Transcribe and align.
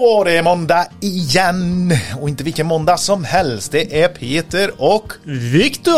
var 0.00 0.24
det 0.24 0.42
måndag 0.42 0.86
igen! 1.00 1.92
Och 2.20 2.28
inte 2.28 2.44
vilken 2.44 2.66
måndag 2.66 2.96
som 2.96 3.24
helst. 3.24 3.72
Det 3.72 4.02
är 4.02 4.08
Peter 4.08 4.70
och 4.76 5.12
Viktor! 5.24 5.94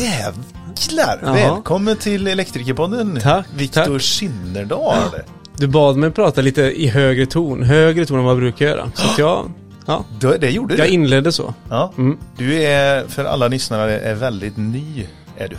jävlar! 0.00 1.18
Ja. 1.22 1.32
Välkommen 1.32 1.96
till 1.96 2.26
Elektrikerpodden. 2.26 3.18
Tack, 3.22 3.46
Viktor 3.56 3.84
tack. 3.84 4.02
Kinnerdal. 4.02 5.10
Du 5.56 5.66
bad 5.66 5.96
mig 5.96 6.10
prata 6.10 6.40
lite 6.40 6.62
i 6.62 6.86
högre 6.86 7.26
ton, 7.26 7.62
högre 7.62 8.06
ton 8.06 8.18
än 8.18 8.24
vad 8.24 8.30
jag 8.32 8.38
brukar 8.40 8.66
göra. 8.66 8.90
Så 8.94 9.04
att 9.10 9.18
jag, 9.18 9.52
ja, 9.86 10.04
Du, 10.20 10.38
det 10.38 10.50
gjorde 10.50 10.76
jag 10.76 10.86
du. 10.86 10.90
inledde 10.92 11.32
så. 11.32 11.54
Ja. 11.70 11.92
Mm. 11.98 12.18
Du 12.38 12.62
är, 12.62 13.08
för 13.08 13.24
alla 13.24 13.48
lyssnare, 13.48 14.00
är 14.00 14.14
väldigt 14.14 14.56
ny. 14.56 15.06
Är 15.38 15.48
du. 15.48 15.56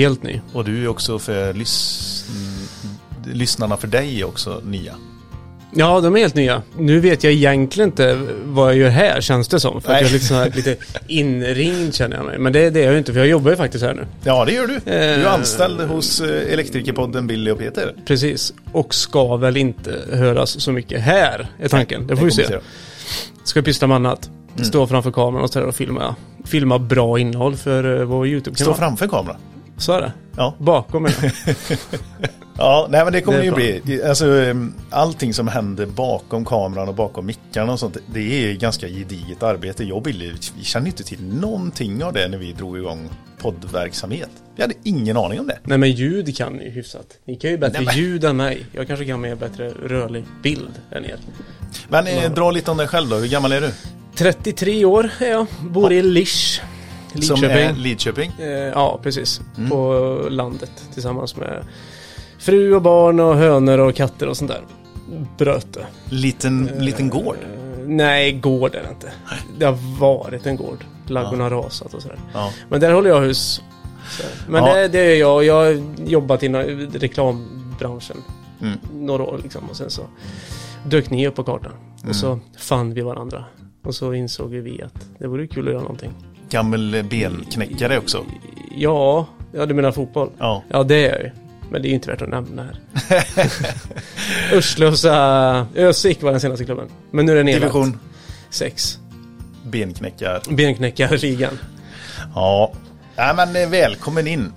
Helt 0.00 0.22
ny. 0.22 0.40
Och 0.52 0.64
du 0.64 0.84
är 0.84 0.88
också 0.88 1.18
för 1.18 1.52
lys 1.52 2.24
lyssnarna 3.24 3.76
för 3.76 3.88
dig 3.88 4.24
också 4.24 4.60
nya. 4.64 4.94
Ja, 5.74 6.00
de 6.00 6.16
är 6.16 6.20
helt 6.20 6.34
nya. 6.34 6.62
Nu 6.78 7.00
vet 7.00 7.24
jag 7.24 7.32
egentligen 7.32 7.88
inte 7.90 8.20
vad 8.44 8.68
jag 8.68 8.76
gör 8.76 8.88
här, 8.88 9.20
känns 9.20 9.48
det 9.48 9.60
som. 9.60 9.80
För 9.82 9.92
att 9.92 10.00
jag 10.00 10.08
är 10.08 10.12
lite, 10.12 10.24
så 10.24 10.34
här, 10.34 10.50
lite 10.54 10.76
inringd 11.06 11.94
känner 11.94 12.16
jag 12.16 12.24
mig. 12.26 12.38
Men 12.38 12.52
det, 12.52 12.70
det 12.70 12.80
är 12.80 12.84
jag 12.84 12.92
ju 12.92 12.98
inte, 12.98 13.12
för 13.12 13.20
jag 13.20 13.28
jobbar 13.28 13.50
ju 13.50 13.56
faktiskt 13.56 13.84
här 13.84 13.94
nu. 13.94 14.06
Ja, 14.24 14.44
det 14.44 14.52
gör 14.52 14.66
du. 14.66 14.80
Du 14.84 14.90
är 14.90 15.18
Eh. 15.24 15.34
anställd 15.34 15.80
hos 15.80 16.20
eh, 16.20 16.52
Elektrikerpodden 16.52 17.26
Billy 17.26 17.50
och 17.50 17.58
Peter. 17.58 17.94
Precis. 18.06 18.54
Och 18.72 18.94
ska 18.94 19.36
väl 19.36 19.56
inte 19.56 19.98
höras 20.12 20.60
så 20.60 20.72
mycket 20.72 21.00
här, 21.00 21.46
är 21.60 21.68
tanken. 21.68 22.06
Det 22.06 22.16
får 22.16 22.24
vi 22.24 22.30
se. 22.30 22.58
Ska 23.44 23.62
pyssla 23.62 23.86
med 23.86 23.94
annat. 23.94 24.30
Mm. 24.54 24.64
Stå 24.64 24.86
framför 24.86 25.10
kameran 25.10 25.44
och 25.44 25.50
så 25.50 25.62
och 25.62 25.74
filma, 25.74 26.14
filma 26.44 26.78
bra 26.78 27.18
innehåll 27.18 27.56
för 27.56 27.86
uh, 27.86 28.04
vår 28.04 28.24
Stå 28.26 28.30
YouTube-kanal. 28.32 28.74
framför 28.74 29.08
kameran. 29.08 29.36
Så 29.76 29.92
är 29.92 30.00
det. 30.00 30.12
Ja. 30.36 30.54
Bakom 30.58 31.02
mig. 31.02 31.12
Ja, 32.58 32.86
nej 32.90 33.04
men 33.04 33.12
det 33.12 33.20
kommer 33.20 33.38
Det 33.38 33.46
är 33.46 33.74
ju 33.74 33.80
bli, 33.82 34.02
alltså 34.02 34.26
allting 34.90 35.34
som 35.34 35.48
händer 35.48 35.86
bakom 35.86 36.44
kameran 36.44 36.88
och 36.88 36.94
bakom 36.94 37.26
mickarna 37.26 37.72
och 37.72 37.78
sånt, 37.80 37.96
det 38.06 38.50
är 38.50 38.54
ganska 38.54 38.88
gediget 38.88 39.42
arbete. 39.42 39.84
Jag 39.84 40.04
ville, 40.04 40.34
vi 40.58 40.64
kände 40.64 40.88
inte 40.88 41.02
till 41.02 41.24
någonting 41.24 42.04
av 42.04 42.12
det 42.12 42.28
när 42.28 42.38
vi 42.38 42.52
drog 42.52 42.78
igång 42.78 43.10
poddverksamhet. 43.38 44.30
Vi 44.56 44.62
hade 44.62 44.74
ingen 44.82 45.16
aning 45.16 45.40
om 45.40 45.46
det. 45.46 45.58
Nej 45.64 45.78
men 45.78 45.90
ljud 45.90 46.36
kan 46.36 46.52
ni 46.52 46.64
ju 46.64 46.70
hyfsat. 46.70 47.06
Ni 47.24 47.36
kan 47.36 47.50
ju 47.50 47.58
bättre 47.58 47.78
Nej, 47.78 47.86
men- 47.86 47.96
ljud 47.96 48.24
än 48.24 48.36
mig. 48.36 48.66
Jag 48.72 48.86
kanske 48.86 49.04
kan 49.06 49.20
mer 49.20 49.34
bättre 49.34 49.70
rörlig 49.70 50.24
bild 50.42 50.72
än 50.90 51.04
er. 51.04 51.16
Men 51.88 52.06
eh, 52.06 52.32
dra 52.32 52.50
lite 52.50 52.70
om 52.70 52.76
dig 52.76 52.88
själv 52.88 53.08
då, 53.08 53.16
hur 53.16 53.28
gammal 53.28 53.52
är 53.52 53.60
du? 53.60 53.70
33 54.14 54.84
år 54.84 55.10
är 55.20 55.30
jag. 55.30 55.46
Bor 55.70 55.92
i 55.92 56.02
Lisch. 56.02 56.62
Som 57.20 57.44
är 57.44 57.48
Lidköping. 57.48 57.82
Lidköping? 57.82 58.32
Eh, 58.38 58.48
ja, 58.48 59.00
precis. 59.02 59.40
Mm. 59.56 59.70
På 59.70 59.94
landet 60.30 60.70
tillsammans 60.94 61.36
med 61.36 61.64
fru 62.42 62.74
och 62.74 62.82
barn 62.82 63.20
och 63.20 63.36
hönor 63.36 63.78
och 63.78 63.94
katter 63.94 64.28
och 64.28 64.36
sånt 64.36 64.50
där. 64.50 64.60
Bröte. 65.38 65.86
Liten, 66.08 66.68
Eh, 66.68 66.80
liten 66.82 67.08
gård? 67.10 67.36
Nej, 67.86 68.32
gård 68.32 68.74
är 68.74 68.82
det 68.82 68.88
inte. 68.88 69.12
Det 69.58 69.64
har 69.64 69.98
varit 70.00 70.46
en 70.46 70.56
gård. 70.56 70.84
Ladugården 71.06 71.40
har 71.40 71.50
rasat 71.50 71.94
och 71.94 72.02
sådär. 72.02 72.18
Ja. 72.34 72.50
Men 72.68 72.80
där 72.80 72.92
håller 72.92 73.10
jag 73.10 73.20
hus. 73.20 73.62
Men 74.48 74.64
Ja. 74.64 74.74
det, 74.74 74.88
det 74.88 74.98
är 74.98 75.16
jag. 75.16 75.44
Jag 75.44 75.54
har 75.54 75.82
jobbat 76.06 76.42
inom 76.42 76.62
reklambranschen 76.94 78.16
Mm. 78.60 78.78
några 78.94 79.22
år 79.22 79.40
liksom. 79.42 79.70
Och 79.70 79.76
sen 79.76 79.90
så 79.90 80.02
dök 80.86 81.10
ni 81.10 81.26
upp 81.28 81.34
på 81.34 81.44
kartan. 81.44 81.72
Mm. 81.98 82.08
Och 82.10 82.16
så 82.16 82.38
fann 82.58 82.94
vi 82.94 83.00
varandra. 83.00 83.44
Och 83.84 83.94
så 83.94 84.14
insåg 84.14 84.50
vi 84.50 84.82
att 84.82 85.06
det 85.18 85.26
vore 85.26 85.46
kul 85.46 85.66
att 85.66 85.72
göra 85.72 85.82
någonting. 85.82 86.10
Gammal 86.50 86.94
eh, 86.94 87.02
belknäckare 87.02 87.98
också? 87.98 88.24
Ja, 88.76 89.26
ja 89.52 89.66
du 89.66 89.74
menar 89.74 89.92
fotboll? 89.92 90.30
Ja. 90.38 90.62
Ja, 90.68 90.82
det 90.82 91.06
är 91.06 91.12
jag 91.12 91.20
ju. 91.22 91.30
Men 91.72 91.82
det 91.82 91.88
är 91.88 91.90
ju 91.90 91.94
inte 91.94 92.10
värt 92.10 92.22
att 92.22 92.28
nämna 92.28 92.62
här. 92.62 93.24
Örstlösa... 94.52 95.66
Ösik 95.76 96.22
var 96.22 96.30
den 96.30 96.40
senaste 96.40 96.64
klubben. 96.64 96.88
Men 97.10 97.26
nu 97.26 97.32
är 97.32 97.36
det 97.36 97.42
nedlagt. 97.42 97.72
Division 97.72 97.98
6. 98.50 98.98
benknäckar. 99.64 100.42
Benknäckarligan. 100.50 101.58
Ja. 102.34 102.72
Nej 103.16 103.34
men 103.34 103.56
eh, 103.56 103.68
välkommen 103.68 104.26
in. 104.26 104.52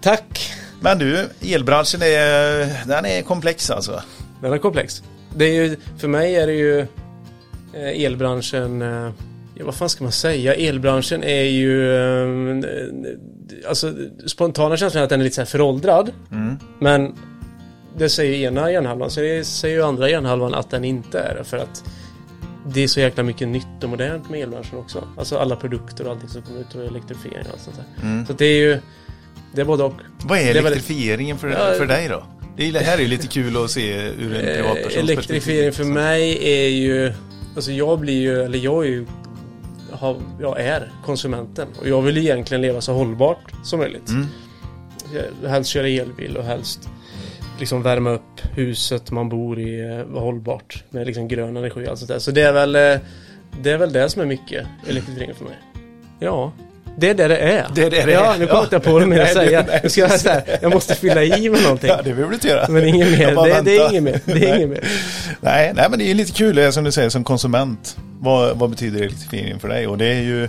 Tack! 0.00 0.52
Men 0.80 0.98
du, 0.98 1.28
elbranschen 1.42 2.02
är, 2.02 2.88
den 2.88 3.06
är 3.06 3.22
komplex 3.22 3.70
alltså. 3.70 4.02
Den 4.40 4.52
är 4.52 4.58
komplex. 4.58 5.02
Det 5.36 5.44
är 5.44 5.54
ju, 5.54 5.76
för 5.98 6.08
mig 6.08 6.36
är 6.36 6.46
det 6.46 6.54
ju 6.54 6.80
eh, 7.72 8.04
elbranschen, 8.04 8.82
eh, 8.82 9.12
ja 9.62 9.66
vad 9.66 9.74
fan 9.74 9.88
ska 9.88 10.04
man 10.04 10.12
säga? 10.12 10.54
Elbranschen 10.54 11.24
är 11.24 11.42
ju, 11.42 11.96
eh, 11.96 13.68
alltså 13.68 13.92
spontana 14.26 14.76
känslan 14.76 15.00
är 15.00 15.04
att 15.04 15.10
den 15.10 15.20
är 15.20 15.24
lite 15.24 15.34
så 15.34 15.40
här 15.40 15.46
föråldrad. 15.46 16.10
Mm. 16.32 16.56
Men 16.80 17.14
det 17.98 18.08
säger 18.08 18.48
ena 18.48 18.72
hjärnhalvan, 18.72 19.10
så 19.10 19.20
det 19.20 19.44
säger 19.44 19.76
ju 19.76 19.82
andra 19.82 20.10
hjärnhalvan 20.10 20.54
att 20.54 20.70
den 20.70 20.84
inte 20.84 21.18
är 21.20 21.34
det. 21.34 21.44
För 21.44 21.56
att 21.58 21.84
det 22.66 22.82
är 22.82 22.88
så 22.88 23.00
jäkla 23.00 23.22
mycket 23.22 23.48
nytt 23.48 23.82
och 23.82 23.88
modernt 23.88 24.30
med 24.30 24.40
elbranschen 24.40 24.78
också. 24.78 25.04
Alltså 25.18 25.38
alla 25.38 25.56
produkter 25.56 26.04
och 26.06 26.12
allting 26.12 26.28
som 26.28 26.42
kommer 26.42 26.60
ut 26.60 26.74
och 26.74 26.84
elektrifiering 26.84 27.46
och 27.46 27.52
allt 27.52 27.60
sånt 27.60 27.76
där. 27.76 28.08
Mm. 28.08 28.26
Så 28.26 28.32
det 28.32 28.44
är 28.44 28.56
ju, 28.58 28.78
det 29.54 29.60
är 29.60 29.64
både 29.64 29.84
och. 29.84 29.94
Vad 30.24 30.38
är 30.38 30.54
elektrifieringen 30.54 31.38
för, 31.38 31.48
Ja, 31.48 31.74
för 31.78 31.86
dig 31.86 32.08
då? 32.08 32.24
Det, 32.56 32.68
är, 32.68 32.72
det 32.72 32.78
här 32.78 32.98
är 32.98 33.02
ju 33.02 33.08
lite 33.08 33.26
kul 33.26 33.56
att 33.64 33.70
se 33.70 33.96
ur 34.02 34.34
en 34.34 34.48
Eh, 34.48 34.56
privatpersons 34.56 34.96
Elektrifiering 34.96 35.72
för 35.72 35.82
perspektiv. 35.84 35.92
mig 35.92 36.38
är 36.42 36.68
ju, 36.68 37.12
alltså 37.54 37.72
jag 37.72 37.98
blir 38.00 38.20
ju, 38.20 38.42
eller 38.42 38.58
jag 38.58 38.84
är 38.84 38.88
ju, 38.88 39.06
har, 40.02 40.16
jag 40.40 40.60
är 40.60 40.92
konsumenten 41.04 41.68
och 41.80 41.88
jag 41.88 42.02
vill 42.02 42.18
egentligen 42.18 42.62
leva 42.62 42.80
så 42.80 42.92
hållbart 42.92 43.52
som 43.64 43.78
möjligt. 43.78 44.08
Mm. 44.08 44.26
Helst 45.46 45.70
köra 45.70 45.88
elbil 45.88 46.36
och 46.36 46.44
helst 46.44 46.88
liksom 47.58 47.82
värma 47.82 48.10
upp 48.10 48.40
huset 48.54 49.10
man 49.10 49.28
bor 49.28 49.58
i, 49.58 49.80
eh, 49.80 50.20
hållbart 50.20 50.84
med 50.90 51.06
liksom 51.06 51.28
grön 51.28 51.56
energi 51.56 51.86
och 51.86 51.90
allt 51.90 51.98
sånt 51.98 52.08
där. 52.08 52.18
Så 52.18 52.30
det 52.30 52.42
är 52.42 52.52
väl, 52.52 52.76
eh, 52.76 53.00
det 53.62 53.70
är 53.70 53.78
väl 53.78 53.92
det 53.92 54.08
som 54.08 54.22
är 54.22 54.26
mycket 54.26 54.66
elektrifiering 54.88 55.34
för 55.34 55.44
mig. 55.44 55.58
Ja. 56.18 56.52
Det 56.96 57.08
är 57.10 57.14
det 57.14 57.28
det 57.28 57.36
är. 57.36 57.66
Det 57.74 57.82
är 57.82 57.90
det 57.90 58.06
det 58.06 58.12
ja, 58.12 58.34
är. 58.34 58.38
nu 58.38 58.46
kommer 58.46 58.62
Ja. 58.62 58.68
jag 58.70 58.82
på 58.82 58.98
det 58.98 59.06
mer 59.06 59.20
att 59.20 59.32
säga. 59.32 59.64
nej. 59.68 59.80
Nu 59.82 59.88
ska 59.88 60.00
jag, 60.00 60.08
här, 60.08 60.58
jag 60.62 60.72
måste 60.72 60.94
fylla 60.94 61.24
i 61.24 61.50
med 61.50 61.62
någonting. 61.62 61.88
Ja, 61.90 61.96
det 61.96 62.02
behöver 62.02 62.28
du 62.28 62.34
inte 62.34 62.48
göra. 62.48 62.66
Men 62.68 62.84
inget 62.84 63.10
mer. 63.18 63.54
Det, 63.54 63.62
det 63.62 63.76
är 63.76 63.90
inget 63.90 64.02
mer. 64.02 64.20
Det 64.24 64.32
är 64.32 64.38
Nej. 64.38 64.56
inget 64.56 64.68
mer. 64.68 64.84
Nej, 65.40 65.72
nej, 65.74 65.86
men 65.90 65.98
det 65.98 66.10
är 66.10 66.14
lite 66.14 66.32
kul 66.32 66.72
som 66.72 66.84
du 66.84 66.92
säger 66.92 67.08
som 67.08 67.24
konsument. 67.24 67.96
Vad, 68.20 68.58
vad 68.58 68.70
betyder 68.70 69.00
elektrifiering 69.02 69.60
för 69.60 69.68
dig? 69.68 69.86
Och 69.86 69.98
det 69.98 70.06
är 70.06 70.22
ju 70.22 70.48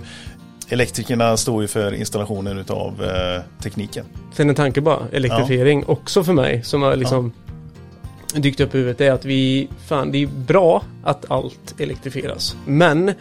Elektrikerna 0.69 1.37
står 1.37 1.61
ju 1.61 1.67
för 1.67 1.93
installationen 1.93 2.57
utav 2.59 3.03
eh, 3.03 3.41
tekniken. 3.63 4.05
Sen 4.33 4.49
en 4.49 4.55
tanke 4.55 4.81
bara, 4.81 4.99
elektrifiering 5.11 5.85
också 5.85 6.23
för 6.23 6.33
mig 6.33 6.63
som 6.63 6.81
har 6.81 6.95
liksom 6.95 7.33
dykt 8.35 8.59
upp 8.59 8.75
i 8.75 8.77
huvudet 8.77 9.01
är 9.01 9.11
att 9.11 9.25
vi, 9.25 9.67
fan 9.87 10.11
det 10.11 10.23
är 10.23 10.27
bra 10.27 10.83
att 11.03 11.31
allt 11.31 11.75
elektrifieras. 11.79 12.55
Men 12.65 13.13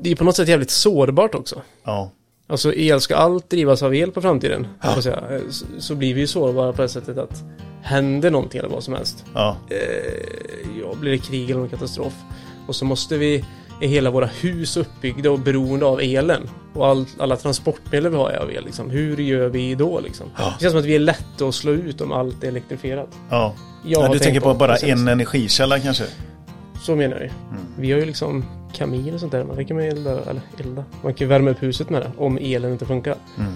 det 0.00 0.10
är 0.10 0.16
på 0.16 0.24
något 0.24 0.36
sätt 0.36 0.48
jävligt 0.48 0.70
sårbart 0.70 1.34
också. 1.34 1.62
Ja, 1.84 2.10
Alltså 2.46 2.74
el, 2.74 3.00
ska 3.00 3.16
allt 3.16 3.50
drivas 3.50 3.82
av 3.82 3.94
el 3.94 4.12
på 4.12 4.20
framtiden? 4.22 4.66
Ja. 4.82 5.02
Säga, 5.02 5.22
så, 5.50 5.66
så 5.78 5.94
blir 5.94 6.14
vi 6.14 6.20
ju 6.20 6.26
sårbara 6.26 6.72
på 6.72 6.82
det 6.82 6.88
sättet 6.88 7.18
att 7.18 7.42
händer 7.82 8.30
någonting 8.30 8.58
eller 8.58 8.68
vad 8.68 8.82
som 8.84 8.94
helst. 8.94 9.24
ja, 9.34 9.56
Eh, 9.70 9.78
ja, 10.80 10.94
blir 11.00 11.10
det 11.12 11.18
krig 11.18 11.50
eller 11.50 11.60
någon 11.60 11.68
katastrof. 11.68 12.12
Och 12.66 12.76
så 12.76 12.84
måste 12.84 13.18
vi, 13.18 13.44
är 13.80 13.88
hela 13.88 14.10
våra 14.10 14.26
hus 14.26 14.76
uppbyggda 14.76 15.30
och 15.30 15.38
beroende 15.38 15.86
av 15.86 16.00
elen. 16.00 16.50
Och 16.74 16.86
all, 16.86 17.06
alla 17.18 17.36
transportmedel 17.36 18.10
vi 18.10 18.16
har 18.16 18.30
är 18.30 18.38
av 18.38 18.52
el 18.52 18.64
liksom. 18.64 18.90
Hur 18.90 19.16
gör 19.16 19.48
vi 19.48 19.74
då 19.74 20.00
liksom? 20.00 20.26
Ja. 20.38 20.54
Det 20.58 20.62
känns 20.62 20.72
som 20.72 20.80
att 20.80 20.86
vi 20.86 20.94
är 20.94 20.98
lätta 20.98 21.44
att 21.48 21.54
slå 21.54 21.72
ut 21.72 22.00
om 22.00 22.12
allt 22.12 22.44
är 22.44 22.48
elektrifierat. 22.48 23.08
ja. 23.30 23.54
Du 24.12 24.18
tänker 24.18 24.40
på 24.40 24.54
bara 24.54 24.72
precis. 24.72 24.88
en 24.88 25.08
energikälla 25.08 25.80
kanske? 25.80 26.04
Så 26.82 26.96
menar 26.96 27.16
jag. 27.16 27.24
Mm. 27.24 27.64
Vi 27.78 27.92
har 27.92 27.98
ju 27.98 28.06
liksom 28.06 28.44
kamin 28.74 29.14
och 29.14 29.20
sånt 29.20 29.32
där. 29.32 29.44
Man 29.44 29.66
kan 29.66 29.76
man 29.76 29.86
elda, 29.86 30.10
eller 30.10 30.42
elda. 30.58 30.84
Man 31.02 31.14
kan 31.14 31.28
värma 31.28 31.50
upp 31.50 31.62
huset 31.62 31.90
med 31.90 32.02
det 32.02 32.10
om 32.18 32.38
elen 32.38 32.72
inte 32.72 32.86
funkar. 32.86 33.16
Mm. 33.38 33.52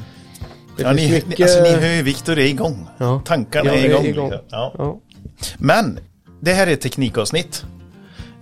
Det 0.76 0.82
Ja, 0.82 0.92
ni, 0.92 1.10
mycket... 1.12 1.40
alltså, 1.40 1.62
ni 1.62 1.70
hör 1.70 1.96
ju 1.96 2.02
Viktor 2.02 2.38
är 2.38 2.44
igång. 2.44 2.86
ja. 2.98 3.22
Tankarna 3.24 3.70
är 3.70 3.76
är 3.76 3.84
igång. 3.84 4.06
igång. 4.06 4.32
Ja. 4.48 4.74
ja. 4.78 5.00
Men 5.58 5.98
det 6.40 6.52
här 6.52 6.66
är 6.66 6.72
ett 6.72 6.80
teknikavsnitt. 6.80 7.64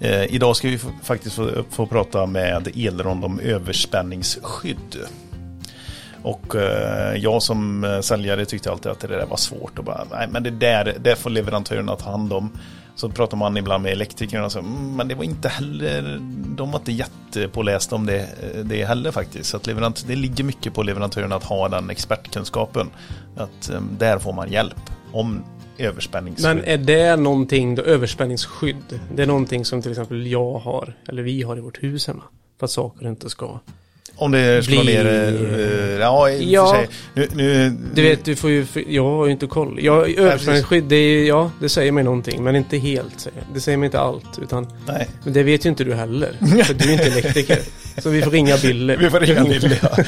Eh, 0.01 0.35
idag 0.35 0.57
ska 0.57 0.69
vi 0.69 0.79
faktiskt 1.03 1.37
få, 1.37 1.51
få 1.71 1.87
prata 1.87 2.27
med 2.27 2.69
Elrond 2.77 3.25
om 3.25 3.41
överspänningsskydd. 3.41 4.97
Och 6.23 6.55
eh, 6.57 7.17
jag 7.17 7.43
som 7.43 7.85
eh, 7.85 8.01
säljare 8.01 8.45
tyckte 8.45 8.71
alltid 8.71 8.93
att 8.93 9.01
det 9.01 9.09
där 9.09 9.27
var 9.27 9.37
svårt 9.37 9.79
och 9.79 9.85
bara, 9.85 10.07
nej 10.11 10.29
men 10.31 10.43
det 10.43 10.51
där, 10.51 10.97
det 11.01 11.17
får 11.17 11.31
leverantörerna 11.31 11.97
ta 11.97 12.11
hand 12.11 12.33
om. 12.33 12.53
Så 12.97 13.09
pratar 13.09 13.37
man 13.37 13.57
ibland 13.57 13.83
med 13.83 13.93
elektrikerna 13.93 14.51
så, 14.51 14.59
mm, 14.59 14.97
men 14.97 15.09
det 15.09 15.15
var 15.15 15.25
inte 15.25 15.49
heller, 15.49 16.21
de 16.57 16.71
var 16.71 16.79
inte 16.79 16.93
jättepålästa 16.93 17.97
om 17.97 18.07
det, 18.07 18.29
det 18.65 18.85
heller 18.85 19.11
faktiskt. 19.11 19.51
Så 19.51 19.57
att 19.57 19.67
leverant, 19.67 20.05
det 20.07 20.17
ligger 20.17 20.45
mycket 20.45 20.75
på 20.75 20.83
leverantören 20.83 21.33
att 21.33 21.45
ha 21.45 21.69
den 21.69 21.91
expertkunskapen. 21.91 22.91
Att 23.37 23.71
ehm, 23.71 23.89
där 23.99 24.19
får 24.19 24.33
man 24.33 24.53
hjälp 24.53 24.91
om 25.13 25.45
överspänningsskydd. 25.79 26.57
Men 26.57 26.65
är 26.65 26.79
det 26.79 27.17
någonting, 27.17 27.75
då, 27.75 27.83
överspänningsskydd, 27.83 29.01
det 29.15 29.23
är 29.23 29.27
någonting 29.27 29.65
som 29.65 29.83
till 29.83 29.91
exempel 29.91 30.27
jag 30.27 30.59
har, 30.59 30.95
eller 31.09 31.23
vi 31.23 31.43
har 31.43 31.57
i 31.57 31.61
vårt 31.61 31.83
hus 31.83 32.07
hemma. 32.07 32.23
För 32.59 32.65
att 32.65 32.71
saker 32.71 33.09
inte 33.09 33.31
ska 33.31 33.61
om 34.19 34.31
det 34.33 34.63
slår 34.65 34.83
Blir- 34.85 35.05
ner, 35.05 35.95
eh, 35.95 36.01
ja, 36.01 36.31
i 36.31 36.53
Ja. 36.53 36.67
för 36.73 36.77
sig. 36.79 36.89
Nu, 37.15 37.29
nu, 37.35 37.73
Du 37.95 38.03
vet, 38.03 38.25
du 38.25 38.37
får 38.37 38.51
ju, 38.51 38.67
jag 38.89 39.05
har 39.05 39.27
ju 39.27 39.33
inte 39.33 39.47
koll. 39.47 39.79
Jag, 39.83 40.11
översvämningsskydd, 40.11 40.85
det 40.85 40.97
är, 40.97 41.25
ja, 41.25 41.51
det 41.61 41.69
säger 41.69 41.93
mig 41.93 42.05
någonting, 42.05 42.45
men 42.45 42.57
inte 42.57 42.79
helt. 42.79 43.29
Det 43.55 43.61
säger 43.61 43.79
mig 43.79 43.87
inte 43.87 44.01
allt, 44.01 44.39
utan 44.43 44.67
Nej, 44.87 45.09
men 45.25 45.33
det 45.33 45.43
vet 45.43 45.67
ju 45.67 45.71
inte 45.71 45.85
du 45.85 45.95
heller. 45.95 46.37
För 46.65 46.75
du 46.75 46.89
är 46.89 46.93
inte 46.93 47.05
elektriker. 47.05 47.59
Så 47.99 48.11
vi 48.11 48.23
får 48.23 48.31
ringa 48.31 48.57
Bille. 48.57 48.97
vi 48.97 49.11
får 49.11 49.21
ringa 49.21 49.45
till 49.45 49.77
ja. 49.83 49.89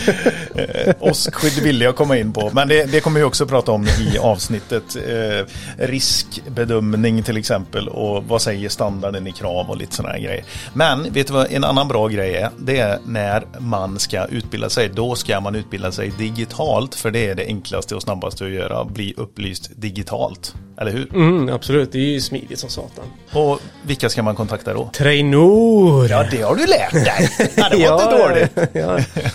Eh, 0.55 0.95
Åskskydd 1.01 1.63
vill 1.63 1.81
jag 1.81 1.97
komma 1.97 2.17
in 2.19 2.33
på, 2.33 2.51
men 2.53 2.69
det, 2.69 2.85
det 2.93 3.01
kommer 3.01 3.21
vi 3.21 3.25
också 3.25 3.47
prata 3.47 3.73
om 3.73 3.87
i 3.87 4.19
avsnittet. 4.19 4.97
Eh, 4.97 5.47
riskbedömning 5.87 7.23
till 7.23 7.37
exempel 7.37 7.89
och 7.89 8.25
vad 8.25 8.43
säger 8.43 8.69
standarden 8.69 9.27
i 9.27 9.33
krav 9.33 9.71
och 9.71 9.77
lite 9.77 9.95
sådana 9.95 10.15
här 10.15 10.21
grejer. 10.21 10.45
Men 10.73 11.13
vet 11.13 11.27
du 11.27 11.33
vad 11.33 11.53
en 11.53 11.65
annan 11.65 11.89
bra 11.89 12.09
grej 12.09 12.35
är? 12.37 12.51
Det 12.59 12.79
är 12.79 12.99
när 13.07 13.45
man 13.59 13.99
ska 13.99 14.25
utbilda 14.25 14.71
sig. 14.71 14.89
Då 14.89 15.15
ska 15.15 15.41
man 15.41 15.55
utbilda 15.55 15.93
sig 15.93 16.13
digitalt 16.19 16.95
för 16.95 17.11
det 17.11 17.27
är 17.27 17.35
det 17.35 17.47
enklaste 17.47 17.95
och 17.95 18.03
snabbaste 18.03 18.45
att 18.45 18.51
göra. 18.51 18.85
Bli 18.85 19.15
upplyst 19.17 19.71
digitalt. 19.77 20.55
Eller 20.81 20.93
hur? 20.93 21.15
Mm, 21.15 21.49
absolut, 21.49 21.93
det 21.93 21.99
är 21.99 22.03
ju 22.13 22.21
smidigt 22.21 22.59
som 22.59 22.71
satan. 22.71 23.05
Och 23.33 23.61
vilka 23.83 24.09
ska 24.09 24.23
man 24.23 24.37
kontakta 24.37 24.75
då? 24.75 24.91
Trainor! 24.93 26.11
Ja, 26.11 26.25
det 26.31 26.43
har 26.43 26.55
du 26.55 26.67
lärt 26.67 26.93
dig. 26.93 27.31
Ja, 27.83 28.11
det 28.11 28.19
var 28.19 28.41
inte 28.41 28.55
dåligt. 28.55 28.71
Ja. 28.73 29.21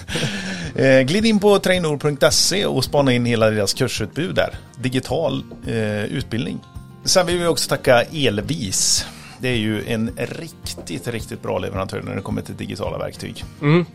Eh, 0.75 1.01
glid 1.01 1.25
in 1.25 1.39
på 1.39 1.59
trainor.se 1.59 2.65
och 2.65 2.83
spana 2.83 3.13
in 3.13 3.25
hela 3.25 3.49
deras 3.49 3.73
kursutbud 3.73 4.35
där. 4.35 4.55
Digital 4.77 5.43
eh, 5.67 6.03
utbildning. 6.03 6.59
Sen 7.03 7.25
vill 7.25 7.39
vi 7.39 7.45
också 7.45 7.69
tacka 7.69 8.03
Elvis. 8.03 9.05
Det 9.39 9.49
är 9.49 9.57
ju 9.57 9.83
en 9.87 10.11
riktigt, 10.17 11.07
riktigt 11.07 11.41
bra 11.41 11.59
leverantör 11.59 12.01
när 12.01 12.15
det 12.15 12.21
kommer 12.21 12.41
till 12.41 12.55
digitala 12.55 12.97
verktyg. 12.97 13.43
Mm. 13.61 13.85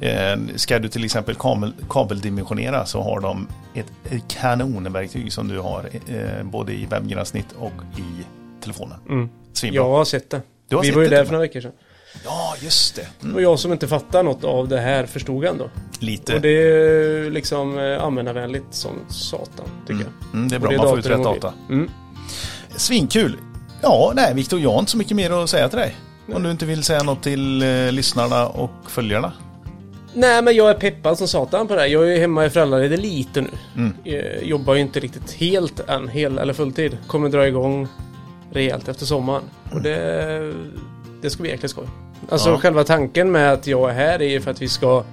Eh, 0.00 0.56
ska 0.56 0.78
du 0.78 0.88
till 0.88 1.04
exempel 1.04 1.34
kabel, 1.34 1.72
kabeldimensionera 1.90 2.86
så 2.86 3.02
har 3.02 3.20
de 3.20 3.48
ett, 3.74 4.22
kanonverktyg 4.28 5.32
som 5.32 5.48
du 5.48 5.58
har 5.58 5.90
eh, 6.06 6.42
både 6.44 6.72
i 6.72 6.86
webbgränssnitt 6.86 7.52
och 7.58 7.98
i 7.98 8.24
telefonen. 8.60 8.98
Mm. 9.08 9.28
Jag 9.62 9.88
har 9.88 10.04
sett 10.04 10.30
det. 10.30 10.40
Har 10.70 10.80
vi 10.80 10.86
sett 10.86 10.96
var 10.96 11.02
ju 11.02 11.08
där 11.08 11.24
för 11.24 11.32
några 11.32 11.42
veckor 11.46 11.60
sedan. 11.60 11.72
Ja, 12.24 12.54
just 12.60 12.96
det. 12.96 13.06
Mm. 13.22 13.34
Och 13.34 13.42
jag 13.42 13.58
som 13.58 13.72
inte 13.72 13.88
fattar 13.88 14.22
något 14.22 14.44
av 14.44 14.68
det 14.68 14.80
här 14.80 15.06
förstod 15.06 15.44
ändå. 15.44 15.70
Lite. 15.98 16.34
Och 16.34 16.40
det 16.40 16.48
är 16.48 17.30
liksom 17.30 17.78
eh, 17.78 18.04
användarvänligt 18.04 18.74
som 18.74 18.92
satan, 19.08 19.66
tycker 19.86 20.00
jag. 20.00 20.34
Mm, 20.34 20.48
det 20.48 20.56
är 20.56 20.60
bra, 20.60 20.70
man 20.70 20.88
får 20.88 20.98
ut 20.98 21.06
rätt 21.06 21.24
data. 21.24 21.52
Mm. 21.68 21.90
Svinkul! 22.76 23.36
Ja, 23.82 24.12
nej 24.16 24.34
Viktor, 24.34 24.60
jag 24.60 24.72
har 24.72 24.78
inte 24.78 24.90
så 24.90 24.98
mycket 24.98 25.16
mer 25.16 25.30
att 25.30 25.50
säga 25.50 25.68
till 25.68 25.78
dig. 25.78 25.96
Om 26.34 26.42
du 26.42 26.50
inte 26.50 26.66
vill 26.66 26.82
säga 26.82 27.02
något 27.02 27.22
till 27.22 27.62
eh, 27.62 27.92
lyssnarna 27.92 28.48
och 28.48 28.90
följarna. 28.90 29.32
Nej 30.14 30.42
men 30.42 30.56
jag 30.56 30.70
är 30.70 30.74
peppad 30.74 31.18
som 31.18 31.28
satan 31.28 31.68
på 31.68 31.74
det 31.74 31.80
här. 31.80 31.88
Jag 31.88 32.02
är 32.02 32.14
ju 32.14 32.18
hemma 32.18 32.46
i 32.46 32.50
föräldraledig 32.50 32.98
lite 32.98 33.40
nu. 33.40 33.50
Mm. 33.76 33.94
Jag 34.04 34.44
jobbar 34.44 34.74
ju 34.74 34.80
inte 34.80 35.00
riktigt 35.00 35.32
helt 35.32 35.80
än, 35.88 36.08
hel 36.08 36.38
eller 36.38 36.52
fulltid. 36.52 36.98
Kommer 37.06 37.28
dra 37.28 37.46
igång 37.46 37.88
rejält 38.52 38.88
efter 38.88 39.06
sommaren. 39.06 39.42
Och 39.72 39.82
det, 39.82 40.54
det 41.22 41.30
ska 41.30 41.42
bli 41.42 41.50
jäkligt 41.50 41.70
skoj. 41.70 41.86
Alltså 42.28 42.48
Ja. 42.50 42.58
själva 42.58 42.84
tanken 42.84 43.32
med 43.32 43.52
att 43.52 43.66
jag 43.66 43.90
är 43.90 43.94
här 43.94 44.22
är 44.22 44.28
ju 44.28 44.40
för 44.40 44.50
att 44.50 44.62
vi 44.62 44.68
ska 44.68 45.04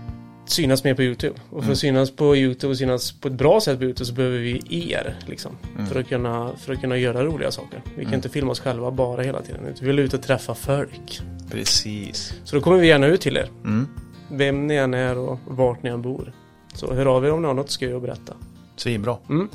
synas 0.46 0.84
mer 0.84 0.94
på 0.94 1.04
YouTube. 1.04 1.36
Och 1.50 1.58
för 1.58 1.60
Mm. 1.60 1.72
att 1.72 1.78
synas 1.78 2.12
på 2.12 2.36
YouTube 2.36 2.72
och 2.72 2.78
synas 2.78 3.12
på 3.12 3.28
ett 3.28 3.34
bra 3.34 3.62
sätt 3.62 3.78
på 3.78 3.84
YouTube 3.84 4.06
så 4.06 4.14
behöver 4.14 4.38
vi 4.38 4.62
er. 4.92 5.16
Liksom, 5.26 5.52
Mm. 5.76 5.88
för, 5.88 6.00
att 6.00 6.08
kunna, 6.10 6.52
för 6.58 6.74
att 6.74 6.82
kunna 6.82 6.98
göra 6.98 7.24
roliga 7.24 7.52
saker. 7.52 7.82
Vi 7.96 8.06
kan 8.06 8.14
inte 8.14 8.30
filma 8.30 8.52
oss 8.52 8.60
själva 8.60 8.92
bara 8.92 9.22
hela 9.24 9.42
tiden. 9.42 9.62
Vi 9.80 9.88
vill 9.88 10.00
ut 10.00 10.14
och 10.14 10.22
träffa 10.24 10.56
folk. 10.56 11.22
Precis. 11.52 12.34
Så 12.44 12.56
då 12.56 12.62
kommer 12.62 12.78
vi 12.78 12.88
gärna 12.88 13.08
ut 13.08 13.22
till 13.22 13.38
er. 13.38 13.50
Mm. 13.64 13.88
Vem 14.32 14.68
ni 14.68 14.76
än 14.76 14.94
är 14.94 15.18
och 15.18 15.40
vart 15.48 15.84
ni 15.84 15.90
än 15.90 16.02
bor. 16.02 16.34
Så 16.74 16.94
hör 16.94 17.06
av 17.06 17.26
er 17.26 17.32
om 17.32 17.42
ni 17.42 17.48
har 17.48 17.54
något 17.54 17.72
skoj 17.72 17.94
att 17.94 18.02
berätta. 18.02 18.34
Svinbra. 18.76 19.18
Mm. 19.30 19.50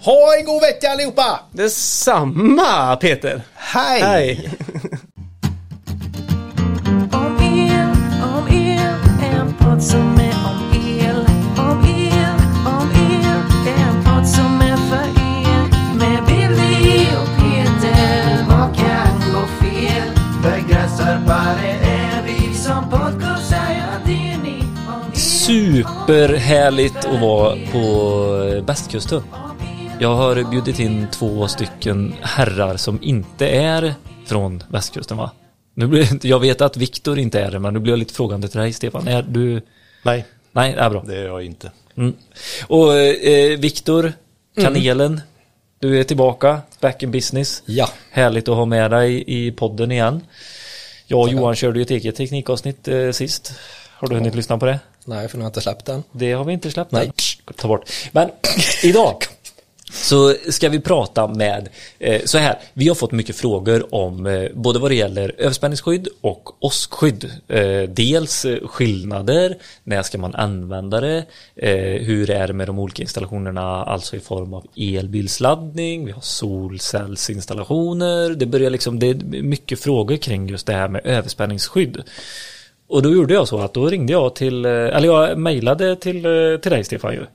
Ha 0.00 0.36
en 0.38 0.44
god 0.46 0.60
vecka 0.62 0.88
allihopa! 0.90 1.40
Detsamma 1.52 2.96
Peter! 2.96 3.42
Hej! 3.54 4.00
Hej! 4.02 4.50
podd 9.60 9.82
som 9.82 10.18
är 10.18 10.34
om 10.50 10.80
el. 11.00 11.26
Om 11.58 11.84
el, 11.84 12.36
om 12.66 12.90
el, 12.90 13.40
en 13.66 14.04
podd 14.04 14.28
som 14.28 14.60
är 14.60 14.76
för 14.76 15.08
er. 15.20 15.62
Med 15.94 16.24
Billy 16.26 17.06
och 17.20 17.28
Peter, 17.40 18.44
vad 18.48 18.76
kan 18.76 19.32
gå 19.32 19.46
fel? 19.46 20.08
Begränsarbare 20.42 21.70
är 21.82 22.22
vi 22.26 22.54
som 22.54 22.90
podcastar, 22.90 23.70
ja 23.70 23.98
det 24.06 24.32
är 24.32 24.38
ni. 24.38 24.64
Superhärligt 25.14 27.04
att 27.04 27.20
vara 27.20 27.56
på 27.72 28.62
västkusten. 28.66 29.22
Jag 29.98 30.14
har 30.14 30.50
bjudit 30.50 30.78
in 30.78 31.08
två 31.12 31.48
stycken 31.48 32.14
herrar 32.22 32.76
som 32.76 32.98
inte 33.02 33.48
är 33.48 33.94
från 34.26 34.62
västkusten 34.68 35.16
va? 35.16 35.30
Nu 35.74 35.86
blir, 35.86 36.26
jag 36.26 36.40
vet 36.40 36.60
att 36.60 36.76
Viktor 36.76 37.18
inte 37.18 37.40
är 37.40 37.50
det, 37.50 37.58
men 37.58 37.74
nu 37.74 37.80
blir 37.80 37.92
jag 37.92 37.98
lite 37.98 38.14
frågande 38.14 38.48
till 38.48 38.60
dig 38.60 38.72
Stefan. 38.72 39.08
Är 39.08 39.22
du... 39.22 39.62
Nej, 40.02 40.24
Nej, 40.52 40.72
det 40.72 40.80
är 40.80 40.90
bra. 40.90 41.04
det 41.06 41.16
är 41.16 41.24
jag 41.24 41.42
inte. 41.42 41.70
Mm. 41.96 42.14
Och 42.66 42.94
eh, 42.98 43.58
Viktor, 43.58 44.12
kanelen, 44.56 45.20
du 45.78 46.00
är 46.00 46.04
tillbaka, 46.04 46.60
back 46.80 47.02
in 47.02 47.10
business. 47.10 47.62
Ja, 47.66 47.90
Härligt 48.10 48.48
att 48.48 48.56
ha 48.56 48.64
med 48.64 48.90
dig 48.90 49.24
i 49.26 49.52
podden 49.52 49.92
igen. 49.92 50.20
Jag 51.06 51.20
och 51.20 51.28
Johan 51.28 51.56
körde 51.56 51.78
ju 51.78 51.82
ett 51.82 51.90
eget 51.90 52.16
teknikavsnitt 52.16 52.88
eh, 52.88 53.10
sist. 53.10 53.52
Har 53.90 54.08
du 54.08 54.14
hunnit 54.14 54.34
lyssna 54.34 54.58
på 54.58 54.66
det? 54.66 54.78
nej 55.04 55.28
för 55.28 55.38
nu 55.38 55.42
har 55.42 55.46
jag 55.46 55.50
inte 55.50 55.60
släppt 55.60 55.86
den. 55.86 56.04
Det 56.12 56.32
har 56.32 56.44
vi 56.44 56.52
inte 56.52 56.70
släppt 56.70 56.92
Nej. 56.92 57.06
än. 57.06 57.12
Ta 57.56 57.68
bort. 57.68 57.90
Men 58.12 58.30
idag 58.84 59.16
så 59.92 60.34
ska 60.48 60.68
vi 60.68 60.80
prata 60.80 61.26
med, 61.26 61.68
eh, 61.98 62.22
så 62.24 62.38
här, 62.38 62.58
vi 62.74 62.88
har 62.88 62.94
fått 62.94 63.12
mycket 63.12 63.36
frågor 63.36 63.94
om 63.94 64.26
eh, 64.26 64.48
både 64.54 64.78
vad 64.78 64.90
det 64.90 64.94
gäller 64.94 65.34
överspänningsskydd 65.38 66.08
och 66.20 66.64
åskskydd. 66.64 67.30
Eh, 67.48 67.82
dels 67.82 68.46
skillnader, 68.64 69.56
när 69.84 70.02
ska 70.02 70.18
man 70.18 70.34
använda 70.34 71.00
det, 71.00 71.24
hur 72.00 72.30
är 72.30 72.46
det 72.46 72.52
med 72.52 72.66
de 72.66 72.78
olika 72.78 73.02
installationerna, 73.02 73.84
alltså 73.84 74.16
i 74.16 74.20
form 74.20 74.54
av 74.54 74.66
elbilsladdning, 74.76 76.06
vi 76.06 76.12
har 76.12 76.20
solcellsinstallationer, 76.20 78.30
det 78.30 78.46
börjar 78.46 78.70
liksom, 78.70 78.98
det 78.98 79.10
är 79.10 79.42
mycket 79.42 79.80
frågor 79.80 80.16
kring 80.16 80.48
just 80.48 80.66
det 80.66 80.72
här 80.72 80.88
med 80.88 81.00
överspänningsskydd. 81.04 82.02
Och 82.88 83.02
då 83.02 83.12
gjorde 83.12 83.34
jag 83.34 83.48
så 83.48 83.58
att 83.58 83.74
då 83.74 83.86
ringde 83.86 84.12
jag 84.12 84.34
till, 84.34 84.64
eller 84.64 85.08
jag 85.08 85.38
mejlade 85.38 85.96
till, 85.96 86.22
till 86.62 86.72
dig 86.72 86.84
Stefan 86.84 87.12
ju. 87.12 87.26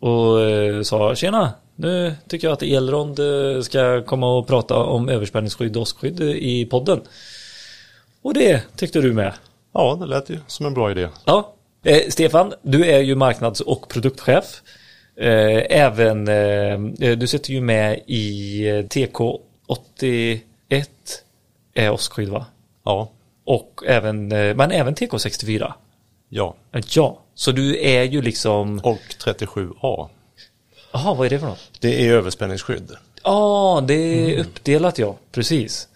Och 0.00 0.40
eh, 0.40 0.82
sa 0.82 1.14
tjena, 1.14 1.52
nu 1.78 2.14
tycker 2.28 2.46
jag 2.46 2.52
att 2.52 2.62
Elrond 2.62 3.18
eh, 3.18 3.60
ska 3.62 4.02
komma 4.02 4.36
och 4.38 4.46
prata 4.46 4.76
om 4.76 5.08
överspänningsskydd 5.08 5.76
och 5.76 5.82
åskskydd 5.82 6.20
i 6.20 6.66
podden. 6.66 7.00
Och 8.22 8.34
det 8.34 8.62
tyckte 8.76 9.00
du 9.00 9.12
med. 9.12 9.32
Ja, 9.74 9.96
det 10.00 10.06
lät 10.06 10.30
ju 10.30 10.38
som 10.46 10.66
en 10.66 10.74
bra 10.74 10.90
idé. 10.90 11.08
Ja. 11.24 11.54
Eh, 11.84 12.08
Stefan, 12.08 12.52
du 12.62 12.84
är 12.86 12.98
ju 12.98 13.14
marknads 13.14 13.60
och 13.60 13.88
produktchef. 13.88 14.62
Eh, 15.16 15.62
även, 15.78 16.28
eh, 16.28 16.78
du 17.16 17.26
sitter 17.26 17.50
ju 17.52 17.60
med 17.60 18.00
i 18.06 18.60
eh, 18.68 18.82
TK81 18.82 20.40
är 21.74 21.90
åskskydd 21.90 22.28
va? 22.28 22.46
Ja, 22.84 23.10
Och 23.44 23.82
även, 23.86 24.32
eh, 24.32 24.56
men 24.56 24.70
även 24.70 24.94
TK64. 24.94 25.72
ja. 26.28 26.54
Eh, 26.72 26.82
Ja, 26.94 27.18
så 27.34 27.52
du 27.52 27.78
är 27.80 28.02
ju 28.02 28.22
liksom, 28.22 28.78
Och 28.84 29.00
37A. 29.24 30.08
Jaha 30.92 31.14
vad 31.14 31.26
är 31.26 31.30
det 31.30 31.38
för 31.38 31.46
något? 31.46 31.70
Det 31.80 32.08
är 32.08 32.12
överspänningsskydd. 32.12 32.92
Ja, 33.22 33.84
det 33.88 33.94
är 33.94 34.40
uppdelat 34.40 34.98
ja, 34.98 35.16
precis. 35.32 35.88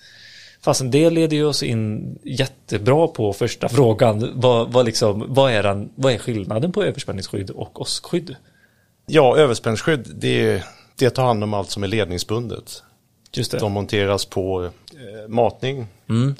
Fastän 0.61 0.90
det 0.90 1.11
leder 1.11 1.37
ju 1.37 1.44
oss 1.44 1.62
in 1.62 2.18
jättebra 2.25 3.08
på 3.08 3.32
första 3.32 3.68
frågan. 3.68 4.30
Vad, 4.34 4.72
vad, 4.72 4.87
liksom, 4.87 5.25
vad, 5.28 5.52
är, 5.52 5.62
den, 5.62 5.90
vad 5.94 6.12
är 6.12 6.18
skillnaden 6.18 6.72
på 6.72 6.82
överspänningsskydd 6.82 7.50
och 7.50 7.80
åskskydd? 7.80 8.37
Ja, 9.06 9.37
överspänningsskydd, 9.37 10.08
det, 10.14 10.62
det 10.96 11.11
tar 11.11 11.25
hand 11.25 11.44
om 11.44 11.54
allt 11.54 11.70
som 11.70 11.82
är 11.82 11.88
ledningsbundet. 11.88 12.82
Just 13.32 13.52
det. 13.52 13.58
De 13.58 13.72
monteras 13.72 14.25
på 14.25 14.64
eh, 14.64 15.28
matning, 15.28 15.87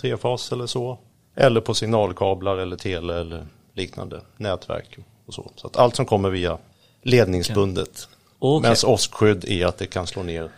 trefas 0.00 0.52
eller 0.52 0.66
så. 0.66 0.99
Eller 1.35 1.61
på 1.61 1.75
signalkablar 1.75 2.56
eller 2.56 2.76
tele 2.76 3.21
eller 3.21 3.47
liknande 3.75 4.21
nätverk 4.37 4.99
och 5.26 5.35
så. 5.35 5.50
Så 5.56 5.66
att 5.66 5.76
allt 5.76 5.97
som 5.97 6.06
kommer 6.06 6.30
via 6.30 6.59
ledningsbundet. 7.02 8.09
Okej. 8.45 8.71
Medan 8.71 8.91
åskskydd 8.91 9.45
är 9.45 9.67
att 9.67 9.79
det 9.79 9.87
kan 9.87 10.07
slå 10.07 10.23
ner 10.23 10.51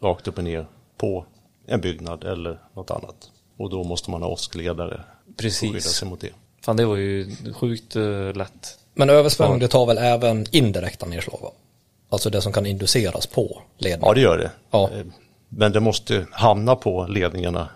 rakt 0.00 0.28
upp 0.28 0.38
och 0.38 0.44
ner 0.44 0.66
på 0.96 1.24
en 1.66 1.80
byggnad 1.80 2.24
eller 2.24 2.58
något 2.74 2.90
annat. 2.90 3.30
Och 3.58 3.70
då 3.70 3.84
måste 3.84 4.10
man 4.10 4.22
ha 4.22 4.28
åskledare 4.28 5.00
Precis. 5.36 5.62
och 5.62 5.68
skydda 5.68 5.80
sig 5.80 6.08
mot 6.08 6.20
det. 6.20 6.30
Fan, 6.64 6.76
det 6.76 6.84
var 6.84 6.96
ju 6.96 7.36
sjukt 7.54 7.96
uh, 7.96 8.32
lätt. 8.32 8.78
Men 8.94 9.10
överspänning 9.10 9.58
det 9.58 9.68
tar 9.68 9.86
väl 9.86 9.98
även 9.98 10.46
indirekta 10.50 11.06
nedslag 11.06 11.38
va? 11.42 11.50
Alltså 12.10 12.30
det 12.30 12.42
som 12.42 12.52
kan 12.52 12.66
induceras 12.66 13.26
på 13.26 13.62
ledningen. 13.78 14.06
Ja, 14.06 14.14
det 14.14 14.20
gör 14.20 14.38
det. 14.38 14.50
Ja. 14.70 14.90
Eh, 14.94 15.06
Men 15.48 15.72
det 15.72 15.80
måste 15.80 16.26
hamna 16.30 16.76
på 16.76 17.06
ledningarna 17.06 17.68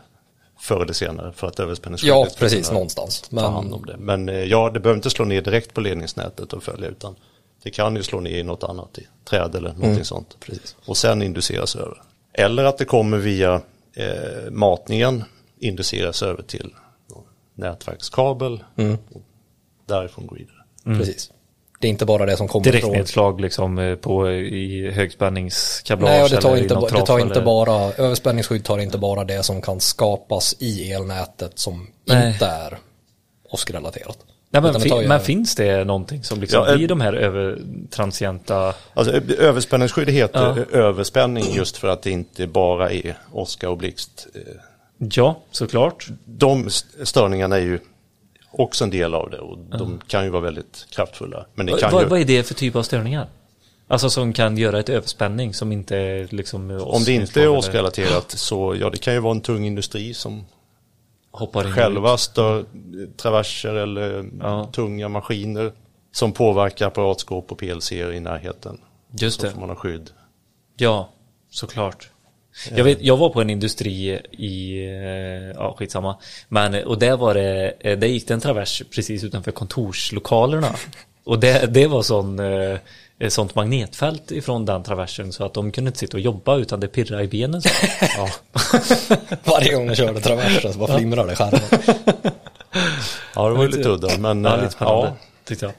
förr 0.61 0.83
eller 0.83 0.93
senare 0.93 1.33
för 1.33 1.47
att 1.47 1.61
överspänningsskyddet 1.61 2.17
Ja, 2.17 2.26
ska 2.26 2.38
precis, 2.38 2.67
kunna 2.67 2.75
någonstans. 2.75 3.21
ta 3.21 3.49
hand 3.49 3.67
Men 3.67 3.75
om 3.75 3.87
det. 3.87 3.97
Men 3.97 4.29
eh, 4.29 4.35
ja, 4.45 4.71
det 4.71 4.81
behöver 4.81 4.99
inte 4.99 5.11
slå 5.11 5.25
ner 5.25 5.43
direkt 5.43 5.75
på 5.75 5.81
ledningsnätet 5.81 6.53
och 6.53 6.62
följa 6.62 6.88
utan 6.88 7.17
det 7.64 7.71
kan 7.71 7.97
ju 7.97 8.02
slå 8.02 8.21
ner 8.21 8.38
i 8.38 8.42
något 8.42 8.64
annat, 8.64 8.99
i 8.99 9.06
träd 9.25 9.54
eller 9.54 9.73
någonting 9.73 10.04
sånt. 10.04 10.37
precis. 10.40 10.76
Och 10.87 10.97
sen 10.97 11.23
induceras 11.23 11.76
över. 11.76 12.02
Eller 12.33 12.64
att 12.64 12.78
det 12.78 12.85
kommer 12.85 13.18
via 13.18 13.61
eh, 13.97 14.50
matningen, 14.50 15.25
induceras 15.59 16.23
över 16.23 16.42
till 16.42 16.75
nätverkskabel 17.54 18.64
och 19.11 19.23
därifrån 19.87 20.26
går 20.26 20.37
vidare. 20.37 20.99
precis. 20.99 21.30
Det 21.80 21.88
är 21.88 21.90
inte 21.90 22.06
bara 22.06 22.26
det 22.26 22.37
som 22.37 22.49
kommer 22.49 22.64
från... 22.64 22.73
Direktnedslag 22.73 23.40
liksom 23.40 23.78
eh, 23.78 23.97
på 23.97 24.30
i 24.30 24.90
högspänningskablage 24.90 26.11
Nej, 26.11 26.28
det 26.30 26.40
tar, 26.40 26.56
inte, 26.56 26.75
det 26.75 27.06
tar 27.06 27.18
inte 27.18 27.40
bara, 27.40 27.92
överspänningsskydd 27.92 28.64
tar 28.64 28.78
inte 28.78 28.99
bara 28.99 29.25
det 29.25 29.42
som 29.42 29.62
kan 29.62 29.80
skapas 29.80 30.56
i 30.59 30.92
elnätet 30.92 31.59
som 31.59 31.90
Nej. 32.04 32.33
inte 32.33 32.47
är 32.47 32.78
åskrelaterat. 33.50 34.18
Nej, 34.54 34.62
men, 34.73 34.80
fin, 34.80 35.08
men 35.08 35.20
finns 35.20 35.54
det 35.54 35.84
någonting 35.84 36.25
som 36.25 36.40
liksom 36.40 36.62
Ja, 36.64 36.70
eh, 36.70 36.76
blir 36.76 36.88
de 36.88 37.00
här 37.00 37.12
över 37.12 37.58
transienta 37.90 38.75
Alltså 38.94 39.12
överspänningsskydd 39.38 40.11
heter 40.11 40.66
Ja. 40.73 40.78
överspänning 40.78 41.44
just 41.54 41.76
för 41.76 41.88
att 41.88 42.02
det 42.02 42.11
inte 42.11 42.46
bara 42.46 42.90
är 42.90 43.18
åska 43.32 43.70
och 43.70 43.76
blixt. 43.78 44.26
Eh, 44.34 44.40
Ja, 44.99 45.38
såklart. 45.50 46.06
De 46.25 46.66
st- 46.66 47.06
störningarna 47.06 47.56
är 47.56 47.61
ju 47.61 47.78
också 48.50 48.84
en 48.84 48.90
del 48.90 49.14
av 49.14 49.30
det 49.30 49.38
och 49.38 49.58
de 49.58 50.00
kan 50.06 50.25
ju 50.25 50.30
vara 50.30 50.42
väldigt 50.42 50.87
kraftfulla. 50.90 51.46
Men 51.54 51.66
det 51.66 51.73
kan 51.80 51.92
Vad, 51.92 52.02
ju, 52.02 52.08
vad 52.08 52.20
är 52.20 52.25
det 52.25 52.42
för 52.42 52.54
typ 52.54 52.76
av 52.76 52.82
störningar? 52.82 53.26
Alltså 53.88 54.11
som 54.11 54.32
kan 54.32 54.58
göra 54.58 54.78
ett 54.80 54.88
överspänning 54.88 55.54
som 55.54 55.73
inte 55.73 55.96
är 55.96 56.28
liksom 56.30 56.70
om 56.84 57.04
det 57.04 57.12
inte 57.12 57.42
är 57.42 57.49
åskrelaterat 57.49 58.30
så 58.30 58.76
ja, 58.80 58.90
det 58.90 58.99
kan 58.99 59.14
ju 59.14 59.20
vara 59.20 59.34
en 59.34 59.40
tung 59.40 59.66
industri 59.66 60.14
som 60.14 60.44
hoppar 61.38 61.67
in 61.67 61.73
själva 61.73 62.17
stör 62.17 62.64
traverser 63.17 63.75
eller 63.75 64.25
Ja. 64.41 64.69
tunga 64.73 65.09
maskiner 65.09 65.73
som 66.12 66.33
påverkar 66.33 66.87
apparatskåp 66.87 67.53
och 67.53 67.59
PLC 67.59 67.93
i 67.93 68.21
närheten. 68.21 68.79
Just 69.19 69.41
Så 69.41 69.47
det. 69.47 69.53
får 69.53 69.61
man 69.61 69.69
ha 69.69 69.76
skydd. 69.76 70.11
Ja, 70.76 71.09
såklart. 71.50 72.11
Jag, 72.75 72.85
vet, 72.85 73.03
jag 73.03 73.17
var 73.17 73.29
på 73.31 73.41
en 73.41 73.50
industri 73.50 74.21
i, 74.33 74.85
eh, 74.87 75.50
ja 75.57 75.75
skitsamma, 75.79 76.17
men 76.49 76.85
och 76.85 76.99
där 76.99 77.17
var 77.17 77.35
det, 77.35 77.73
eh, 77.81 77.99
där 77.99 78.07
gick 78.07 78.29
det 78.29 78.35
en 78.35 78.41
travers 78.41 78.83
precis 78.95 79.25
utanför 79.25 79.50
kontorslokalerna. 79.53 80.75
Och 81.26 81.38
det, 81.41 81.67
det 81.75 81.87
var 81.87 82.03
sån, 82.03 82.38
eh, 82.38 82.79
sånt 83.28 83.54
magnetfält 83.54 84.30
ifrån 84.30 84.64
den 84.64 84.83
traversen 84.83 85.33
så 85.33 85.44
att 85.44 85.54
de 85.54 85.73
kunde 85.73 85.88
inte 85.88 85.99
sitta 85.99 86.16
och 86.16 86.21
jobba 86.21 86.56
utan 86.56 86.80
det 86.80 86.88
pirrade 86.88 87.25
i 87.25 87.28
benen. 87.28 87.62
Så. 87.62 87.68
Ja. 88.16 88.28
Varje 89.44 89.75
gång 89.75 89.87
jag 89.87 89.97
körde 89.97 90.21
traversen 90.21 90.73
så 90.73 90.78
bara 90.78 90.99
flimrade 90.99 91.28
det 91.28 91.33
i 91.33 91.37
skärmen. 91.37 91.61
Ja, 93.35 93.49
det 93.49 93.54
var 93.54 93.62
ju 93.64 93.71
lite 93.71 93.88
udda, 93.88 94.18
men 94.18 94.44
ja, 94.44 94.56
eh, 94.56 94.62
lite 94.62 94.76
ja, 94.80 95.16
tyckte 95.44 95.64
jag. 95.64 95.75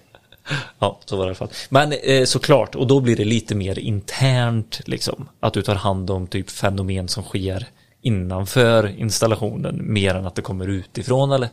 Ja, 0.80 1.00
så 1.06 1.18
var 1.18 1.24
det 1.24 1.28
i 1.28 1.30
alla 1.30 1.36
fall. 1.36 1.50
Men 1.70 1.94
eh, 1.94 2.26
såklart, 2.26 2.76
och 2.76 2.88
då 2.88 3.00
blir 3.00 3.16
det 3.16 3.26
lite 3.26 3.56
mer 3.56 3.80
internt 3.80 4.82
liksom. 4.86 5.30
Att 5.40 5.54
du 5.54 5.62
tar 5.62 5.76
hand 5.76 6.10
om 6.10 6.28
typ 6.28 6.50
fenomen 6.50 7.08
som 7.08 7.24
sker 7.24 7.68
innanför 8.02 9.00
installationen 9.00 9.94
mer 9.94 10.16
än 10.16 10.26
att 10.26 10.36
det 10.36 10.42
kommer 10.42 10.68
utifrån 10.68 11.32
eller? 11.32 11.50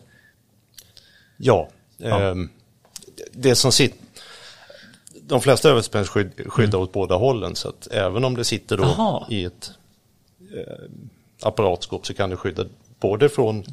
Ja, 1.37 1.69
Ja. 1.97 2.21
ehm, 2.21 2.51
det 3.33 3.55
som 3.55 3.73
sitter 3.73 3.99
de 5.27 5.41
flesta 5.41 5.69
överspänningsskydd 5.71 6.33
skyddar 6.47 6.79
åt 6.79 6.93
båda 6.93 7.15
hållen 7.15 7.57
så 7.57 7.69
att 7.69 7.89
även 7.91 8.25
om 8.25 8.37
det 8.37 8.45
sitter 8.45 8.77
då 8.77 8.85
Aha. 8.85 9.27
i 9.31 9.45
ett 9.45 9.71
eh, 10.57 10.85
apparatskåp 11.43 12.07
så 12.07 12.15
kan 12.15 12.31
det 12.31 12.37
skydda 12.37 12.65
både 13.01 13.29
från 13.29 13.65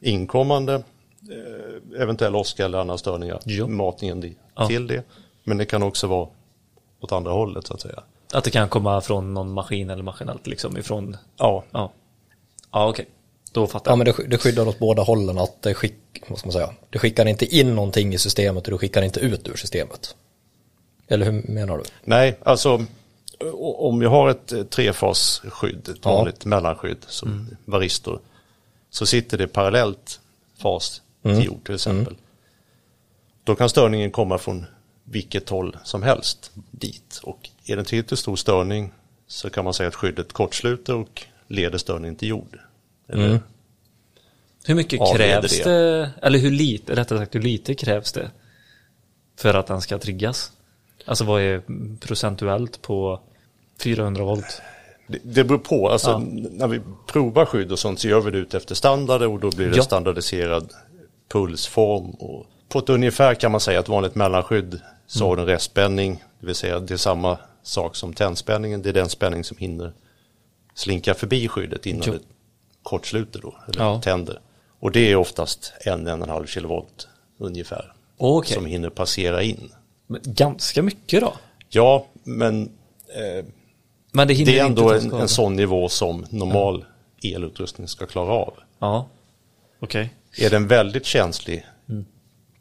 inkommande 0.00 0.74
eh, 0.74 2.02
eventuell 2.02 2.36
åska 2.36 2.64
eller 2.64 2.78
andra 2.78 2.98
störningar, 2.98 3.40
Ja. 3.44 3.66
matningen 3.66 4.20
di- 4.20 4.36
Ja. 4.54 4.66
till 4.68 4.86
det. 4.86 5.02
Men 5.44 5.56
det 5.58 5.64
kan 5.64 5.82
också 5.82 6.06
vara 6.06 6.28
åt 7.00 7.12
andra 7.12 7.32
hållet 7.32 7.66
så 7.66 7.74
att 7.74 7.80
säga. 7.80 8.02
Att 8.32 8.44
det 8.44 8.50
kan 8.50 8.68
komma 8.68 9.00
från 9.00 9.34
någon 9.34 9.52
maskin 9.52 9.90
eller 9.90 10.02
maskinellt 10.02 10.46
liksom 10.46 10.76
ifrån, 10.78 11.16
Ja, 11.36 11.64
ja. 11.70 11.92
Ja, 12.72 12.88
okej. 12.88 13.06
Då 13.52 13.66
fattar 13.66 13.90
Ja 13.90 13.92
jag. 13.92 13.98
men 13.98 14.04
det, 14.04 14.12
sk- 14.12 14.28
det 14.28 14.38
skyddar 14.38 14.68
åt 14.68 14.78
båda 14.78 15.02
hållen 15.02 15.38
att 15.38 15.62
det, 15.62 15.74
skick, 15.74 15.94
vad 16.28 16.38
ska 16.38 16.46
man 16.46 16.52
säga, 16.52 16.70
det 16.90 16.98
skickar 16.98 17.26
inte 17.26 17.56
in 17.56 17.74
någonting 17.74 18.14
i 18.14 18.18
systemet 18.18 18.64
och 18.66 18.72
det 18.72 18.78
skickar 18.78 19.02
inte 19.02 19.20
ut 19.20 19.48
ur 19.48 19.56
systemet. 19.56 20.16
Eller 21.08 21.30
hur 21.30 21.42
menar 21.52 21.78
du? 21.78 21.84
nej, 22.04 22.38
alltså 22.42 22.84
om 23.78 23.98
vi 23.98 24.06
har 24.06 24.30
ett 24.30 24.52
eh, 24.52 24.62
trefasskydd, 24.64 25.88
ett 25.88 25.98
Ja. 26.02 26.14
vanligt 26.14 26.44
mellanskydd 26.44 27.04
som 27.08 27.56
varistor, 27.64 28.20
så 28.90 29.06
sitter 29.06 29.38
det 29.38 29.46
parallellt 29.48 30.20
fas 30.58 31.02
Mm. 31.22 31.36
till 31.36 31.46
jord 31.46 31.64
till 31.64 31.74
exempel. 31.74 32.14
Då 33.44 33.54
kan 33.54 33.68
störningen 33.68 34.10
komma 34.10 34.38
från 34.38 34.64
vilket 35.04 35.48
håll 35.48 35.76
som 35.84 36.02
helst 36.02 36.50
dit. 36.70 37.20
Och 37.22 37.50
är 37.66 37.76
det 37.76 37.80
en 37.82 37.84
tillräckligt 37.84 38.18
stor 38.20 38.36
störning 38.36 38.92
så 39.26 39.50
kan 39.50 39.64
man 39.64 39.74
säga 39.74 39.88
att 39.88 39.94
skyddet 39.94 40.32
kortsluter 40.32 40.94
och 40.94 41.22
leder 41.46 41.78
störningen 41.78 42.16
till 42.16 42.28
jord. 42.28 42.58
Mm. 43.12 43.38
Hur 44.66 44.74
mycket 44.74 45.00
krävs 45.16 45.58
det. 45.58 45.64
det, 45.70 46.10
eller 46.22 46.38
hur 46.38 46.50
lite, 46.50 46.94
rättare 46.96 47.18
sagt 47.18 47.34
hur 47.34 47.42
lite 47.42 47.74
krävs 47.74 48.12
det 48.12 48.30
för 49.36 49.54
att 49.54 49.66
den 49.66 49.80
ska 49.80 49.98
triggas? 49.98 50.52
Alltså 51.08 51.24
vad 51.24 51.42
är 51.42 51.62
procentuellt 52.00 52.82
på 52.82 53.20
400 53.82 54.24
volt? 54.24 54.62
Det, 55.06 55.18
det 55.22 55.44
beror 55.44 55.58
på, 55.58 55.88
alltså 55.90 56.10
Ja. 56.10 56.18
när 56.50 56.68
vi 56.68 56.80
provar 57.06 57.44
skydd 57.46 57.72
och 57.72 57.78
sånt 57.78 57.98
så 58.00 58.08
gör 58.08 58.20
vi 58.20 58.30
det 58.30 58.38
ut 58.38 58.54
efter 58.54 58.74
standarder 58.74 59.28
och 59.28 59.40
då 59.40 59.50
blir 59.50 59.70
det 59.70 59.76
Ja. 59.76 59.82
standardiserad 59.82 60.72
pulsform. 61.28 62.10
Och 62.10 62.46
på 62.68 62.78
ett 62.78 62.88
ungefär 62.88 63.34
kan 63.34 63.52
man 63.52 63.60
säga 63.60 63.80
att 63.80 63.88
vanligt 63.88 64.14
mellanskydd 64.14 64.80
så 65.06 65.18
Mm. 65.24 65.28
har 65.28 65.36
du 65.36 65.42
en 65.42 65.48
restspänning, 65.48 66.24
det 66.40 66.46
vill 66.46 66.54
säga 66.54 66.80
det 66.80 66.94
är 66.94 66.98
samma 66.98 67.38
sak 67.62 67.96
som 67.96 68.12
tändspänningen, 68.14 68.82
det 68.82 68.88
är 68.88 68.92
den 68.92 69.08
spänning 69.08 69.44
som 69.44 69.56
hinner 69.56 69.92
slinka 70.74 71.14
förbi 71.14 71.48
skyddet 71.48 71.86
innan 71.86 72.02
Jo. 72.06 72.12
det 72.12 72.18
kortsluter 72.82 73.40
då, 73.40 73.54
eller 73.68 73.84
Ja. 73.84 74.00
tänder. 74.00 74.40
Och 74.80 74.92
det 74.92 75.10
är 75.12 75.16
oftast 75.16 75.72
en, 75.84 76.06
en 76.06 76.22
och 76.22 76.28
en 76.28 76.34
halv 76.34 76.46
kilovolt 76.46 77.08
ungefär 77.38 77.92
Okej. 78.16 78.54
som 78.54 78.66
hinner 78.66 78.90
passera 78.90 79.42
in. 79.42 79.72
Men 80.10 80.20
Ganska 80.24 80.82
mycket 80.82 81.20
då? 81.20 81.32
Ja, 81.68 82.06
men 82.24 82.62
eh, 83.08 83.44
Men 84.12 84.28
det 84.28 84.34
det 84.34 84.40
är 84.40 84.40
inte 84.40 84.58
ändå 84.58 84.92
en, 84.92 85.12
en 85.12 85.28
sån 85.28 85.56
nivå 85.56 85.88
som 85.88 86.26
normal 86.30 86.84
elutrustning 87.22 87.88
ska 87.88 88.06
klara 88.06 88.32
av. 88.32 88.54
Ja. 88.78 89.08
Okej. 89.80 90.14
Är 90.38 90.50
den 90.50 90.68
väldigt 90.68 91.06
känslig, 91.06 91.66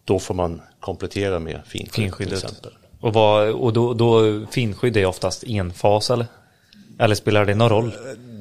då 0.04 0.20
får 0.20 0.34
man 0.34 0.62
komplettera 0.80 1.39
med 1.39 1.62
finskydd 1.66 2.13
till 2.18 2.34
exempel. 2.34 2.72
Och, 3.00 3.13
vad, 3.13 3.50
och 3.50 3.74
då, 3.74 3.94
då 3.94 4.46
finskydd 4.51 4.98
är 4.98 5.06
oftast 5.06 5.44
enfas 5.44 6.10
eller? 6.10 6.25
Eller 7.00 7.16
spelar 7.16 7.46
det 7.46 7.56
någon 7.56 7.70
roll? 7.70 7.94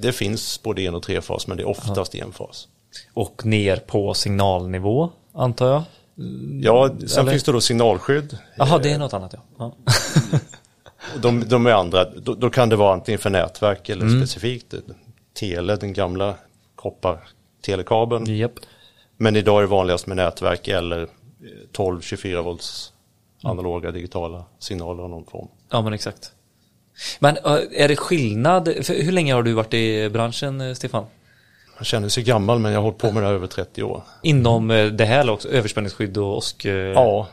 Det 0.02 0.12
finns 0.12 0.62
både 0.62 0.82
en 0.82 0.94
och 0.94 1.02
trefas, 1.02 1.46
men 1.46 1.56
det 1.56 1.62
är 1.62 1.68
oftast 1.68 2.14
enfas. 2.14 2.68
Och 3.14 3.46
ner 3.46 3.76
på 3.76 4.14
signalnivå 4.14 5.10
antar 5.32 5.72
jag? 5.72 5.82
Ja, 6.62 6.88
sen 7.06 7.20
Eller? 7.20 7.30
finns 7.30 7.42
det 7.44 7.52
då 7.52 7.60
signalskydd. 7.60 8.38
Jaha, 8.56 8.78
det 8.78 8.92
är 8.92 8.98
något 8.98 9.12
annat 9.14 9.34
ja. 9.34 9.40
ja. 9.58 9.76
De, 11.22 11.44
de 11.48 11.66
är 11.66 11.70
andra, 11.72 12.04
då, 12.10 12.34
då 12.34 12.50
kan 12.50 12.68
det 12.68 12.76
vara 12.76 12.92
antingen 12.92 13.18
för 13.18 13.30
nätverk 13.30 13.88
eller 13.88 14.02
Mm. 14.06 14.20
specifikt. 14.20 14.74
Tele, 15.34 15.76
den 15.76 15.92
gamla 15.92 16.34
koppar-telekabeln. 16.76 18.36
Japp. 18.36 18.52
Men 19.16 19.36
idag 19.36 19.58
är 19.58 19.60
det 19.62 19.66
vanligast 19.68 20.06
med 20.06 20.16
nätverk 20.16 20.68
eller 20.68 21.08
12-24 21.76 22.42
volts 22.42 22.92
analoga 23.42 23.90
digitala 23.90 24.44
signaler 24.58 25.02
av 25.02 25.10
någon 25.10 25.24
form. 25.24 25.48
Ja 25.70 25.82
men 25.82 25.92
exakt. 25.92 26.30
Men 27.18 27.36
äh, 27.36 27.58
är 27.72 27.88
det 27.88 27.96
skillnad? 27.96 28.68
Hur 28.88 29.12
länge 29.12 29.34
har 29.34 29.42
du 29.42 29.52
varit 29.52 29.74
i 29.74 30.08
branschen 30.10 30.60
eh, 30.60 30.74
Stefan? 30.74 31.04
Jag 31.76 31.86
känner 31.86 32.08
sig 32.08 32.22
gammal 32.22 32.58
men 32.58 32.72
jag 32.72 32.78
har 32.78 32.82
hållit 32.84 32.98
på 32.98 33.12
med 33.12 33.22
det 33.22 33.26
här 33.26 33.34
över 33.34 33.46
30 33.46 33.82
år. 33.82 34.02
Inom 34.22 34.70
eh, 34.70 34.86
det 34.86 35.04
här 35.04 35.30
också, 35.30 35.48
överspänningsskydd 35.48 36.18
och 36.18 36.36
åskskydd? 36.36 36.92
Ja. 36.94 37.26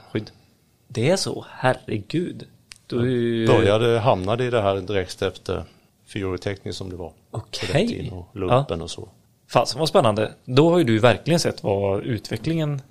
Det 0.88 1.10
är 1.10 1.16
så? 1.16 1.46
Herregud. 1.50 2.48
Du 2.88 3.12
ju- 3.12 3.48
Började, 3.48 4.00
hamnade 4.00 4.44
i 4.46 4.50
det 4.50 4.62
här 4.62 4.76
direkt 4.76 5.22
efter 5.22 5.64
fyraårig 6.08 6.42
teknisk 6.42 6.78
som 6.78 6.90
det 6.90 6.96
var. 6.96 7.12
Okej. 7.32 7.88
Tiden, 7.88 8.14
Och 8.14 8.28
lumpen 8.34 8.82
och 8.82 8.90
så. 8.92 9.08
Fasen 9.52 9.80
vad 9.80 9.90
spännande. 9.90 10.32
Då 10.46 10.70
har 10.72 10.78
ju 10.78 10.84
du 10.84 11.00
verkligen 11.00 11.40
sett 11.40 11.64
vad 11.64 12.04
utvecklingen 12.04 12.82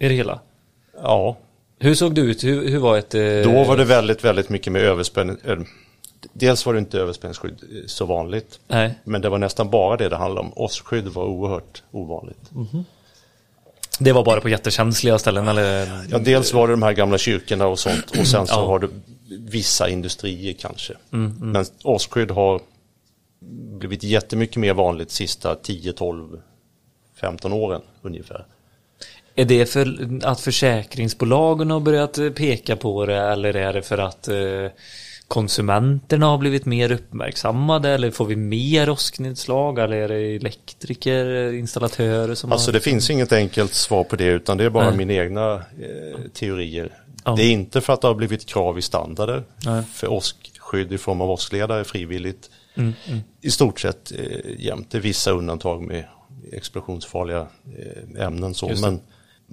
i 0.00 0.08
det 0.08 0.14
hela. 0.14 0.40
Ja, 1.02 1.36
Hur 1.78 1.94
såg 1.94 2.14
det 2.14 2.20
ut? 2.20 2.44
Hur, 2.44 2.68
hur 2.68 2.78
var 2.78 2.98
ett... 2.98 3.14
eh, 3.14 3.20
då 3.44 3.64
var 3.64 3.76
det 3.76 3.84
väldigt, 3.84 4.24
väldigt 4.24 4.48
mycket 4.48 4.72
med 4.72 4.82
överspänning. 4.82 5.36
Dels 6.32 6.66
var 6.66 6.72
det 6.72 6.78
inte 6.78 6.98
överspänningsskydd 6.98 7.62
eh, 7.62 7.86
så 7.86 8.04
vanligt. 8.06 8.60
Nej. 8.68 8.94
Men 9.04 9.20
det 9.20 9.28
var 9.28 9.38
nästan 9.38 9.70
bara 9.70 9.96
det 9.96 10.08
det 10.08 10.16
handlade 10.16 10.46
om. 10.46 10.52
Åskskydd 10.56 11.04
var 11.08 11.24
oerhört 11.24 11.82
ovanligt. 11.90 12.50
Det 14.00 14.12
var 14.12 14.24
bara 14.24 14.40
på 14.40 14.48
jättekänsliga 14.48 15.18
ställen 15.18 15.48
eller? 15.48 15.88
Ja, 16.10 16.18
dels 16.18 16.52
var 16.52 16.66
det 16.68 16.72
de 16.72 16.82
här 16.82 16.92
gamla 16.92 17.18
kyrkorna 17.18 17.66
och 17.66 17.78
sånt. 17.78 18.10
Och 18.20 18.26
sen 18.26 18.46
så 18.46 18.54
Ja. 18.54 18.66
har 18.66 18.78
du 18.78 18.90
vissa 19.38 19.88
industrier 19.88 20.52
kanske. 20.52 20.94
Men 21.10 21.64
åskskydd 21.84 22.30
har 22.30 22.60
blivit 23.78 24.02
jättemycket 24.02 24.56
mer 24.56 24.74
vanligt 24.74 25.10
sista 25.10 25.54
10-12 25.54 26.40
15 27.20 27.52
åren 27.52 27.82
ungefär. 28.02 28.46
Är 29.34 29.44
det 29.44 29.66
för 29.66 30.08
att 30.24 30.40
försäkringsbolagen 30.40 31.70
har 31.70 31.80
börjat 31.80 32.18
peka 32.34 32.76
på 32.76 33.06
det 33.06 33.16
eller 33.16 33.56
är 33.56 33.72
det 33.72 33.82
för 33.82 33.98
att 33.98 34.28
eh, 34.28 34.34
konsumenterna 35.28 36.26
har 36.26 36.38
blivit 36.38 36.66
mer 36.66 36.92
uppmärksammade 36.92 37.90
eller 37.90 38.10
får 38.10 38.24
vi 38.24 38.36
mer 38.36 38.90
åsknedslag 38.90 39.78
eller 39.78 39.96
är 39.96 40.08
det 40.08 40.36
elektriker, 40.36 41.52
installatörer 41.52 42.34
som 42.34 42.52
Alltså 42.52 42.68
har... 42.68 42.72
det 42.72 42.80
finns 42.80 43.10
inget 43.10 43.32
enkelt 43.32 43.74
svar 43.74 44.04
på 44.04 44.16
det 44.16 44.24
utan 44.24 44.56
det 44.56 44.64
är 44.64 44.70
bara 44.70 44.88
Nej. 44.88 44.96
mina 44.96 45.12
egna 45.12 45.54
eh, 45.54 46.20
teorier. 46.32 46.92
Ja. 47.24 47.34
Det 47.36 47.42
är 47.42 47.50
inte 47.50 47.80
för 47.80 47.92
att 47.92 48.00
det 48.00 48.08
har 48.08 48.14
blivit 48.14 48.46
krav 48.46 48.78
i 48.78 48.82
standarder 48.82 49.44
Nej. 49.66 49.82
för 49.92 50.12
åskskydd 50.12 50.92
i 50.92 50.98
form 50.98 51.20
av 51.20 51.30
åskledare 51.30 51.84
frivilligt. 51.84 52.50
Mm, 52.74 52.92
mm. 53.06 53.20
I 53.40 53.50
stort 53.50 53.80
sett 53.80 54.12
eh, 54.12 54.18
jämt. 54.58 54.90
Det 54.90 54.98
är 54.98 55.02
vissa 55.02 55.30
undantag 55.30 55.82
med 55.82 56.04
explosionsfarliga 56.52 57.46
eh, 57.78 58.26
ämnen. 58.26 58.54
Så. 58.54 58.70
Men, 58.82 59.00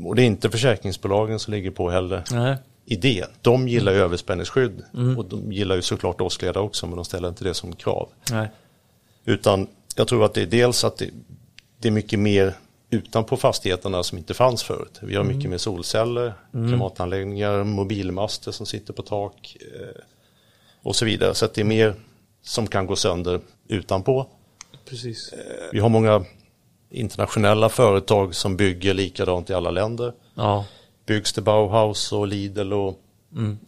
och 0.05 0.15
det 0.15 0.21
är 0.21 0.25
inte 0.25 0.49
försäkringsbolagen 0.49 1.39
som 1.39 1.53
ligger 1.53 1.71
på 1.71 1.89
heller. 1.89 2.23
Nej. 2.31 2.55
Idén. 2.85 3.27
De 3.41 3.67
gillar 3.67 3.91
Mm. 3.91 3.99
ju 3.99 4.05
överspänningsskydd 4.05 4.83
och 5.17 5.25
de 5.25 5.51
gillar 5.51 5.75
ju 5.75 5.81
såklart 5.81 6.21
åskledare 6.21 6.63
också 6.63 6.87
men 6.87 6.95
de 6.95 7.05
ställer 7.05 7.29
inte 7.29 7.43
det 7.43 7.53
som 7.53 7.75
krav. 7.75 8.09
Nej. 8.31 8.47
Utan 9.25 9.67
jag 9.95 10.07
tror 10.07 10.25
att 10.25 10.33
det 10.33 10.41
är 10.41 10.45
dels 10.45 10.83
att 10.83 10.97
det, 10.97 11.09
det 11.79 11.87
är 11.87 11.91
mycket 11.91 12.19
mer 12.19 12.53
utanpå 12.89 13.37
fastigheterna 13.37 14.03
som 14.03 14.17
inte 14.17 14.33
fanns 14.33 14.63
förut. 14.63 14.99
Vi 15.01 15.15
har 15.15 15.23
Mm. 15.23 15.35
mycket 15.37 15.49
mer 15.51 15.57
solceller, 15.57 16.33
klimatanläggningar, 16.51 17.63
mobilmaster 17.63 18.51
som 18.51 18.65
sitter 18.65 18.93
på 18.93 19.01
tak 19.01 19.57
eh, 19.75 20.01
och 20.83 20.95
så 20.95 21.05
vidare. 21.05 21.33
Så 21.35 21.45
att 21.45 21.53
det 21.53 21.61
är 21.61 21.65
mer 21.65 21.93
som 22.41 22.67
kan 22.67 22.85
gå 22.87 22.95
sönder 22.95 23.39
utanpå. 23.67 24.27
Precis. 24.89 25.33
Vi 25.71 25.79
har 25.79 25.89
många 25.89 26.25
internationella 26.89 27.69
företag 27.69 28.35
som 28.35 28.57
bygger 28.57 28.93
likadant 28.93 29.49
i 29.49 29.53
alla 29.53 29.71
länder. 29.71 30.13
Ja. 30.35 30.65
Byggs 31.05 31.33
det 31.33 31.41
Bauhaus 31.41 32.11
och 32.11 32.27
Lidl 32.27 32.73
och, 32.73 32.99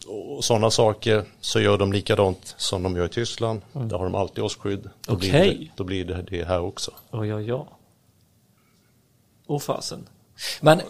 och 0.06 0.44
sådana 0.44 0.70
saker 0.70 1.24
så 1.40 1.60
gör 1.60 1.78
de 1.78 1.92
likadant 1.92 2.54
som 2.56 2.82
de 2.82 2.96
gör 2.96 3.06
i 3.06 3.08
Tyskland. 3.08 3.60
Där 3.72 3.98
har 3.98 4.04
de 4.04 4.14
alltid 4.14 4.44
åsksskydd. 4.44 4.90
Då, 5.06 5.16
blir, 5.16 5.28
Okej. 5.30 5.56
det, 5.60 5.70
då 5.76 5.84
blir 5.84 6.04
det 6.04 6.22
det 6.22 6.44
här 6.44 6.60
också. 6.60 6.90
Oj, 7.10 7.34
oj, 7.34 7.52
oj. 7.52 7.64
Åh 9.46 9.60
fasen. 9.60 10.08
Men, 10.60 10.80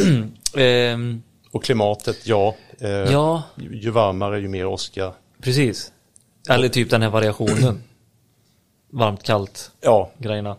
ehm, 0.56 1.22
Och 1.52 1.64
klimatet, 1.64 2.26
ja. 2.26 2.54
Eh, 2.78 2.88
ja, 2.90 3.42
ju, 3.56 3.90
varmare 3.90 4.40
ju 4.40 4.48
mer 4.48 4.66
åska. 4.66 5.12
precis. 5.42 5.92
Eller 6.48 6.68
typ 6.68 6.90
den 6.90 7.02
här 7.02 7.10
variationen. 7.10 7.82
Varmt, 8.90 9.22
kallt, 9.22 9.70
Ja, 9.80 10.10
grejerna. 10.18 10.56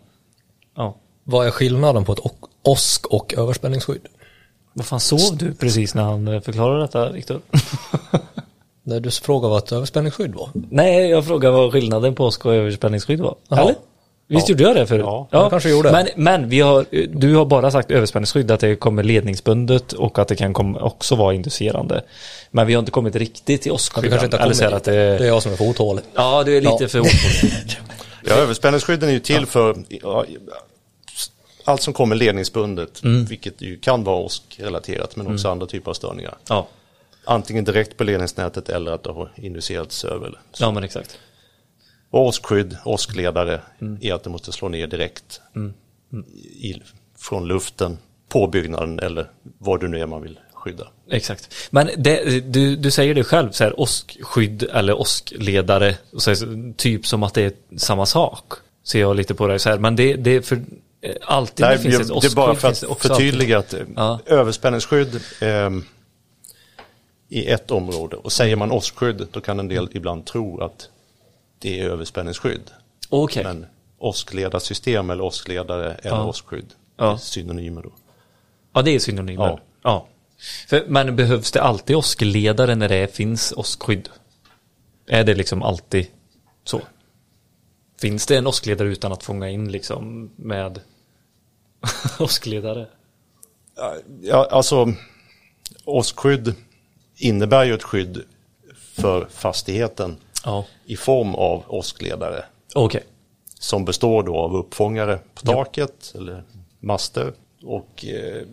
Ja. 0.75 0.95
Vad 1.23 1.47
är 1.47 1.51
skillnaden 1.51 2.05
på 2.05 2.13
ett 2.13 2.19
åsk 2.63 3.05
och 3.07 3.33
överspänningsskydd? 3.33 4.07
Vad 4.73 4.85
fan 4.85 4.99
sov 4.99 5.37
du 5.37 5.53
precis 5.53 5.95
när 5.95 6.03
han 6.03 6.27
eh, 6.27 6.41
förklarade 6.41 6.81
detta, 6.81 7.11
Viktor? 7.11 7.41
När 8.83 8.99
du 8.99 9.11
frågade 9.11 9.49
vad 9.49 9.63
ett 9.63 9.71
överspänningsskydd 9.71 10.33
var. 10.35 10.49
Nej, 10.69 11.09
jag 11.09 11.25
frågade 11.25 11.55
vad 11.57 11.71
skillnaden 11.71 12.15
på 12.15 12.25
åsk 12.25 12.45
och 12.45 12.53
överspänningsskydd 12.55 13.19
var. 13.19 13.35
Jaha. 13.47 13.61
Eller? 13.61 13.75
Visst 14.27 14.49
Ja. 14.49 14.53
gjorde 14.53 14.63
jag 14.63 14.75
det 14.75 14.87
förut? 14.87 15.03
Ja, 15.05 15.27
jag 15.31 15.49
kanske 15.49 15.69
gjorde. 15.69 15.91
Men, 15.91 16.07
men 16.15 16.49
vi 16.49 16.59
har, 16.59 16.85
du 17.19 17.35
har 17.35 17.45
bara 17.45 17.71
sagt 17.71 17.91
överspänningsskydd, 17.91 18.51
att 18.51 18.59
det 18.59 18.75
kommer 18.75 19.03
ledningsbundet 19.03 19.93
och 19.93 20.19
att 20.19 20.27
det 20.27 20.35
kan 20.35 20.53
komma, 20.53 20.79
också 20.79 21.15
vara 21.15 21.33
inducerande. 21.33 22.03
Men 22.51 22.67
vi 22.67 22.73
har 22.73 22.79
inte 22.79 22.91
kommit 22.91 23.15
riktigt 23.15 23.61
till 23.61 23.69
Ja, 23.69 23.73
åskskydd. 23.75 24.03
vi 24.03 24.09
kanske 24.09 24.25
inte 24.25 24.37
har 24.37 24.43
Eller 24.43 24.53
dit. 24.55 24.73
att 24.73 24.83
det, 24.83 24.91
Det 24.91 25.23
är 25.23 25.27
jag 25.27 25.43
som 25.43 25.51
är 25.51 25.55
för 25.55 25.65
otålig. 25.69 26.03
Ja, 26.15 26.43
du 26.43 26.57
är 26.57 26.61
lite 26.61 26.77
Ja. 26.83 26.87
för 26.87 26.99
otålig. 26.99 27.17
ja 28.27 28.33
överspänningsskydden 28.35 29.09
är 29.09 29.13
ju 29.13 29.19
till 29.19 29.45
för 29.45 29.75
ja, 29.89 30.25
allt 31.69 31.81
som 31.81 31.93
kommer 31.93 32.15
ledningsbundet, 32.15 33.03
vilket 33.03 33.61
ju 33.61 33.79
kan 33.79 34.03
vara 34.03 34.17
åskrelaterat 34.17 35.15
men 35.15 35.33
också 35.33 35.49
andra 35.49 35.67
typer 35.67 35.91
av 35.91 35.95
störningar. 35.95 36.37
Ja. 36.49 36.67
Antingen 37.25 37.63
direkt 37.63 37.97
på 37.97 38.03
ledningsnätet 38.03 38.69
eller 38.69 38.91
att 38.91 39.03
det 39.03 39.11
har 39.11 39.31
inducerats 39.35 40.05
över. 40.05 40.39
ja, 40.59 40.71
men 40.71 40.83
exakt. 40.83 41.19
Åskskydd, 42.11 42.77
åskledare, 42.85 43.61
är 44.01 44.13
att 44.13 44.23
det 44.23 44.29
måste 44.29 44.51
slå 44.51 44.69
ner 44.69 44.87
direkt 44.87 45.41
I, 46.59 46.75
från 47.17 47.47
luften 47.47 47.97
på 48.29 48.47
byggnaden 48.47 48.99
eller 48.99 49.29
vad 49.41 49.79
det 49.79 49.87
nu 49.87 49.99
är 49.99 50.05
man 50.05 50.21
vill 50.21 50.39
skydda. 50.53 50.87
Exakt. 51.09 51.55
Men 51.69 51.89
det, 51.97 52.39
du, 52.53 52.75
du 52.75 52.91
säger 52.91 53.15
det 53.15 53.23
själv, 53.23 53.51
så 53.51 53.63
här, 53.63 53.79
åskskydd 53.79 54.63
eller 54.63 54.99
åskledare, 54.99 55.95
så 56.17 56.29
här, 56.29 56.73
typ 56.73 57.07
som 57.07 57.23
att 57.23 57.33
det 57.33 57.43
är 57.43 57.77
samma 57.77 58.05
sak. 58.05 58.53
Ser 58.83 58.99
jag 58.99 59.15
lite 59.15 59.35
på 59.35 59.47
det 59.47 59.59
så 59.59 59.69
här. 59.69 59.77
Men 59.77 59.95
det, 59.95 60.13
det 60.13 60.31
är 60.31 60.41
för 60.41 60.61
alltid 61.21 61.59
när 61.63 61.67
Nej, 61.67 61.77
det 61.77 61.83
finns 61.83 61.93
jag- 61.93 62.01
ett 62.01 62.07
det 62.07 62.13
är 62.13 62.17
åskskydd 62.17 62.35
bara 62.35 62.55
för 62.55 62.67
att 62.67 62.99
förtydliga 63.01 63.57
att 63.57 63.73
eh, 63.73 63.79
Ja. 63.95 64.19
överspänningsskydd 64.25 65.21
ehm, 65.41 65.85
i 67.29 67.47
ett 67.47 67.71
område 67.71 68.15
och 68.15 68.31
säger 68.31 68.55
man 68.55 68.71
åskskydd 68.71 69.27
då 69.31 69.41
kan 69.41 69.59
en 69.59 69.67
del 69.67 69.89
ibland 69.93 70.25
tro 70.25 70.61
att 70.61 70.89
det 71.59 71.79
är 71.79 71.89
överspänningsskydd. 71.89 72.61
alltid. 72.61 72.73
Okej. 73.09 73.43
Men 73.43 73.65
åskledarsystem 73.97 75.09
eller 75.09 75.23
åskledare 75.23 75.93
eller 75.93 76.17
Ja. 76.17 76.25
åskskydd 76.25 76.73
Ja. 76.97 77.13
är 77.13 77.17
synonymer 77.17 77.81
då. 77.81 77.91
Ja, 78.73 78.81
det 78.81 78.91
är 78.91 78.99
synonymer. 78.99 79.43
Ja. 79.45 79.59
Ja. 79.83 80.07
För, 80.67 80.85
men 80.87 81.15
behövs 81.15 81.51
det 81.51 81.61
alltid 81.61 81.95
åskledare 81.95 82.75
när 82.75 82.89
det 82.89 83.15
finns 83.15 83.53
åskskydd? 83.57 84.09
Är 85.07 85.23
det 85.23 85.35
liksom 85.35 85.63
alltid 85.63 86.07
så? 86.63 86.81
Finns 88.01 88.25
det 88.25 88.37
en 88.37 88.47
åskledare 88.47 88.87
utan 88.87 89.11
att 89.11 89.23
fånga 89.23 89.49
in 89.49 89.71
liksom 89.71 90.29
med 90.35 90.79
åskledare? 92.19 92.87
Ja, 94.21 94.47
alltså 94.51 94.93
åskskydd 95.85 96.53
innebär 97.15 97.63
ju 97.63 97.73
ett 97.73 97.83
skydd 97.83 98.23
för 98.77 99.25
fastigheten 99.25 100.17
Ja. 100.45 100.65
i 100.85 100.95
form 100.95 101.35
av 101.35 101.63
åskledare 101.67 102.45
Okej. 102.75 103.03
som 103.59 103.85
består 103.85 104.23
då 104.23 104.35
av 104.37 104.55
uppfångare 104.55 105.19
på 105.33 105.45
taket 105.45 106.11
eller 106.15 106.43
master 106.79 107.33
och 107.63 108.05
eh, 108.05 108.43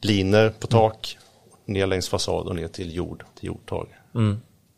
liner 0.00 0.50
på 0.50 0.66
tak 0.66 1.18
ner 1.64 1.86
längs 1.86 2.08
fasad 2.08 2.46
och 2.46 2.56
ner 2.56 2.68
till 2.68 2.94
jord, 2.94 3.24
till 3.38 3.46
jordtag. 3.46 3.88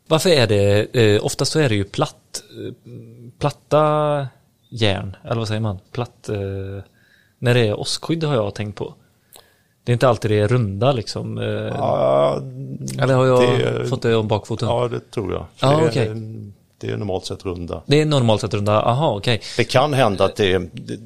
Varför 0.07 0.29
är 0.29 0.47
det, 0.47 0.95
eh, 0.99 1.25
oftast 1.25 1.51
så 1.51 1.59
är 1.59 1.69
det 1.69 1.75
ju 1.75 1.83
platt, 1.83 2.15
eh, 2.37 2.73
platta 3.39 4.27
järn, 4.69 5.15
eller 5.23 5.35
vad 5.35 5.47
säger 5.47 5.61
man? 5.61 5.79
Platt, 5.91 6.29
eh, 6.29 6.37
när 7.39 7.53
det 7.53 7.67
är 7.67 7.79
åskskydd 7.79 8.23
har 8.23 8.35
jag 8.35 8.55
tänkt 8.55 8.75
på. 8.77 8.93
Det 9.83 9.91
är 9.91 9.93
inte 9.93 10.07
alltid 10.09 10.31
det 10.31 10.39
är 10.39 10.47
runda 10.47 10.91
liksom. 10.91 11.37
Eh, 11.37 11.43
Ja, 11.45 12.37
eller 12.99 13.13
har 13.15 13.25
jag 13.25 13.59
det- 13.59 13.87
fått 13.87 14.01
det 14.01 14.15
om 14.15 14.27
bakfoten? 14.27 14.67
ja 14.67 14.87
det 14.87 15.11
tror 15.11 15.33
jag. 15.33 15.45
Ja, 15.59 15.77
det, 15.77 15.83
är, 15.83 15.89
okej. 15.89 16.51
det 16.77 16.87
är 16.91 16.97
normalt 16.97 17.25
sett 17.25 17.45
runda. 17.45 17.81
Det 17.85 18.01
är 18.01 18.05
normalt 18.05 18.41
sett 18.41 18.53
runda, 18.53 18.81
aha 18.81 19.15
okej. 19.15 19.41
Det 19.57 19.63
kan 19.63 19.93
hända 19.93 20.25
att 20.25 20.35
det 20.35 20.53
är 20.53 20.69
det- 20.73 20.99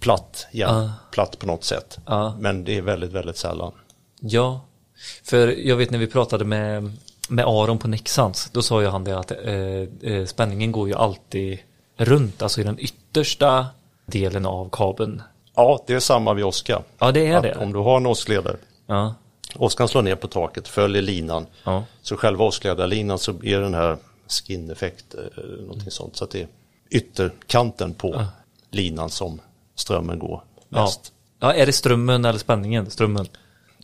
platt, 0.00 0.46
ja, 0.52 0.66
Ja. 0.82 0.92
platt 1.12 1.38
på 1.38 1.46
något 1.46 1.64
sätt. 1.64 1.98
Ja. 2.06 2.36
Men 2.40 2.64
det 2.64 2.76
är 2.76 2.82
väldigt, 2.82 3.12
väldigt 3.12 3.36
sällan. 3.36 3.72
Ja, 4.20 4.60
för 5.24 5.48
jag 5.68 5.76
vet 5.76 5.90
när 5.90 5.98
vi 5.98 6.06
pratade 6.06 6.44
med, 6.44 6.92
med 7.28 7.44
Aron 7.44 7.78
på 7.78 7.88
Nexans, 7.88 8.50
då 8.52 8.62
sa 8.62 8.80
ju 8.82 8.86
han 8.88 9.04
det 9.04 9.18
att 9.18 9.30
eh, 9.30 10.12
eh, 10.12 10.26
spänningen 10.26 10.72
går 10.72 10.88
ju 10.88 10.94
alltid 10.94 11.58
runt, 11.96 12.42
alltså 12.42 12.60
i 12.60 12.64
den 12.64 12.78
yttersta 12.78 13.66
delen 14.06 14.46
av 14.46 14.68
kabeln. 14.72 15.22
Ja, 15.54 15.84
det 15.86 15.94
är 15.94 16.00
samma 16.00 16.34
vid 16.34 16.44
åska. 16.44 16.82
Ja, 16.98 17.12
det 17.12 17.26
är 17.26 17.36
Att 17.36 17.42
det. 17.42 17.56
Om 17.56 17.72
du 17.72 17.78
har 17.78 17.96
en 17.96 18.06
åskledare, 18.06 18.56
Ja, 18.86 19.14
åskan 19.56 19.88
slår 19.88 20.02
ner 20.02 20.14
på 20.16 20.28
taket, 20.28 20.68
följer 20.68 21.02
linan. 21.02 21.46
ja, 21.64 21.84
Så 22.02 22.16
själva 22.16 22.44
åskledarlinan 22.44 23.18
så 23.18 23.32
är 23.42 23.60
den 23.60 23.74
här 23.74 23.96
skin-effekt, 24.28 25.14
eh, 25.14 25.42
någonting 25.60 25.90
sånt. 25.90 26.16
Så 26.16 26.24
att 26.24 26.30
det 26.30 26.42
är 26.42 26.48
ytterkanten 26.90 27.94
på 27.94 28.24
linan 28.70 29.10
som 29.10 29.40
strömmen 29.74 30.18
går 30.18 30.42
ja. 30.68 30.82
mest. 30.82 31.12
Ja, 31.40 31.52
är 31.54 31.66
det 31.66 31.72
strömmen 31.72 32.24
eller 32.24 32.38
spänningen? 32.38 32.90
Strömmen. 32.90 33.26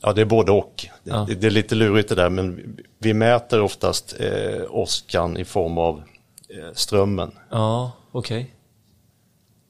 Ja, 0.03 0.13
det 0.13 0.21
är 0.21 0.25
både 0.25 0.53
och. 0.53 0.87
Ja. 1.05 1.25
Det, 1.29 1.35
det 1.35 1.47
är 1.47 1.51
lite 1.51 1.75
lurigt 1.75 2.09
det 2.09 2.15
där, 2.15 2.31
men 2.31 2.77
vi, 2.99 3.15
mäter 3.15 3.61
oftast 3.61 4.15
eh, 4.21 4.63
åskan 4.71 5.37
i 5.37 5.45
form 5.45 5.79
av 5.79 6.03
eh, 6.49 6.73
strömmen. 6.75 7.31
Ja, 7.51 7.93
okej. 8.13 8.55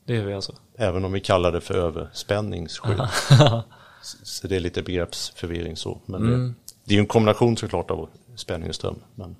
Det 0.06 0.14
gör 0.14 0.24
vi 0.24 0.34
alltså. 0.34 0.52
Även 0.76 1.04
om 1.04 1.12
vi 1.12 1.20
kallar 1.20 1.52
det 1.52 1.60
för 1.60 1.74
överspänningsskydd. 1.74 3.00
så 4.22 4.46
det 4.48 4.56
är 4.56 4.60
lite 4.60 4.82
begreppsförvirring 4.82 5.76
så. 5.76 6.00
Men 6.06 6.22
Mm. 6.26 6.46
det, 6.48 6.54
det 6.84 6.92
är 6.92 6.96
ju 6.96 7.00
en 7.00 7.06
kombination 7.06 7.56
såklart 7.56 7.90
av 7.90 8.08
spänning 8.36 8.68
och 8.68 8.74
ström. 8.74 9.02
Men 9.14 9.36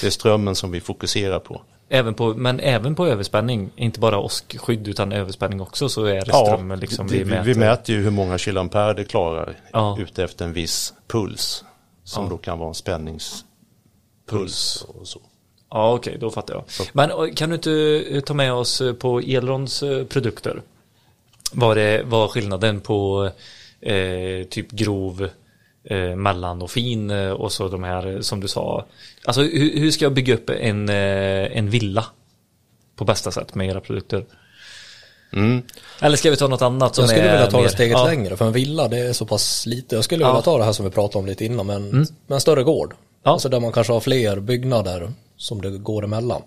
det 0.00 0.06
är 0.06 0.10
strömmen 0.10 0.54
som 0.54 0.70
vi 0.70 0.80
fokuserar 0.80 1.38
på. 1.38 1.62
Även 1.94 2.14
på, 2.14 2.34
men 2.34 2.60
även 2.60 2.94
på 2.94 3.06
överspänning, 3.06 3.70
inte 3.76 4.00
bara 4.00 4.18
åskskydd 4.18 4.88
utan 4.88 5.12
överspänning 5.12 5.60
också 5.60 5.88
så 5.88 6.04
är 6.04 6.14
det 6.24 6.32
strömmen 6.32 6.80
liksom 6.80 7.06
vi, 7.06 7.18
vi, 7.18 7.24
mäter. 7.24 7.44
vi 7.44 7.54
mäter 7.54 7.94
ju 7.94 8.02
hur 8.02 8.10
många 8.10 8.38
kiloampere 8.38 8.94
det 8.94 9.04
klarar 9.04 9.56
Ja. 9.72 9.96
ute 10.00 10.24
efter 10.24 10.44
en 10.44 10.52
viss 10.52 10.94
puls. 11.08 11.64
Som 12.04 12.24
Ja. 12.24 12.30
då 12.30 12.36
kan 12.38 12.58
vara 12.58 12.68
en 12.68 12.74
spänningspuls. 12.74 14.84
Och 14.88 15.08
så. 15.08 15.20
Ja, 15.70 15.92
okej, 15.94 16.16
då 16.20 16.30
fattar 16.30 16.54
jag. 16.54 16.64
Men 16.92 17.10
och, 17.10 17.36
kan 17.36 17.48
du 17.48 17.54
inte 17.54 18.04
eh, 18.10 18.20
ta 18.20 18.34
med 18.34 18.52
oss 18.52 18.80
eh, 18.80 18.92
på 18.92 19.20
Elrons 19.20 19.82
eh, 19.82 20.04
produkter? 20.04 20.62
Det 21.52 22.02
var 22.04 22.28
skillnaden 22.28 22.80
på 22.80 23.30
eh, 23.80 24.44
typ 24.50 24.70
grov, 24.70 25.28
eh, 25.84 26.16
mellan 26.16 26.62
och 26.62 26.70
fin 26.70 27.10
eh, 27.10 27.30
och 27.30 27.52
så 27.52 27.68
de 27.68 27.82
här 27.84 28.18
som 28.20 28.40
du 28.40 28.48
sa. 28.48 28.86
Alltså 29.24 29.42
hur, 29.42 29.78
hur 29.78 29.90
ska 29.90 30.04
jag 30.04 30.12
bygga 30.14 30.34
upp 30.34 30.50
en, 30.50 30.88
eh, 30.88 31.56
en 31.58 31.70
villa 31.70 32.04
på 32.96 33.04
bästa 33.04 33.30
sätt 33.30 33.54
med 33.54 33.68
era 33.68 33.80
produkter? 33.80 34.24
Mm. 35.32 35.62
Eller 36.00 36.16
ska 36.16 36.30
vi 36.30 36.36
ta 36.36 36.48
något 36.48 36.62
annat 36.62 36.94
som 36.94 37.02
Jag 37.02 37.10
skulle 37.10 37.28
är 37.28 37.32
vilja 37.32 37.50
ta 37.50 37.56
mer- 37.56 37.64
det 37.64 37.70
steget 37.70 37.98
ja. 37.98 38.04
längre, 38.06 38.36
för 38.36 38.44
en 38.46 38.52
villa 38.52 38.88
det 38.88 38.98
är 38.98 39.12
så 39.12 39.26
pass 39.26 39.66
lite. 39.66 39.94
Jag 39.94 40.04
skulle 40.04 40.24
Ja. 40.24 40.28
vilja 40.32 40.42
ta 40.42 40.58
det 40.58 40.64
här 40.64 40.72
som 40.72 40.84
vi 40.84 40.90
pratade 40.90 41.18
om 41.18 41.26
lite 41.26 41.44
innan, 41.44 41.66
men 41.66 41.90
med 41.90 42.06
en 42.28 42.40
större 42.40 42.62
gård. 42.62 42.94
Ja. 43.24 43.30
Alltså 43.30 43.48
där 43.48 43.60
man 43.60 43.72
kanske 43.72 43.92
har 43.92 44.00
fler 44.00 44.40
byggnader 44.40 45.12
som 45.36 45.62
det 45.62 45.70
går 45.70 46.04
emellan. 46.04 46.42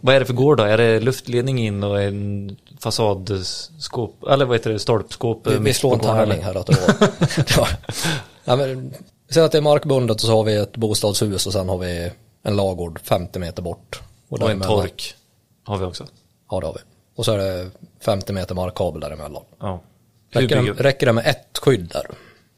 Vad 0.00 0.14
är 0.14 0.20
det 0.20 0.26
för 0.26 0.34
gård 0.34 0.56
då? 0.58 0.62
Är 0.64 0.78
det 0.78 1.00
luftledning 1.00 1.58
in 1.58 1.82
och 1.84 2.02
en 2.02 2.56
fasadskåp? 2.80 4.22
Eller 4.30 4.44
vad 4.44 4.56
heter 4.56 4.70
det? 4.70 4.78
Stolpskåp? 4.78 5.46
Vi, 5.46 5.54
eh, 5.54 5.60
vi 5.60 5.72
slår 5.74 5.94
en 5.94 6.00
tärning 6.00 6.42
här 6.42 6.54
att 6.54 6.66
det 6.66 6.76
var. 7.56 7.68
ja. 8.44 8.56
Men, 8.56 8.94
säg 9.30 9.42
att 9.42 9.52
det 9.52 9.58
är 9.58 9.62
markbundet 9.62 10.14
och 10.14 10.20
så 10.20 10.36
har 10.36 10.44
vi 10.44 10.54
ett 10.56 10.76
bostadshus 10.76 11.46
och 11.46 11.52
sen 11.52 11.68
har 11.68 11.78
vi 11.78 12.10
en 12.42 12.56
lagård 12.56 13.00
50 13.04 13.38
meter 13.38 13.62
bort. 13.62 14.00
Och 14.28 14.40
en 14.40 14.46
däremellan- 14.46 14.68
tork 14.68 15.14
har 15.64 15.78
vi 15.78 15.84
också. 15.84 16.06
Ja 16.50 16.60
det 16.60 16.66
har 16.66 16.72
vi. 16.74 16.80
Och 17.16 17.24
så 17.24 17.32
är 17.32 17.38
det 17.38 17.70
50 18.04 18.32
meter 18.32 18.54
markkabel 18.54 19.00
däremellan. 19.00 19.42
Ja. 19.60 19.80
Räcker 20.32 20.62
det, 20.62 20.72
räcker 20.72 21.06
det 21.06 21.12
med 21.12 21.26
ett 21.26 21.58
skydd 21.58 21.88
där? 21.88 22.06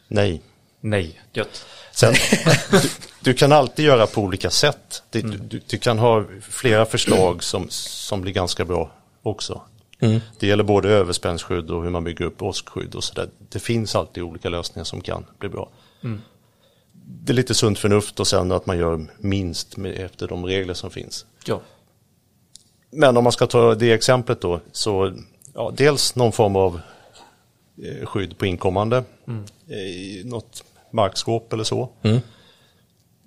Nej. 0.09 0.42
Nej, 0.81 1.21
gött. 1.33 1.64
Sen, 1.92 2.14
du, 2.71 2.81
du 3.21 3.35
kan 3.35 3.53
alltid 3.53 3.85
göra 3.85 4.07
på 4.07 4.21
olika 4.21 4.51
sätt. 4.51 5.03
Du, 5.11 5.21
du, 5.23 5.61
du 5.66 5.79
kan 5.79 5.99
ha 5.99 6.25
flera 6.42 6.87
förslag 6.87 7.42
som, 7.45 7.66
som 7.71 8.21
blir 8.21 8.33
ganska 8.33 8.64
bra 8.64 8.90
också. 9.23 9.62
Det 10.38 10.47
gäller 10.47 10.65
både 10.65 10.88
överspänningsskydd 10.88 11.71
och 11.71 11.83
hur 11.83 11.91
man 11.91 12.05
bygger 12.05 12.25
upp 12.25 12.43
åskskydd 12.43 12.95
och 12.95 13.05
sådär. 13.05 13.29
Det 13.49 13.59
finns 13.59 13.97
alltid 13.97 14.23
olika 14.23 14.49
lösningar 14.49 14.85
som 14.85 15.01
kan 15.01 15.25
bli 15.38 15.49
bra. 15.49 15.69
Det 17.05 17.33
är 17.33 17.35
lite 17.35 17.55
sunt 17.55 17.79
förnuft 17.79 18.21
och 18.21 18.27
sen 18.27 18.53
att 18.53 18.67
man 18.67 18.79
gör 18.79 19.07
minst 19.19 19.79
efter 19.79 20.29
de 20.29 20.47
regler 20.47 20.75
som 20.75 20.91
finns. 20.91 21.27
Ja. 21.47 21.61
Men 22.91 23.17
om 23.17 23.25
man 23.25 23.33
ska 23.33 23.47
ta 23.47 23.75
det 23.75 23.93
exemplet 23.93 24.41
då, 24.41 24.61
så 24.73 25.12
ja, 25.55 25.73
dels 25.77 26.17
någon 26.17 26.33
form 26.33 26.57
av 26.57 26.81
eh, 27.83 28.07
skydd 28.07 28.38
på 28.38 28.47
inkommande, 28.47 29.05
eh, 29.69 30.27
något 30.27 30.65
markskåp 30.91 31.53
eller 31.53 31.65
så. 31.65 31.88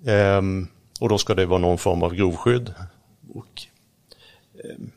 Ehm, 0.06 0.68
och 1.00 1.08
då 1.08 1.18
ska 1.18 1.34
det 1.34 1.46
vara 1.46 1.58
någon 1.58 1.78
form 1.78 2.02
av 2.02 2.14
grovskydd. 2.14 2.74
Och, 3.34 3.62
ehm, 4.64 4.90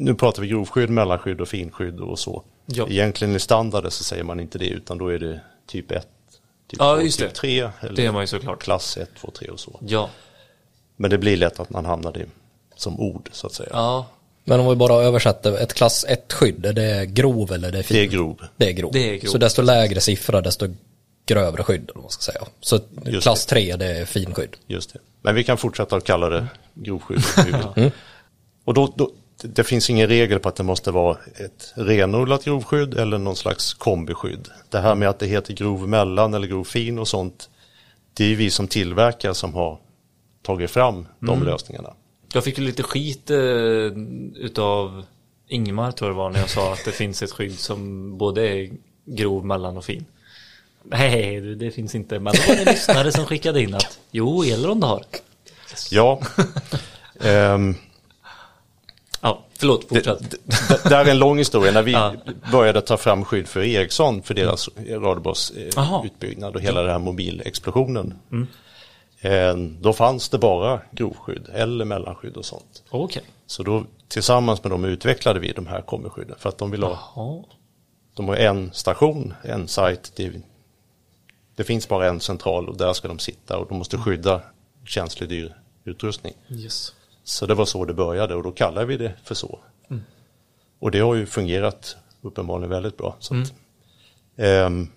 nu 0.00 0.14
pratar 0.14 0.42
vi 0.42 0.48
grovskydd, 0.48 0.90
mellanskydd 0.90 1.40
och 1.40 1.48
finskydd 1.48 2.00
och 2.00 2.18
så. 2.18 2.42
Ja. 2.66 2.88
Egentligen 2.88 3.36
i 3.36 3.38
standarden 3.38 3.90
så 3.90 4.04
säger 4.04 4.24
man 4.24 4.40
inte 4.40 4.58
det 4.58 4.68
utan 4.68 4.98
då 4.98 5.08
är 5.08 5.18
det 5.18 5.40
typ 5.66 5.90
1, 5.90 6.08
typ 6.70 6.80
Ja, 6.80 6.94
2, 6.96 7.02
just 7.02 7.18
typ 7.18 7.28
det. 7.28 7.34
3 7.34 7.70
eller 7.80 7.92
Det 7.96 8.06
är 8.06 8.12
man 8.12 8.22
ju 8.22 8.26
såklart. 8.26 8.62
klass 8.62 8.96
1, 8.96 9.10
2, 9.20 9.30
3 9.30 9.48
och 9.48 9.60
så. 9.60 9.80
Ja. 9.86 10.10
Men 10.96 11.10
det 11.10 11.18
blir 11.18 11.36
lätt 11.36 11.60
att 11.60 11.70
man 11.70 11.84
hamnar 11.84 12.18
i 12.18 12.24
som 12.76 13.00
ord 13.00 13.28
så 13.32 13.46
att 13.46 13.52
säga. 13.52 13.68
Ja. 13.72 14.06
Men 14.44 14.60
om 14.60 14.68
vi 14.68 14.74
bara 14.76 14.94
översätter 15.02 15.58
ett 15.58 15.74
klass 15.74 16.06
1-skydd, 16.08 16.66
är 16.66 16.72
det 16.72 17.06
grov 17.06 17.52
eller 17.52 17.72
det 17.72 17.78
är 17.78 17.82
fin? 17.82 17.96
Det 17.96 18.02
är 18.02 18.06
grov. 18.06 18.42
Det 18.56 18.68
är 18.68 18.72
grov. 18.72 18.92
Det 18.92 19.10
är 19.10 19.16
grov. 19.16 19.30
Så 19.30 19.38
desto 19.38 19.62
lägre 19.62 20.00
siffra, 20.00 20.40
desto 20.40 20.66
grövre 21.26 21.62
skydd, 21.62 21.90
man 21.94 22.10
ska 22.10 22.32
säga. 22.32 22.40
Så 22.60 22.80
Just 23.04 23.22
klass 23.22 23.46
3, 23.46 23.76
det 23.76 23.86
är 23.86 24.04
finskydd. 24.04 24.56
Just 24.66 24.92
det. 24.92 24.98
Men 25.22 25.34
vi 25.34 25.44
kan 25.44 25.58
fortsätta 25.58 25.96
att 25.96 26.04
kalla 26.04 26.28
det 26.28 26.46
grovskydd. 26.74 27.22
Och 28.64 28.74
då, 28.74 28.92
då, 28.96 29.10
det 29.42 29.64
finns 29.64 29.90
ingen 29.90 30.08
regel 30.08 30.38
på 30.38 30.48
att 30.48 30.56
det 30.56 30.62
måste 30.62 30.90
vara 30.90 31.16
ett 31.36 31.72
renodlat 31.74 32.44
grovskydd 32.44 32.94
eller 32.94 33.18
någon 33.18 33.36
slags 33.36 33.74
kombiskydd. 33.74 34.48
Det 34.68 34.78
här 34.78 34.94
med 34.94 35.08
att 35.08 35.18
det 35.18 35.26
heter 35.26 35.54
grov 35.54 35.88
mellan 35.88 36.34
eller 36.34 36.46
grov 36.46 36.64
fin 36.64 36.98
och 36.98 37.08
sånt. 37.08 37.48
Det 38.14 38.24
är 38.24 38.28
ju 38.28 38.34
vi 38.34 38.50
som 38.50 38.68
tillverkare 38.68 39.34
som 39.34 39.54
har 39.54 39.78
tagit 40.42 40.70
fram 40.70 41.06
de 41.20 41.42
lösningarna. 41.42 41.92
Jag 42.32 42.44
fick 42.44 42.58
ju 42.58 42.64
lite 42.64 42.82
skit 42.82 43.30
eh, 43.30 43.36
utav 44.34 45.02
Ingmar 45.48 45.92
tror 45.92 46.08
jag 46.10 46.14
det 46.16 46.18
var 46.18 46.30
när 46.30 46.40
jag 46.40 46.50
sa 46.50 46.72
att 46.72 46.84
det 46.84 46.92
finns 46.92 47.22
ett 47.22 47.30
skydd 47.32 47.58
som 47.58 48.12
både 48.18 48.48
är 48.48 48.70
grov, 49.04 49.44
mellan 49.46 49.76
och 49.76 49.84
fin. 49.84 50.04
Nej, 50.82 51.40
det- 51.40 51.70
finns 51.70 51.94
inte. 51.94 52.18
Men 52.18 52.32
det 52.32 52.48
var 52.48 52.54
en 52.56 52.64
lyssnare 52.64 53.12
som 53.12 53.26
skickade 53.26 53.62
in 53.62 53.74
att 53.74 53.98
jo, 54.10 54.44
Elrond 54.44 54.84
har. 54.84 55.04
Ja, 55.90 56.20
ehm, 57.20 57.74
Ja, 57.74 57.87
förlåt, 59.58 59.88
fortsätt. 59.88 60.30
det, 60.30 60.36
det 60.88 60.94
här 60.96 61.04
är 61.04 61.10
en 61.10 61.18
lång 61.18 61.38
historia. 61.38 61.72
När 61.72 61.82
vi 61.82 61.92
Ja. 61.92 62.14
började 62.52 62.80
ta 62.80 62.96
fram 62.96 63.24
skydd 63.24 63.48
för 63.48 63.60
Ericsson 63.60 64.22
för 64.22 64.34
deras 64.34 64.68
Aha. 64.68 64.84
radiobasutbyggnad 65.08 66.54
och 66.56 66.60
hela 66.62 66.80
den 66.82 66.90
här 66.90 66.98
mobilexplosionen. 66.98 68.14
Eh, 69.20 69.56
Då 69.56 69.92
fanns 69.92 70.28
det 70.28 70.38
bara 70.38 70.80
grovskydd 70.92 71.46
eller 71.54 71.84
mellanskydd 71.84 72.36
och 72.36 72.44
sånt. 72.44 72.82
Okej. 72.90 73.22
Så 73.46 73.62
då 73.62 73.84
tillsammans 74.08 74.62
med 74.64 74.70
dem 74.72 74.84
utvecklade 74.84 75.40
vi 75.40 75.52
de 75.52 75.66
här 75.66 75.80
kombiskydden 75.80 76.36
för 76.38 76.48
att 76.48 76.58
de 76.58 76.70
vill 76.70 76.82
ha, 76.82 76.98
Ja. 77.16 77.44
de 78.14 78.28
har 78.28 78.36
en 78.36 78.72
station, 78.72 79.34
en 79.42 79.68
sajt, 79.68 80.12
det, 80.16 80.32
det 81.56 81.64
finns 81.64 81.88
bara 81.88 82.08
en 82.08 82.20
central 82.20 82.68
och 82.68 82.76
där 82.76 82.92
ska 82.92 83.08
de 83.08 83.18
sitta 83.18 83.56
och 83.58 83.68
de 83.68 83.78
måste 83.78 83.98
skydda 83.98 84.40
känslig 84.84 85.28
dyr 85.28 85.54
utrustning. 85.84 86.34
Yes. 86.50 86.92
Så 87.28 87.46
det 87.46 87.54
var 87.54 87.64
så 87.64 87.84
det 87.84 87.94
började 87.94 88.34
och 88.34 88.42
då 88.42 88.52
kallar 88.52 88.84
vi 88.84 88.96
det 88.96 89.12
för 89.24 89.34
så. 89.34 89.58
Och 90.78 90.90
det 90.90 90.98
har 91.00 91.14
ju 91.14 91.26
fungerat 91.26 91.96
uppenbarligen 92.22 92.70
väldigt 92.70 92.96
bra. 92.96 93.16
Så, 93.18 93.34
att, 93.40 93.52
ehm, 94.36 94.88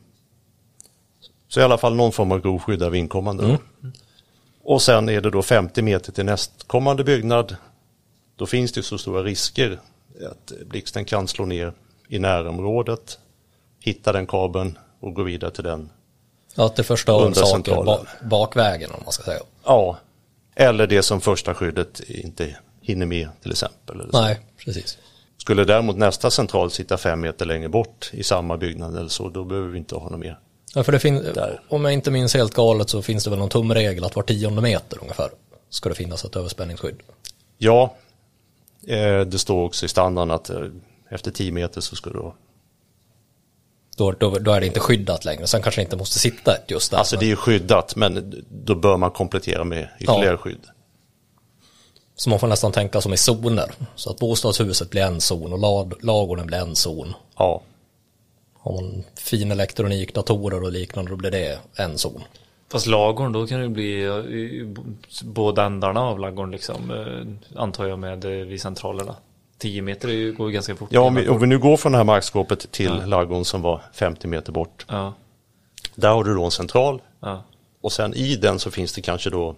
så 1.47 1.59
i 1.59 1.63
alla 1.63 1.77
fall 1.77 1.95
någon 1.95 2.11
form 2.11 2.31
av 2.31 2.41
grovskydd 2.41 2.83
av 2.83 2.95
inkommande. 2.95 3.47
då. 3.47 3.57
Och 4.63 4.81
sen 4.81 5.09
är 5.09 5.21
det 5.21 5.29
då 5.29 5.41
50 5.41 5.81
meter 5.81 6.11
till 6.11 6.25
nästkommande 6.25 7.03
byggnad. 7.03 7.55
Då 8.35 8.45
finns 8.45 8.71
det 8.71 8.83
så 8.83 8.97
stora 8.97 9.23
risker 9.23 9.79
att 10.31 10.51
blixten 10.65 11.05
kan 11.05 11.27
slå 11.27 11.45
ner 11.45 11.73
i 12.07 12.19
närområdet, 12.19 13.19
hitta 13.79 14.11
den 14.11 14.27
kabeln 14.27 14.77
och 14.99 15.13
gå 15.13 15.23
vidare 15.23 15.51
till 15.51 15.63
den. 15.63 15.89
Ja, 16.55 16.65
att 16.65 16.75
det 16.75 16.83
förstör 16.83 17.33
saker 17.33 17.47
centralen. 17.47 17.85
ba 17.85 18.27
bakvägen, 18.29 18.91
om 18.91 19.01
man 19.03 19.13
ska 19.13 19.23
säga. 19.23 19.41
Ja, 19.63 19.97
eller 20.55 20.87
det 20.87 21.03
som 21.03 21.21
första 21.21 21.53
skyddet 21.53 21.99
inte 22.07 22.55
hinner 22.81 23.05
med 23.05 23.29
till 23.41 23.51
exempel. 23.51 24.09
Nej, 24.13 24.39
precis. 24.57 24.97
Skulle 25.37 25.63
däremot 25.65 25.97
nästa 25.97 26.31
central 26.31 26.71
sitta 26.71 26.97
fem 26.97 27.21
meter 27.21 27.45
längre 27.45 27.69
bort 27.69 28.09
i 28.13 28.23
samma 28.23 28.57
byggnad 28.57 28.97
eller 28.97 29.09
så, 29.09 29.29
då 29.29 29.43
behöver 29.43 29.67
vi 29.67 29.77
inte 29.77 29.95
ha 29.95 30.09
något 30.09 30.19
mer. 30.19 30.39
Ja, 30.75 30.83
för 30.83 30.91
det 30.91 31.33
Där. 31.33 31.61
om 31.69 31.85
jag 31.85 31.93
inte 31.93 32.11
minns 32.11 32.33
helt 32.33 32.53
galet 32.53 32.89
så 32.89 33.01
finns 33.01 33.23
det 33.23 33.29
väl 33.29 33.39
någon 33.39 33.49
tumregel 33.49 34.03
att 34.03 34.15
var 34.15 34.23
tionde 34.23 34.61
meter 34.61 34.97
ungefär 35.01 35.29
ska 35.69 35.89
det 35.89 35.95
finnas 35.95 36.25
ett 36.25 36.35
överspänningsskydd. 36.35 36.95
Ja, 37.57 37.95
eh, 38.87 39.21
det 39.21 39.39
står 39.39 39.63
också 39.63 39.85
i 39.85 39.89
standarden 39.89 40.31
att 40.31 40.49
eh, 40.49 40.61
efter 41.09 41.31
10 41.31 41.51
meter 41.51 41.81
så 41.81 41.95
ska 41.95 42.09
du 42.09 42.31
Då, 43.97 44.11
då, 44.11 44.29
då 44.29 44.51
är 44.51 44.59
det 44.59 44.65
inte 44.67 44.79
skyddat 44.79 45.25
längre. 45.25 45.47
Sen 45.47 45.61
kanske 45.61 45.81
det 45.81 45.83
inte 45.83 45.97
måste 45.97 46.19
sitta 46.19 46.57
just 46.67 46.91
där. 46.91 46.97
Alltså 46.97 47.17
det 47.17 47.25
är 47.25 47.29
ju 47.29 47.35
skyddat 47.35 47.95
men 47.95 48.43
då 48.49 48.75
bör 48.75 48.97
man 48.97 49.11
komplettera 49.11 49.63
med 49.63 49.87
ytterligare 49.99 50.25
Ja. 50.33 50.37
skydd. 50.37 50.61
Så 52.15 52.29
man 52.29 52.39
får 52.39 52.47
nästan 52.47 52.71
tänka 52.71 53.01
som 53.01 53.13
i 53.13 53.17
zoner. 53.17 53.71
Så 53.95 54.09
att 54.09 54.19
bostadshuset 54.19 54.89
blir 54.89 55.01
en 55.01 55.21
zon 55.21 55.53
och 55.53 55.59
lad, 55.59 55.93
lagården 56.01 56.47
blir 56.47 56.57
en 56.57 56.75
zon. 56.75 57.13
Ja, 57.37 57.61
Har 58.59 58.73
man 58.81 59.03
fin 59.15 59.51
elektronik, 59.51 60.13
datorer 60.15 60.63
och 60.63 60.71
liknande 60.71 61.11
då 61.11 61.15
blir 61.17 61.31
det 61.31 61.59
en 61.75 61.97
zon. 61.97 62.23
Fast 62.71 62.87
lagorn, 62.87 63.31
då 63.31 63.47
kan 63.47 63.59
det 63.61 63.69
bli 63.69 64.03
eh, 64.05 64.15
i 64.15 64.63
b- 64.65 64.81
båda 65.23 65.63
ändarna 65.65 65.99
av 66.01 66.19
lagorn 66.19 66.51
liksom. 66.51 66.91
eh, 66.91 67.61
Antar 67.61 67.85
jag 67.85 67.99
med 67.99 68.25
eh, 68.25 68.31
vid 68.31 68.61
centralerna. 68.61 69.15
10 69.61 69.81
meter 69.81 70.31
går 70.31 70.47
ju 70.47 70.53
ganska 70.53 70.75
fort. 70.75 70.89
ja 70.91 71.01
om, 71.01 71.15
vi, 71.15 71.27
om 71.29 71.39
vi 71.39 71.47
nu 71.47 71.59
går 71.59 71.77
från 71.77 71.91
det 71.91 71.97
här 71.97 72.05
markskåpet 72.05 72.71
till 72.71 73.03
ladugården 73.05 73.45
som 73.45 73.61
var 73.61 73.81
50 73.93 74.27
meter 74.27 74.51
bort. 74.51 74.85
Ja, 74.89 75.13
Där 75.95 76.09
har 76.09 76.23
du 76.23 76.35
då 76.35 76.45
en 76.45 76.51
central 76.51 77.01
ja. 77.19 77.43
och 77.81 77.91
sen 77.91 78.13
i 78.13 78.35
den 78.35 78.59
så 78.59 78.71
finns 78.71 78.93
det 78.93 79.01
kanske 79.01 79.29
då 79.29 79.55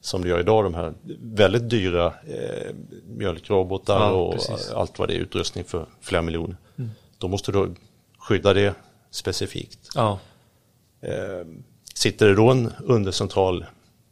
som 0.00 0.22
det 0.22 0.28
gör 0.28 0.40
idag 0.40 0.64
de 0.64 0.74
här 0.74 0.94
väldigt 1.22 1.70
dyra 1.70 2.06
eh, 2.06 2.74
mjölkrobotar 3.06 4.00
Ja, 4.00 4.10
och 4.10 4.32
precis. 4.32 4.70
allt 4.70 4.98
vad 4.98 5.08
det 5.08 5.14
är 5.14 5.18
utrustning 5.18 5.64
för 5.64 5.86
flera 6.00 6.22
miljoner. 6.22 6.56
Då 7.18 7.28
måste 7.28 7.52
du 7.52 7.74
skydda 8.18 8.54
det 8.54 8.74
specifikt. 9.10 9.90
ja. 9.94 10.18
Eh, 11.00 11.46
sitter 11.94 12.28
det 12.28 12.34
då 12.34 12.50
en 12.50 12.72
undercentral 12.84 13.64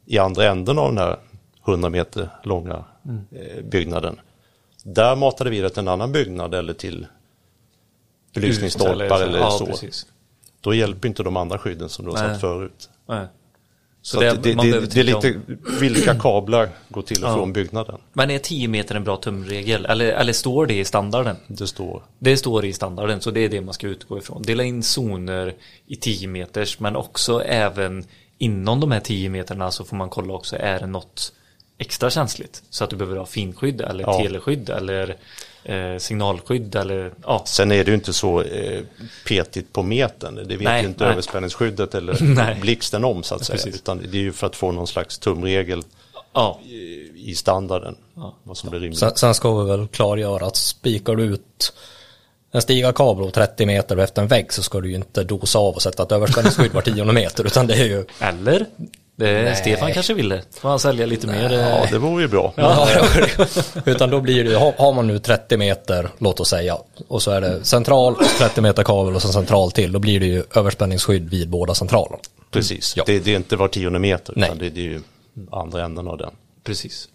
i 0.06 0.18
andra 0.18 0.44
änden 0.50 0.78
av 0.78 0.88
den 0.88 0.98
här 0.98 1.16
100 1.66 1.88
meter 1.88 2.28
långa 2.44 2.84
eh, 3.32 3.64
byggnaden. 3.64 4.20
Där 4.82 5.16
matar 5.16 5.44
det 5.44 5.50
vidare 5.50 5.70
till 5.70 5.78
en 5.78 5.88
annan 5.88 6.12
byggnad 6.12 6.54
eller 6.54 6.72
till 6.74 7.06
belysningsstolpar 8.34 9.20
eller, 9.22 9.38
ja, 9.38 9.50
så. 9.50 9.66
Precis. 9.66 10.06
Då 10.60 10.74
hjälper 10.74 11.08
inte 11.08 11.22
de 11.22 11.36
andra 11.36 11.58
skydden 11.58 11.88
som 11.88 12.04
du 12.04 12.10
har 12.10 12.18
satt 12.18 12.40
förut. 12.40 12.90
Nej. 13.08 13.26
Så, 14.04 14.16
Så 14.16 14.20
det, 14.20 14.38
det, 14.42 14.56
man 14.56 14.70
det, 14.70 14.80
det 14.94 15.00
är 15.00 15.04
lite 15.04 15.34
om. 15.34 15.58
vilka 15.80 16.14
kablar 16.14 16.68
går 16.88 17.02
till 17.02 17.24
och 17.24 17.30
Ja. 17.30 17.34
från 17.34 17.52
byggnaden. 17.52 17.98
Men 18.12 18.30
är 18.30 18.38
10 18.38 18.68
meter 18.68 18.94
en 18.94 19.04
bra 19.04 19.16
tumregel? 19.16 19.86
Eller, 19.86 20.04
eller 20.06 20.32
står 20.32 20.66
det 20.66 20.74
i 20.78 20.84
standarden? 20.84 21.36
Det 21.46 21.66
står. 21.66 22.02
Det 22.18 22.36
står 22.36 22.64
i 22.64 22.72
standarden, 22.72 23.20
så 23.20 23.30
det 23.30 23.40
är 23.40 23.48
det 23.48 23.60
man 23.60 23.74
ska 23.74 23.86
utgå 23.86 24.18
ifrån. 24.18 24.42
Dela 24.42 24.62
in 24.64 24.82
zoner 24.82 25.54
i 25.86 25.96
10 25.96 26.28
meters, 26.28 26.80
men 26.80 26.96
också 26.96 27.42
även 27.42 28.04
inom 28.38 28.80
de 28.80 28.90
här 28.92 29.00
10 29.00 29.28
meterna 29.30 29.70
så 29.70 29.84
får 29.84 29.96
man 29.96 30.08
kolla 30.10 30.34
också, 30.34 30.56
är 30.56 30.80
det 30.80 30.86
något 30.86 31.32
extra 31.82 32.10
känsligt? 32.10 32.62
Så 32.70 32.84
att 32.84 32.90
du 32.90 32.96
behöver 32.96 33.16
ha 33.16 33.26
finskydd 33.26 33.80
eller 33.80 34.04
Ja. 34.04 34.18
teleskydd 34.22 34.70
eller 34.70 35.16
eh, 35.64 35.98
signalskydd 35.98 36.76
eller 36.76 37.12
ja. 37.26 37.42
Sen 37.46 37.72
är 37.72 37.84
det 37.84 37.90
ju 37.90 37.94
inte 37.94 38.12
så 38.12 38.42
eh, 38.42 38.80
petigt 39.26 39.72
på 39.72 39.82
metern. 39.82 40.34
Det 40.34 40.42
vet 40.56 40.60
Nej, 40.64 40.82
ju 40.82 40.88
inte 40.88 41.04
nej. 41.04 41.12
överspänningsskyddet 41.12 41.94
eller 41.94 42.16
Nej. 42.34 42.58
blixten 42.60 43.04
om 43.04 43.22
så 43.22 43.34
att 43.34 43.44
säga. 43.44 43.56
Precis. 43.56 43.74
Utan 43.74 43.98
det 43.98 44.18
är 44.18 44.22
ju 44.22 44.32
för 44.32 44.46
att 44.46 44.56
få 44.56 44.72
någon 44.72 44.86
slags 44.86 45.18
tumregel 45.18 45.82
Ja, 46.34 46.60
i- 47.16 47.34
standarden. 47.34 47.96
Vad 48.42 48.56
som 48.56 48.70
blir 48.70 48.80
rimligt. 48.80 48.98
Sen, 48.98 49.12
sen 49.16 49.34
ska 49.34 49.62
vi 49.62 49.70
väl 49.70 49.88
klargöra 49.88 50.46
att 50.46 50.56
spikar 50.56 51.16
du 51.16 51.22
ut 51.24 51.72
en 52.52 52.62
stigarkabel 52.62 53.24
och 53.24 53.34
30 53.34 53.66
meter 53.66 53.96
efter 53.96 54.22
en 54.22 54.28
vägg 54.28 54.52
så 54.52 54.62
ska 54.62 54.80
du 54.80 54.90
ju 54.90 54.96
inte 54.96 55.24
dosa 55.24 55.58
av 55.58 55.74
och 55.74 55.82
sätta 55.82 56.02
ett 56.02 56.12
överspänningsskydd 56.12 56.72
var 56.72 56.82
tionde 56.82 57.12
meter 57.12 57.44
utan 57.46 57.66
det 57.66 57.74
är 57.74 57.84
ju 57.84 58.04
eller? 58.20 58.66
Det, 59.22 59.42
Nej. 59.42 59.56
Stefan 59.56 59.92
kanske 59.92 60.14
ville. 60.14 60.42
Får 60.60 60.68
han 60.68 60.78
sälja 60.78 61.06
lite 61.06 61.26
mer? 61.26 61.50
Ja, 61.50 61.84
eh, 61.84 61.90
det 61.90 61.98
vore 61.98 62.22
ju 62.22 62.28
bra. 62.28 62.52
Ja, 62.56 62.88
utan 63.86 64.10
då 64.10 64.20
blir 64.20 64.44
det 64.44 64.54
har, 64.54 64.92
man 64.92 65.06
nu 65.06 65.18
30 65.18 65.56
meter, 65.56 66.08
låt 66.18 66.40
oss 66.40 66.48
säga, 66.48 66.78
och 67.08 67.22
så 67.22 67.30
är 67.30 67.40
det 67.40 67.64
central, 67.64 68.16
30 68.38 68.60
meter 68.60 68.82
kabel 68.84 69.14
och 69.14 69.22
så 69.22 69.28
central 69.28 69.72
till, 69.72 69.92
då 69.92 69.98
blir 69.98 70.20
det 70.20 70.26
ju 70.26 70.42
överspänningsskydd 70.54 71.30
vid 71.30 71.48
båda 71.48 71.74
centralerna. 71.74 72.18
Precis. 72.50 72.94
Ja. 72.96 73.04
Det, 73.06 73.18
det 73.18 73.32
är 73.32 73.36
inte 73.36 73.56
var 73.56 73.68
tionde 73.68 73.98
meter 73.98 74.34
Nej. 74.36 74.46
utan 74.48 74.58
det, 74.58 74.70
det 74.70 74.80
är 74.80 74.84
ju 74.84 75.00
andra 75.50 75.84
änden 75.84 76.08
av 76.08 76.18
den. 76.18 76.30
Precis. 76.64 77.08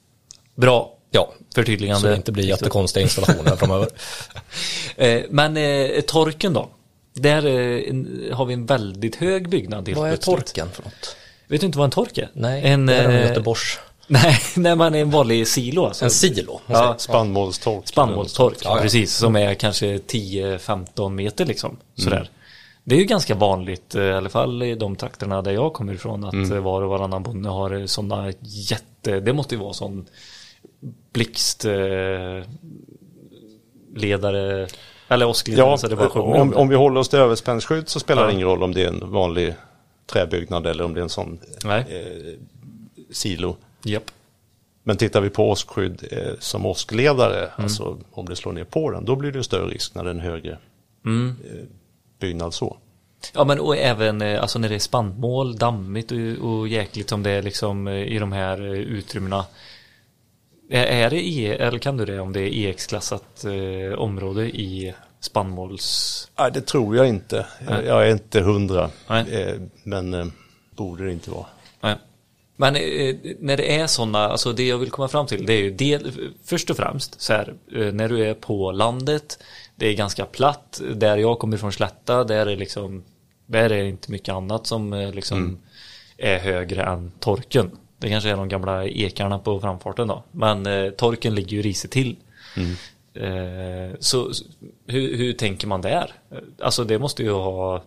Bra 0.56 0.94
Ja, 1.12 1.34
förtydligande. 1.56 2.02
så 2.02 2.08
det 2.08 2.16
inte 2.16 2.32
blir 2.32 2.46
jättekonstiga 2.46 3.04
installationer 3.04 3.56
framöver. 3.58 3.88
Eh, 4.96 5.22
Men 5.30 5.58
eh, 5.58 6.02
torken 6.02 6.54
då? 6.54 6.70
Där 7.14 7.46
eh, 7.46 8.36
har 8.36 8.46
vi 8.46 8.54
en 8.54 8.66
väldigt 8.66 9.16
hög 9.16 9.50
byggnad. 9.50 9.90
Vad 9.90 10.08
är 10.08 10.12
plötsligt. 10.12 10.36
torken 10.38 10.70
för 10.74 10.84
något? 10.84 11.16
Vet 11.48 11.62
du 11.62 11.68
inte 11.68 11.78
vad 11.78 11.86
en 11.86 11.92
tork 11.92 12.18
är? 12.18 12.30
Nej, 12.34 12.62
en, 12.66 12.86
det 12.86 12.96
är 12.96 13.04
en 13.04 13.12
eh, 13.12 13.28
Göteborgs... 13.28 13.80
Nej, 14.08 14.40
när 14.56 14.76
man 14.76 14.96
är 14.96 15.02
en 15.02 15.12
vanlig 15.12 15.48
silo. 15.48 15.86
Alltså. 15.86 16.06
En 16.06 16.12
silo. 16.12 16.62
Ja, 16.68 16.96
Spannmålstork. 16.98 17.88
spannmålstork, 17.88 18.58
Ja, 18.64 18.76
ja. 18.76 18.82
precis. 18.82 19.16
Som 19.16 19.36
är 19.36 19.54
kanske 19.54 19.98
10-15 19.98 21.10
meter 21.10 21.46
liksom. 21.46 21.78
Sådär. 21.96 22.30
Det 22.84 22.96
är 22.96 23.00
ju 23.00 23.06
ganska 23.06 23.36
vanligt, 23.36 23.96
eh, 23.96 24.04
i 24.04 24.14
alla 24.14 24.30
fall 24.30 24.64
i 24.64 24.76
de 24.76 24.96
trakterna 24.96 25.42
där 25.42 25.52
jag 25.52 25.74
kommer 25.74 25.94
ifrån, 25.94 26.24
att 26.24 26.34
mm. 26.34 26.64
var 26.64 26.82
och 26.82 26.90
varannan 26.90 27.24
bonde 27.24 27.50
har 27.50 27.88
sådana 27.88 28.34
jätte, 28.42 29.20
det 29.20 29.34
måste 29.34 29.56
ju 29.56 29.62
vara 29.62 29.74
sån 29.74 30.06
blixt 31.14 31.66
eh, 31.66 31.72
ledare 33.96 34.68
eller 35.08 35.28
åskledare 35.28 35.70
Ja, 35.70 35.78
så 35.78 35.88
det 35.88 35.96
bara 35.96 36.10
sjunger 36.10 36.42
om, 36.42 36.54
om 36.54 36.70
vi 36.70 36.76
håller 36.76 37.00
oss 37.00 37.10
till 37.10 37.20
överspänningsskydd 37.20 37.90
så 37.90 38.00
spelar 38.00 38.22
Ja. 38.22 38.28
det 38.28 38.34
ingen 38.34 38.48
roll 38.48 38.64
om 38.64 38.74
det 38.74 38.84
är 38.84 38.88
en 38.88 39.12
vanlig 39.12 39.54
träbyggnad 40.12 40.68
eller 40.68 40.84
om 40.84 40.94
det 40.94 41.00
är 41.00 41.04
en 41.04 41.10
sån 41.10 41.40
eh, 41.66 41.84
silo. 43.12 43.56
Japp. 43.84 44.12
Men 44.84 44.98
tittar 44.98 45.22
vi 45.22 45.30
på 45.30 45.50
åskskydd 45.50 46.08
eh, 46.12 46.34
som 46.40 46.66
åskledare, 46.66 47.38
Mm. 47.40 47.52
alltså 47.58 47.98
om 48.12 48.26
det 48.26 48.36
slår 48.36 48.54
ner 48.54 48.64
på 48.64 48.92
den, 48.92 49.06
då 49.06 49.16
blir 49.16 49.32
det 49.32 49.44
större 49.44 49.68
risk 49.68 49.96
när 49.96 50.04
det 50.04 50.10
är 50.10 50.16
högre 50.16 50.58
Mm. 51.06 51.36
eh, 51.46 51.64
byggnad 52.20 52.54
så. 52.54 52.78
Ja 53.34 53.44
men 53.44 53.60
och 53.60 53.78
även 53.78 54.22
eh, 54.22 54.42
alltså 54.42 54.60
när 54.60 54.70
det 54.70 54.76
är 54.76 54.80
spannmål, 54.80 55.56
dammigt 55.56 56.12
och, 56.12 56.50
och 56.52 56.68
jäkligt 56.68 57.10
som 57.10 57.24
det 57.24 57.30
är 57.32 57.42
liksom 57.42 57.88
eh, 57.88 57.94
i 58.04 58.20
de 58.20 58.32
här 58.32 58.62
eh, 58.62 58.72
utrymmena. 58.72 59.46
Är, 60.70 60.84
är 60.86 61.10
det 61.10 61.28
E, 61.28 61.54
eller 61.60 61.80
kan 61.80 61.98
du 61.98 62.06
det 62.06 62.20
om 62.20 62.34
det 62.34 62.40
är 62.42 62.54
EX-klassat 62.70 63.46
eh, 63.46 64.00
område 64.00 64.46
i 64.50 64.94
spannmåls... 65.28 66.32
Nej, 66.40 66.52
det 66.52 66.62
tror 66.62 66.96
jag 66.96 67.08
inte. 67.08 67.46
Nej. 67.68 67.86
Jag 67.86 68.08
är 68.08 68.12
inte 68.12 68.42
hundra, 68.42 68.90
Nej. 69.10 69.42
eh, 69.42 69.56
men 69.84 70.14
eh, 70.14 70.26
borde 70.76 71.06
det 71.06 71.12
inte 71.12 71.32
vara. 71.32 71.46
Nej. 71.82 71.96
Men 72.56 72.76
eh, 72.76 73.16
när 73.40 73.58
det 73.58 73.80
är 73.80 73.88
sådana, 73.88 74.20
alltså 74.20 74.54
det 74.54 74.68
jag 74.68 74.78
vill 74.78 74.92
komma 74.92 75.08
fram 75.08 75.28
till 75.28 75.46
det 75.46 75.54
är 75.54 75.62
ju 75.62 75.72
del, 75.72 76.12
först 76.46 76.70
och 76.70 76.78
främst 76.78 77.22
så 77.22 77.34
här, 77.34 77.54
eh, 77.76 77.94
när 77.94 78.10
du 78.10 78.26
är 78.26 78.34
på 78.34 78.72
landet, 78.72 79.40
det 79.76 79.88
är 79.88 79.94
ganska 79.94 80.26
platt, 80.26 80.82
där 80.96 81.18
jag 81.18 81.40
kommer 81.40 81.58
från 81.58 81.72
Slätta, 81.72 82.24
där 82.24 82.46
är 82.46 82.58
liksom, 82.58 83.04
där 83.46 83.64
är 83.64 83.84
det 83.84 83.90
inte 83.90 84.12
mycket 84.12 84.34
annat 84.34 84.68
som 84.68 84.94
eh, 84.94 85.12
liksom 85.14 85.60
är 86.18 86.40
högre 86.40 86.84
än 86.84 87.12
torken. 87.20 87.72
Det 87.98 88.10
kanske 88.10 88.30
är 88.30 88.38
de 88.38 88.50
gamla 88.50 88.86
ekarna 88.86 89.40
på 89.40 89.60
framfarten 89.60 90.08
då, 90.08 90.24
men 90.32 90.66
eh, 90.66 90.90
torken 90.90 91.36
ligger 91.36 91.58
ju 91.58 91.62
risigt 91.62 91.92
till. 91.92 92.16
Eh, 92.56 92.64
så 94.00 94.34
så 94.34 94.44
hur, 94.88 95.18
hur 95.18 95.34
tänker 95.34 95.68
man 95.68 95.82
där? 95.82 96.12
Eh, 96.32 96.38
Alltså 96.62 96.84
det 96.84 97.00
måste 97.00 97.24
ju 97.24 97.32
ha 97.32 97.84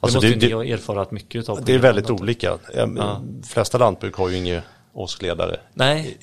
Alltså, 0.00 0.20
det 0.20 0.26
måste 0.26 0.40
det- 0.40 0.46
ju 0.46 0.56
ni 0.58 0.70
ha 0.70 0.74
erfarat 0.74 1.10
mycket 1.10 1.48
av. 1.48 1.64
Det 1.64 1.74
är 1.74 1.78
väldigt 1.78 2.10
olika. 2.10 2.58
Eh, 2.74 2.86
De 2.86 3.42
flesta 3.46 3.78
lantbruk 3.78 4.14
har 4.14 4.28
ju 4.28 4.36
inga 4.36 4.62
åskledare. 4.92 5.60
Nej, 5.74 6.18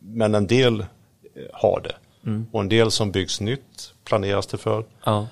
Men 0.00 0.34
en 0.34 0.46
del 0.46 0.80
eh, 0.80 0.86
har 1.52 1.80
det. 1.84 1.94
Mm. 2.28 2.46
Och 2.52 2.60
en 2.60 2.68
del 2.68 2.90
som 2.90 3.10
byggs 3.12 3.40
nytt 3.40 3.94
planeras 4.04 4.46
det 4.46 4.58
för. 4.58 4.84
ja. 5.04 5.26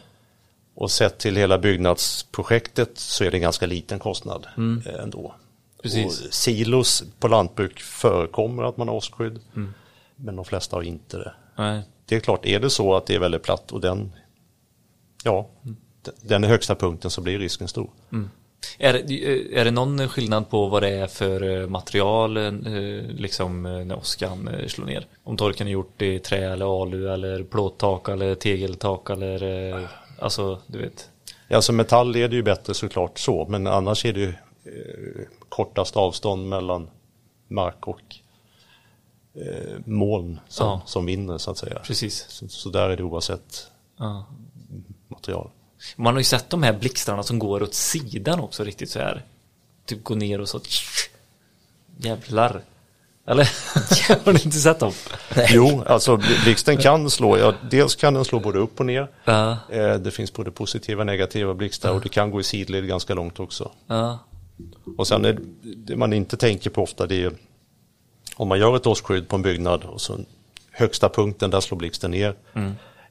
Och 0.75 0.91
sett 0.91 1.19
till 1.19 1.37
hela 1.37 1.59
byggnadsprojektet 1.59 2.99
så 2.99 3.25
är 3.25 3.31
det 3.31 3.37
en 3.37 3.41
ganska 3.41 3.67
liten 3.67 3.99
kostnad 3.99 4.47
eh, 4.57 5.03
ändå. 5.03 5.19
Mm. 5.19 5.31
Precis. 5.83 6.27
Och 6.27 6.35
silos 6.35 7.03
på 7.19 7.29
lantbruk 7.29 7.81
förekommer 7.81 8.63
att 8.63 8.77
man 8.77 8.89
har 8.89 8.95
åskskydd. 8.95 9.39
Mm. 9.57 9.75
Men 10.17 10.37
de 10.37 10.45
flesta 10.45 10.77
har 10.77 10.83
inte 10.83 11.17
det. 11.19 11.33
Nej. 11.57 11.83
Det 12.11 12.17
är 12.17 12.21
klart, 12.21 12.47
är 12.47 12.61
det 12.61 12.71
så 12.71 12.95
att 12.95 13.07
det 13.07 13.15
är 13.15 13.19
väldigt 13.19 13.43
platt 13.43 13.73
och 13.73 13.81
den, 13.81 14.13
ja, 15.25 15.49
d- 16.05 16.11
den 16.23 16.45
är 16.45 16.49
högsta 16.49 16.75
punkten 16.75 17.11
så 17.11 17.21
blir 17.21 17.39
risken 17.39 17.69
stor. 17.69 17.91
Är, 18.79 18.93
det- 18.93 19.59
är 19.59 19.65
det 19.65 19.71
någon 19.71 20.09
skillnad 20.09 20.51
på 20.51 20.67
vad 20.69 20.83
det 20.83 20.89
är 20.89 21.07
för 21.07 21.61
eh, 21.63 21.67
material 21.69 22.37
eh, 22.37 22.53
liksom 23.09 23.67
eh, 23.67 23.73
när 23.85 23.97
åskan 23.99 24.51
slår 24.69 24.87
ner? 24.87 25.07
Om 25.25 25.37
torken 25.37 25.67
är 25.67 25.71
gjort 25.71 26.03
i 26.03 26.19
trä 26.19 26.53
eller 26.53 26.83
alu 26.83 27.09
eller 27.13 27.43
plåttak 27.43 28.09
eller 28.09 28.35
tegeltak 28.35 29.11
eller 29.11 29.89
alltså 30.19 30.61
du 30.67 30.79
vet. 30.79 31.11
Alltså 31.51 31.73
metall 31.73 32.17
är 32.17 32.29
det 32.29 32.37
ju 32.37 32.43
bättre 32.43 32.75
såklart 32.75 33.19
så, 33.19 33.47
men 33.49 33.67
annars 33.67 34.05
är 34.05 34.13
det 34.13 34.21
ju 34.21 34.29
eh, 34.29 35.27
kortast 35.49 35.97
avstånd 35.97 36.49
mellan 36.49 36.91
mark 37.49 37.87
och 37.89 38.01
eh, 39.41 39.79
moln 39.85 40.41
som, 40.49 40.67
Ja. 40.67 40.83
som 40.87 41.07
vinner 41.07 41.39
så 41.39 41.51
att 41.51 41.59
säga. 41.59 41.79
Precis. 41.85 42.25
Så, 42.29 42.49
så 42.49 42.69
där 42.71 42.91
är 42.91 42.97
det 42.97 43.03
oavsett 43.03 43.67
Ja. 43.99 44.27
material. 45.09 45.51
Man 45.97 46.15
har 46.15 46.21
ju 46.21 46.25
sett 46.25 46.51
de 46.51 46.63
här 46.63 46.73
blixtarna 46.73 47.23
som 47.23 47.39
går 47.39 47.63
åt 47.63 47.75
sidan 47.75 48.41
också 48.41 48.65
riktigt 48.65 48.91
så 48.91 48.99
här. 48.99 49.25
Typ 49.87 50.05
går 50.05 50.17
ner 50.17 50.41
och 50.41 50.49
så 50.49 50.61
jävlar. 51.97 52.63
Eller? 53.27 53.45
har 54.25 54.33
ni 54.33 54.41
inte 54.45 54.59
sett 54.59 54.79
dem? 54.81 54.93
Jo, 55.49 55.83
alltså 55.87 56.17
bl- 56.17 56.45
blixten 56.45 56.77
kan 56.77 57.11
slå, 57.11 57.39
ja, 57.39 57.55
dels 57.71 57.95
kan 57.97 58.15
den 58.15 58.25
slå 58.25 58.41
både 58.41 58.59
upp 58.59 58.81
och 58.81 58.87
ner. 58.87 59.09
Ja. 59.25 59.57
Eh, 59.71 59.95
det 59.95 60.11
finns 60.11 60.33
både 60.33 60.51
positiva 60.51 61.01
och 61.03 61.07
negativa 61.07 61.55
blixtar 61.55 61.93
och 61.93 62.01
det 62.01 62.09
kan 62.09 62.31
gå 62.31 62.41
i 62.41 62.45
sidled 62.45 62.87
ganska 62.89 63.15
långt 63.15 63.41
också. 63.41 63.71
Ja. 63.87 64.19
Och 64.99 65.07
sen 65.07 65.25
är 65.25 65.33
det- 65.33 65.43
det 65.77 65.97
man 65.97 66.13
inte 66.13 66.37
tänker 66.37 66.71
på 66.71 66.83
ofta 66.83 67.07
det 67.07 67.23
är 67.25 67.33
om 68.41 68.49
man 68.49 68.59
gör 68.59 68.77
ett 68.77 68.87
årsskydd 68.87 69.29
på 69.29 69.37
en 69.37 69.43
byggnad 69.43 69.85
och 69.85 70.01
så 70.01 70.19
högsta 70.71 71.09
punkten 71.09 71.51
där 71.51 71.61
slår 71.61 71.79
blixten 71.79 72.11
ner. 72.11 72.35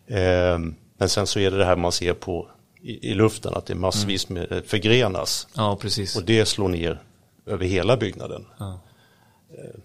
Eh, 0.07 0.59
men 0.97 1.09
sen 1.09 1.27
så 1.27 1.39
är 1.39 1.51
det 1.51 1.57
det 1.57 1.65
här 1.65 1.75
man 1.75 1.91
ser 1.91 2.13
på 2.13 2.47
i, 2.81 3.11
i 3.11 3.13
luften 3.13 3.53
att 3.55 3.65
det 3.65 3.73
är 3.73 3.77
massvis 3.77 4.29
med 4.29 4.51
eh, 4.51 4.61
förgrenas 4.61 5.47
ja, 5.55 5.77
precis. 5.81 6.15
och 6.15 6.23
det 6.23 6.45
slår 6.45 6.67
ner 6.67 7.01
över 7.45 7.65
hela 7.65 7.97
byggnaden. 7.97 8.45
Ja. 8.59 8.79
Eh, 9.53 9.79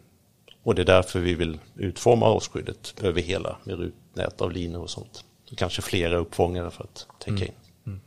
och 0.62 0.74
det 0.74 0.82
är 0.82 0.86
därför 0.86 1.20
vi 1.20 1.34
vill 1.34 1.58
utforma 1.76 2.30
årsskyddet 2.32 2.94
över 3.02 3.20
hela 3.20 3.56
med 3.64 3.78
rutnät 3.78 4.40
av 4.40 4.52
linor 4.52 4.82
och 4.82 4.90
sånt. 4.90 5.24
Och 5.52 5.58
kanske 5.58 5.82
flera 5.82 6.16
uppfångare 6.16 6.70
för 6.70 6.84
att 6.84 7.06
täcka 7.18 7.44
in. 7.44 8.00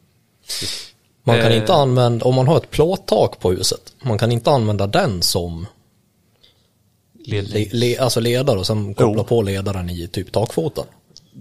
Man 1.23 1.41
kan 1.41 1.51
Eh. 1.51 1.57
inte 1.57 1.73
använda, 1.73 2.25
om 2.25 2.35
man 2.35 2.47
har 2.47 2.57
ett 2.57 2.71
plåttak 2.71 3.39
på 3.39 3.51
huset, 3.51 3.93
man 4.01 4.17
kan 4.17 4.31
inte 4.31 4.51
använda 4.51 4.87
den 4.87 5.21
som 5.21 5.65
Ledning. 7.31 7.69
le, 7.71 7.79
le, 7.87 7.97
alltså 7.97 8.19
ledare 8.19 8.59
och 8.59 8.67
sen 8.67 8.93
koppla 8.93 9.13
Jo. 9.21 9.23
på 9.23 9.41
ledaren 9.41 9.89
i 9.89 10.07
typ 10.07 10.31
takfoten. 10.31 10.83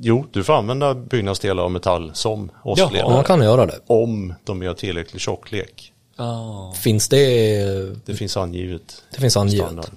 Jo, 0.01 0.27
du 0.33 0.45
får 0.45 0.53
använda 0.53 0.95
byggnadsdelar 0.95 1.63
av 1.63 1.71
metall 1.71 2.11
som 2.15 2.51
Ja, 2.65 2.71
årsledare. 2.71 3.15
man 3.15 3.25
kan 3.25 3.43
göra 3.43 3.67
det. 3.67 3.79
Om 3.87 4.35
de 4.45 4.63
gör 4.63 4.75
tillräcklig 4.75 5.21
tjocklek. 5.23 5.93
Ja. 6.17 6.75
Finns 6.77 7.09
det, 7.09 8.07
Det 8.07 8.15
finns 8.15 8.37
angivet. 8.37 9.03
det 9.15 9.21
finns 9.21 9.37
angivet. 9.37 9.67
standard. 9.67 9.91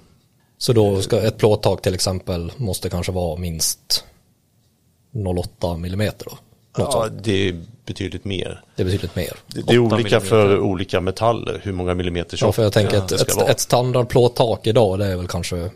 Så 0.58 0.72
då 0.72 1.00
ska 1.02 1.20
ett 1.22 1.36
plåttak 1.38 1.82
till 1.82 1.94
exempel 1.94 2.52
måste 2.56 2.90
kanske 2.90 3.12
vara 3.12 3.36
minst 3.36 4.04
0,8 5.14 5.76
millimeter 5.78 6.24
då. 6.30 6.30
Något 6.82 6.94
Ja, 6.94 7.02
sånt. 7.08 7.24
det 7.24 7.48
är 7.48 7.60
betydligt 7.86 8.24
mer. 8.24 8.62
Det 8.76 8.82
är 8.82 8.84
betydligt 8.84 9.16
mer. 9.16 9.32
Det, 9.46 9.62
det 9.66 9.72
är 9.74 9.78
olika 9.78 10.20
för 10.20 10.36
millimeter. 10.44 10.60
olika 10.66 11.00
metaller, 11.00 11.60
hur 11.64 11.72
många 11.72 11.94
millimeter 11.94 12.34
Ja, 12.34 12.36
tjockt 12.36 12.56
för 12.56 12.62
jag 12.62 12.72
tänker 12.72 12.92
det 13.08 13.14
ett, 13.14 13.48
ett 13.50 13.60
standardplåttak 13.60 14.66
idag 14.66 14.98
det 14.98 15.06
är 15.06 15.16
väl 15.16 15.28
kanske, 15.28 15.70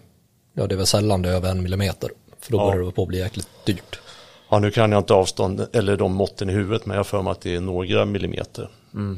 ja 0.55 0.67
det 0.67 0.75
är 0.75 0.77
väl 0.77 0.87
sällan 0.87 1.23
det 1.23 1.29
är 1.29 1.33
över 1.33 1.51
en 1.51 1.63
millimeter. 1.63 2.11
För 2.41 2.53
då 2.53 2.59
Ja. 2.59 2.67
börjar 2.71 2.85
det 2.87 2.93
på 2.93 3.03
att 3.03 3.09
bli 3.09 3.19
jäkligt 3.19 3.49
dyrt. 3.65 4.01
Ja, 4.51 4.59
nu 4.59 4.71
kan 4.71 4.93
jag 4.93 5.01
inte 5.01 5.15
avstånd 5.15 5.67
eller 5.73 5.97
de 5.97 6.13
måtten 6.15 6.51
i 6.51 6.53
huvudet, 6.53 6.87
men 6.87 6.97
jag 6.97 7.07
för 7.07 7.23
mig 7.23 7.31
att 7.31 7.41
det 7.41 7.55
är 7.55 7.61
några 7.61 8.05
millimeter. 8.05 8.69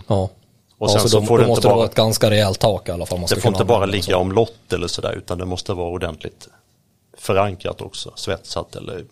Ja. 0.08 0.28
Och 0.78 0.88
ja, 0.88 0.92
sen 0.92 1.00
så 1.00 1.08
så 1.08 1.20
då, 1.20 1.26
får 1.26 1.36
då 1.38 1.42
det 1.42 1.48
måste 1.48 1.66
bara- 1.68 1.76
vara 1.76 1.86
ett 1.86 1.94
ganska 1.94 2.30
rejält 2.30 2.58
tak 2.58 2.88
i 2.88 2.92
alla 2.92 3.06
fall. 3.06 3.18
Man 3.18 3.28
Det 3.34 3.40
får 3.40 3.52
inte 3.52 3.64
bara 3.64 3.86
ligga 3.86 4.16
omlott 4.16 4.72
eller 4.72 4.86
sådär, 4.86 5.12
utan 5.12 5.38
det 5.38 5.44
måste 5.44 5.72
vara 5.72 5.88
ordentligt 5.88 6.48
förankrat 7.18 7.80
också, 7.80 8.12
svetsat 8.16 8.76
eller 8.76 9.04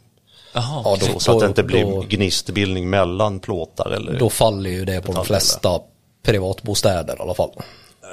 Jaha, 0.53 0.83
Ja, 0.85 0.93
okej. 0.97 1.11
då- 1.13 1.21
så 1.21 1.33
att 1.33 1.41
det 1.41 1.47
inte 1.47 1.63
blir 1.63 1.85
då- 1.85 2.05
gnistbildning 2.09 2.91
mellan 2.91 3.41
plåtar 3.41 3.91
eller 3.91 4.19
Då 4.19 4.31
faller 4.31 4.71
ju 4.71 4.85
det 4.85 5.01
på 5.01 5.13
de 5.13 5.25
flesta 5.25 5.81
privatbostäder 6.23 7.17
i 7.19 7.23
alla 7.23 7.35
fall. 7.35 7.51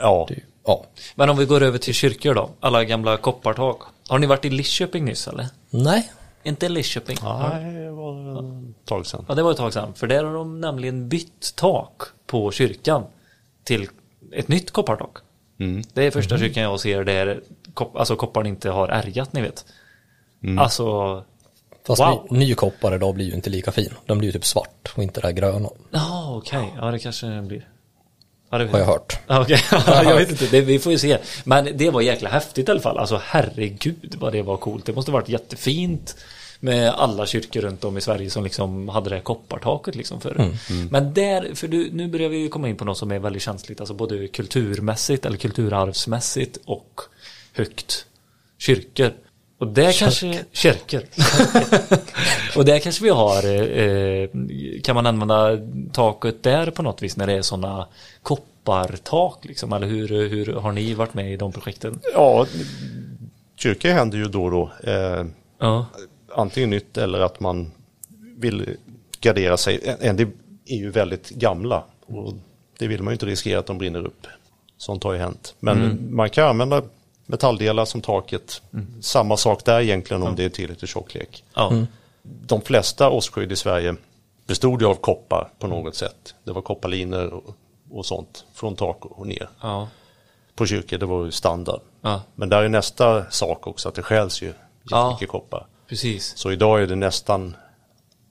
ja. 0.02 0.26
Det 0.30 0.40
Ja. 0.66 0.86
Men 1.16 1.30
om 1.30 1.38
vi 1.38 1.46
går 1.46 1.62
över 1.64 1.78
till 1.78 1.94
kyrkor 1.94 2.34
då. 2.34 2.50
Alla 2.60 2.84
gamla 2.84 3.18
koppartak. 3.18 3.82
Har 4.08 4.20
ni 4.20 4.28
varit 4.28 4.46
i 4.46 4.50
Lidköping 4.50 5.06
nyss 5.06 5.28
eller? 5.28 5.48
Nej. 5.70 6.12
Inte 6.44 6.70
Lidköping? 6.70 7.18
Nej, 7.24 7.74
det 7.74 7.92
var 7.92 8.40
ett 8.40 8.86
tag 8.86 9.06
sedan. 9.08 9.26
Ja, 9.28 9.36
det 9.36 9.44
var 9.44 9.52
ett 9.52 9.58
tag 9.58 9.74
sedan. 9.74 9.94
För 9.94 10.08
där 10.08 10.24
har 10.24 10.34
de 10.34 10.62
nämligen 10.62 11.10
bytt 11.10 11.56
tak 11.56 12.02
på 12.28 12.52
kyrkan 12.52 13.04
till 13.64 13.88
ett 14.34 14.48
nytt 14.48 14.72
koppartak. 14.72 15.18
Mm. 15.60 15.84
Det 15.94 16.04
är 16.08 16.12
första 16.12 16.38
kyrkan 16.38 16.64
jag 16.64 16.80
ser 16.80 17.04
där 17.04 17.42
kop- 17.74 17.96
alltså 17.98 18.16
kopparn 18.16 18.46
inte 18.48 18.70
har 18.70 18.88
ärgat, 18.88 19.34
ni 19.34 19.42
vet. 19.42 19.66
Mm. 20.44 20.60
Alltså, 20.60 21.24
Fast 21.88 22.02
Wow. 22.02 22.28
ny, 22.30 22.40
ny 22.40 22.56
koppar 22.56 22.96
idag 22.96 23.16
blir 23.16 23.26
ju 23.26 23.34
inte 23.34 23.50
lika 23.50 23.72
fin. 23.72 23.94
Den 24.06 24.18
blir 24.18 24.28
ju 24.30 24.34
typ 24.34 24.46
svart 24.46 24.94
och 24.98 25.04
inte 25.04 25.22
det 25.22 25.28
här 25.28 25.34
gröna. 25.34 25.70
ja 25.92 26.36
okej, 26.38 26.74
ja 26.78 26.92
det 26.92 27.00
kanske 27.00 27.42
blir. 27.42 27.68
Ja, 28.52 28.58
Har 28.58 28.80
jag 28.80 28.86
hört. 28.86 29.20
Okej, 29.28 29.60
jag 29.88 30.16
vet 30.16 30.30
inte, 30.30 30.48
det, 30.52 30.62
vi 30.62 30.80
får 30.80 30.92
ju 30.92 30.98
se. 30.98 31.18
Men 31.44 31.78
det 31.78 31.90
var 31.90 32.02
jäkla 32.02 32.30
häftigt 32.30 32.68
i 32.68 32.72
alla 32.72 32.82
fall. 32.82 32.98
Alltså 32.98 33.22
herregud 33.26 34.16
vad 34.20 34.34
det 34.34 34.42
var 34.42 34.58
coolt. 34.58 34.86
Det 34.86 34.94
måste 34.94 35.12
varit 35.12 35.30
jättefint 35.30 36.16
med 36.60 36.90
alla 36.90 37.26
kyrkor 37.26 37.62
runt 37.62 37.84
om 37.84 37.98
i 37.98 38.02
Sverige 38.02 38.30
som 38.30 38.44
liksom 38.44 38.90
hade 38.90 39.10
det 39.10 39.16
här 39.16 39.24
koppartaket 39.24 39.96
liksom 39.96 40.22
förr. 40.22 40.36
Men 40.90 41.14
där, 41.14 41.56
för 41.56 41.68
du, 41.68 41.90
nu 41.92 42.08
börjar 42.08 42.30
vi 42.30 42.38
ju 42.38 42.50
komma 42.50 42.70
in 42.70 42.76
på 42.76 42.86
något 42.86 42.98
som 42.98 43.12
är 43.12 43.20
väldigt 43.20 43.42
känsligt, 43.42 43.80
alltså 43.80 43.94
både 43.94 44.28
kulturmässigt 44.28 45.26
eller 45.26 45.38
kulturarvsmässigt 45.38 46.58
och 46.66 47.02
högt 47.54 48.06
kyrkor. 48.58 49.12
Och 49.62 49.68
där 49.68 49.92
kanske, 49.92 50.46
kyrkor. 50.52 51.02
och 52.58 52.66
där 52.66 52.80
kanske 52.80 53.04
vi 53.04 53.10
har, 53.10 53.46
eh, 53.80 54.30
kan 54.84 54.96
man 54.96 55.06
använda 55.06 55.58
taket 55.94 56.44
där 56.44 56.72
på 56.72 56.84
något 56.84 57.02
vis 57.02 57.18
när 57.18 57.28
det 57.28 57.34
är 57.34 57.42
sådana 57.42 57.88
koppartak 58.22 59.46
liksom? 59.46 59.74
Eller 59.74 59.88
hur, 59.88 60.08
hur 60.08 60.54
har 60.54 60.72
ni 60.72 60.94
varit 60.94 61.14
med 61.14 61.34
i 61.34 61.38
de 61.38 61.52
projekten? 61.52 62.00
Ja, 62.14 62.46
kyrka 63.56 63.94
händer 63.94 64.18
ju 64.18 64.26
då 64.26 64.44
och 64.44 64.52
då. 64.52 64.72
Eh, 64.92 65.26
Ja, 65.60 65.86
antingen 66.36 66.70
nytt 66.70 66.98
eller 66.98 67.20
att 67.20 67.40
man 67.40 67.72
vill 68.38 68.70
gardera 69.20 69.58
sig. 69.58 69.96
En 70.00 70.18
del 70.18 70.28
är 70.66 70.78
ju 70.78 70.90
väldigt 70.90 71.30
gamla 71.30 71.84
och 72.06 72.34
det 72.80 72.88
vill 72.88 73.04
man 73.04 73.12
ju 73.12 73.16
inte 73.16 73.26
riskera 73.26 73.60
att 73.60 73.66
de 73.66 73.78
brinner 73.78 74.06
upp. 74.06 74.28
Sånt 74.78 75.04
har 75.04 75.14
ju 75.14 75.20
hänt. 75.20 75.56
Men 75.60 76.08
man 76.16 76.30
kan 76.30 76.48
använda 76.48 76.82
metalldelar 77.32 77.86
som 77.86 78.02
taket. 78.02 78.62
Samma 79.02 79.38
sak 79.38 79.66
där 79.66 79.80
egentligen 79.82 80.24
om 80.24 80.36
det 80.36 80.44
är 80.44 80.50
tillräcklig 80.50 80.90
tjocklek. 80.90 81.44
ja, 81.54 81.72
De 82.24 82.62
flesta 82.62 83.10
åskskydd 83.10 83.52
i 83.52 83.56
Sverige 83.56 83.96
bestod 84.48 84.82
ju 84.82 84.88
av 84.88 84.96
koppar 84.96 85.50
på 85.60 85.68
något 85.68 85.96
sätt. 85.96 86.36
Det 86.44 86.52
var 86.52 86.62
kopparlinor 86.62 87.28
och, 87.34 87.56
och 87.92 88.06
sånt 88.06 88.46
från 88.54 88.76
tak 88.76 89.06
och 89.06 89.28
ner. 89.28 89.50
ja, 89.62 89.88
På 90.56 90.66
kyrkor, 90.66 90.98
det 90.98 91.06
var 91.06 91.26
ju 91.26 91.32
standard. 91.32 91.80
ja, 92.02 92.22
Men 92.36 92.50
där 92.50 92.64
är 92.64 92.70
nästa 92.70 93.32
sak 93.32 93.68
också 93.68 93.90
att 93.90 93.96
det 93.96 94.02
stjäls 94.02 94.42
ju 94.42 94.54
Ja. 94.84 94.98
jättemycket 95.10 95.30
koppar. 95.30 95.66
precis. 95.88 96.38
Så 96.38 96.52
idag 96.52 96.82
är 96.82 96.88
det 96.88 96.96
nästan 96.96 97.56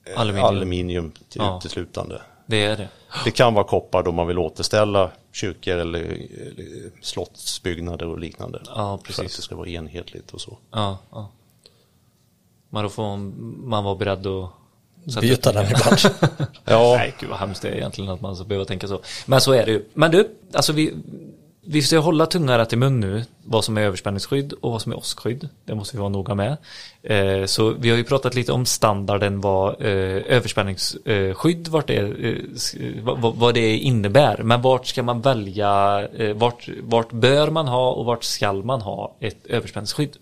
eh, 0.05 0.19
Aluminium. 0.21 0.45
aluminium, 0.47 1.11
till 1.29 1.41
Ja. 1.41 1.57
uteslutande. 1.57 2.21
Det 2.45 2.65
är 2.65 2.77
det. 2.77 2.89
Det 3.23 3.31
kan 3.31 3.53
vara 3.53 3.63
koppar 3.65 4.03
då 4.03 4.11
man 4.11 4.27
vill 4.27 4.37
återställa 4.39 5.09
kyrkor 5.31 5.77
eller, 5.77 6.17
slottsbyggnader 7.01 8.07
och 8.07 8.19
liknande. 8.19 8.61
Ja, 8.65 8.73
För 8.75 8.93
att 8.93 9.03
precis. 9.03 9.35
det 9.35 9.41
ska 9.41 9.55
vara 9.55 9.69
enhetligt 9.69 10.31
och 10.31 10.41
så. 10.41 10.57
Ja, 10.71 10.97
ja. 11.11 11.29
Men 12.69 12.83
då 12.83 12.89
får 12.89 13.17
man 13.67 13.83
vara 13.83 13.95
beredd 13.95 14.27
att 14.27 14.49
Byta 15.21 15.51
den 15.51 15.65
ibland. 15.65 15.97
Ja, 16.65 16.95
Nej, 16.97 17.13
gud 17.19 17.29
vad 17.29 17.39
hemskt 17.39 17.61
det 17.61 17.69
är 17.69 17.75
egentligen 17.75 18.11
att 18.11 18.21
man 18.21 18.35
ska 18.35 18.45
behöva 18.45 18.65
tänka 18.65 18.87
så. 18.87 19.01
Men 19.25 19.41
så 19.41 19.51
är 19.51 19.65
det 19.65 19.71
ju. 19.71 19.85
Men 19.93 20.11
du, 20.11 20.29
alltså 20.53 20.73
vi, 20.73 20.93
vi 21.71 21.81
ska 21.81 21.99
hålla 21.99 22.25
tungan 22.25 22.57
rätt 22.57 22.73
i 22.73 22.75
mun 22.75 22.99
nu. 22.99 23.23
Vad 23.43 23.65
som 23.65 23.77
är 23.77 23.81
överspänningsskydd 23.81 24.53
och 24.53 24.71
vad 24.71 24.81
som 24.81 24.91
är 24.91 24.97
åskskydd. 24.97 25.49
Det 25.65 25.75
måste 25.75 25.97
vi 25.97 25.99
vara 25.99 26.09
noga 26.09 26.35
med. 26.35 26.57
Eh, 27.03 27.45
så 27.45 27.69
vi 27.69 27.89
har 27.89 27.97
ju 27.97 28.03
pratat 28.03 28.35
lite 28.35 28.51
om 28.51 28.65
standarden 28.65 29.41
vad 29.41 29.81
eh, 29.81 29.87
överspänningsskydd, 30.27 31.67
vart 31.67 31.87
det, 31.87 31.97
eh, 31.97 32.35
vad, 33.17 33.53
det 33.53 33.77
innebär. 33.77 34.43
Men 34.43 34.61
vart 34.61 34.87
ska 34.87 35.03
man 35.03 35.21
välja, 35.21 36.07
eh, 36.17 36.33
vart, 36.35 36.69
vart 36.81 37.11
bör 37.11 37.49
man 37.49 37.67
ha 37.67 37.91
och 37.91 38.05
vart 38.05 38.23
ska 38.23 38.53
man 38.53 38.81
ha 38.81 39.15
ett 39.19 39.45
överspänningsskydd? 39.45 40.17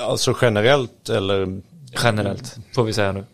alltså 0.00 0.34
generellt 0.40 1.08
eller 1.08 1.60
Generellt, 2.02 2.56
får 2.74 2.84
vi 2.84 2.92
säga 2.92 3.12
nu. 3.12 3.24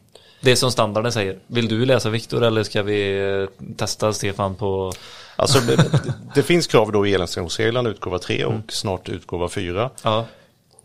Det 0.41 0.51
är 0.51 0.57
som 0.57 0.71
standarden 0.71 1.13
säger. 1.13 1.39
Vill 1.47 1.69
du 1.69 1.87
läsa 1.87 2.11
Viktor 2.11 2.45
eller 2.45 2.63
ska 2.63 2.83
vi 2.83 3.31
eh, 3.31 3.67
testa 3.77 4.13
Stefan 4.13 4.55
på... 4.55 4.93
Alltså 5.37 5.61
det, 5.61 5.91
det 6.35 6.43
finns 6.43 6.67
krav 6.67 6.93
då 6.93 7.07
i 7.07 7.15
elinstallationsreglerna 7.15 7.89
utgåva 7.89 8.19
3 8.19 8.45
och 8.45 8.73
snart 8.73 9.09
utgåva 9.09 9.49
4. 9.49 9.91
Ja, 10.03 10.27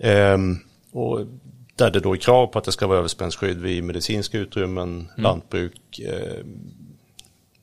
Ehm, 0.03 0.57
och 0.91 1.19
där 1.75 1.91
det 1.91 1.99
då 1.99 2.13
är 2.13 2.17
krav 2.17 2.47
på 2.47 2.59
att 2.59 2.65
det 2.65 2.71
ska 2.71 2.87
vara 2.87 2.97
överspännsskydd 2.97 3.61
vid 3.61 3.83
medicinska 3.83 4.37
utrymmen, 4.37 5.07
lantbruk, 5.17 5.99
ehm, 5.99 6.73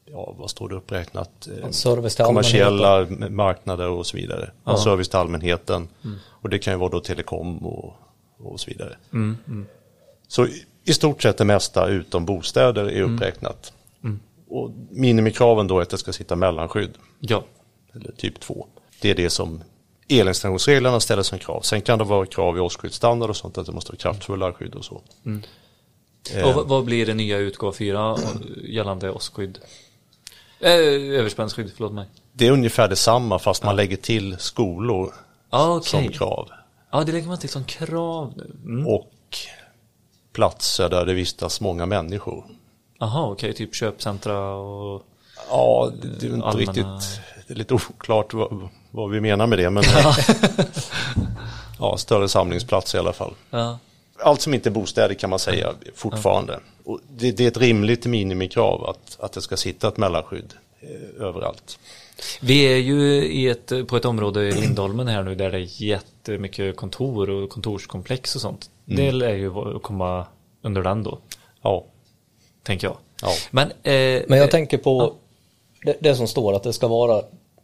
ja 0.04 0.34
vad 0.38 0.50
står 0.50 0.68
det 0.68 0.74
uppräknat? 0.74 1.48
Service 1.70 2.16
till 2.16 2.24
kommersiella 2.24 3.06
marknader 3.30 3.88
och 3.88 4.06
så 4.06 4.16
vidare. 4.16 4.50
Ja. 4.64 4.76
Service 4.76 5.08
till 5.08 5.18
allmänheten. 5.18 5.88
Och 6.26 6.48
det 6.48 6.58
kan 6.58 6.72
ju 6.72 6.78
vara 6.78 6.90
då 6.90 7.00
telekom 7.00 7.66
och, 7.66 7.94
och 8.38 8.60
så 8.60 8.70
vidare. 8.70 8.96
Så 10.28 10.48
i- 10.90 10.94
stort 10.94 11.22
sett 11.22 11.38
det 11.38 11.44
mesta 11.44 11.86
utom 11.88 12.24
bostäder 12.24 12.84
är 12.84 13.02
uppräknat. 13.02 13.72
Och 14.52 14.70
minimikraven 14.90 15.66
då 15.66 15.78
är 15.78 15.82
att 15.82 15.90
det 15.90 15.98
ska 15.98 16.12
sitta 16.12 16.36
mellanskydd 16.36 16.90
ja. 17.20 17.44
eller 17.94 18.12
typ 18.12 18.40
2. 18.40 18.66
Det 19.00 19.10
är 19.10 19.14
det 19.14 19.30
som 19.30 19.62
elinstallationsreglerna 20.08 21.00
ställer 21.00 21.22
som 21.22 21.38
krav. 21.38 21.60
Sen 21.60 21.80
kan 21.82 21.98
det 21.98 22.04
vara 22.04 22.26
krav 22.26 22.56
i 22.56 22.60
årsskyddsstandard 22.60 23.30
och 23.30 23.36
sånt 23.36 23.58
att 23.58 23.66
det 23.66 23.72
måste 23.72 23.92
vara 23.92 23.96
kraftfulla 23.98 24.52
skydd 24.52 24.74
och 24.74 24.84
så. 24.84 25.02
Eh, 26.34 26.56
Och 26.56 26.68
vad, 26.68 26.84
blir 26.84 27.06
det 27.06 27.14
nya 27.14 27.38
utgåva 27.38 27.72
4 27.72 28.16
gällande 28.64 29.10
åskskydd? 29.10 29.58
Eh, 30.60 30.70
överspännsskydd, 31.18 31.72
förlåt 31.76 31.92
mig. 31.92 32.06
det 32.32 32.46
är 32.46 32.50
ungefär 32.50 32.88
detsamma 32.88 33.38
fast 33.38 33.64
man 33.64 33.76
lägger 33.76 33.96
till 33.96 34.36
skolor 34.38 35.14
Ja, 35.50 35.76
okej. 35.76 35.90
som 35.90 36.08
krav. 36.08 36.48
Ja, 36.90 37.04
det 37.04 37.12
lägger 37.12 37.28
man 37.28 37.38
till 37.38 37.48
som 37.48 37.64
krav 37.64 38.32
nu. 38.36 38.50
Mm. 38.64 38.86
Och 38.86 39.12
platser 40.32 40.88
där 40.88 41.06
det 41.06 41.14
vistas 41.14 41.60
många 41.60 41.86
människor. 41.86 42.44
Jaha, 42.98 43.30
okej, 43.30 43.52
typ 43.54 43.74
köpcentra 43.74 44.54
och... 44.54 45.02
Ja, 45.50 45.92
det, 46.02 46.26
är 46.26 46.34
inte 46.34 46.46
Allmänna- 46.46 46.72
riktigt, 46.72 47.20
det 47.46 47.54
är 47.54 47.58
lite 47.58 47.74
oklart 47.74 48.34
vad, 48.34 48.68
vad 48.90 49.10
vi 49.10 49.20
menar 49.20 49.46
med 49.46 49.58
det. 49.58 49.70
Men 49.70 49.84
ja, 51.78 51.96
större 51.98 52.28
samlingsplats 52.28 52.94
i 52.94 52.98
alla 52.98 53.12
fall. 53.12 53.34
Ja, 53.50 53.78
allt 54.22 54.40
som 54.40 54.54
inte 54.54 54.68
är 54.68 54.70
bostäder 54.70 55.14
kan 55.14 55.30
man 55.30 55.38
säga 55.38 55.72
fortfarande. 55.94 56.60
Och 56.84 57.00
det, 57.10 57.32
det 57.32 57.44
är 57.44 57.48
ett 57.48 57.56
rimligt 57.56 58.06
minimikrav 58.06 58.84
att, 58.84 59.16
att 59.20 59.32
det 59.32 59.40
ska 59.40 59.56
sitta 59.56 59.88
ett 59.88 59.96
mellanskydd 59.96 60.54
eh, 60.80 61.26
överallt. 61.26 61.78
Vi 62.40 62.62
är 62.62 62.76
ju 62.76 63.24
i 63.24 63.48
ett, 63.48 63.72
på 63.88 63.96
ett 63.96 64.04
område 64.04 64.48
i 64.48 64.52
Lindholmen 64.52 65.08
här 65.08 65.22
nu 65.22 65.34
där 65.34 65.50
det 65.50 65.58
är 65.58 65.82
jättemycket 65.82 66.76
kontor 66.76 67.30
och 67.30 67.50
kontorskomplex 67.50 68.34
och 68.34 68.40
sånt. 68.40 68.70
Det 68.96 69.12
lär 69.12 69.32
ju 69.34 69.48
vara- 69.48 69.78
komma 69.78 70.26
under 70.62 70.82
den 70.82 71.02
då, 71.02 71.18
Ja, 71.62 71.84
tänker 72.62 72.86
jag. 72.86 72.96
Ja. 73.22 73.28
Men, 73.50 73.68
eh, 73.70 74.22
Men 74.28 74.38
jag 74.38 74.44
eh, 74.44 74.50
tänker 74.50 74.78
på 74.78 75.12
det, 75.84 75.96
det 76.00 76.14
som 76.14 76.26
står 76.28 76.52
att 76.56 76.62
det 76.62 76.72
ska 76.72 76.88
vara 76.88 77.22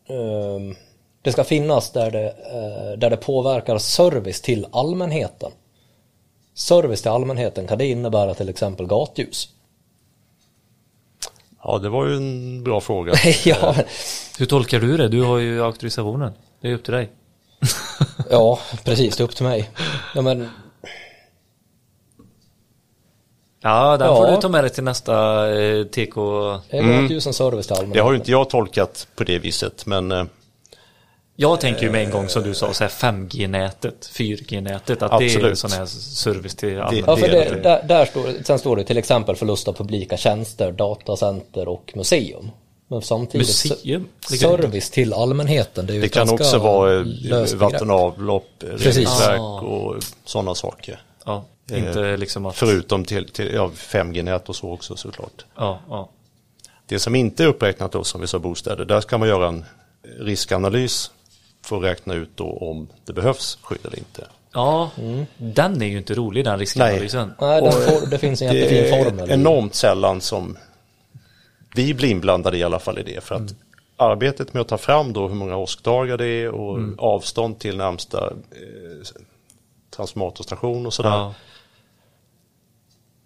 ehm, 0.08 0.76
det 1.22 1.32
ska 1.32 1.44
finnas 1.44 1.90
där 1.90 2.10
det, 2.10 2.26
eh, 2.28 2.98
där 2.98 3.10
det 3.10 3.16
påverkar 3.16 3.78
service 3.78 4.40
till 4.40 4.66
allmänheten. 4.72 5.50
Service 6.54 7.02
till 7.02 7.10
allmänheten, 7.10 7.66
kan 7.66 7.78
det 7.78 7.86
innebära 7.86 8.34
till 8.34 8.48
exempel 8.48 8.86
gatljus? 8.86 9.48
ja 11.62 11.78
det 11.78 11.88
var 11.88 12.06
ju 12.06 12.16
en 12.16 12.64
bra 12.64 12.80
fråga. 12.80 13.12
ja, 13.44 13.74
Hur 14.38 14.46
tolkar 14.46 14.80
du 14.80 14.96
det? 14.96 15.08
Du 15.08 15.22
har 15.22 15.38
ju 15.38 15.62
auktorisationen. 15.64 16.32
Det 16.60 16.68
är 16.68 16.74
upp 16.74 16.84
till 16.84 16.94
dig. 16.94 17.08
ja, 18.30 18.58
precis, 18.84 19.16
det 19.16 19.22
är 19.22 19.24
upp 19.24 19.36
till 19.36 19.44
mig. 19.46 19.70
Ja, 20.14 20.22
men, 20.22 20.48
Ja, 23.66 23.96
den 23.96 24.06
Ja. 24.08 24.16
får 24.16 24.26
du 24.36 24.40
ta 24.40 24.48
med 24.48 24.64
dig 24.64 24.70
till 24.70 24.84
nästa 24.84 25.14
eh, 25.60 25.84
TK. 25.84 26.14
Det 26.70 26.78
mm. 26.78 27.08
tusen 27.08 27.32
service 27.34 27.66
till. 27.66 27.90
Det 27.92 27.98
har 28.00 28.12
ju 28.12 28.18
inte 28.18 28.30
jag 28.30 28.50
tolkat 28.50 29.08
på 29.16 29.24
det 29.24 29.38
viset, 29.38 29.86
men 29.86 30.12
eh, 30.12 30.24
Jag 31.36 31.60
tänker 31.60 31.82
ju 31.82 31.90
med 31.90 32.04
en 32.04 32.10
gång 32.10 32.28
som 32.28 32.42
du 32.42 32.54
sa, 32.54 32.72
så 32.72 32.84
här 32.84 32.90
5G-nätet, 32.90 34.10
4G-nätet, 34.14 35.02
att 35.02 35.18
det 35.18 35.24
är 35.24 35.26
Absolut. 35.26 35.58
sån 35.58 35.70
här 35.72 35.86
service 35.86 36.54
till 36.54 36.72
Ja, 36.72 36.82
allmänheten. 36.84 37.16
för 37.16 37.28
det 37.28 37.44
är 37.44 37.50
det, 37.50 37.56
det. 37.56 37.62
där, 37.62 37.82
där 37.82 38.04
står, 38.06 38.44
sen 38.44 38.58
står 38.58 38.76
det 38.76 38.84
till 38.84 38.98
exempel 38.98 39.36
förlust 39.36 39.68
av 39.68 39.72
publika 39.72 40.16
tjänster, 40.16 40.72
datacenter 40.72 41.68
och 41.68 41.92
museum. 41.94 42.50
Men 42.88 43.02
samtidigt 43.02 43.46
Museum? 43.48 44.08
service 44.20 44.90
till 44.90 45.12
allmänheten. 45.12 45.86
Det, 45.86 45.92
är 45.92 45.94
ju 45.94 46.00
det 46.00 46.08
kan 46.08 46.30
också 46.30 46.58
vara 46.58 46.94
eh, 46.96 47.02
löst 47.04 47.54
vatten 47.54 47.78
begrepp. 47.78 47.90
och 47.90 48.00
avlopp, 48.00 48.48
Precis. 48.58 48.96
reningsverk 48.96 49.62
och 49.62 49.94
sådana 50.24 50.54
saker. 50.54 51.00
Ja, 51.24 51.44
inte 51.70 52.16
liksom 52.16 52.46
att... 52.46 52.56
Förutom 52.56 53.04
till, 53.04 53.28
till 53.28 53.50
ja, 53.54 53.70
5G-nät 53.74 54.48
och 54.48 54.56
så 54.56 54.70
också 54.72 54.96
såklart. 54.96 55.44
Ja, 55.56 55.80
ja. 55.88 56.08
Det 56.86 56.98
som 56.98 57.14
inte 57.14 57.44
är 57.44 57.48
uppräknat 57.48 57.92
då 57.92 58.04
som 58.04 58.20
vi 58.20 58.26
sa 58.26 58.38
bostäder, 58.38 58.84
där 58.84 59.00
ska 59.00 59.18
man 59.18 59.28
göra 59.28 59.48
en 59.48 59.64
riskanalys 60.18 61.10
för 61.64 61.76
att 61.76 61.82
räkna 61.82 62.14
ut 62.14 62.30
då 62.34 62.50
om 62.60 62.88
det 63.04 63.12
behövs 63.12 63.58
skydd 63.62 63.78
eller 63.84 63.98
inte. 63.98 64.26
Ja, 64.52 64.90
den 65.38 65.82
är 65.82 65.86
ju 65.86 65.98
inte 65.98 66.14
rolig 66.14 66.44
den 66.44 66.58
riskanalysen. 66.58 67.32
Nej, 67.40 67.60
den 67.60 67.68
Och, 67.68 67.74
får, 67.74 68.06
det 68.10 68.18
finns 68.18 68.42
en 68.42 68.48
Det 68.48 68.58
jättefin 68.58 68.84
är 69.00 69.04
formel. 69.04 69.30
enormt 69.30 69.74
sällan 69.74 70.20
som 70.20 70.56
vi 71.74 71.94
blir 71.94 72.08
inblandade 72.08 72.56
i 72.58 72.62
alla 72.62 72.78
fall 72.78 72.98
i 72.98 73.02
det. 73.02 73.24
För 73.24 73.34
att 73.34 73.54
arbetet 73.96 74.54
med 74.54 74.60
att 74.60 74.68
ta 74.68 74.78
fram 74.78 75.12
då 75.12 75.28
hur 75.28 75.34
många 75.34 75.56
åskdagar 75.56 76.16
det 76.18 76.26
är 76.26 76.48
och 76.50 76.78
avstånd 76.98 77.58
till 77.58 77.76
närmsta 77.76 78.26
eh, 78.26 79.16
transformatorstation 79.96 80.86
och 80.86 80.94
sådär. 80.94 81.10
Ja, 81.10 81.34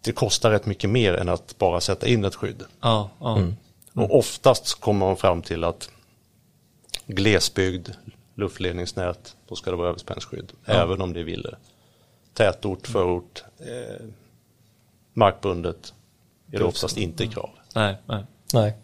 Det 0.00 0.12
kostar 0.12 0.50
rätt 0.50 0.66
mycket 0.66 0.90
mer 0.90 1.14
än 1.14 1.28
att 1.28 1.58
bara 1.58 1.80
sätta 1.80 2.06
in 2.06 2.24
ett 2.24 2.34
skydd. 2.34 2.62
ja, 2.80 3.10
ja. 3.20 3.36
Mm. 3.36 3.56
Och 3.94 4.18
oftast 4.18 4.80
kommer 4.80 5.06
man 5.06 5.16
fram 5.16 5.42
till 5.42 5.64
att 5.64 5.90
glesbygd, 7.06 7.88
luftledningsnät, 8.34 9.36
då 9.48 9.56
ska 9.56 9.70
det 9.70 9.76
vara 9.76 9.88
överspänningsskydd. 9.88 10.52
Även 10.64 11.00
om 11.00 11.12
det 11.12 11.20
är 11.20 11.24
villor. 11.24 11.58
Tätort, 12.34 12.86
förort, 12.86 13.44
eh, 13.58 14.06
markbundet 15.14 15.94
är 16.52 16.58
det 16.58 16.64
oftast 16.64 16.96
inte 16.96 17.26
krav. 17.26 17.50
Nej, 17.74 17.96
nej. 18.06 18.24
Nej. 18.52 18.76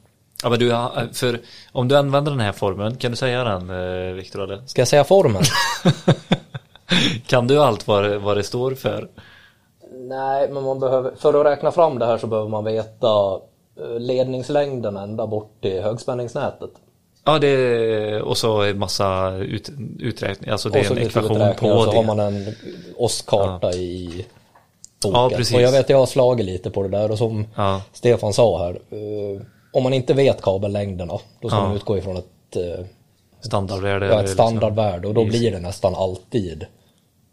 Ja, 0.43 0.51
men 0.51 0.59
du, 0.59 0.71
har- 0.73 1.09
för 1.13 1.41
om 1.73 1.89
du 1.89 1.97
använder 1.97 2.31
den 2.33 2.41
här 2.41 2.53
formeln, 2.53 2.97
kan 2.97 3.11
du 3.11 3.17
säga 3.17 3.45
den 3.45 3.71
eh, 3.71 4.13
Viktor? 4.15 4.63
Ska 4.67 4.81
jag 4.81 4.89
säga 4.89 5.05
formeln? 5.05 5.45
Kan 7.27 7.47
du 7.47 7.59
allt 7.63 7.87
vad 7.87 8.05
det, 8.05 8.19
vad 8.19 8.37
det 8.37 8.43
står 8.43 8.75
för? 8.75 9.09
Nej, 10.09 10.49
men 10.51 10.63
man 10.63 10.81
behöver, 10.81 11.13
för 11.17 11.41
att 11.41 11.47
räkna 11.47 11.73
fram 11.73 11.99
det 11.99 12.07
här 12.07 12.19
så 12.19 12.27
behöver 12.27 12.49
man 12.49 12.65
veta 12.65 13.41
eh, 13.81 13.99
ledningslängden 13.99 14.97
ända 14.97 15.27
bort 15.27 15.63
till 15.63 15.83
högspänningsnätet. 15.83 16.71
Ja, 17.25 17.39
det 17.39 17.49
är, 17.49 18.23
och 18.23 18.37
så 18.37 18.63
en 18.63 18.79
massa 18.79 19.35
ut, 19.37 19.71
uträkning, 19.99 20.51
alltså 20.51 20.69
det 20.69 20.79
är 20.79 20.93
en 20.93 20.99
ekvation 20.99 21.39
på 21.59 21.67
och 21.69 21.85
så 21.85 21.91
det. 21.91 21.97
har 21.97 22.05
man 22.05 22.19
en 22.21 22.55
åskkarta 22.97 23.73
i 23.73 24.27
boken. 25.03 25.21
Ja, 25.21 25.31
precis. 25.37 25.55
och 25.57 25.63
jag 25.63 25.73
vet, 25.73 25.89
jag 25.89 25.99
har 25.99 26.07
slagit 26.07 26.47
lite 26.47 26.71
på 26.71 26.83
det 26.83 26.89
där 26.89 27.11
och 27.11 27.19
som 27.19 27.47
Ja. 27.57 27.83
Stefan 27.93 28.33
sa 28.33 28.59
här, 28.65 28.71
eh, 28.91 29.41
om 29.73 29.83
man 29.83 29.93
inte 29.93 30.15
vet 30.15 30.43
kabellängderna, 30.43 31.19
då 31.41 31.49
ska 31.49 31.59
Ja. 31.59 31.63
man 31.67 31.77
utgå 31.77 31.99
ifrån 31.99 32.17
ett, 32.17 32.57
eh, 32.57 32.85
Standardvärde. 33.41 34.07
ja, 34.07 34.13
ett 34.15 34.21
liksom. 34.21 34.35
standardvärde 34.35 35.09
och 35.09 35.15
då 35.15 35.25
blir 35.25 35.51
det 35.53 35.61
nästan 35.61 35.95
alltid 35.95 36.67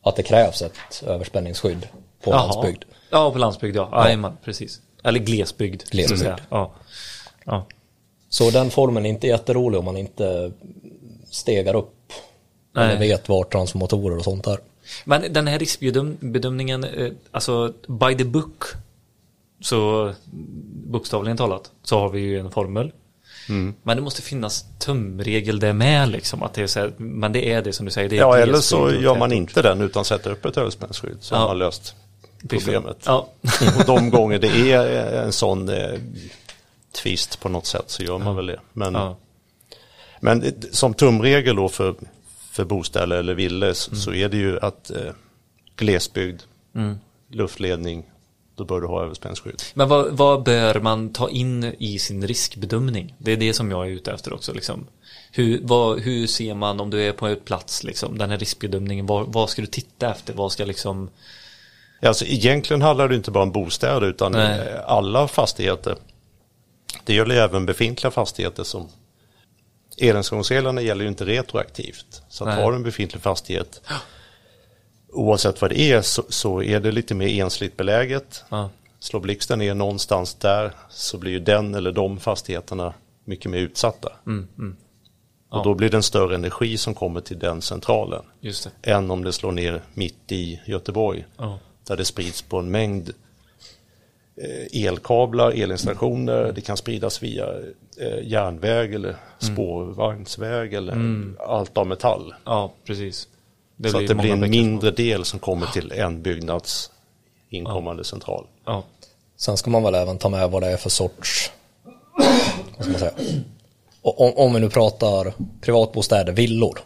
att 0.04 0.16
det 0.16 0.24
krävs 0.24 0.62
ett 0.62 1.04
överspännningsskydd 1.08 1.88
på 2.24 2.32
Jaha. 2.32 2.46
landsbygd. 2.48 2.84
Ja, 3.10 3.32
på 3.32 3.38
landsbygd 3.40 3.76
ja. 3.76 4.04
Jajamän, 4.06 4.38
precis. 4.44 4.82
Eller 5.04 5.20
glesbygd. 5.20 5.82
så 5.82 5.86
att 5.88 5.92
Glesbygd. 5.92 6.20
säga. 6.22 6.38
Ja. 6.50 6.72
ja. 7.46 7.66
Så 8.30 8.50
den 8.52 8.70
formen 8.72 9.06
är 9.06 9.10
inte 9.10 9.28
jätterolig 9.28 9.80
om 9.80 9.86
man 9.86 9.98
inte 9.98 10.52
stegar 11.32 11.76
upp 11.76 11.94
eller 12.76 12.88
Nej. 12.88 13.10
vet 13.10 13.30
var 13.30 13.44
transformatorer 13.44 14.18
och 14.18 14.24
sånt 14.24 14.48
är. 14.48 14.60
Men 15.06 15.34
den 15.34 15.48
här 15.48 15.60
riskbedömningen, 15.60 16.84
eh, 16.84 17.12
alltså 17.32 17.74
by 17.88 18.16
the 18.18 18.24
book, 18.26 18.64
så 19.62 20.12
bokstavligen 20.86 21.38
talat, 21.38 21.72
så 21.84 22.00
har 22.00 22.10
vi 22.10 22.20
ju 22.20 22.40
en 22.40 22.52
formel. 22.52 22.92
Mm. 23.50 23.74
Men 23.84 23.98
det 23.98 24.04
måste 24.04 24.22
finnas 24.22 24.66
tumregel 24.80 25.60
det 25.60 25.74
med 25.74 26.10
liksom, 26.10 26.44
att 26.44 26.54
det 26.54 26.62
är 26.62 26.68
så 26.68 26.80
här, 26.80 26.94
men 26.98 27.32
det 27.32 27.52
är 27.54 27.62
det 27.62 27.74
som 27.74 27.86
du 27.86 27.92
säger. 27.92 28.10
Det 28.10 28.16
är 28.16 28.20
Ja, 28.20 28.38
eller 28.38 28.58
så 28.58 28.92
gör 28.92 29.16
man 29.18 29.32
inte 29.32 29.62
den 29.62 29.82
utan 29.82 30.06
sätter 30.06 30.32
upp 30.32 30.46
ett 30.46 30.58
överspänningsskydd 30.58 31.18
så 31.20 31.36
Ja. 31.36 31.40
har 31.40 31.48
man 31.48 31.60
löst 31.60 31.96
problemet. 32.50 32.98
Ja. 33.06 33.28
Och 33.80 33.86
de 33.86 34.10
gånger 34.10 34.40
det 34.40 34.72
är 34.72 35.24
en 35.24 35.32
sån 35.34 35.70
eh, 35.70 36.00
twist 37.04 37.40
på 37.40 37.50
något 37.50 37.66
sätt 37.66 37.84
så 37.88 38.04
gör 38.04 38.18
man 38.18 38.36
väl 38.36 38.46
det. 38.46 38.60
Men, 38.74 38.94
ja. 38.94 39.18
men 40.20 40.54
som 40.72 40.94
tumregel 40.94 41.56
då 41.56 41.70
för, 41.70 41.96
för 42.52 42.66
bostäder 42.66 43.16
eller 43.18 43.34
villor 43.34 43.74
så- 43.74 43.96
så 43.96 44.14
är 44.14 44.30
det 44.30 44.38
ju 44.38 44.60
att 44.60 44.90
eh, 44.92 45.12
glesbygd, 45.76 46.42
luftledning, 47.32 48.04
då 48.56 48.66
bör 48.66 48.82
du 48.82 48.88
ha 48.88 49.04
överspänningsskydd. 49.04 49.62
Men 49.74 49.90
vad, 49.90 50.12
vad 50.18 50.44
bör 50.44 50.80
man 50.80 51.14
ta 51.14 51.30
in 51.30 51.64
i 51.80 52.00
sin 52.00 52.28
riskbedömning? 52.28 53.16
Det 53.18 53.32
är 53.32 53.38
det 53.38 53.54
som 53.54 53.72
jag 53.72 53.86
är 53.88 53.90
ute 53.92 54.12
efter 54.12 54.34
också. 54.34 54.54
Liksom. 54.54 54.88
Hur, 55.32 55.60
vad, 55.64 56.00
hur 56.00 56.28
ser 56.28 56.54
man 56.56 56.80
om 56.80 56.90
du 56.90 57.02
är 57.04 57.12
på 57.12 57.28
en 57.28 57.40
plats, 57.46 57.84
liksom, 57.84 58.18
den 58.18 58.30
här 58.30 58.38
riskbedömningen, 58.38 59.06
vad, 59.06 59.34
vad 59.34 59.50
ska 59.50 59.62
du 59.62 59.68
titta 59.68 60.12
efter? 60.12 60.34
Vad 60.34 60.52
ska 60.52 60.66
liksom... 60.66 61.10
Alltså, 62.06 62.26
egentligen 62.26 62.82
handlar 62.82 63.08
det 63.08 63.16
inte 63.16 63.32
bara 63.32 63.44
om 63.44 63.52
bostäder 63.52 64.08
utan 64.08 64.32
Nej. 64.32 64.60
eh, 64.60 64.82
alla 64.86 65.28
fastigheter. 65.28 65.96
Det 67.04 67.14
gäller 67.14 67.36
även 67.36 67.66
befintliga 67.66 68.12
fastigheter 68.12 68.64
som 68.64 68.88
Elinstallationsreglerna 69.98 70.82
gäller 70.82 71.04
ju 71.04 71.08
inte 71.10 71.26
retroaktivt. 71.26 72.22
Så 72.30 72.44
att 72.44 72.56
Nej. 72.56 72.64
har 72.64 72.72
du 72.72 72.76
en 72.76 72.84
befintlig 72.84 73.22
fastighet 73.22 73.82
oavsett 75.14 75.62
vad 75.62 75.72
det 75.72 75.80
är 75.80 76.02
så, 76.02 76.24
så 76.30 76.64
är 76.64 76.80
det 76.80 76.92
lite 76.92 77.16
mer 77.16 77.28
ensligt 77.28 77.78
beläget. 77.78 78.44
Ja, 78.50 78.70
Slår 79.00 79.20
blixten 79.20 79.60
ner 79.60 79.74
någonstans 79.74 80.34
där 80.36 80.72
så 80.90 81.18
blir 81.18 81.32
ju 81.32 81.40
den 81.40 81.76
eller 81.76 81.92
de 81.92 82.20
fastigheterna 82.20 82.94
mycket 83.26 83.52
mer 83.52 83.60
utsatta. 83.60 84.12
mm, 84.28 84.48
mm, 84.58 84.76
Och 85.50 85.64
då 85.64 85.74
blir 85.74 85.90
det 85.90 85.98
en 85.98 86.04
större 86.04 86.36
energi 86.36 86.78
som 86.78 86.94
kommer 86.94 87.22
till 87.22 87.40
den 87.40 87.62
centralen. 87.62 88.24
Än 88.82 89.12
om 89.12 89.24
det 89.24 89.34
slår 89.34 89.52
ner 89.52 89.82
mitt 89.94 90.32
i 90.32 90.60
Göteborg. 90.66 91.26
Ja. 91.38 91.60
Där 91.88 91.98
det 91.98 92.06
sprids 92.06 92.42
på 92.42 92.60
en 92.60 92.72
mängd 92.72 93.10
eh, 94.36 94.86
elkablar, 94.86 95.52
elinstallationer. 95.52 96.52
Det 96.56 96.62
kan 96.62 96.78
spridas 96.78 97.24
via 97.24 97.46
eh, 97.98 98.28
järnväg 98.28 98.94
eller 98.94 99.16
spårvagnsväg 99.40 100.74
eller 100.74 100.96
allt 101.40 101.78
av 101.78 101.88
metall. 101.88 102.34
ja, 102.46 102.74
precis. 102.86 103.28
så 103.92 103.98
att 103.98 104.08
det 104.08 104.16
blir 104.16 104.32
en 104.32 104.50
mindre 104.50 104.92
del 104.92 105.26
som 105.26 105.40
kommer 105.40 105.68
till 105.68 105.92
en 105.92 106.22
byggnads 106.22 106.92
inkommande 107.50 108.04
central. 108.04 108.46
små. 108.64 108.74
Ja, 108.74 108.84
Sen 109.38 109.58
ska 109.58 109.70
man 109.70 109.84
väl 109.84 109.96
även 109.96 110.18
ta 110.18 110.30
med 110.30 110.52
vad 110.52 110.64
det 110.64 110.68
är 110.68 110.78
för 110.78 110.90
sorts, 110.90 111.52
vad 112.78 112.86
ska 112.86 112.92
man 112.92 113.00
säga, 113.00 113.14
om, 114.02 114.34
om 114.36 114.54
vi 114.54 114.60
nu 114.60 114.70
pratar 114.70 115.34
privatbostäder, 115.62 116.34
villor. 116.34 116.80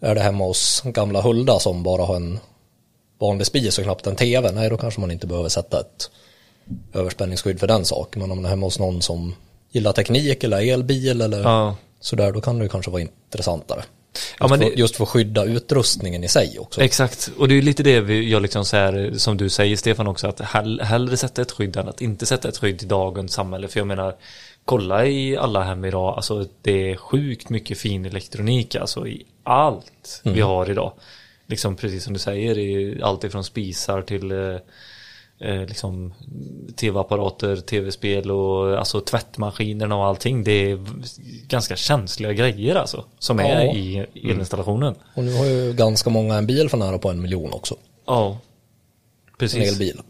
Är 0.00 0.14
det 0.14 0.20
hemma 0.20 0.44
hos 0.44 0.82
gamla 0.84 1.20
Hulda 1.20 1.58
som 1.58 1.82
bara 1.82 2.02
har 2.04 2.16
en 2.16 2.38
vanlig 3.22 3.46
spis 3.46 3.78
och 3.78 3.84
knappt 3.84 4.06
en 4.06 4.16
tv, 4.16 4.52
nej 4.52 4.70
då 4.70 4.76
kanske 4.76 5.00
man 5.00 5.10
inte 5.10 5.26
behöver 5.26 5.48
sätta 5.48 5.80
ett 5.80 6.10
överspänningsskydd 6.94 7.60
för 7.60 7.66
den 7.66 7.84
saken. 7.84 8.22
Men 8.22 8.30
om 8.30 8.42
det 8.42 8.48
är 8.48 8.50
hemma 8.50 8.66
hos 8.66 8.78
någon 8.78 9.02
som 9.02 9.34
gillar 9.72 9.92
teknik 9.92 10.44
eller 10.44 10.72
elbil 10.72 11.20
eller 11.20 11.42
Ja. 11.42 11.76
sådär, 12.00 12.32
då 12.32 12.40
kan 12.40 12.58
det 12.58 12.68
kanske 12.68 12.90
vara 12.90 13.02
intressantare. 13.02 13.78
Just, 14.14 14.34
Ja, 14.40 14.48
men 14.48 14.58
för, 14.58 14.66
det- 14.70 14.74
just 14.74 14.96
för 14.96 15.02
att 15.04 15.08
skydda 15.08 15.44
utrustningen 15.44 16.24
i 16.24 16.28
sig 16.28 16.58
också. 16.58 16.80
Exakt, 16.80 17.30
och 17.38 17.48
det 17.48 17.58
är 17.58 17.62
lite 17.62 17.82
det 17.82 18.00
vi, 18.00 18.30
jag 18.30 18.42
liksom 18.42 18.64
säger, 18.64 19.12
som 19.18 19.36
du 19.36 19.48
säger 19.48 19.76
Stefan 19.76 20.06
också, 20.06 20.26
att 20.28 20.40
hell, 20.40 20.80
hellre 20.80 21.16
sätta 21.16 21.42
ett 21.42 21.50
skydd 21.52 21.76
än 21.76 21.88
att 21.88 22.00
inte 22.00 22.26
sätta 22.26 22.48
ett 22.48 22.56
skydd 22.58 22.82
i 22.82 22.86
dagens 22.86 23.32
samhälle. 23.32 23.68
För 23.68 23.80
jag 23.80 23.86
menar, 23.86 24.14
kolla 24.64 25.06
i 25.06 25.36
alla 25.36 25.62
hem 25.62 25.84
idag, 25.84 26.14
alltså 26.16 26.46
det 26.62 26.90
är 26.90 26.96
sjukt 26.96 27.48
mycket 27.48 27.78
fin 27.78 28.06
elektronik, 28.06 28.74
alltså 28.76 29.06
i 29.06 29.24
allt 29.44 30.20
vi 30.24 30.40
har 30.40 30.70
idag. 30.70 30.92
Liksom 31.52 31.76
precis 31.76 32.04
som 32.04 32.12
du 32.12 32.18
säger, 32.18 32.58
i 32.58 33.00
allt 33.02 33.24
ifrån 33.24 33.44
spisar 33.44 34.02
till 34.02 34.30
eh, 34.32 34.56
eh, 35.50 35.66
liksom 35.66 36.14
tv-apparater, 36.76 37.56
tv-spel 37.56 38.30
och 38.30 38.78
alltså 38.78 39.00
tvättmaskinerna 39.00 39.96
och 39.96 40.04
allting. 40.04 40.44
Det 40.44 40.52
är 40.70 40.78
ganska 41.48 41.76
känsliga 41.76 42.32
grejer 42.32 42.74
alltså, 42.74 43.04
som 43.18 43.40
är 43.40 43.64
Ja. 43.64 43.72
i 43.74 44.06
elinstallationen. 44.14 44.94
Och 45.14 45.24
nu 45.24 45.34
har 45.36 45.44
ju 45.44 45.72
ganska 45.72 46.10
många 46.10 46.34
en 46.34 46.46
bil 46.46 46.68
för 46.68 46.76
nära 46.78 46.98
på 46.98 47.10
en 47.10 47.22
miljon 47.22 47.52
också. 47.52 47.76
Ja, 48.06 48.30
En 48.30 49.36
precis. 49.38 49.72
elbil. 49.72 49.94
Som 49.96 50.02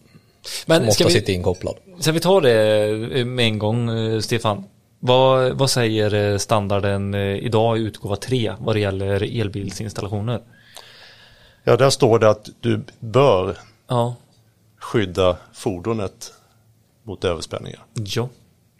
Men 0.66 0.82
ofta 0.82 0.92
ska 0.92 1.04
vi, 1.06 1.12
sitter 1.12 1.32
inkopplad. 1.32 1.76
ska 2.00 2.12
vi 2.12 2.20
ta 2.20 2.40
det 2.40 2.84
eh, 3.18 3.24
med 3.24 3.44
en 3.46 3.58
gång, 3.58 3.90
eh, 3.90 4.20
Stefan? 4.20 4.64
Vad, 5.04 5.52
vad 5.52 5.70
säger 5.70 6.38
standarden 6.38 7.14
idag 7.14 7.78
i 7.78 7.80
utgåva 7.80 8.16
3 8.16 8.52
vad 8.58 8.76
det 8.76 8.80
gäller 8.80 9.40
elbilsinstallationer? 9.40 10.40
Ja, 11.64 11.76
där 11.76 11.90
står 11.90 12.18
det 12.18 12.30
att 12.30 12.48
du 12.60 12.80
bör 13.00 13.58
Ja, 13.88 14.14
skydda 14.76 15.36
fordonet 15.52 16.34
mot 17.02 17.24
överspänningar. 17.24 17.84
Ja. 17.94 18.28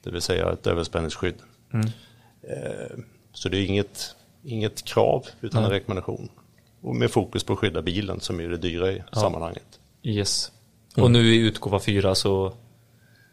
Det 0.05 0.11
vill 0.11 0.23
säga 0.23 0.53
ett 0.53 0.67
överspänningsskydd. 0.67 1.35
Eh, 2.43 2.99
Så 3.33 3.49
det 3.49 3.59
är 3.59 3.65
inget, 3.67 4.17
inget 4.45 4.83
krav 4.85 5.27
utan 5.41 5.65
en 5.65 5.71
rekommendation. 5.71 6.29
Och 6.81 6.97
med 6.97 7.11
fokus 7.11 7.45
på 7.45 7.53
att 7.53 7.59
skydda 7.59 7.83
bilen 7.83 8.21
som 8.21 8.41
är 8.41 8.49
det 8.49 8.57
dyra 8.57 8.93
i 8.93 9.03
sammanhanget. 9.13 9.81
Yes. 10.03 10.53
Och 10.97 11.11
nu 11.11 11.35
i 11.35 11.39
utgåva 11.39 11.81
4 11.81 12.15
så 12.15 12.53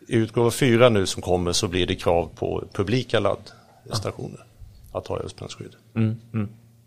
I 0.08 0.16
utgåva 0.16 0.52
4 0.52 0.90
nu 0.90 1.06
som 1.06 1.22
kommer 1.22 1.52
så 1.52 1.68
blir 1.68 1.88
det 1.88 1.96
krav 1.96 2.30
på 2.36 2.64
publika 2.74 3.20
laddstationer 3.20 4.46
att 4.92 5.08
ha 5.08 5.18
överspänningsskydd. 5.20 5.76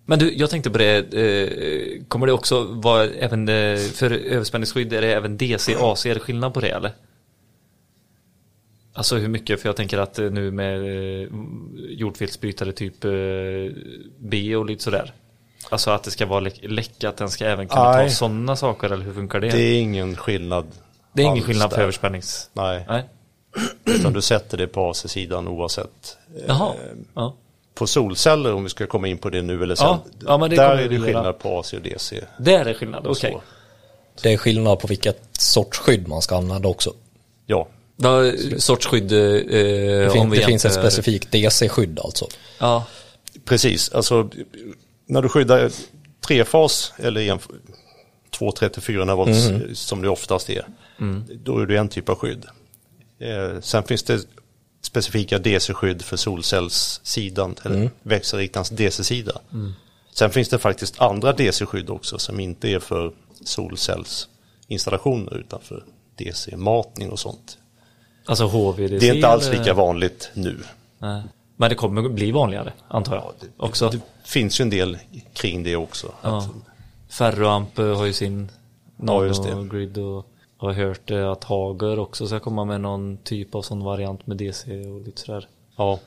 Men 0.07 0.19
du, 0.19 0.35
jag 0.37 0.51
tänkte 0.51 0.71
på 0.71 0.79
det, 0.79 1.15
eh, 1.15 2.03
kommer 2.09 2.27
det 2.27 2.33
också 2.33 2.65
vara 2.65 3.05
även 3.05 3.49
eh, 3.49 3.77
för 3.77 4.11
överspänningsskydd, 4.11 4.93
är 4.93 5.01
det 5.01 5.13
även 5.15 5.37
DC, 5.37 5.77
AC, 5.81 6.07
är 6.07 6.15
det 6.15 6.21
skillnad 6.21 6.55
på 6.55 6.61
det 6.61 6.69
eller? 6.69 6.93
Alltså 8.95 9.17
hur 9.17 9.29
mycket, 9.29 9.61
för 9.61 9.69
jag 9.69 9.77
tänker 9.77 9.99
att 9.99 10.19
eh, 10.19 10.31
nu 10.31 10.51
med 10.51 10.81
eh, 11.23 11.29
jordfelsbrytare 11.79 12.73
typ 12.73 13.05
eh, 13.05 13.11
B 14.19 14.57
och 14.57 14.67
lite 14.67 14.83
sådär. 14.83 15.13
Alltså 15.71 15.91
att 15.91 16.03
det 16.03 16.11
ska 16.11 16.27
vara 16.27 16.41
läck, 16.41 16.59
läcka, 16.63 17.09
att 17.09 17.17
den 17.17 17.31
ska 17.31 17.45
även 17.45 17.69
kunna 17.69 17.93
Nej. 17.93 18.09
ta 18.09 18.15
sådana 18.15 18.57
saker 18.57 18.91
eller 18.91 19.05
hur 19.05 19.15
funkar 19.15 19.41
det? 19.41 19.51
Det 19.51 19.63
är 19.63 19.81
ingen 19.81 20.17
skillnad. 20.17 20.67
Det 21.13 21.23
är 21.23 21.27
ingen 21.27 21.43
skillnad 21.43 21.71
på 21.71 21.77
där. 21.77 21.83
överspännings... 21.83 22.51
Nej, 22.53 22.85
Nej. 22.89 23.05
utan 23.85 24.13
du 24.13 24.23
sätter 24.23 24.59
det 24.59 24.67
på 24.67 24.91
AC-sidan 24.91 25.49
oavsett. 25.49 26.19
Eh, 26.37 26.43
Jaha. 26.47 26.75
Ja. 27.15 27.35
På 27.75 27.87
solceller, 27.87 28.53
om 28.55 28.63
vi 28.65 28.69
ska 28.71 28.87
komma 28.87 29.09
in 29.09 29.19
på 29.19 29.31
det 29.31 29.43
nu 29.43 29.63
eller 29.63 29.75
sen, 29.75 29.87
Ja, 29.87 30.05
ja, 30.27 30.39
men 30.39 30.51
det 30.51 30.57
där 30.57 30.77
är 30.79 30.89
det 30.89 31.01
skillnad 31.01 31.39
på 31.39 31.59
AC 31.61 31.73
och 31.73 31.83
DC. 31.83 32.21
Där 32.39 32.65
är 32.67 32.75
skillnad, 32.75 33.07
och 33.07 33.11
okej. 33.17 33.33
så. 33.33 33.43
Det 34.23 34.33
är 34.33 34.37
skillnad 34.37 34.79
på 34.81 34.87
vilket 34.87 35.21
sorts 35.41 35.79
skydd 35.79 36.09
man 36.09 36.23
ska 36.23 36.37
använda 36.37 36.69
också. 36.69 36.95
Ja, 37.47 37.69
Vad 37.97 38.35
sorts 38.59 38.87
skydd? 38.87 39.13
Eh, 39.13 39.19
Det, 39.19 40.11
fin- 40.13 40.23
om 40.23 40.31
vi 40.31 40.39
det 40.39 40.45
finns 40.47 40.65
ett 40.65 40.73
specifikt 40.75 41.31
DC-skydd 41.33 41.99
alltså. 42.01 42.27
Ja, 42.59 42.85
precis. 43.45 43.93
Alltså, 43.93 44.31
när 45.07 45.23
du 45.23 45.29
skyddar 45.29 45.71
trefas 46.27 46.93
eller 46.99 47.21
en, 47.21 47.39
234 48.39 49.15
volts 49.15 49.49
Mhm. 49.49 49.75
som 49.75 50.03
det 50.03 50.09
oftast 50.09 50.51
är, 50.51 50.67
Mm. 51.01 51.25
då 51.45 51.59
är 51.59 51.67
det 51.67 51.77
en 51.77 51.89
typ 51.89 52.09
av 52.09 52.15
skydd. 52.17 52.45
Eh, 53.21 53.61
sen 53.61 53.83
finns 53.85 54.03
det 54.03 54.21
specifika 54.83 55.39
DC-skydd 55.39 56.03
för 56.03 56.17
solcellssidan, 56.17 57.55
eller 57.63 57.77
Mm. 57.77 57.91
växelriktans 58.03 58.71
DC-sida. 58.71 59.41
Sen 60.15 60.31
finns 60.31 60.49
det 60.49 60.59
faktiskt 60.59 61.01
andra 61.01 61.33
DC-skydd 61.33 61.91
också 61.91 62.19
som 62.19 62.41
inte 62.41 62.69
är 62.69 62.79
för 62.79 63.13
solcellsinstallationer 63.45 65.37
utan 65.37 65.61
för 65.61 65.85
DC-matning 66.17 67.11
och 67.11 67.19
sånt. 67.19 67.59
alltså 68.27 68.45
HVDC. 68.47 68.99
Det 68.99 69.09
är 69.09 69.15
inte 69.15 69.29
alls 69.29 69.49
eller? 69.49 69.59
lika 69.59 69.75
vanligt 69.75 70.31
nu. 70.35 70.59
Nej. 70.99 71.23
Men 71.57 71.69
det 71.69 71.75
kommer 71.75 72.09
bli 72.09 72.31
vanligare, 72.31 72.73
antar 72.89 73.17
jag. 73.17 73.33
också. 73.57 73.89
Det 73.89 74.01
finns 74.25 74.61
ju 74.61 74.63
en 74.63 74.71
del 74.71 74.99
kring 75.35 75.63
det 75.63 75.77
också. 75.77 76.13
ja. 76.23 76.49
Ferroamp 77.09 77.77
har 77.77 78.05
ju 78.05 78.13
sin 78.13 78.51
Ja, 79.07 79.25
just 79.25 79.43
det. 79.43 79.69
Grid 79.71 79.99
och 79.99 80.27
har 80.63 80.73
hört 80.73 81.11
eh, 81.11 81.31
att 81.31 81.45
Hager 81.45 81.99
också 81.99 82.27
ska 82.27 82.41
komma 82.41 82.65
med 82.65 82.81
någon 82.81 83.17
typ 83.17 83.55
av 83.55 83.63
sån 83.63 83.85
variant 83.85 84.27
med 84.27 84.37
DC 84.37 84.81
och 84.87 85.01
lite 85.01 85.21
sådär. 85.21 85.49
Ja, 85.77 85.99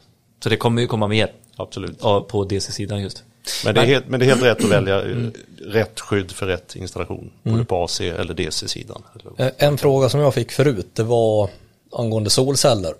Så 0.43 0.49
det 0.49 0.57
kommer 0.57 0.81
ju 0.81 0.87
komma 0.87 1.07
mer 1.07 1.31
absolut. 1.55 1.97
ja, 2.01 2.25
på 2.29 2.43
DC-sidan 2.43 3.01
just. 3.01 3.23
Men 3.65 3.75
det, 3.75 3.81
är 3.81 3.85
helt, 3.85 4.07
men 4.07 4.19
det 4.19 4.25
är 4.25 4.27
helt 4.27 4.43
rätt 4.43 4.63
att 4.63 4.71
välja 4.71 5.01
eh, 5.01 5.17
rätt 5.61 5.99
skydd 5.99 6.31
för 6.31 6.45
rätt 6.45 6.75
installation. 6.75 7.31
Både 7.43 7.65
på 7.65 7.83
AC 7.83 8.01
eller 8.01 8.33
DC-sidan. 8.33 9.03
Eh, 9.37 9.47
En 9.57 9.77
fråga 9.77 10.09
som 10.09 10.19
jag 10.19 10.33
fick 10.33 10.51
förut, 10.51 10.87
det 10.93 11.03
var 11.03 11.49
angående 11.91 12.29
solceller. 12.29 12.93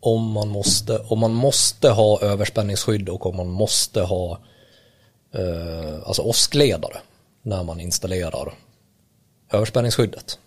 Om 0.00 0.30
man 0.32 0.48
måste, 0.48 0.98
om 0.98 1.18
man 1.18 1.34
måste 1.34 1.90
ha 1.90 2.20
överspänningsskydd 2.20 3.08
och 3.08 3.26
om 3.26 3.36
man 3.36 3.48
måste 3.48 4.00
ha 4.02 4.38
eh, 5.34 6.02
alltså 6.06 6.22
åskledare 6.22 6.96
när 7.42 7.62
man 7.64 7.80
installerar 7.80 8.54
överspänningsskyddet. 9.50 10.38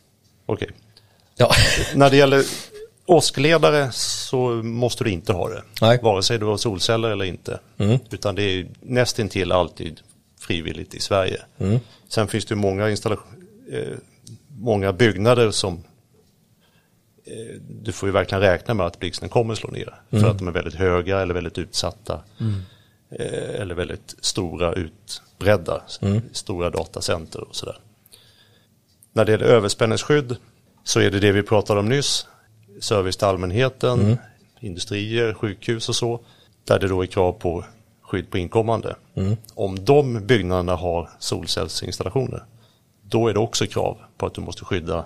Okej. 0.46 0.70
Ja, 1.38 1.52
När 1.96 2.10
det 2.10 2.18
gäller 2.18 2.44
åskledare 3.06 3.92
så 3.92 4.50
måste 4.50 5.04
du 5.04 5.10
inte 5.12 5.34
ha 5.34 5.50
det. 5.50 5.64
Nej. 5.82 6.00
Vare 6.04 6.24
sig 6.24 6.40
du 6.40 6.46
har 6.46 6.58
solceller 6.58 7.10
eller 7.10 7.26
inte. 7.26 7.60
Utan 8.10 8.36
det 8.36 8.44
är 8.44 8.68
nästintill 8.82 9.52
alltid 9.52 10.02
frivilligt 10.40 10.94
i 10.96 11.00
Sverige. 11.00 11.42
Sen 12.08 12.28
finns 12.28 12.46
det 12.46 12.56
många, 12.56 12.90
installation, 12.90 13.48
eh, 13.72 13.98
många 14.48 14.94
byggnader 14.94 15.52
som 15.52 15.84
eh, 17.26 17.56
du 17.70 17.92
får 17.92 18.10
ju 18.10 18.14
verkligen 18.14 18.42
räkna 18.42 18.74
med 18.74 18.86
att 18.86 19.00
blixten 19.00 19.30
kommer 19.30 19.56
slå 19.56 19.70
ner. 19.70 19.94
För 20.10 20.18
att 20.32 20.38
de 20.38 20.48
är 20.48 20.52
väldigt 20.52 20.76
höga 20.76 21.20
eller 21.22 21.34
väldigt 21.34 21.58
utsatta. 21.58 22.22
Eh, 23.12 23.62
eller 23.62 23.76
väldigt 23.76 24.16
stora 24.22 24.74
utbredda. 24.74 25.82
Stora 26.32 26.70
datacenter 26.70 27.42
och 27.50 27.56
sådär. 27.56 27.78
När 29.16 29.26
det 29.26 29.32
gäller 29.32 29.46
överspänningsskydd 29.46 30.36
så 30.84 31.00
är 31.00 31.12
det 31.12 31.20
det 31.20 31.32
vi 31.32 31.44
pratade 31.44 31.80
om 31.80 31.90
nyss. 31.90 32.28
Service 32.80 33.18
till 33.18 33.28
allmänheten, 33.28 34.18
industrier, 34.60 35.34
sjukhus 35.34 35.90
och 35.90 35.96
så. 35.96 36.20
Där 36.64 36.80
det 36.80 36.88
då 36.88 37.04
är 37.04 37.08
krav 37.08 37.32
på 37.32 37.66
skydd 38.02 38.32
på 38.32 38.38
inkommande. 38.38 38.96
Om 39.54 39.86
de 39.86 40.26
byggnaderna 40.26 40.76
har 40.76 41.10
solcellsinstallationer, 41.20 42.44
då 43.02 43.28
är 43.28 43.34
det 43.34 43.40
också 43.40 43.68
krav 43.68 43.98
på 44.18 44.26
att 44.26 44.34
du 44.34 44.42
måste 44.42 44.66
skydda 44.66 45.06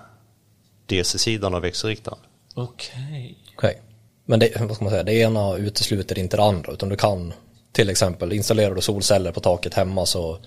DC-sidan 0.86 1.54
av 1.54 1.62
växelriktaren. 1.62 2.18
Okej. 2.54 3.38
okej. 3.56 3.80
Men 4.24 4.40
det, 4.40 4.60
vad 4.60 4.74
ska 4.74 4.84
man 4.84 4.90
säga, 4.90 5.02
det 5.02 5.14
ena 5.14 5.56
utesluter 5.56 6.18
inte 6.18 6.36
det 6.36 6.42
andra 6.42 6.72
utan 6.72 6.88
du 6.88 6.96
kan 6.96 7.32
till 7.72 7.90
exempel 7.90 8.32
installerar 8.32 8.74
du 8.74 8.80
solceller 8.80 9.32
på 9.32 9.40
taket 9.40 9.74
hemma 9.74 10.06
så 10.06 10.38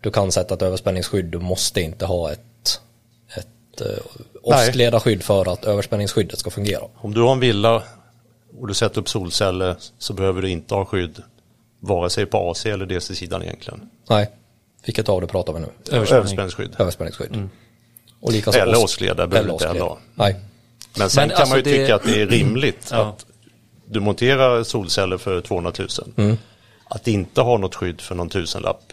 du 0.00 0.10
kan 0.10 0.32
sätta 0.32 0.54
ett 0.54 0.62
överspänningsskydd, 0.62 1.24
du 1.24 1.38
måste 1.38 1.80
inte 1.80 2.06
ha 2.06 2.32
ett, 2.32 2.40
ett 3.80 3.86
eh, 3.86 3.98
åskledarskydd 4.42 5.22
för 5.22 5.52
att 5.52 5.64
överspänningsskyddet 5.64 6.38
ska 6.38 6.50
fungera. 6.50 6.82
Om 6.96 7.14
du 7.14 7.20
har 7.20 7.32
en 7.32 7.40
villa 7.40 7.82
och 8.60 8.68
du 8.68 8.74
sätter 8.74 9.00
upp 9.00 9.08
solceller 9.08 9.76
så 9.98 10.12
behöver 10.12 10.42
du 10.42 10.50
inte 10.50 10.74
ha 10.74 10.84
skydd 10.84 11.22
vare 11.80 12.10
sig 12.10 12.26
på 12.26 12.50
AC 12.50 12.66
eller 12.66 12.86
DC-sidan 12.86 13.42
egentligen. 13.42 13.90
Nej, 14.08 14.30
vilket 14.86 15.08
av 15.08 15.20
det 15.20 15.26
pratar 15.26 15.52
vi 15.52 15.60
nu? 15.60 15.66
Överspänning. 15.90 16.18
Överspänningsskydd. 16.18 16.76
Överspänningsskydd. 16.78 17.48
Och 18.20 18.32
likaså 18.32 18.58
Eller 18.58 18.74
åsk- 18.74 18.84
åskledare 18.84 19.26
behöver 19.26 19.44
eller 19.48 19.52
inte 19.54 19.66
heller 19.66 19.80
ha. 19.80 19.98
Nej, 20.14 20.36
Men 20.98 21.10
sen 21.10 21.22
Men 21.22 21.28
kan 21.30 21.38
alltså 21.40 21.50
man 21.56 21.58
ju 21.58 21.62
det- 21.72 21.78
tycka 21.78 21.94
att 21.94 22.04
det 22.04 22.20
är 22.22 22.26
rimligt 22.26 22.88
Ja. 22.92 22.96
att 23.06 23.26
du 23.88 24.00
monterar 24.00 24.62
solceller 24.62 25.18
för 25.18 25.40
200 25.40 25.72
000. 26.16 26.36
Att 26.88 27.08
inte 27.08 27.40
ha 27.40 27.58
något 27.58 27.74
skydd 27.74 28.00
för 28.00 28.14
någon 28.14 28.28
tusenlapp. 28.28 28.92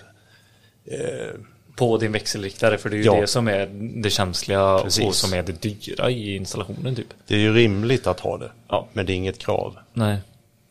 På 1.75 1.97
din 1.97 2.11
växelriktare, 2.11 2.77
för 2.77 2.89
det 2.89 2.95
är 2.95 2.97
ju 2.97 3.03
Ja. 3.05 3.21
det 3.21 3.27
som 3.27 3.47
är 3.47 3.65
det 4.03 4.09
känsliga 4.09 4.79
Precis. 4.83 5.05
och 5.05 5.15
som 5.15 5.33
är 5.33 5.43
det 5.43 5.61
dyra 5.61 6.09
i 6.09 6.35
installationen 6.35 6.95
typ. 6.95 7.07
Det 7.27 7.35
är 7.35 7.39
ju 7.39 7.53
rimligt 7.53 8.07
att 8.07 8.19
ha 8.19 8.37
det. 8.37 8.51
Ja. 8.67 8.87
Men 8.93 9.05
det 9.05 9.13
är 9.13 9.15
inget 9.15 9.39
krav. 9.39 9.75
Nej. 9.93 10.17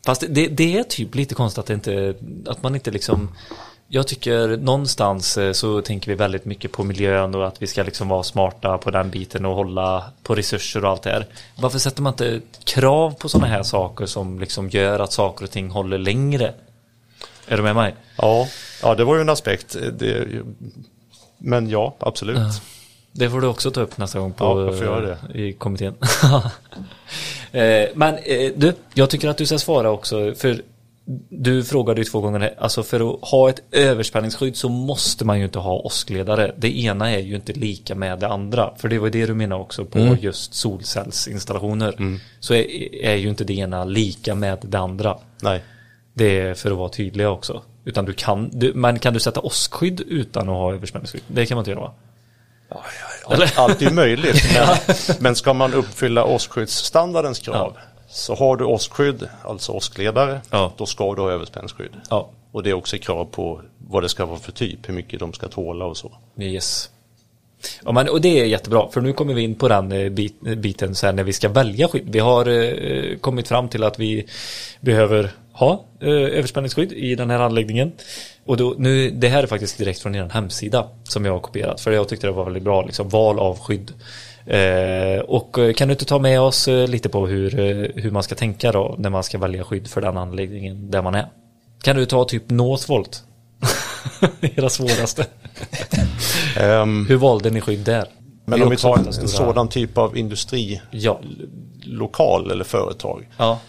Fast 0.05 0.23
det, 0.29 0.47
det 0.47 0.77
är 0.77 0.83
typ 0.83 1.15
lite 1.15 1.35
konstigt 1.35 1.59
att, 1.63 1.69
inte, 1.69 2.13
att 2.45 2.63
man 2.63 2.75
inte 2.75 2.91
liksom 2.91 3.29
Jag 3.87 4.07
tycker 4.07 4.57
någonstans 4.57 5.37
eh, 5.37 5.51
så 5.51 5.81
tänker 5.81 6.07
vi 6.11 6.15
väldigt 6.15 6.45
mycket 6.45 6.71
på 6.71 6.83
miljön 6.83 7.35
och 7.35 7.47
att 7.47 7.61
vi 7.61 7.67
ska 7.67 7.83
liksom 7.83 8.07
vara 8.07 8.23
smarta 8.23 8.77
på 8.77 8.91
den 8.91 9.09
biten 9.09 9.45
och 9.45 9.55
hålla 9.55 10.03
på 10.23 10.35
resurser 10.35 10.85
och 10.85 10.91
allt 10.91 11.01
det 11.03 11.09
här. 11.09 11.25
Varför 11.57 11.79
sätter 11.79 12.01
man 12.01 12.13
inte 12.13 12.41
krav 12.63 13.11
på 13.11 13.29
sådana 13.29 13.47
här 13.47 13.63
saker 13.63 14.05
som 14.05 14.39
liksom 14.39 14.69
gör 14.69 14.99
att 14.99 15.11
saker 15.13 15.45
och 15.45 15.51
ting 15.51 15.69
håller 15.69 15.97
längre? 15.97 16.53
Är 17.47 17.57
du 17.57 17.63
med 17.63 17.75
mig? 17.75 17.95
Ja, 18.17 18.47
ja 18.81 18.95
det 18.95 19.03
var 19.03 19.15
ju 19.15 19.21
en 19.21 19.29
aspekt. 19.29 19.75
Det, 19.99 20.27
men 21.37 21.69
ja, 21.69 21.95
absolut. 21.99 22.37
Det 23.11 23.29
får 23.29 23.41
du 23.41 23.47
också 23.47 23.71
ta 23.71 23.81
upp 23.81 23.97
nästa 23.97 24.19
gång 24.19 24.33
på, 24.33 24.77
Ja, 24.85 24.99
det. 24.99 25.39
i 25.39 25.53
kommittén. 25.53 25.95
Eh, 27.51 27.87
Men 27.95 28.15
eh, 28.15 28.51
du, 28.55 28.73
jag 28.93 29.09
tycker 29.09 29.27
att 29.29 29.37
du 29.37 29.45
ska 29.45 29.57
svara 29.59 29.91
också. 29.91 30.33
För 30.35 30.61
du 31.29 31.63
frågade 31.63 32.01
ju 32.01 32.05
två 32.05 32.21
gånger, 32.21 32.39
här, 32.39 32.53
alltså 32.57 32.83
för 32.83 33.13
att 33.13 33.29
ha 33.29 33.49
ett 33.49 33.61
överspänningsskydd 33.71 34.55
så 34.55 34.69
måste 34.69 35.25
man 35.25 35.39
ju 35.39 35.45
inte 35.45 35.59
ha 35.59 35.73
åskledare. 35.79 36.53
Det 36.57 36.79
ena 36.79 37.11
är 37.11 37.19
ju 37.19 37.35
inte 37.35 37.53
lika 37.53 37.95
med 37.95 38.19
det 38.19 38.27
andra. 38.27 38.71
För 38.77 38.87
det 38.89 38.99
var 38.99 39.09
det 39.09 39.25
du 39.25 39.33
menade 39.33 39.61
också 39.61 39.85
på 39.85 39.99
Mm. 39.99 40.17
just 40.21 40.53
solcellsinstallationer. 40.53 42.19
Så 42.39 42.53
är, 42.53 42.95
är 43.05 43.15
ju 43.15 43.29
inte 43.29 43.43
det 43.43 43.53
ena 43.53 43.85
lika 43.85 44.35
med 44.35 44.57
det 44.61 44.79
andra. 44.79 45.17
Nej. 45.41 45.63
Det 46.13 46.39
är 46.39 46.53
för 46.53 46.71
att 46.71 46.77
vara 46.77 46.89
tydliga 46.89 47.29
också. 47.29 47.61
Utan 47.85 48.05
du 48.05 48.13
kan, 48.13 48.49
du, 48.53 48.73
men 48.73 48.99
kan 48.99 49.13
du 49.13 49.19
sätta 49.19 49.41
åskskydd 49.41 50.01
utan 50.01 50.49
att 50.49 50.55
ha 50.55 50.73
överspännningsskydd? 50.73 51.21
Det 51.27 51.45
kan 51.45 51.55
man 51.55 51.61
inte 51.61 51.71
göra 51.71 51.81
va? 51.81 51.93
Allt, 53.25 53.57
allt 53.59 53.81
är 53.81 53.91
möjligt. 53.91 54.43
Men, 54.55 55.05
men 55.19 55.35
ska 55.35 55.53
man 55.53 55.73
uppfylla 55.73 56.23
åskskyddsstandardens 56.25 57.39
krav 57.39 57.77
så 58.09 58.35
har 58.35 58.57
du 58.57 58.65
åskskydd, 58.65 59.29
alltså 59.43 59.71
åskledare, 59.71 60.41
Ja. 60.49 60.73
då 60.77 60.85
ska 60.85 61.15
du 61.15 61.21
ha 61.21 61.31
överspänningsskydd. 61.31 61.91
Ja. 62.09 62.29
Och 62.51 62.63
det 62.63 62.69
är 62.69 62.73
också 62.73 62.97
krav 62.97 63.25
på 63.25 63.61
vad 63.87 64.03
det 64.03 64.09
ska 64.09 64.25
vara 64.25 64.39
för 64.39 64.51
typ, 64.51 64.89
hur 64.89 64.93
mycket 64.93 65.19
de 65.19 65.33
ska 65.33 65.47
tåla 65.47 65.85
och 65.85 65.97
så. 65.97 66.11
Yes. 66.39 66.89
Ja, 67.83 67.91
men, 67.91 68.09
och 68.09 68.21
det 68.21 68.39
är 68.39 68.45
jättebra, 68.45 68.89
för 68.91 69.01
nu 69.01 69.13
kommer 69.13 69.33
vi 69.33 69.41
in 69.41 69.55
på 69.55 69.67
den 69.67 69.91
eh, 69.91 70.09
bit, 70.09 70.41
biten 70.41 70.95
sen 70.95 71.15
när 71.15 71.23
vi 71.23 71.33
ska 71.33 71.49
välja 71.49 71.87
skydd. 71.87 72.09
Vi 72.09 72.19
har 72.19 72.47
eh, 72.47 73.17
kommit 73.17 73.47
fram 73.47 73.69
till 73.69 73.83
att 73.83 73.99
vi 73.99 74.25
behöver 74.81 75.31
ha 75.53 75.85
eh, 76.01 76.07
överspänningsskydd 76.09 76.91
i 76.91 77.15
den 77.15 77.29
här 77.29 77.39
anläggningen. 77.39 77.91
Och 78.45 78.57
då, 78.57 78.75
nu, 78.77 79.09
det 79.11 79.27
här 79.29 79.43
är 79.43 79.47
faktiskt 79.47 79.77
direkt 79.77 79.99
från 79.99 80.15
er 80.15 80.29
hemsida 80.33 80.87
som 81.03 81.25
jag 81.25 81.33
har 81.33 81.39
kopierat, 81.39 81.81
för 81.81 81.91
jag 81.91 82.09
tyckte 82.09 82.27
det 82.27 82.31
var 82.33 82.43
väldigt 82.45 82.63
bra, 82.63 82.81
liksom, 82.85 83.09
val 83.09 83.39
av 83.39 83.59
skydd. 83.59 83.91
Eh, 84.45 85.19
och 85.27 85.59
eh, 85.59 85.73
kan 85.73 85.87
du 85.87 85.91
inte 85.91 86.05
ta 86.05 86.19
med 86.19 86.41
oss 86.41 86.67
eh, 86.67 86.87
lite 86.87 87.09
på 87.09 87.27
hur, 87.27 87.51
hur 87.95 88.11
man 88.11 88.23
ska 88.23 88.35
tänka 88.35 88.71
då 88.71 88.95
när 88.99 89.09
man 89.09 89.23
ska 89.23 89.37
välja 89.37 89.63
skydd 89.63 89.87
för 89.87 90.01
den 90.01 90.17
anläggningen 90.17 90.91
där 90.91 91.01
man 91.01 91.15
är? 91.15 91.25
Kan 91.83 91.95
du 91.95 92.05
ta 92.05 92.25
typ 92.25 92.49
Northvolt? 92.49 93.23
Era 94.41 94.69
svåraste. 94.69 95.25
Ehm, 96.59 97.05
Hur 97.09 97.15
valde 97.17 97.49
ni 97.49 97.61
skydd 97.61 97.79
där? 97.79 98.05
men 98.45 98.61
om 98.63 98.69
vi 98.69 98.77
tar 98.77 98.97
en, 98.97 99.13
stora- 99.13 99.27
sådan 99.27 99.69
typ 99.69 99.97
av 99.97 100.17
industrilokal 100.17 100.81
Ja, 102.47 102.51
eller 102.51 102.63
företag. 102.63 103.29
ja, 103.37 103.59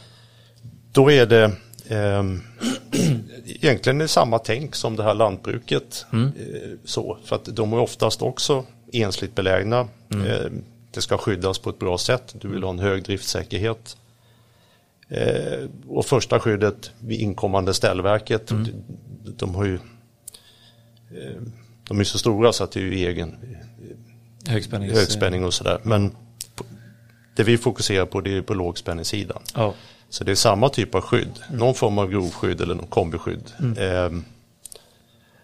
Då 0.92 1.10
är 1.12 1.26
det 1.26 1.50
egentligen 3.44 4.00
är 4.00 4.04
det 4.04 4.08
samma 4.08 4.38
tänk 4.38 4.74
som 4.74 4.96
det 4.96 5.02
här 5.02 5.14
lantbruket. 5.14 6.06
Mm. 6.12 6.26
Eh, 6.26 6.70
så, 6.84 7.18
för 7.24 7.36
att 7.36 7.44
de 7.44 7.72
är 7.72 7.78
oftast 7.78 8.22
också 8.22 8.64
ensligt 8.92 9.34
belägna. 9.34 9.88
Mm. 10.12 10.26
Eh, 10.26 10.50
det 10.90 11.00
ska 11.00 11.18
skyddas 11.18 11.58
på 11.58 11.70
ett 11.70 11.78
bra 11.78 11.98
sätt. 11.98 12.34
Du 12.40 12.48
vill 12.48 12.62
ha 12.62 12.70
en 12.70 12.78
hög 12.78 13.02
driftsäkerhet. 13.02 13.96
Eh, 15.08 15.68
och 15.88 16.06
första 16.06 16.40
skyddet 16.40 16.90
vid 16.98 17.20
inkommande 17.20 17.74
ställverket. 17.74 18.50
Mm. 18.50 18.64
De, 19.24 19.30
de 19.36 19.54
har 19.54 19.64
ju 19.64 19.74
eh, 21.10 21.42
de 21.88 22.00
är 22.00 22.04
så 22.04 22.18
stora 22.18 22.52
så 22.52 22.64
att 22.64 22.72
det 22.72 22.80
är 22.80 22.84
ju 22.84 22.94
egen 22.94 23.56
högspännings... 24.46 24.92
högspänning 24.92 25.44
och 25.44 25.54
sådär. 25.54 25.78
Men 25.82 26.16
det 27.36 27.44
vi 27.44 27.58
fokuserar 27.58 28.06
på 28.06 28.20
det 28.20 28.36
är 28.36 28.42
på 28.42 28.54
lågspänningssidan. 28.54 29.42
Ja, 29.54 29.74
Så 30.14 30.24
det 30.24 30.30
är 30.30 30.34
samma 30.36 30.68
typ 30.68 30.94
av 30.94 31.00
skydd, 31.00 31.38
Mm. 31.48 31.58
någon 31.58 31.74
form 31.74 31.98
av 31.98 32.10
grovskydd 32.10 32.60
eller 32.60 32.74
någon 32.74 32.86
kombiskydd. 32.86 33.52
Ehm, 33.78 34.24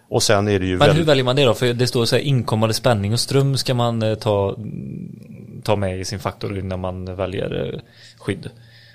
och 0.08 0.22
sen 0.22 0.48
är 0.48 0.58
det 0.60 0.66
ju 0.66 0.76
Men 0.76 0.80
hur 0.80 0.86
väldigt, 0.86 1.06
väljer 1.06 1.24
man 1.24 1.36
det 1.36 1.44
då? 1.44 1.54
För 1.54 1.72
det 1.72 1.86
står 1.86 2.04
så 2.04 2.16
här 2.16 2.22
inkommande 2.22 2.74
spänning 2.74 3.12
och 3.12 3.20
ström 3.20 3.56
ska 3.56 3.74
man 3.74 4.02
eh, 4.02 4.14
ta, 4.14 4.56
ta 5.62 5.76
med 5.76 6.00
i 6.00 6.04
sin 6.04 6.18
faktor 6.18 6.58
innan 6.58 6.80
man 6.80 7.16
väljer 7.16 7.74
eh, 7.74 7.80
skydd. 8.18 8.50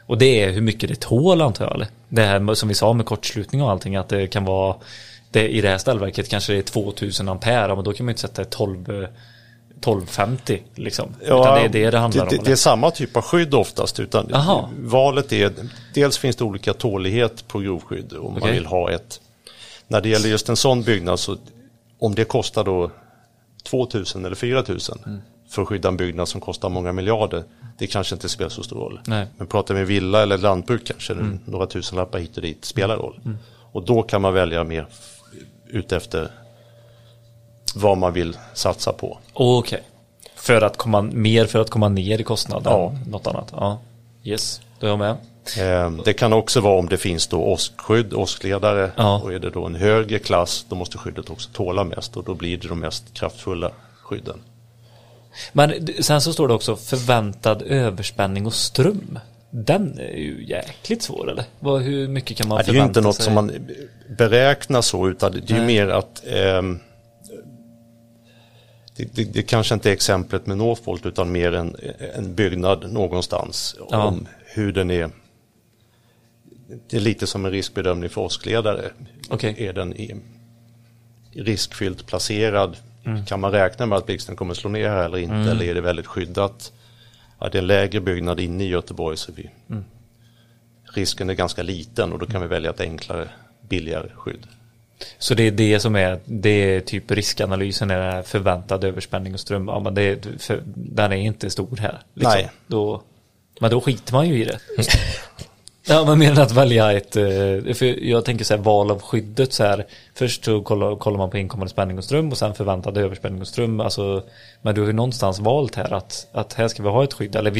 Och 0.05 0.17
det 0.17 0.43
är 0.43 0.51
hur 0.51 0.61
mycket 0.61 0.89
det 0.89 0.99
tål 0.99 1.41
antar 1.41 1.65
jag 1.65 1.75
eller? 1.75 1.87
Det 2.09 2.21
här 2.21 2.53
som 2.53 2.69
vi 2.69 2.75
sa 2.75 2.93
med 2.93 3.05
kortslutning 3.05 3.61
och 3.61 3.71
allting 3.71 3.95
att 3.95 4.09
det 4.09 4.27
kan 4.27 4.45
vara 4.45 4.75
det, 5.31 5.47
I 5.47 5.61
det 5.61 5.69
här 5.69 5.77
ställverket 5.77 6.29
kanske 6.29 6.53
det 6.53 6.59
är 6.59 6.63
2000 6.63 7.29
ampere 7.29 7.75
men 7.75 7.83
då 7.83 7.93
kan 7.93 8.05
man 8.05 8.09
ju 8.09 8.13
inte 8.13 8.21
sätta 8.21 8.41
ett 8.41 8.49
12 8.49 8.89
eh, 9.03 9.09
1250 9.91 10.63
liksom. 10.75 11.09
Utan 11.21 11.41
det 11.41 11.61
är 11.61 11.69
det 11.69 11.91
det 11.91 11.97
handlar 11.97 12.25
det, 12.25 12.29
det, 12.29 12.37
om. 12.37 12.43
det 12.43 12.47
är 12.47 12.49
eller? 12.49 12.55
samma 12.55 12.91
typ 12.91 13.17
av 13.17 13.21
skydd 13.23 13.53
oftast. 13.53 13.99
Utan 13.99 14.31
valet 14.79 15.31
är, 15.33 15.53
dels 15.93 16.17
finns 16.17 16.35
det 16.35 16.43
olika 16.43 16.73
tålighet 16.73 17.47
på 17.47 17.59
grovskydd 17.59 18.13
om 18.13 18.33
man 18.33 18.41
Okej. 18.41 18.53
vill 18.53 18.65
ha 18.65 18.91
ett. 18.91 19.21
När 19.87 20.01
det 20.01 20.09
gäller 20.09 20.29
just 20.29 20.49
en 20.49 20.55
sån 20.55 20.81
byggnad 20.83 21.19
så 21.19 21.37
om 21.99 22.15
det 22.15 22.25
kostar 22.25 22.63
då 22.63 22.91
2000 23.63 24.25
eller 24.25 24.35
4000 24.35 24.97
Mm. 25.05 25.19
för 25.49 25.61
att 25.61 25.67
skydda 25.67 25.89
en 25.89 25.97
byggnad 25.97 26.27
som 26.27 26.41
kostar 26.41 26.69
många 26.69 26.91
miljarder. 26.91 27.43
Det 27.77 27.87
kanske 27.87 28.15
inte 28.15 28.29
spelar 28.29 28.49
så 28.49 28.63
stor 28.63 28.75
roll. 28.79 28.99
Nej. 29.05 29.17
Mm. 29.17 29.29
Men 29.37 29.47
pratar 29.47 29.73
vi 29.75 29.83
villa 29.83 30.23
eller 30.23 30.37
lantbruk 30.37 30.85
kanske 30.87 31.15
några 31.45 31.65
tusenlappar 31.67 32.19
hit 32.19 32.35
och 32.35 32.41
dit 32.43 32.65
spelar 32.65 32.97
roll. 32.97 33.19
Och 33.71 33.83
då 33.85 34.01
kan 34.01 34.21
man 34.21 34.33
välja 34.33 34.63
mer 34.63 34.87
utefter 35.67 36.31
vad 37.75 37.97
man 37.97 38.13
vill 38.13 38.37
satsa 38.53 38.93
på. 38.93 39.17
Okej. 39.33 39.81
För 40.35 40.61
att 40.61 40.77
komma, 40.77 41.01
mer 41.01 41.45
för 41.45 41.59
att 41.59 41.69
komma 41.69 41.89
ner 41.89 42.19
i 42.19 42.23
kostnaden 42.23 42.73
Ja. 42.73 42.95
något 43.07 43.27
annat. 43.27 43.47
Ja. 43.51 43.79
Yes, 44.23 44.61
då 44.79 44.87
är 44.87 44.89
jag 44.89 44.99
med. 44.99 45.15
Eh, 45.59 45.91
Det 46.05 46.13
kan 46.13 46.33
också 46.33 46.61
vara 46.61 46.79
om 46.79 46.89
det 46.89 46.97
finns 46.97 47.27
då 47.27 47.41
åskskydd, 47.43 48.13
åskledare 48.13 48.91
Ja. 48.95 49.21
och 49.23 49.33
är 49.33 49.39
det 49.39 49.49
då 49.49 49.65
en 49.65 49.75
högre 49.75 50.19
klass 50.19 50.65
då 50.69 50.75
måste 50.75 50.97
skyddet 50.97 51.29
också 51.29 51.49
tåla 51.53 51.83
mest 51.83 52.17
och 52.17 52.23
då 52.23 52.33
blir 52.33 52.57
det 52.57 52.67
de 52.67 52.79
mest 52.79 53.13
kraftfulla 53.13 53.71
skydden. 54.03 54.39
Men 55.53 55.87
sen 55.99 56.21
så 56.21 56.33
står 56.33 56.47
det 56.47 56.53
också 56.53 56.75
förväntad 56.75 57.61
överspänning 57.61 58.45
och 58.45 58.53
ström. 58.53 59.19
Den 59.49 59.99
är 59.99 60.17
ju 60.17 60.45
jäkligt 60.47 61.03
svår 61.03 61.31
eller? 61.31 61.43
Vad, 61.59 61.81
hur 61.81 62.07
mycket 62.07 62.37
kan 62.37 62.47
man 62.47 62.57
Ja, 62.57 62.63
det 62.63 62.69
är 62.69 62.73
ju 62.73 62.79
förvänta 62.79 62.99
inte 62.99 63.07
något 63.07 63.15
sig? 63.15 63.25
som 63.25 63.33
man 63.33 63.51
beräknar 64.17 64.81
så 64.81 65.07
utan 65.09 65.31
det 65.31 65.53
är 65.53 65.59
ju 65.59 65.65
mer 65.65 65.87
att 65.87 66.23
ehm, 66.27 66.79
det, 68.97 69.15
det, 69.15 69.23
det 69.23 69.41
kanske 69.43 69.73
inte 69.73 69.89
är 69.89 69.93
exemplet 69.93 70.45
med 70.47 70.57
Northvolt 70.57 71.05
utan 71.05 71.31
mer 71.31 71.51
en, 71.53 71.75
en 72.15 72.35
byggnad 72.35 72.91
någonstans 72.93 73.75
Ja. 73.89 74.03
om 74.07 74.27
hur 74.45 74.71
den 74.73 74.91
är. 74.91 75.09
Det 76.89 76.97
är 76.97 77.01
lite 77.01 77.27
som 77.27 77.45
en 77.45 77.51
riskbedömning 77.51 78.09
för 78.09 78.21
åskledare. 78.21 78.89
Okej. 79.29 79.55
Är 79.57 79.73
den 79.73 79.93
i, 79.93 80.15
riskfyllt 81.33 82.05
placerad? 82.05 82.77
Mm. 83.05 83.25
Kan 83.25 83.39
man 83.39 83.51
räkna 83.51 83.85
med 83.85 83.97
att 83.97 84.05
blixten 84.05 84.35
kommer 84.35 84.53
slå 84.53 84.69
ner 84.69 84.89
här 84.89 85.05
eller 85.05 85.17
inte? 85.17 85.35
Eller 85.51 85.65
är 85.65 85.73
det 85.73 85.81
väldigt 85.81 86.05
skyddat? 86.07 86.73
Ja, 87.39 87.49
det 87.49 87.57
är 87.57 87.61
en 87.61 87.67
lägre 87.67 88.01
byggnad 88.01 88.39
inne 88.39 88.63
i 88.63 88.67
Göteborg 88.67 89.17
så 89.17 89.31
vi, 89.31 89.49
Mm. 89.69 89.83
risken 90.93 91.29
är 91.29 91.33
ganska 91.33 91.63
liten 91.63 92.13
och 92.13 92.19
då 92.19 92.25
kan 92.25 92.41
vi 92.41 92.47
välja 92.47 92.69
ett 92.69 92.81
enklare, 92.81 93.29
billigare 93.69 94.09
skydd. 94.15 94.47
Så 95.17 95.33
det 95.33 95.43
är 95.43 95.51
det 95.51 95.79
som 95.79 95.95
är, 95.95 96.19
det 96.25 96.49
är 96.49 96.81
typ 96.81 97.11
riskanalysen 97.11 97.91
är 97.91 97.97
det 97.97 98.11
här 98.11 98.23
förväntad 98.23 98.83
överspänning 98.83 99.33
och 99.33 99.39
ström. 99.39 99.67
Ja 99.67 99.79
men 99.79 99.95
det 99.95 100.01
är, 100.01 100.19
för, 100.39 100.61
den 100.75 101.11
är 101.11 101.17
inte 101.17 101.49
stor 101.49 101.77
här. 101.77 102.01
Liksom. 102.13 102.33
Nej. 102.35 102.49
Då, 102.67 103.01
men 103.59 103.71
då 103.71 103.81
skiter 103.81 104.13
man 104.13 104.27
ju 104.27 104.41
i 104.41 104.45
det. 104.45 104.59
Ja, 105.87 106.05
men 106.05 106.19
mer 106.19 106.31
än 106.31 106.37
att 106.41 106.51
välja 106.51 106.91
ett, 106.91 107.15
eh, 107.15 107.23
för 107.73 108.03
jag 108.03 108.25
tänker 108.25 108.45
så 108.45 108.55
här 108.55 108.61
val 108.61 108.91
av 108.91 109.01
skyddet 109.01 109.53
så 109.53 109.63
här. 109.63 109.85
Först 110.15 110.45
så 110.45 110.61
kollar, 110.61 110.95
kollar 110.95 111.17
man 111.17 111.29
på 111.29 111.37
inkommande 111.37 111.69
spänning 111.71 111.97
och 111.97 112.03
ström 112.03 112.31
och 112.31 112.37
sen 112.37 112.53
förväntad 112.53 112.97
överspänning 112.97 113.41
och 113.41 113.47
ström. 113.47 113.79
Alltså, 113.79 114.23
men 114.61 114.75
du 114.75 114.81
har 114.81 114.87
ju 114.87 114.93
någonstans 114.93 115.39
valt 115.39 115.75
här 115.75 115.93
att, 115.93 116.27
att 116.31 116.53
här 116.53 116.67
ska 116.67 116.83
vi 116.83 116.89
ha 116.89 117.03
ett 117.03 117.13
skydd. 117.13 117.35
Eller 117.35 117.51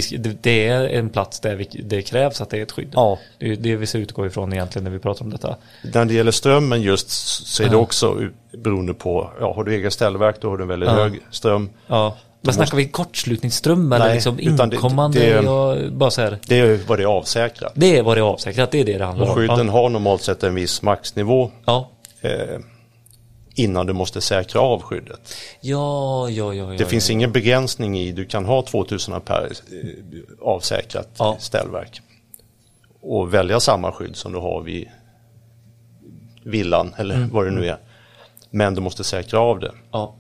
det, 0.42 0.68
är 0.68 0.88
en 0.90 1.10
plats 1.10 1.40
där 1.40 1.56
vi, 1.56 1.68
det 1.84 2.02
krävs 2.02 2.42
att 2.42 2.50
det 2.50 2.58
är 2.58 2.64
ett 2.64 2.72
skydd. 2.72 2.92
Ja. 2.94 3.20
Det 3.40 3.52
är 3.52 3.56
det 3.56 3.76
vi 3.76 3.86
ska 3.86 3.98
utgå 3.98 4.26
ifrån 4.26 4.54
egentligen 4.54 4.84
när 4.84 4.92
vi 4.92 5.00
pratar 5.00 5.26
om 5.26 5.32
detta. 5.32 5.56
När 5.94 6.06
det 6.06 6.14
gäller 6.14 6.32
strömmen 6.32 6.82
just 6.82 7.10
så 7.48 7.64
är 7.64 7.68
det 7.68 7.74
Ja. 7.76 7.80
också 7.80 8.22
beroende 8.58 8.94
på, 8.94 9.30
ja 9.40 9.54
har 9.54 9.64
du 9.64 9.74
egen 9.76 9.92
ställverk 9.92 10.36
då 10.42 10.50
har 10.50 10.58
du 10.58 10.64
en 10.64 10.68
väldigt 10.68 10.90
Ja. 10.90 10.96
hög 10.96 11.20
ström. 11.32 11.70
Ja. 11.88 12.18
Men 12.46 12.54
snackar 12.54 12.78
vi 12.78 12.88
kortslutningsström 12.88 13.92
eller 13.94 14.06
Nej, 14.06 14.14
liksom 14.16 14.40
utan 14.40 14.70
det- 14.70 14.76
inkommande? 14.76 15.20
det- 15.20 15.28
jag, 15.44 15.94
bara 15.94 16.12
så 16.12 16.22
här. 16.22 16.40
Det 16.48 16.60
är 16.60 16.80
vad 16.88 17.00
det 17.00 17.04
är 17.04 17.08
avsäkrat. 17.08 17.72
Det 17.76 17.98
är 17.98 18.04
vad 18.04 18.18
det 18.18 18.22
är 18.22 18.24
avsäkrat, 18.24 18.72
det 18.72 18.80
är 18.80 18.86
det 18.86 18.98
det 18.98 19.06
handlar 19.06 19.26
Och 19.26 19.30
om. 19.32 19.36
skydden 19.38 19.66
Ja. 19.68 19.72
har 19.72 19.90
normalt 19.90 20.22
sett 20.22 20.44
en 20.44 20.56
viss 20.56 20.82
maxnivå 20.82 21.52
Ja. 21.66 21.90
eh, 22.22 22.32
innan 23.56 23.86
du 23.86 23.94
måste 23.94 24.22
säkra 24.22 24.62
av 24.62 24.82
skyddet. 24.82 25.34
Ja, 25.62 26.30
ja, 26.30 26.54
ja, 26.54 26.72
ja. 26.74 26.78
Det 26.78 26.86
finns 26.86 27.10
ja. 27.10 27.14
ingen 27.14 27.32
begränsning 27.32 28.00
i, 28.00 28.12
du 28.12 28.26
kan 28.26 28.46
ha 28.46 28.62
2000 28.62 29.14
ampere 29.14 29.46
eh, 29.46 30.20
avsäkrat 30.42 31.10
Ja. 31.18 31.36
ställverk. 31.40 32.02
Och 33.02 33.34
välja 33.34 33.60
samma 33.60 33.92
skydd 33.92 34.16
som 34.16 34.32
du 34.32 34.40
har 34.40 34.62
vid 34.62 34.88
villan 36.44 36.94
eller 36.98 37.16
Mm. 37.16 37.30
vad 37.30 37.46
det 37.46 37.52
nu 37.52 37.68
är. 37.68 37.78
Men 38.50 38.76
du 38.76 38.82
måste 38.82 39.04
säkra 39.04 39.40
av 39.40 39.60
det. 39.60 39.72
Ja. 39.92 40.16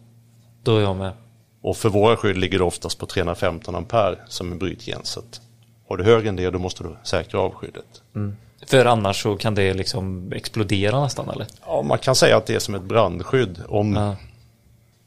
Då 0.63 0.77
är 0.77 0.81
jag 0.81 0.95
med. 0.95 1.11
Och 1.65 1.77
för 1.77 1.89
våra 1.89 2.17
skydd 2.17 2.37
ligger 2.37 2.57
det 2.57 2.63
oftast 2.63 2.99
på 2.99 3.05
315 3.05 3.75
ampere 3.75 4.17
som 4.27 4.51
är 4.51 4.55
brytgräns. 4.55 5.07
Så 5.09 5.19
att 5.19 5.41
Har 5.89 5.97
du 5.97 6.03
högre 6.03 6.29
än 6.29 6.35
det 6.35 6.49
då 6.49 6.59
måste 6.59 6.83
du 6.83 6.95
säkra 7.03 7.39
av 7.39 7.51
skyddet. 7.53 8.01
För 8.67 8.85
annars 8.85 9.23
så 9.23 9.37
kan 9.37 9.55
det 9.55 9.73
liksom 9.73 10.31
explodera 10.31 11.01
nästan 11.03 11.29
eller? 11.29 11.47
Ja, 11.65 11.81
man 11.81 11.97
kan 11.97 12.15
säga 12.15 12.37
att 12.37 12.45
det 12.45 12.55
är 12.55 12.59
som 12.59 12.75
ett 12.75 12.81
brandskydd. 12.83 13.61
Om 13.67 13.93
Ja. 13.95 14.15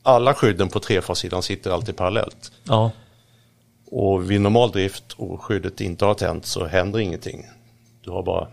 alla 0.02 0.34
skydden 0.34 0.68
på 0.68 0.80
trefassidan 0.80 1.42
sitter 1.42 1.70
alltid 1.70 1.96
parallellt. 1.96 2.52
Ja. 2.64 2.90
Och 3.90 4.30
vid 4.30 4.40
normal 4.40 4.70
drift 4.70 5.12
och 5.16 5.42
skyddet 5.42 5.80
inte 5.80 6.04
har 6.04 6.14
tänt 6.14 6.46
så 6.46 6.66
händer 6.66 6.98
ingenting. 6.98 7.46
Du 8.04 8.10
har 8.10 8.22
bara 8.22 8.48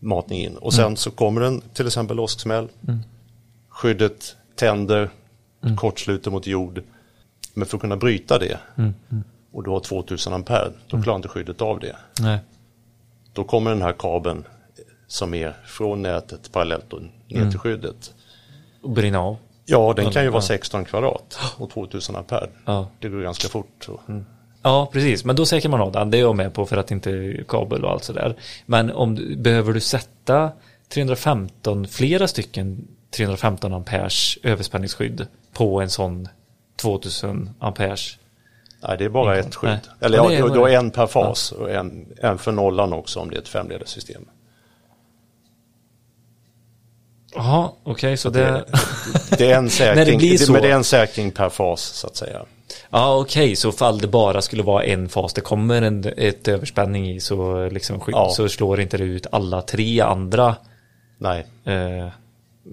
matning 0.00 0.40
in. 0.44 0.56
Och 0.56 0.74
sen 0.74 0.96
så 0.96 1.10
kommer 1.10 1.40
den 1.40 1.60
till 1.74 1.86
exempel 1.86 2.20
åsksmäll. 2.20 2.68
Skyddet 3.68 4.36
tänder, 4.56 5.10
kortsluter 5.76 6.30
mot 6.30 6.46
jord. 6.46 6.82
Men 7.54 7.66
för 7.66 7.76
att 7.76 7.80
kunna 7.80 7.96
bryta 7.96 8.38
det 8.38 8.58
och 9.52 9.64
du 9.64 9.70
har 9.70 9.80
2000 9.80 10.32
ampere, 10.32 10.72
då 10.88 11.02
klarar 11.02 11.16
inte 11.16 11.28
skyddet 11.28 11.62
av 11.62 11.80
det. 11.80 11.96
Nej. 12.20 12.38
Då 13.32 13.44
kommer 13.44 13.70
den 13.70 13.82
här 13.82 13.94
kabeln 13.98 14.44
som 15.06 15.34
är 15.34 15.56
från 15.66 16.02
nätet 16.02 16.52
parallellt 16.52 16.92
och 16.92 17.02
ner 17.28 17.50
till 17.50 17.58
skyddet. 17.58 18.14
Och 18.82 18.90
brinna 18.90 19.20
av. 19.20 19.36
Ja, 19.64 19.92
den 19.96 20.10
kan 20.10 20.24
ju 20.24 20.30
vara 20.30 20.42
16 20.42 20.84
kvadrat 20.84 21.38
och 21.56 21.70
2000 21.70 22.16
ampere. 22.16 22.48
Ja. 22.64 22.88
Det 22.98 23.08
går 23.08 23.20
ganska 23.20 23.48
fort. 23.48 23.84
Så. 23.84 24.00
Ja, 24.62 24.88
precis. 24.92 25.24
Men 25.24 25.36
då 25.36 25.46
säkrar 25.46 25.70
man 25.70 25.80
av 25.80 25.92
den. 25.92 26.10
Det 26.10 26.18
är 26.18 26.20
jag 26.20 26.36
med 26.36 26.54
på 26.54 26.66
för 26.66 26.76
att 26.76 26.90
inte 26.90 27.44
kabel 27.48 27.84
och 27.84 27.90
allt 27.90 28.04
sådär. 28.04 28.36
Men 28.66 28.90
om 28.90 29.14
du, 29.14 29.36
behöver 29.36 29.72
du 29.72 29.80
sätta 29.80 30.52
315, 30.88 31.86
flera 31.88 32.28
stycken 32.28 32.88
315 33.16 33.74
amperes 33.74 34.38
överspänningsskydd 34.42 35.26
på 35.52 35.80
en 35.80 35.90
sån 35.90 36.28
2000 36.76 37.50
amperes. 37.58 38.18
Nej, 38.88 38.98
det 38.98 39.04
är 39.04 39.08
bara 39.08 39.38
ett 39.38 39.54
skydd. 39.54 39.70
Nej. 39.70 39.80
Eller 40.00 40.16
Ja, 40.18 40.24
ja, 40.24 40.30
det 40.30 40.36
är 40.36 40.54
du, 40.54 40.58
har 40.60 40.68
det 40.68 40.74
en 40.76 40.90
per 40.90 41.06
fas 41.06 41.52
och 41.52 41.70
en, 41.70 42.06
en 42.22 42.38
för 42.38 42.52
nollan 42.52 42.92
också 42.92 43.20
om 43.20 43.30
det 43.30 43.36
är 43.36 43.40
ett 43.40 43.48
femledarsystem. 43.48 44.24
Jaha, 47.34 47.70
okej, 47.82 48.16
så 48.16 48.30
Det, 48.30 48.40
det... 49.30 49.36
det 49.38 49.50
är 49.52 49.56
en 49.58 49.64
När 49.80 49.94
det 49.94 49.94
säkring, 49.96 50.18
blir 50.18 50.38
så- 50.38 50.52
men 50.52 50.62
det 50.62 50.70
är 50.70 50.74
en 50.74 50.84
säkring 50.84 51.30
per 51.30 51.48
fas 51.48 51.80
så 51.82 52.06
att 52.06 52.16
säga. 52.16 52.42
Ja, 52.90 53.16
okej, 53.16 53.56
så 53.56 53.72
fall 53.72 53.98
det 53.98 54.06
bara 54.08 54.42
skulle 54.42 54.62
vara 54.62 54.84
en 54.84 55.08
fas 55.08 55.32
det 55.32 55.40
kommer 55.40 55.82
en, 55.82 56.04
ett 56.16 56.48
överspänning 56.48 57.10
i 57.10 57.20
så, 57.20 57.68
liksom, 57.68 58.02
Ja. 58.06 58.30
så 58.30 58.48
slår 58.48 58.80
inte 58.80 58.96
det 58.96 59.04
ut 59.04 59.26
alla 59.32 59.62
tre 59.62 60.00
andra, 60.00 60.56
Nej, 61.18 61.46
eh, 61.64 62.08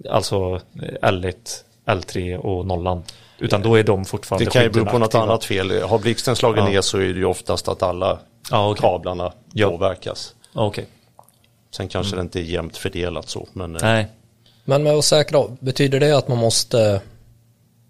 alltså 0.10 0.56
eh, 0.82 1.10
L1, 1.12 1.36
L3 1.86 2.36
och 2.38 2.66
nollan. 2.66 3.04
Utan 3.40 3.62
då 3.62 3.76
är 3.76 3.84
de 3.84 4.06
fortfarande 4.06 4.46
det 4.46 4.52
kan 4.52 4.64
ju 4.64 4.70
bero 4.70 4.86
på 4.86 4.98
något 4.98 5.08
aktiva. 5.08 5.24
annat 5.24 5.46
fel. 5.46 5.82
Har 5.84 6.00
blixten 6.00 6.36
slagit 6.36 6.64
Ja. 6.64 6.70
ner 6.70 6.82
så 6.82 6.98
är 6.98 7.02
det 7.02 7.20
ju 7.20 7.26
oftast 7.26 7.68
att 7.68 7.84
alla 7.84 8.20
Ja, 8.52 8.70
okej. 8.72 8.82
kablarna 8.82 9.34
Ja. 9.54 9.70
påverkas. 9.70 10.36
Ja, 10.54 10.66
Okej, 10.66 10.86
Sen 11.76 11.88
kanske 11.88 12.16
det 12.16 12.22
inte 12.22 12.40
är 12.40 12.44
jämnt 12.44 12.78
fördelat 12.78 13.30
så. 13.30 13.48
Men 13.54 13.76
eh, 13.76 13.82
nej. 13.82 14.08
Men 14.66 14.84
med 14.84 14.94
att 14.94 15.06
säkra 15.06 15.38
av, 15.40 15.58
betyder 15.60 16.00
det 16.00 16.18
att 16.18 16.28
man 16.28 16.38
måste 16.38 17.02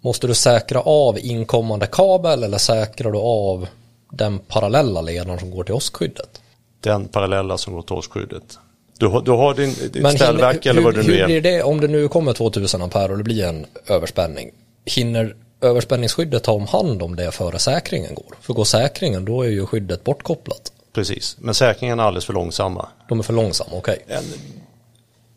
Måste 0.02 0.28
du 0.28 0.34
säkra 0.34 0.82
av 0.82 1.20
inkommande 1.20 1.88
kabel 1.88 2.44
eller 2.44 2.58
säkrar 2.58 3.12
du 3.12 3.18
av 3.18 3.68
den 4.12 4.40
parallella 4.40 5.02
ledaren 5.02 5.40
som 5.40 5.52
går 5.52 5.64
till 5.64 5.74
åskskyddet? 5.74 6.42
den 6.82 7.08
parallella 7.08 7.58
som 7.58 7.74
går 7.74 7.82
till 7.82 7.96
årsskyddet. 7.96 8.58
Du, 8.98 9.08
har- 9.08 9.22
du 9.22 9.32
har 9.32 9.54
din, 9.54 9.72
ställverk 10.18 10.66
eller 10.66 10.82
vad 10.82 10.96
hur, 10.96 11.04
det 11.04 11.08
nu 11.10 11.14
hur 11.14 11.22
är. 11.22 11.26
blir 11.26 11.42
det 11.42 11.64
om 11.64 11.82
det 11.82 11.88
nu 11.88 12.08
kommer 12.08 12.34
2000 12.34 12.82
ampere 12.82 13.12
och 13.12 13.18
det 13.18 13.24
blir 13.24 13.44
en 13.46 13.66
överspänning? 13.88 14.52
Hinner 14.90 15.36
överspänningsskyddet 15.62 16.44
ta 16.44 16.52
om 16.52 16.68
hand 16.68 17.02
om 17.02 17.16
det 17.16 17.32
före 17.32 17.60
säkringen 17.60 18.16
går? 18.16 18.36
För 18.42 18.54
går 18.54 18.64
säkringen 18.64 19.26
då 19.26 19.42
är 19.42 19.50
ju 19.50 19.66
skyddet 19.66 20.04
bortkopplat. 20.04 20.72
Precis, 20.94 21.38
men 21.40 21.54
säkringen 21.54 22.00
är 22.00 22.04
alldeles 22.04 22.26
för 22.26 22.34
långsamma. 22.34 22.90
De 23.10 23.20
är 23.20 23.24
för 23.24 23.34
långsamma, 23.34 23.72
okej. 23.74 24.06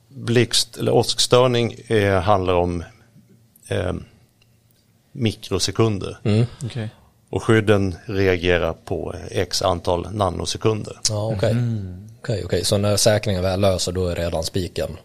blixt 0.08 0.76
eller 0.76 0.92
åskstörning 0.92 1.76
eh, 1.86 2.20
handlar 2.20 2.54
om 2.54 2.84
eh, 3.68 3.92
mikrosekunder. 5.12 6.18
Okej. 6.64 6.88
Och 7.30 7.42
skydden 7.42 7.94
reagerar 8.06 8.72
på 8.72 9.14
x 9.30 9.62
antal 9.62 10.06
nanosekunder. 10.12 11.00
Ja, 11.08 11.32
okej. 11.36 11.56
Okej, 12.20 12.44
okej. 12.44 12.64
Så 12.64 12.78
när 12.78 12.96
säkringen 12.96 13.42
väl 13.42 13.60
löser 13.60 13.92
då 13.92 14.08
är 14.08 14.14
redan 14.14 14.44
spiken 14.44 14.96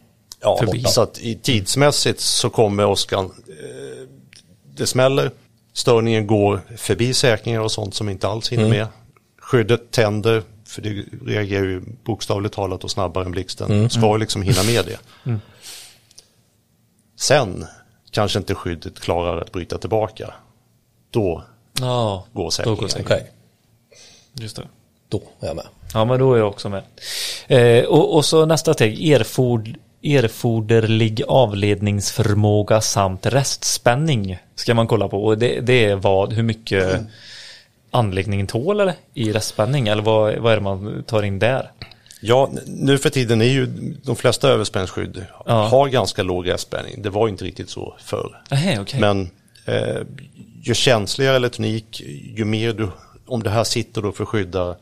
Ja, 0.41 0.57
Förbi. 0.59 0.83
så 0.83 1.01
att 1.01 1.19
i 1.19 1.35
tidsmässigt 1.35 2.19
så 2.19 2.49
kommer 2.49 2.85
åskan, 2.85 3.25
eh, 3.25 4.06
det 4.77 4.87
smäller, 4.87 5.31
störningen 5.73 6.27
går 6.27 6.61
förbi 6.77 7.13
säkringar 7.13 7.59
och 7.61 7.71
sånt 7.71 7.95
som 7.95 8.09
inte 8.09 8.27
alls 8.27 8.51
hinner 8.51 8.69
med. 8.69 8.87
Skyddet 9.41 9.91
tänder, 9.91 10.43
för 10.65 10.81
det 10.81 10.89
reagerar 11.25 11.63
ju 11.65 11.81
bokstavligt 12.03 12.55
talat 12.55 12.83
och 12.83 12.91
snabbare 12.91 13.25
än 13.25 13.31
blixten. 13.31 13.89
Ska 13.89 14.11
ju 14.11 14.17
liksom 14.17 14.41
hinna 14.41 14.63
med 14.63 14.85
det. 14.85 14.99
Sen 17.15 17.65
kanske 18.11 18.39
inte 18.39 18.55
skyddet 18.55 18.99
klarar 18.99 19.41
att 19.41 19.51
bryta 19.51 19.77
tillbaka. 19.77 20.33
Då 21.11 21.43
Ja, 21.79 22.25
går 22.33 22.43
då 22.43 22.51
säkringen. 22.51 22.79
går 22.79 22.87
säkringen. 22.87 23.05
Okej, 23.11 23.31
Just 24.33 24.55
det. 24.55 24.67
då 25.09 25.21
är 25.39 25.47
jag 25.47 25.55
med. 25.55 25.65
Ja, 25.93 26.05
men 26.05 26.19
då 26.19 26.33
är 26.33 26.37
jag 26.37 26.47
också 26.47 26.69
med. 26.69 26.83
Eh, 27.47 27.85
och, 27.85 28.15
och 28.15 28.25
så 28.25 28.45
nästa 28.45 28.73
steg, 28.73 29.09
erford, 29.11 29.77
erforderlig 30.15 31.21
avledningsförmåga 31.27 32.81
samt 32.81 33.25
restspänning 33.25 34.37
ska 34.55 34.73
man 34.73 34.87
kolla 34.87 35.07
på. 35.07 35.25
Och 35.25 35.37
det, 35.37 35.59
det 35.59 35.85
är 35.85 35.95
vad, 35.95 36.33
hur 36.33 36.43
mycket 36.43 37.01
anläggningen 37.91 38.47
tål 38.47 38.79
eller? 38.79 38.93
I 39.13 39.31
restspänning, 39.31 39.87
eller 39.87 40.03
vad, 40.03 40.35
vad 40.37 40.51
är 40.51 40.57
det 40.57 40.63
man 40.63 41.03
tar 41.07 41.23
in 41.23 41.39
där? 41.39 41.71
Ja, 42.21 42.49
nu 42.67 42.97
för 42.97 43.09
tiden 43.09 43.41
är 43.41 43.45
ju 43.45 43.65
de 44.03 44.15
flesta 44.15 44.49
överspänningsskydd 44.49 45.25
Ja. 45.45 45.67
har 45.67 45.87
ganska 45.87 46.23
låg 46.23 46.49
restspänning. 46.49 47.01
Det 47.01 47.09
var 47.09 47.27
inte 47.27 47.45
riktigt 47.45 47.69
så 47.69 47.95
förr. 47.99 48.41
Nähä, 48.51 48.79
okej. 48.81 48.99
Men 48.99 49.29
eh, 49.65 50.01
ju 50.61 50.73
känsligare 50.73 51.35
elektronik, 51.35 52.01
ju 52.35 52.45
mer 52.45 52.73
du, 52.73 52.89
om 53.27 53.43
det 53.43 53.49
här 53.49 53.63
sitter 53.63 54.01
då 54.01 54.11
för 54.11 54.23
att 54.23 54.29
skydda 54.29 54.75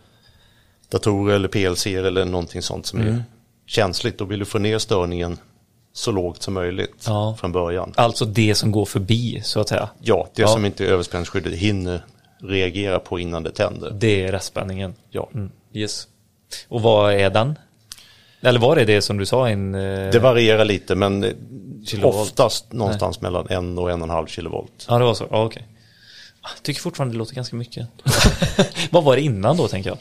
datorer 0.90 1.36
eller 1.36 1.48
PLC 1.48 1.86
eller 1.88 2.26
någonting 2.26 2.62
sånt 2.62 2.86
som 2.86 3.02
Mm. 3.02 3.14
är 3.16 3.24
känsligt, 3.66 4.18
då 4.18 4.26
vill 4.26 4.40
du 4.40 4.46
få 4.46 4.60
ner 4.60 4.78
störningen 4.80 5.38
så 5.94 6.12
lågt 6.12 6.42
som 6.42 6.54
möjligt 6.54 7.04
Ja. 7.08 7.36
från 7.40 7.52
början. 7.52 7.94
Alltså 7.96 8.26
det 8.26 8.56
som 8.56 8.72
går 8.72 8.86
förbi, 8.86 9.42
så 9.44 9.60
att 9.60 9.70
säga. 9.70 9.90
Ja, 10.02 10.28
det 10.36 10.42
Ja. 10.42 10.48
som 10.48 10.66
inte 10.66 10.86
överspänningsskyddet 10.86 11.54
hinner 11.54 12.06
reagera 12.42 13.00
på 13.00 13.20
innan 13.20 13.44
det 13.44 13.52
tänder. 13.52 13.92
Det 13.92 14.24
är 14.26 14.32
restspänningen. 14.32 14.94
Ja. 15.10 15.30
Mm. 15.34 15.52
Yes. 15.74 16.08
Och 16.68 16.82
vad 16.82 17.14
är 17.14 17.30
den? 17.30 17.56
Eller 18.42 18.60
var 18.60 18.76
det 18.76 18.86
det 18.86 19.02
som 19.02 19.18
du 19.18 19.26
sa? 19.26 19.50
En, 19.50 19.76
eh, 19.76 20.12
Det 20.12 20.20
varierar 20.20 20.66
lite 20.66 20.96
men 20.96 21.26
Kilovolt. 21.86 22.16
oftast 22.16 22.74
någonstans 22.74 23.22
mellan 23.22 23.48
en 23.50 23.78
och 23.78 23.92
en 23.92 24.02
och 24.02 24.08
en 24.08 24.10
halv 24.10 24.28
kilovolt. 24.28 24.86
Ja, 24.90 24.98
det 24.98 25.04
var 25.06 25.14
så. 25.14 25.28
Ja, 25.32 25.46
okej. 25.46 25.68
Jag 26.42 26.64
tycker 26.64 26.82
fortfarande 26.82 27.14
det 27.14 27.18
låter 27.18 27.36
ganska 27.36 27.56
mycket. 27.56 27.88
Vad 28.92 29.04
var 29.04 29.16
det 29.16 29.22
innan 29.22 29.58
då, 29.58 29.68
tänker 29.68 29.90
jag? 29.90 29.98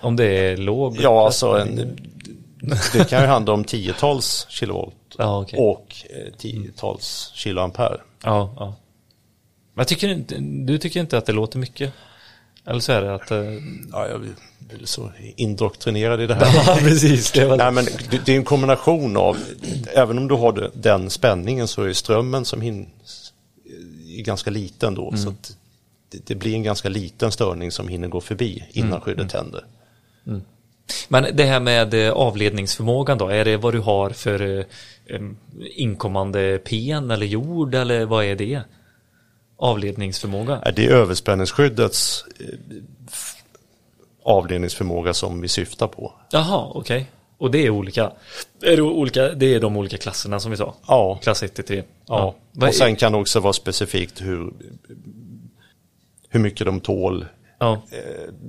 Om 0.00 0.16
det 0.16 0.24
är 0.26 0.56
låg? 0.56 0.98
Ja, 1.00 1.24
alltså 1.26 1.48
en, 1.58 1.96
det 2.92 3.08
kan 3.08 3.20
ju 3.20 3.26
handla 3.26 3.52
om 3.52 3.64
tiotals 3.64 4.46
kilovolt 4.48 4.94
Ja, 5.18 5.40
okej. 5.40 5.58
och 5.58 5.94
eh, 6.10 6.32
tiotals 6.38 7.30
kiloampere. 7.34 8.00
Ja, 8.24 8.54
ja. 8.56 8.74
Men 9.74 9.86
tycker 9.86 10.08
inte, 10.08 10.36
du 10.38 10.78
tycker 10.78 11.00
inte 11.00 11.18
att 11.18 11.26
det 11.26 11.32
låter 11.32 11.58
mycket? 11.58 11.92
Eller 12.66 12.80
så 12.80 12.92
är 12.92 13.02
det 13.02 13.14
att... 13.14 13.30
eh, 13.30 13.38
Ja, 13.92 14.08
jag 14.08 14.20
blir 14.20 14.34
så 14.84 15.10
indoktrinerad 15.36 16.20
i 16.20 16.26
det 16.26 16.34
här. 16.44 16.54
Ja, 16.66 16.76
precis. 16.80 17.32
Det 17.32 17.46
var 17.46 17.56
Nej, 17.56 17.72
men 17.72 17.84
det, 18.10 18.26
det 18.26 18.32
är 18.32 18.36
en 18.36 18.44
kombination 18.44 19.16
av, 19.16 19.36
även 19.94 20.18
om 20.18 20.28
du 20.28 20.34
har 20.34 20.52
det- 20.52 20.70
den 20.74 21.10
spänningen 21.10 21.68
så 21.68 21.82
är 21.82 21.92
strömmen 21.92 22.44
som 22.44 22.60
hin, 22.60 22.88
är 24.18 24.22
ganska 24.22 24.50
liten 24.50 24.94
då. 24.94 25.16
Så 25.16 25.28
att 25.28 25.56
det, 26.10 26.26
det 26.26 26.34
blir 26.34 26.54
en 26.54 26.62
ganska 26.62 26.88
liten 26.88 27.32
störning 27.32 27.70
som 27.72 27.88
hinner 27.88 28.08
gå 28.08 28.20
förbi 28.20 28.64
innan 28.72 29.00
skyddet 29.00 29.30
tänder. 29.30 29.64
Men 31.08 31.26
det 31.36 31.44
här 31.44 31.60
med 31.60 31.94
eh, 31.94 32.12
avledningsförmågan 32.12 33.18
då, 33.18 33.28
är 33.28 33.44
det 33.44 33.56
vad 33.56 33.74
du 33.74 33.80
har 33.80 34.10
för 34.10 34.58
eh, 35.06 35.20
inkommande 35.76 36.58
pen 36.58 37.10
eller 37.10 37.26
jord 37.26 37.74
eller 37.74 38.04
vad 38.04 38.24
är 38.24 38.34
det? 38.36 38.60
Avledningsförmåga? 39.56 40.56
Är 40.64 40.72
det 40.72 40.86
överspänningsskyddets 40.86 42.24
eh, 42.40 42.46
avledningsförmåga 44.22 45.14
som 45.14 45.40
vi 45.40 45.48
syftar 45.48 45.86
på? 45.86 46.12
Jaha, 46.30 46.70
okej. 46.74 47.10
Och 47.38 47.50
det 47.50 47.66
är 47.66 47.70
olika? 47.70 48.12
Är 48.62 48.76
det, 48.76 48.82
olika? 48.82 49.28
Det 49.28 49.54
är 49.54 49.60
de 49.60 49.76
olika 49.76 49.96
klasserna 49.98 50.40
som 50.40 50.50
vi 50.50 50.56
sa? 50.56 50.74
Ja. 50.86 51.18
Klass 51.22 51.42
1 51.42 51.54
till 51.54 51.64
3? 51.64 51.82
Ja, 52.06 52.34
Vad 52.52 52.62
och 52.68 52.74
är- 52.74 52.78
sen 52.78 52.96
kan 52.96 53.12
det 53.12 53.18
också 53.18 53.40
vara 53.40 53.52
specifikt 53.52 54.20
hur, 54.22 54.52
hur 56.28 56.40
mycket 56.40 56.66
de 56.66 56.80
tål. 56.80 57.24
ja. 57.58 57.82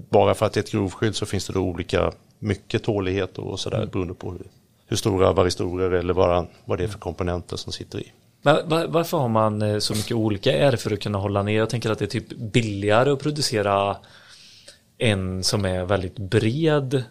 Bara 0.09 0.33
för 0.35 0.45
att 0.45 0.53
det 0.53 0.59
är 0.59 0.63
ett 0.63 0.71
grovskydd 0.71 1.15
så 1.15 1.25
finns 1.25 1.47
det 1.47 1.53
då 1.53 1.59
olika 1.59 2.11
mycket 2.39 2.83
tålighet 2.83 3.37
och 3.37 3.59
sådär 3.59 3.85
beroende 3.91 4.13
på 4.13 4.31
hur, 4.31 4.41
hur 4.87 4.97
stora 4.97 5.31
varistorer 5.33 5.91
eller 5.91 6.13
vad, 6.13 6.47
vad 6.65 6.77
det 6.77 6.83
är 6.83 6.87
för 6.87 6.99
komponenter 6.99 7.57
som 7.57 7.73
sitter 7.73 7.99
i. 7.99 8.11
Men 8.41 8.69
va- 8.69 8.85
varför 8.87 9.17
har 9.17 9.27
man 9.29 9.61
eh, 9.61 9.79
så 9.79 9.93
mycket 9.95 10.11
olika? 10.11 10.51
Är 10.57 10.71
det 10.71 10.77
för 10.77 10.93
att 10.93 10.99
kunna 10.99 11.17
hålla 11.17 11.43
ner? 11.43 11.57
Jag 11.57 11.69
tänker 11.69 11.89
att 11.91 11.99
det 11.99 12.05
är 12.05 12.09
typ 12.09 12.29
billigare 12.37 13.09
att 13.11 13.19
producera 13.19 13.97
en 14.97 15.43
som 15.43 15.65
är 15.65 15.85
väldigt 15.85 16.17
bred 16.17 17.03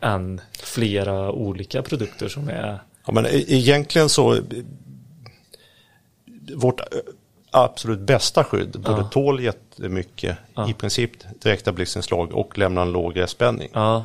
än 0.00 0.40
flera 0.62 1.32
olika 1.32 1.82
produkter 1.82 2.28
som 2.28 2.48
är 2.48 2.78
Ja, 3.06 3.12
men 3.12 3.26
e- 3.26 3.44
egentligen 3.48 4.08
så, 4.08 4.34
eh, 4.34 4.40
vårt 6.54 6.80
eh, 6.80 6.86
absolut 7.50 8.00
bästa 8.00 8.44
skydd 8.44 8.80
både 8.80 9.04
tål 9.10 9.40
jättemycket 9.42 10.38
i 10.68 10.72
princip 10.74 11.10
direkta 11.42 11.72
blixtinslag 11.72 12.32
och 12.32 12.58
lämnar 12.58 12.82
en 12.82 12.92
låg 12.92 13.16
restspänning. 13.16 13.68
Ja, 13.72 14.04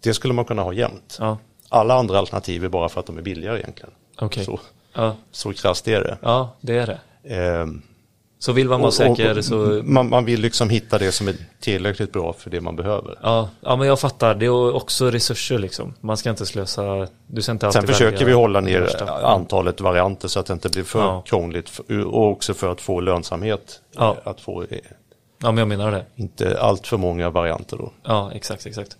Det 0.00 0.14
skulle 0.14 0.34
man 0.34 0.44
kunna 0.44 0.62
ha 0.62 0.72
jämt. 0.72 1.16
ja, 1.20 1.38
Alla 1.68 1.94
andra 1.94 2.18
alternativ 2.18 2.64
är 2.64 2.68
bara 2.68 2.88
för 2.88 3.00
att 3.00 3.06
de 3.06 3.18
är 3.18 3.22
billigare 3.22 3.58
egentligen. 3.58 3.90
okej. 4.18 4.44
Så, 4.44 4.60
Ja, 4.94 5.16
så 5.30 5.52
krasst 5.52 5.88
är 5.88 6.00
det. 6.00 6.18
ja, 6.22 6.56
det 6.60 6.78
är 6.78 6.86
det. 6.86 7.34
Ehm, 7.36 7.82
Så 8.40 8.52
vill 8.52 8.68
man 8.68 8.80
vara 8.80 8.88
och- 8.88 8.94
säker 8.94 9.38
och- 9.38 9.44
så 9.44 9.80
man, 9.84 10.08
man 10.08 10.24
vill 10.24 10.40
liksom 10.40 10.70
hitta 10.70 10.98
det 10.98 11.12
som 11.12 11.28
är 11.28 11.34
tillräckligt 11.60 12.12
bra 12.12 12.32
för 12.32 12.50
det 12.50 12.60
man 12.60 12.76
behöver. 12.76 13.18
Ja, 13.22 13.48
ja, 13.60 13.76
men 13.76 13.88
jag 13.88 14.00
fattar. 14.00 14.34
Det 14.34 14.46
är 14.46 14.74
också 14.74 15.10
resurser 15.10 15.58
liksom. 15.58 15.94
Man 16.00 16.16
ska 16.16 16.30
inte 16.30 16.46
slösa. 16.46 17.08
Du 17.26 17.42
ska 17.42 17.52
inte 17.52 17.66
alltid 17.66 17.80
Sen 17.82 17.88
försöker 17.88 18.24
vi 18.24 18.32
hålla 18.32 18.60
ner 18.60 19.02
antalet 19.24 19.80
varianter 19.80 20.28
så 20.28 20.40
att 20.40 20.46
det 20.46 20.52
inte 20.52 20.68
blir 20.68 20.82
för 20.84 21.00
Ja. 21.00 21.22
krångligt 21.26 21.80
och 22.06 22.28
också 22.30 22.54
för 22.54 22.72
att 22.72 22.80
få 22.80 23.00
lönsamhet. 23.00 23.80
Ja. 23.96 24.16
eh, 24.24 24.30
Att 24.30 24.40
få 24.40 24.64
Ja, 25.42 25.52
men 25.52 25.58
jag 25.58 25.68
menar 25.68 25.90
det. 25.92 26.04
inte 26.16 26.60
allt 26.60 26.86
för 26.86 26.96
många 26.96 27.30
varianter 27.30 27.76
då. 27.76 27.92
Ja, 28.02 28.32
exakt, 28.34 28.66
exakt. 28.66 28.96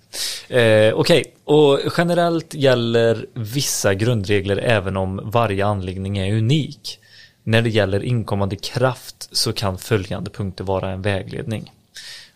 Eh, 0.49 0.95
Okej, 0.95 1.35
och 1.45 1.81
generellt 1.97 2.55
gäller 2.55 3.27
vissa 3.35 3.95
grundregler 3.95 4.57
även 4.57 4.97
om 4.97 5.21
varje 5.25 5.67
anläggning 5.67 6.19
är 6.19 6.37
unik. 6.37 6.99
När 7.43 7.63
det 7.63 7.71
gäller 7.71 8.05
inkommande 8.05 8.57
kraft 8.57 9.29
så 9.33 9.53
kan 9.53 9.79
följande 9.79 10.31
punkter 10.31 10.65
vara 10.65 10.91
en 10.91 11.03
vägledning. 11.03 11.73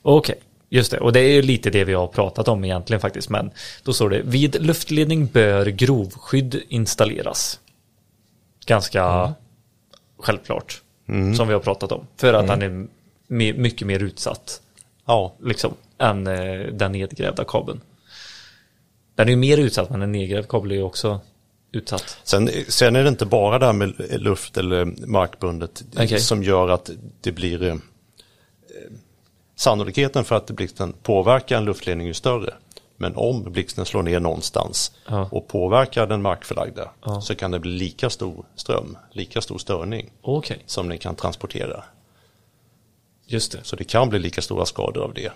Okej, 0.03 0.39
just 0.69 0.91
det. 0.91 0.99
Och 1.01 1.13
det 1.13 1.21
är 1.21 1.33
ju 1.33 1.43
lite 1.43 1.71
det 1.71 1.85
vi 1.85 1.93
har 1.95 2.07
pratat 2.07 2.49
om 2.49 2.65
egentligen 2.65 3.01
faktiskt. 3.01 3.29
Men 3.29 3.51
då 3.83 3.93
står 3.93 4.11
det 4.11 4.21
vid 4.25 4.63
luftledning 4.63 5.27
bör 5.27 5.67
grovskydd 5.67 6.63
installeras. 6.69 7.61
Ganska 8.67 9.35
självklart. 10.19 10.83
Som 11.37 11.49
vi 11.49 11.55
har 11.55 11.61
pratat 11.61 11.93
om. 11.93 12.07
För 12.17 12.35
att 12.35 12.49
han 12.49 12.63
är 12.63 12.87
mycket 13.33 13.87
mer 13.87 14.03
utsatt 14.03 14.61
Ja, 15.07 15.35
liksom, 15.43 15.75
än 15.99 16.27
eh, 16.27 16.67
den 16.73 16.93
nedgrävda 16.93 17.45
kabeln. 17.45 17.81
Den 19.15 19.27
är 19.27 19.31
ju 19.31 19.37
mer 19.37 19.59
utsatt 19.59 19.91
men 19.91 20.03
en 20.03 20.13
nedgrävd 20.13 20.49
kabel 20.49 20.71
är 20.71 20.77
ju 20.77 20.83
också 20.83 21.21
utsatt. 21.73 22.19
Sen, 22.25 22.51
sen 22.69 22.97
är 22.97 23.03
det 23.03 23.09
inte 23.09 23.27
bara 23.27 23.59
det 23.59 23.67
här 23.67 23.73
med 23.73 24.21
luft 24.23 24.57
eller 24.57 24.85
markbundet 25.07 25.85
Okej. 25.97 26.21
som 26.21 26.43
gör 26.43 26.69
att 26.69 26.91
det 27.21 27.33
blir 27.33 27.63
eh, 27.63 27.75
sannolikheten 29.57 30.25
för 30.25 30.37
att 30.37 30.51
blixten 30.51 30.93
påverkar 31.03 31.57
en 31.57 31.65
luftledning 31.65 32.09
är 32.09 32.13
större. 32.13 32.55
Men 32.97 33.17
om 33.17 33.53
blixten 33.53 33.85
slår 33.87 34.03
ner 34.03 34.21
någonstans 34.21 34.93
Ja. 35.09 35.29
och 35.33 35.49
påverkar 35.49 36.07
den 36.07 36.23
markförlagda 36.23 36.91
Ja. 37.05 37.21
så 37.21 37.35
kan 37.35 37.51
det 37.51 37.59
bli 37.61 37.71
lika 37.71 38.11
stor 38.11 38.45
ström, 38.57 38.97
lika 39.13 39.41
stor 39.41 39.59
störning 39.59 40.11
Okej, 40.23 40.63
som 40.67 40.89
den 40.89 40.99
kan 40.99 41.15
transportera. 41.17 41.85
Just 43.33 43.53
det. 43.53 43.59
Så 43.63 43.77
det 43.77 43.85
kan 43.85 44.09
bli 44.09 44.19
lika 44.19 44.43
stora 44.43 44.67
skador 44.67 45.03
av 45.05 45.15
det. 45.15 45.33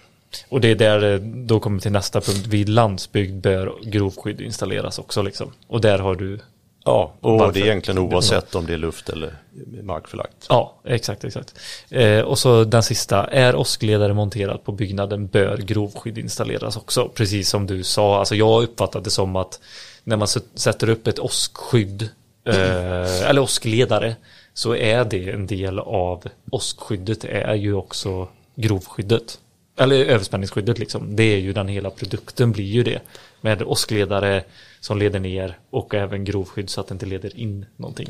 Och 0.49 0.61
det 0.61 0.71
är 0.71 0.75
där 0.75 1.13
eh, 1.15 1.21
då 1.21 1.61
kommer 1.61 1.81
till 1.81 1.93
nästa 1.93 2.21
punkt. 2.21 2.47
Vid 2.47 2.69
landsbygd 2.69 3.41
bör 3.41 3.75
grovskydd 3.83 4.41
installeras 4.41 4.99
också 4.99 5.23
liksom. 5.23 5.53
Och 5.67 5.81
där 5.81 5.99
har 5.99 6.15
du 6.15 6.39
Ja, 6.87 7.13
och 7.21 7.39
Varför? 7.39 7.53
det 7.53 7.61
är 7.61 7.65
egentligen 7.65 7.99
oavsett 7.99 8.55
om 8.55 8.67
det 8.67 8.73
är 8.73 8.79
luft 8.79 9.09
eller 9.09 9.35
markförlagt. 9.83 10.47
Ja, 10.49 10.75
exakt, 10.85 11.25
exakt. 11.25 11.55
Eh, 11.91 12.21
och 12.21 12.39
så 12.39 12.65
den 12.65 12.83
sista. 12.83 13.25
Är 13.27 13.57
åskledare 13.57 14.15
monterad 14.15 14.65
på 14.65 14.73
byggnaden 14.73 15.27
bör 15.27 15.57
grovskydd 15.57 16.19
installeras 16.19 16.77
också. 16.77 17.09
Precis 17.09 17.49
som 17.49 17.67
du 17.67 17.83
sa. 17.83 18.19
Alltså 18.19 18.35
jag 18.35 18.63
uppfattade 18.63 19.05
det 19.05 19.11
som 19.11 19.37
att 19.37 19.61
när 20.05 20.17
man 20.17 20.29
sätter 20.55 20.89
upp 20.89 21.07
ett 21.07 21.19
åskskydd 21.19 22.09
eh, 22.45 23.29
eller 23.29 23.39
åskledare 23.39 24.17
så 24.57 24.75
är 24.75 25.05
det 25.05 25.31
en 25.31 25.47
del 25.47 25.79
av 25.79 26.25
åskskyddet 26.51 27.25
är 27.25 27.55
ju 27.55 27.75
också 27.75 28.29
grovskyddet. 28.55 29.41
Eller 29.77 29.97
överspänningsskyddet 29.97 30.79
liksom. 30.79 31.17
Det 31.17 31.23
är 31.23 31.39
ju 31.39 31.53
den 31.53 31.69
hela 31.69 31.91
produkten 31.91 32.53
blir 32.53 32.65
ju 32.65 32.83
det. 32.83 33.01
Med 33.41 33.63
åskledare 33.63 34.45
som 34.81 34.99
leder 34.99 35.21
ner 35.21 35.59
och 35.71 35.95
även 35.95 36.25
grovskydd 36.25 36.71
så 36.71 36.81
att 36.81 36.89
det 36.89 36.93
inte 36.93 37.07
leder 37.07 37.37
in 37.37 37.67
någonting. 37.77 38.09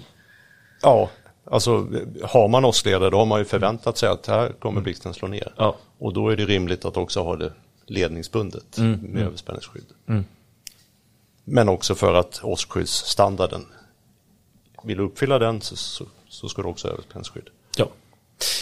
Ja, 0.82 1.10
alltså 1.44 1.88
har 2.22 2.48
man 2.48 2.64
åskledare 2.64 3.10
då 3.10 3.18
har 3.18 3.26
man 3.26 3.38
ju 3.38 3.44
förväntat 3.44 3.98
sig 3.98 4.08
att 4.08 4.26
här 4.26 4.48
kommer 4.48 4.80
blixten 4.80 5.14
slå 5.14 5.28
ner. 5.28 5.52
Ja. 5.56 5.76
Och 5.98 6.12
då 6.12 6.28
är 6.28 6.36
det 6.36 6.44
rimligt 6.44 6.84
att 6.84 6.96
också 6.96 7.22
ha 7.22 7.36
det 7.36 7.52
ledningsbundet 7.86 8.78
med 8.78 9.22
överspänningsskydd. 9.22 9.86
Men 11.44 11.68
också 11.68 11.94
för 11.94 12.14
att 12.14 12.40
åskskyddsstandarden, 12.42 13.66
vill 14.82 14.96
du 14.96 15.04
uppfylla 15.04 15.38
den 15.38 15.60
så, 15.60 15.76
så, 15.76 16.04
så 16.36 16.48
ska 16.48 16.62
du 16.62 16.68
också 16.68 16.88
ha 16.88 16.92
överspänningsskydd. 16.92 17.48
Ja. 17.76 17.88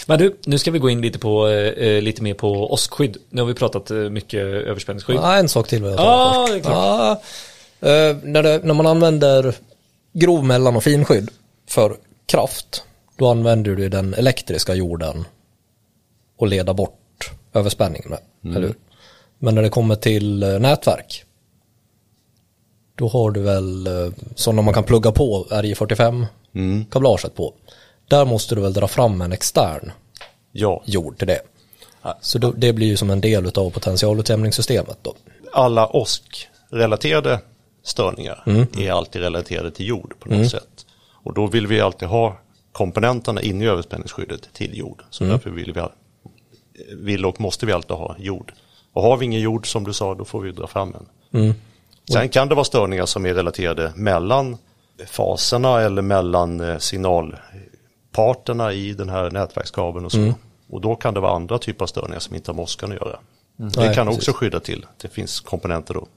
Men 0.07 0.19
du, 0.19 0.35
nu 0.45 0.57
ska 0.57 0.71
vi 0.71 0.79
gå 0.79 0.89
in 0.89 1.01
lite, 1.01 1.19
på, 1.19 1.47
eh, 1.47 2.01
lite 2.01 2.23
mer 2.23 2.33
på 2.33 2.73
åskskydd. 2.73 3.17
Nu 3.29 3.41
har 3.41 3.47
vi 3.47 3.53
pratat 3.53 3.91
eh, 3.91 3.97
mycket 3.97 4.39
överspänningsskydd. 4.39 5.15
Ja, 5.15 5.35
en 5.35 5.49
sak 5.49 5.67
till 5.67 5.81
vill 5.81 5.91
jag 5.91 5.97
ta 5.97 6.33
först. 6.47 6.53
det 6.53 6.59
är 6.59 6.61
klart. 6.61 7.21
Ja, 7.79 7.89
eh, 7.89 8.17
när, 8.23 8.43
det, 8.43 8.61
när 8.63 8.73
man 8.73 8.87
använder 8.87 9.55
grov, 10.13 10.43
mellan 10.45 10.75
och 10.75 10.83
finskydd 10.83 11.29
för 11.69 11.97
kraft, 12.25 12.83
då 13.17 13.27
använder 13.27 13.75
du 13.75 13.89
den 13.89 14.13
elektriska 14.13 14.73
jorden 14.75 15.25
och 16.37 16.47
leda 16.47 16.73
bort 16.73 17.31
överspänningen 17.53 18.09
med, 18.09 18.19
Mm. 18.43 18.57
eller 18.57 18.67
hur? 18.67 18.75
Men 19.39 19.55
när 19.55 19.61
det 19.61 19.69
kommer 19.69 19.95
till 19.95 20.43
eh, 20.43 20.59
nätverk, 20.59 21.23
då 22.95 23.07
har 23.07 23.31
du 23.31 23.41
väl 23.41 23.87
eh, 23.87 24.13
sådana 24.35 24.61
man 24.61 24.73
kan 24.73 24.83
plugga 24.83 25.11
på 25.11 25.47
RJ45 25.49 26.25
kablaget 26.91 27.35
på. 27.35 27.53
Där 28.07 28.25
måste 28.25 28.55
du 28.55 28.61
väl 28.61 28.73
dra 28.73 28.87
fram 28.87 29.21
en 29.21 29.31
extern 29.31 29.91
Ja, 30.51 30.83
jord 30.85 31.17
till 31.17 31.27
det. 31.27 31.39
Så 32.21 32.37
då, 32.37 32.51
det 32.51 32.73
blir 32.73 32.87
ju 32.87 32.97
som 32.97 33.09
en 33.09 33.21
del 33.21 33.45
av 33.45 33.69
potentialutjämningssystemet 33.69 34.97
då. 35.01 35.15
alla 35.53 35.95
åskrelaterade 35.95 37.39
störningar 37.83 38.43
är 38.77 38.91
alltid 38.91 39.21
relaterade 39.21 39.71
till 39.71 39.87
jord 39.87 40.13
på 40.19 40.29
något 40.29 40.49
sätt. 40.51 40.85
Och 41.23 41.33
då 41.33 41.47
vill 41.47 41.67
vi 41.67 41.81
alltid 41.81 42.07
ha 42.07 42.37
komponenterna 42.71 43.41
inne 43.41 43.65
i 43.65 43.67
överspänningsskyddet 43.67 44.53
till 44.53 44.77
jord. 44.77 45.03
Så 45.09 45.23
därför 45.23 45.49
vill, 45.49 45.73
vi, 45.73 45.81
vill 46.95 47.25
och 47.25 47.41
måste 47.41 47.65
vi 47.65 47.71
alltid 47.71 47.97
ha 47.97 48.15
jord. 48.19 48.53
Och 48.93 49.01
har 49.01 49.17
vi 49.17 49.25
ingen 49.25 49.41
jord 49.41 49.71
som 49.71 49.83
du 49.83 49.93
sa, 49.93 50.15
då 50.15 50.25
får 50.25 50.41
vi 50.41 50.51
dra 50.51 50.67
fram 50.67 50.95
en. 50.95 51.05
Sen 52.11 52.29
kan 52.29 52.49
det 52.49 52.55
vara 52.55 52.65
störningar 52.65 53.05
som 53.05 53.25
är 53.25 53.33
relaterade 53.33 53.93
mellan 53.95 54.57
faserna 55.07 55.81
eller 55.81 56.01
mellan 56.01 56.59
eh, 56.59 56.77
signalparterna 56.77 58.73
i 58.73 58.93
den 58.93 59.09
här 59.09 59.31
nätverkskabeln 59.31 60.05
och 60.05 60.11
så. 60.11 60.33
Och 60.69 60.81
då 60.81 60.95
kan 60.95 61.13
det 61.13 61.19
vara 61.19 61.35
andra 61.35 61.57
typer 61.57 61.85
av 61.85 61.87
störningar 61.87 62.19
som 62.19 62.35
inte 62.35 62.51
har 62.51 62.55
med 62.55 62.63
åskan 62.63 62.91
att 62.91 62.97
göra. 62.97 63.19
Det 63.57 63.79
Nej, 63.79 63.95
kan 63.95 64.07
precis. 64.07 64.19
också 64.19 64.33
skydda 64.33 64.59
till. 64.59 64.85
Det 65.01 65.07
finns 65.07 65.39
komponenter 65.39 65.93
då 65.93 66.07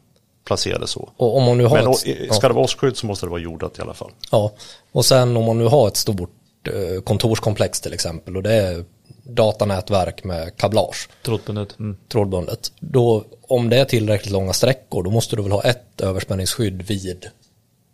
placerade 0.44 0.86
så. 0.86 1.08
Och 1.16 1.36
om 1.36 1.44
man 1.44 1.58
nu 1.58 1.64
har 1.64 1.76
Men 1.76 1.90
ett, 1.90 2.06
ja. 2.28 2.34
ska 2.34 2.48
det 2.48 2.54
vara 2.54 2.64
åsksskydd 2.64 2.96
så 2.96 3.06
måste 3.06 3.26
det 3.26 3.30
vara 3.30 3.40
jordat 3.40 3.78
i 3.78 3.82
alla 3.82 3.94
fall. 3.94 4.10
Ja, 4.30 4.52
och 4.92 5.04
sen 5.04 5.36
om 5.36 5.44
man 5.44 5.58
nu 5.58 5.64
har 5.64 5.88
ett 5.88 5.96
stort 5.96 6.30
eh, 6.64 7.02
kontorskomplex 7.02 7.80
till 7.80 7.92
exempel 7.92 8.36
och 8.36 8.42
det 8.42 8.54
är 8.54 8.84
datanätverk 9.22 10.24
med 10.24 10.56
kablage 10.56 11.08
Trådbundet. 11.22 11.78
Mm. 11.78 11.96
trådbundet. 12.08 12.72
Då, 12.80 13.24
om 13.42 13.68
det 13.68 13.78
är 13.78 13.84
tillräckligt 13.84 14.32
långa 14.32 14.52
sträckor 14.52 15.02
då 15.02 15.10
måste 15.10 15.36
du 15.36 15.42
väl 15.42 15.52
ha 15.52 15.62
ett 15.62 16.00
överspänningsskydd 16.00 16.82
vid 16.82 17.30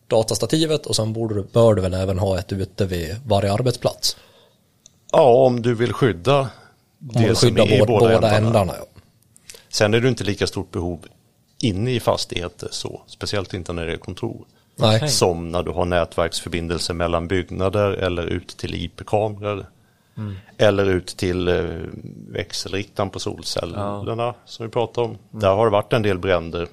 datastativet 0.06 0.86
och 0.86 0.96
sen 0.96 1.12
borde 1.12 1.34
du, 1.34 1.42
bör 1.52 1.74
du 1.74 1.82
väl 1.82 1.94
även 1.94 2.18
ha 2.18 2.38
ett 2.38 2.52
ute 2.52 2.86
vid 2.86 3.16
varje 3.26 3.52
arbetsplats. 3.52 4.16
Ja, 5.12 5.46
om 5.46 5.62
du 5.62 5.74
vill 5.74 5.92
skydda 5.92 6.40
Om 6.40 6.48
det 7.00 7.28
du 7.28 7.34
som 7.34 7.56
är 7.56 7.72
i 7.72 7.78
båda, 7.78 7.86
båda, 7.86 8.14
ändarna. 8.14 8.36
ändarna. 8.36 8.72
ja. 8.78 8.86
Sen 9.68 9.94
är 9.94 10.00
det 10.00 10.08
inte 10.08 10.24
lika 10.24 10.46
stort 10.46 10.70
behov 10.70 11.06
inne 11.62 11.90
i 11.90 12.00
fastigheter 12.00 12.68
så, 12.70 13.02
speciellt 13.06 13.54
inte 13.54 13.72
när 13.72 13.86
det 13.86 13.92
är 13.92 13.96
kontor. 13.96 14.44
Nej, 14.76 15.08
Som 15.08 15.52
när 15.52 15.62
du 15.62 15.70
har 15.70 15.84
nätverksförbindelser 15.84 16.94
mellan 16.94 17.28
byggnader 17.28 17.90
eller 17.90 18.22
ut 18.26 18.48
till 18.56 18.74
IP-kameror. 18.74 19.66
Eller 20.58 20.86
ut 20.86 21.06
till 21.06 21.48
eh, 21.48 21.64
växelriktaren 22.28 23.10
på 23.10 23.18
solcellerna 23.20 24.34
som 24.46 24.66
vi 24.66 24.72
pratade 24.72 25.06
om. 25.06 25.18
Där 25.30 25.54
har 25.54 25.64
det 25.64 25.70
varit 25.70 25.92
en 25.92 26.02
del 26.02 26.18
bränder. 26.18 26.68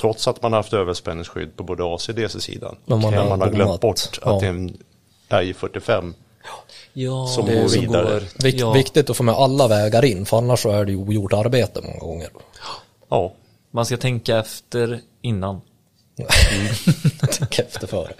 Trots 0.00 0.28
att 0.28 0.42
man 0.42 0.52
har 0.52 0.58
haft 0.58 0.72
överspänningsskydd 0.72 1.56
på 1.56 1.64
både 1.64 1.94
AC 1.94 2.08
och 2.08 2.14
DC-sidan. 2.14 2.76
Men 2.86 3.00
man 3.00 3.14
man 3.28 3.40
har 3.40 3.48
glömt 3.50 3.58
bommat. 3.68 3.80
bort 3.80 4.18
Ja. 4.24 4.34
att 4.34 4.40
det 4.40 4.46
är 4.46 4.50
en 4.50 4.76
RJ45 5.28 6.14
Ja, 6.92 7.26
Som 7.26 7.46
det 7.46 7.60
går 7.60 7.68
som 7.68 7.80
vidare. 7.80 8.04
går- 8.20 8.42
Vikt, 8.44 8.60
ja. 8.60 8.72
viktigt 8.72 9.10
att 9.10 9.16
få 9.16 9.22
med 9.22 9.34
alla 9.34 9.68
vägar 9.68 10.04
in 10.04 10.26
för 10.26 10.36
annars 10.38 10.60
så 10.60 10.70
är 10.70 10.84
det 10.84 10.96
ogjort 10.96 11.32
arbete 11.32 11.80
många 11.82 11.98
gånger. 11.98 12.28
Ja, 13.08 13.32
Man 13.70 13.86
ska 13.86 13.96
tänka 13.96 14.38
efter 14.38 15.00
innan. 15.22 15.60
Tänk 17.38 17.58
efter 17.58 17.86
före. 17.86 18.12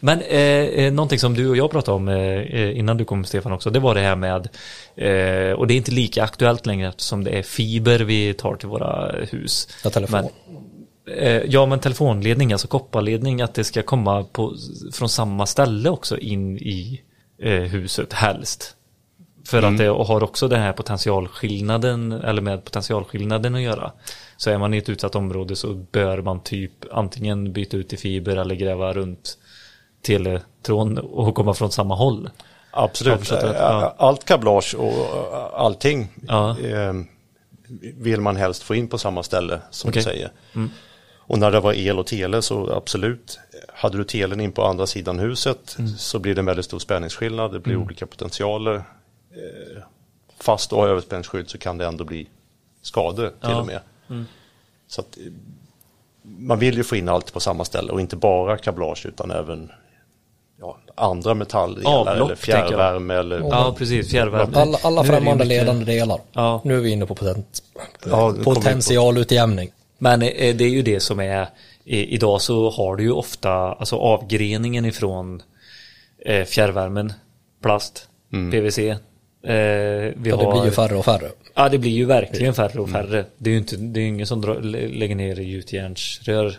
Men 0.00 0.20
eh, 0.20 0.38
eh, 0.38 0.92
någonting 0.92 1.18
som 1.18 1.34
du 1.34 1.48
och 1.48 1.56
jag 1.56 1.70
pratade 1.70 1.96
om 1.96 2.08
eh, 2.08 2.16
eh, 2.16 2.78
innan 2.78 2.96
du 2.96 3.04
kom 3.04 3.24
Stefan 3.24 3.52
också, 3.52 3.70
det 3.70 3.80
var 3.80 3.94
det 3.94 4.00
här 4.00 4.16
med, 4.16 4.48
eh, 4.96 5.52
och 5.52 5.66
det 5.66 5.74
är 5.74 5.76
inte 5.76 5.90
lika 5.90 6.24
aktuellt 6.24 6.66
längre 6.66 6.88
eftersom 6.88 7.24
det 7.24 7.30
är 7.30 7.42
fiber 7.42 7.98
vi 7.98 8.34
tar 8.34 8.56
till 8.56 8.68
våra 8.68 9.12
hus. 9.30 9.68
Ja, 9.84 9.90
telefon. 9.90 10.28
Men, 11.06 11.18
eh, 11.18 11.42
ja, 11.46 11.66
men 11.66 11.80
telefonledning, 11.80 12.52
alltså 12.52 12.68
kopparledning, 12.68 13.42
att 13.42 13.54
det 13.54 13.64
ska 13.64 13.82
komma 13.82 14.24
på, 14.24 14.54
från 14.92 15.08
samma 15.08 15.46
ställe 15.46 15.90
också 15.90 16.18
in 16.18 16.58
i 16.58 17.02
eh, 17.42 17.52
huset 17.52 18.12
helst. 18.12 18.76
För 19.46 19.62
att 19.62 19.78
det 19.78 19.86
har 19.86 20.22
också 20.22 20.48
den 20.48 20.60
här 20.60 20.72
potentialskillnaden, 20.72 22.12
eller 22.12 22.42
med 22.42 22.64
potentialskillnaden 22.64 23.54
att 23.54 23.60
göra. 23.60 23.92
Så 24.42 24.50
är 24.50 24.58
man 24.58 24.74
i 24.74 24.78
ett 24.78 24.88
utsatt 24.88 25.14
område 25.14 25.56
så 25.56 25.74
bör 25.74 26.22
man 26.22 26.40
typ 26.40 26.72
antingen 26.92 27.52
byta 27.52 27.76
ut 27.76 27.92
i 27.92 27.96
fiber 27.96 28.36
eller 28.36 28.54
gräva 28.54 28.92
runt 28.92 29.38
teletrån 30.02 30.98
och 30.98 31.34
komma 31.34 31.54
från 31.54 31.72
samma 31.72 31.94
håll. 31.94 32.30
Absolut. 32.70 33.30
Ja. 33.30 33.94
Allt 33.98 34.24
kablage 34.24 34.74
och 34.74 34.92
eh, 34.92 35.48
allting 35.54 36.08
Ja. 36.28 36.58
eh, 36.60 36.92
vill 37.96 38.20
man 38.20 38.36
helst 38.36 38.62
få 38.62 38.74
in 38.74 38.88
på 38.88 38.98
samma 38.98 39.22
ställe 39.22 39.60
som 39.70 39.88
Okej. 39.90 40.00
du 40.00 40.04
säger. 40.04 40.30
Och 41.16 41.38
när 41.38 41.50
det 41.50 41.60
var 41.60 41.72
el 41.72 41.98
och 41.98 42.06
tele 42.06 42.42
så 42.42 42.72
absolut, 42.72 43.38
hade 43.74 43.96
du 43.98 44.04
telen 44.04 44.40
in 44.40 44.52
på 44.52 44.64
andra 44.64 44.86
sidan 44.86 45.18
huset 45.18 45.76
så 45.98 46.18
blir 46.18 46.34
det 46.34 46.40
en 46.40 46.46
väldigt 46.46 46.64
stor 46.64 46.78
spänningsskillnad, 46.78 47.52
det 47.52 47.60
blir 47.60 47.76
olika 47.76 48.06
potentialer. 48.06 48.74
Eh, 48.74 49.82
fast 50.40 50.70
du 50.70 50.76
har 50.76 50.88
överspänningsskydd 50.88 51.50
så 51.50 51.58
kan 51.58 51.78
det 51.78 51.86
ändå 51.86 52.04
bli 52.04 52.26
skador 52.82 53.28
till 53.28 53.36
Ja. 53.40 53.60
och 53.60 53.66
med. 53.66 53.80
Så 54.88 55.00
att, 55.00 55.16
eh, 55.18 55.32
man 56.22 56.58
vill 56.58 56.76
ju 56.76 56.84
få 56.84 56.96
in 56.96 57.08
allt 57.08 57.32
på 57.32 57.40
samma 57.40 57.64
ställe 57.64 57.92
och 57.92 58.00
inte 58.00 58.16
bara 58.16 58.58
kablage 58.58 59.06
utan 59.06 59.30
även 59.30 59.70
ja, 60.60 60.78
andra 60.94 61.34
metalldelar 61.34 61.90
Avlopp, 61.90 62.16
eller 62.16 62.34
fjärrvärme 62.34 63.14
eller 63.14 63.38
Ja, 63.40 63.74
precis. 63.78 64.10
Fjärrvärme. 64.10 64.56
Alla, 64.60 64.78
alla 64.82 65.04
främmande 65.04 65.44
ledande 65.44 65.84
delar. 65.84 66.20
Ja. 66.32 66.60
Nu 66.64 66.76
är 66.76 66.80
vi 66.80 66.90
inne 66.90 67.06
på 67.06 67.14
potent, 67.14 67.62
Ja, 68.10 68.34
på- 68.44 68.54
potentialutjämning. 68.54 69.70
Men 69.98 70.22
eh, 70.22 70.56
det 70.56 70.64
är 70.64 70.68
ju 70.68 70.82
det 70.82 71.00
som 71.00 71.20
är 71.20 71.48
Idag 71.84 72.40
så 72.42 72.70
har 72.70 72.96
du 72.96 73.02
ju 73.02 73.12
ofta 73.12 73.50
Alltså 73.52 73.96
avgreningen 73.96 74.84
ifrån 74.84 75.42
eh, 76.18 76.44
Fjärrvärmen 76.44 77.12
Plast 77.62 78.08
PVC 78.52 78.78
eh, 79.42 79.50
Vi 79.52 80.14
Ja, 80.30 80.36
det 80.36 80.44
har 80.44 80.52
blir 80.52 80.64
ju 80.64 80.70
färre 80.70 80.96
och 80.96 81.04
färre. 81.04 81.30
Ja 81.54 81.68
det 81.68 81.78
blir 81.78 81.90
ju 81.90 82.04
verkligen 82.04 82.54
färre 82.54 82.80
och 82.80 82.90
färre 82.90 83.24
Det 83.38 83.50
är 83.50 83.52
ju 83.52 83.58
inte 83.58 83.76
Det 83.76 84.00
är 84.00 84.04
ingen 84.06 84.26
som 84.26 84.40
drar, 84.40 84.60
lä- 84.60 84.88
lägger 84.88 85.14
ner 85.14 85.36
gjutjärnsrör 85.36 86.56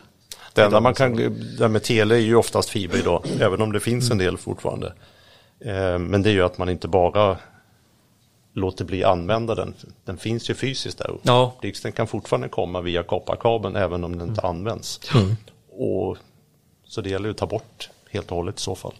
Det 0.53 0.61
enda 0.63 0.79
man 0.79 0.93
kan, 0.93 1.15
det 1.59 1.67
med 1.67 1.83
tele 1.83 2.15
är 2.15 2.19
ju 2.19 2.35
oftast 2.35 2.69
fiber 2.69 2.97
idag, 2.99 3.23
även 3.39 3.61
om 3.61 3.71
det 3.71 3.79
finns 3.79 4.11
en 4.11 4.17
del 4.17 4.37
fortfarande. 4.37 4.93
Eh, 5.59 5.99
Men 5.99 6.21
det 6.23 6.29
är 6.29 6.33
ju 6.33 6.43
att 6.43 6.57
man 6.57 6.69
inte 6.69 6.87
bara 6.87 7.37
låter 8.53 8.85
bli 8.85 9.03
använda 9.03 9.55
den. 9.55 9.73
Den 10.05 10.17
finns 10.17 10.49
ju 10.49 10.53
fysiskt 10.53 10.97
där 10.97 11.09
uppe. 11.11 11.21
Ja. 11.23 11.53
Blixten 11.61 11.91
kan 11.91 12.07
fortfarande 12.07 12.47
komma 12.49 12.81
via 12.81 13.03
kopparkabeln 13.03 13.75
även 13.75 14.03
om 14.03 14.17
den 14.19 14.29
inte 14.29 14.41
används. 14.41 14.99
Och, 15.71 16.17
så 16.85 17.01
det 17.01 17.09
gäller 17.09 17.25
ju 17.25 17.31
att 17.31 17.37
ta 17.37 17.45
bort 17.47 17.89
helt 18.11 18.31
och 18.31 18.37
hållet 18.37 18.59
i 18.59 18.61
så 18.61 18.75
fall. 18.75 18.93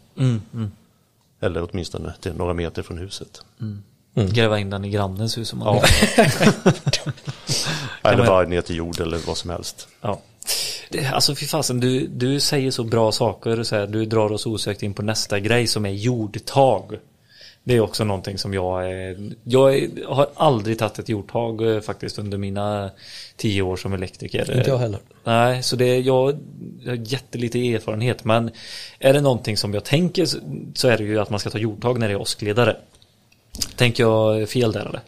Eller 1.44 1.68
åtminstone 1.72 2.14
till 2.22 2.34
några 2.34 2.54
meter 2.54 2.82
från 2.84 2.98
huset. 2.98 3.46
Gräva 4.16 4.60
in 4.60 4.70
den 4.70 4.86
i 4.86 4.90
grannens 4.90 5.38
hus 5.38 5.54
om 5.54 5.60
man 5.60 5.76
Ja. 5.76 5.84
vill. 5.84 7.14
Eller 8.04 8.26
bara 8.26 8.48
ner 8.48 8.62
till 8.62 8.76
jord 8.76 9.00
eller 9.00 9.18
vad 9.28 9.38
som 9.38 9.50
helst. 9.50 9.88
Ja. 10.02 10.20
Det, 10.90 11.06
alltså 11.06 11.36
fy 11.36 11.46
fasen, 11.46 11.80
du, 11.80 12.08
du 12.08 12.40
säger 12.40 12.72
så 12.72 12.84
bra 12.84 13.12
saker 13.12 13.64
så 13.64 13.76
här, 13.76 13.88
du 13.88 14.06
drar 14.06 14.32
oss 14.32 14.46
osökt 14.46 14.84
in 14.84 14.94
på 14.94 15.02
nästa 15.02 15.40
grej 15.40 15.68
som 15.68 15.86
är 15.86 15.90
jordtag. 15.92 16.98
Det 17.66 17.74
är 17.76 17.80
också 17.80 18.04
någonting 18.04 18.38
som 18.38 18.54
jag 18.54 18.84
jag 19.44 19.90
har 20.08 20.28
aldrig 20.36 20.80
tagit 20.80 21.00
ett 21.00 21.10
jordtag 21.10 21.76
eh, 21.76 21.82
faktiskt 21.82 22.20
under 22.20 22.38
mina 22.38 22.90
tio 23.38 23.62
år 23.62 23.76
som 23.76 23.94
elektriker. 23.94 24.58
Inte 24.58 24.70
jag 24.70 24.78
heller. 24.78 25.00
Nej, 25.24 25.64
så 25.64 25.76
det, 25.76 26.00
jag, 26.00 26.38
jag 26.84 26.92
har 26.92 26.98
jättelite 27.06 27.74
erfarenhet 27.74 28.24
men 28.24 28.52
är 29.00 29.14
det 29.14 29.22
någonting 29.22 29.58
som 29.58 29.74
jag 29.74 29.84
tänker 29.84 30.26
så- 30.76 30.88
är 30.88 30.98
det 30.98 31.04
ju 31.04 31.20
att 31.20 31.30
man 31.30 31.40
ska 31.40 31.50
ta 31.50 31.58
jordtag 31.58 32.00
när 32.00 32.08
det 32.08 32.14
är 32.14 32.22
åskledare. 32.22 32.78
Tänker 33.76 34.04
jag 34.04 34.50
fel 34.50 34.72
där 34.72 34.86
eller? 34.86 35.02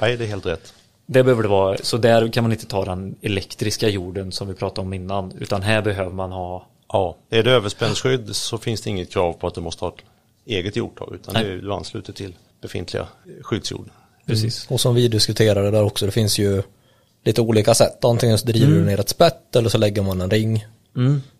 Nej, 0.00 0.16
det 0.16 0.24
är 0.24 0.28
helt 0.28 0.46
rätt. 0.46 0.74
Det 1.06 1.22
behöver 1.22 1.42
det 1.42 1.48
vara, 1.48 1.76
så 1.82 1.96
där 1.96 2.28
kan 2.32 2.44
man 2.44 2.52
inte 2.52 2.66
ta 2.66 2.84
den 2.84 3.14
elektriska 3.22 3.88
jorden 3.88 4.32
som 4.32 4.48
vi 4.48 4.54
pratade 4.54 4.86
om 4.86 4.92
innan, 4.92 5.32
utan 5.40 5.62
här 5.62 5.82
behöver 5.82 6.10
man 6.12 6.32
ha 6.32 6.66
Ja, 6.88 7.16
är 7.30 7.42
det 7.42 7.50
överspännsskydd 7.50 8.36
så 8.36 8.58
finns 8.58 8.80
det 8.80 8.90
inget 8.90 9.12
krav 9.12 9.32
på 9.32 9.46
att 9.46 9.54
du 9.54 9.60
måste 9.60 9.84
ha 9.84 9.92
ett 9.92 10.02
eget 10.46 10.76
jordtag 10.76 11.14
utan 11.14 11.34
det 11.34 11.40
är, 11.40 11.56
du 11.56 11.72
ansluter 11.72 12.12
till 12.12 12.34
befintliga 12.62 13.08
skyddsjord. 13.42 13.88
Precis. 14.26 14.66
Och 14.70 14.80
som 14.80 14.94
vi 14.94 15.08
diskuterade 15.08 15.70
där 15.70 15.82
också, 15.82 16.06
det 16.06 16.12
finns 16.12 16.38
ju 16.38 16.62
lite 17.24 17.40
olika 17.40 17.74
sätt. 17.74 18.04
Antingen 18.04 18.38
så 18.38 18.46
driver 18.46 18.72
du 18.74 18.84
ner 18.84 19.00
ett 19.00 19.08
spett 19.08 19.56
eller 19.56 19.68
så 19.68 19.78
lägger 19.78 20.02
man 20.02 20.20
en 20.20 20.30
ring. 20.30 20.66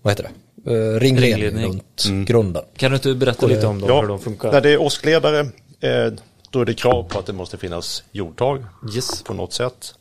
Vad 0.03 0.13
heter 0.13 0.23
det? 0.25 0.31
Uh, 0.71 1.01
ringledning, 1.01 1.45
Ringledning. 1.45 1.67
runt 2.05 2.29
grunden. 2.29 2.63
Kan 2.77 2.91
du 2.91 2.95
inte 2.97 3.15
berätta 3.15 3.47
lite 3.47 3.67
om 3.67 3.81
dem, 3.81 4.01
hur 4.01 4.09
de 4.09 4.19
funkar? 4.19 4.53
när 4.53 4.61
det 4.61 4.71
är 4.71 4.81
åskledare 4.81 5.41
eh, 5.81 6.13
då 6.51 6.61
är 6.61 6.65
det 6.65 6.75
krav 6.75 7.03
på 7.03 7.19
att 7.19 7.27
det 7.27 7.33
måste 7.33 7.57
finnas 7.59 8.05
jordtag 8.13 8.65
Yes. 8.95 9.23
på 9.23 9.35
något 9.35 9.53
sätt. 9.53 9.95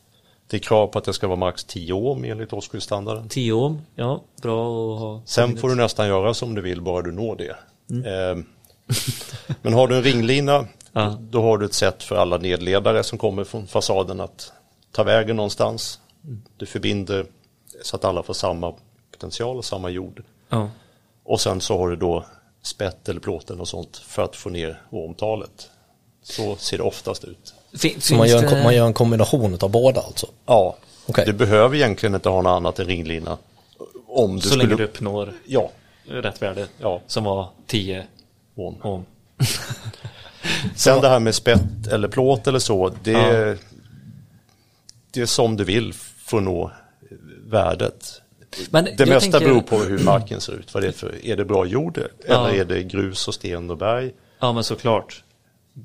Det 0.50 0.56
är 0.56 0.58
krav 0.58 0.86
på 0.86 0.98
att 0.98 1.04
det 1.04 1.12
ska 1.12 1.26
vara 1.26 1.36
max 1.38 1.64
10 1.64 1.92
ohm 1.92 2.24
enligt 2.24 2.52
åskskyddsstandarden. 2.52 3.28
10 3.28 3.52
ohm, 3.52 3.80
ja, 3.94 4.22
bra 4.42 4.94
att 4.94 5.00
ha. 5.00 5.22
Sen 5.24 5.56
får 5.56 5.68
du 5.68 5.74
nästan 5.74 6.08
göra 6.08 6.34
som 6.34 6.54
du 6.54 6.62
vill 6.62 6.80
bara 6.80 7.02
du 7.02 7.12
når 7.12 7.36
det. 7.36 7.56
Mm. 7.90 8.44
Men 9.62 9.74
har 9.74 9.88
du 9.88 9.96
en 9.96 10.02
ringlina 10.02 10.66
Ja. 10.94 11.18
då 11.20 11.42
har 11.42 11.58
du 11.58 11.66
ett 11.66 11.74
sätt 11.74 12.02
för 12.02 12.16
alla 12.16 12.38
nedledare 12.38 13.02
som 13.02 13.18
kommer 13.18 13.44
från 13.44 13.66
fasaden 13.66 14.20
att 14.20 14.52
ta 14.92 15.02
vägen 15.02 15.36
någonstans. 15.36 16.00
Du 16.56 16.66
förbinder 16.66 17.26
så 17.82 17.96
att 17.96 18.04
alla 18.04 18.22
får 18.22 18.34
samma 18.34 18.74
potential 19.12 19.56
och 19.56 19.64
samma 19.64 19.90
jord. 19.90 20.22
Ja. 20.48 20.68
Och 21.24 21.40
sen 21.40 21.60
så 21.60 21.78
har 21.78 21.88
du 21.88 21.96
då 21.96 22.24
spett 22.62 23.08
eller 23.08 23.20
plåten 23.20 23.60
och 23.60 23.68
sånt 23.68 23.96
för 23.96 24.22
att 24.22 24.36
få 24.36 24.48
ner 24.50 24.82
ohmtalet. 24.90 25.70
Så 26.22 26.56
ser 26.56 26.78
det 26.78 26.84
oftast 26.84 27.24
ut. 27.24 27.54
Fin, 27.78 28.00
Så 28.00 28.14
man 28.14 28.28
gör, 28.28 28.42
en, 28.56 28.62
man 28.62 28.74
gör 28.74 28.86
en 28.86 28.94
kombination 28.94 29.58
av 29.60 29.70
båda 29.70 30.00
alltså. 30.00 30.26
Ja, 30.46 30.76
Okej. 31.06 31.24
du 31.26 31.32
behöver 31.32 31.76
egentligen 31.76 32.14
inte 32.14 32.28
ha 32.28 32.42
något 32.42 32.50
annat 32.50 32.78
än 32.78 32.86
ringlina. 32.86 33.38
Om 34.06 34.34
du 34.36 34.40
så 34.42 34.48
skulle... 34.48 34.64
länge 34.64 34.76
du 34.76 34.84
uppnår 34.84 35.32
Ja, 35.46 35.70
rätt 36.04 36.42
värde, 36.42 36.66
Ja. 36.80 37.00
som 37.06 37.24
var 37.24 37.48
10 37.66 38.06
ohm. 38.54 38.74
ohm. 38.82 39.04
Sen 40.74 41.00
det 41.00 41.08
här 41.08 41.20
med 41.20 41.34
spett 41.34 41.86
eller 41.90 42.08
plåt 42.08 42.46
eller 42.46 42.58
så, 42.58 42.88
det, 43.02 43.58
det 45.10 45.20
är 45.20 45.26
som 45.26 45.56
du 45.56 45.64
vill 45.64 45.92
för 45.94 46.36
att 46.36 46.42
nå 46.42 46.70
värdet. 47.46 48.22
Men 48.70 48.84
Det 48.84 49.06
mesta 49.06 49.30
tänker- 49.30 49.46
beror 49.48 49.60
på 49.60 49.76
hur 49.76 49.98
marken 50.04 50.40
ser 50.40 50.52
ut. 50.52 50.74
Vad 50.74 50.82
det 50.82 50.86
är, 50.88 50.92
för, 50.92 51.26
är 51.26 51.36
det 51.36 51.44
bra 51.44 51.66
jord 51.66 51.98
eller 51.98 52.08
Ja. 52.28 52.50
är 52.50 52.64
det 52.64 52.82
grus 52.82 53.28
och 53.28 53.34
sten 53.34 53.70
och 53.70 53.76
berg? 53.78 54.12
Ja 54.38 54.52
men 54.52 54.64
såklart. 54.64 55.24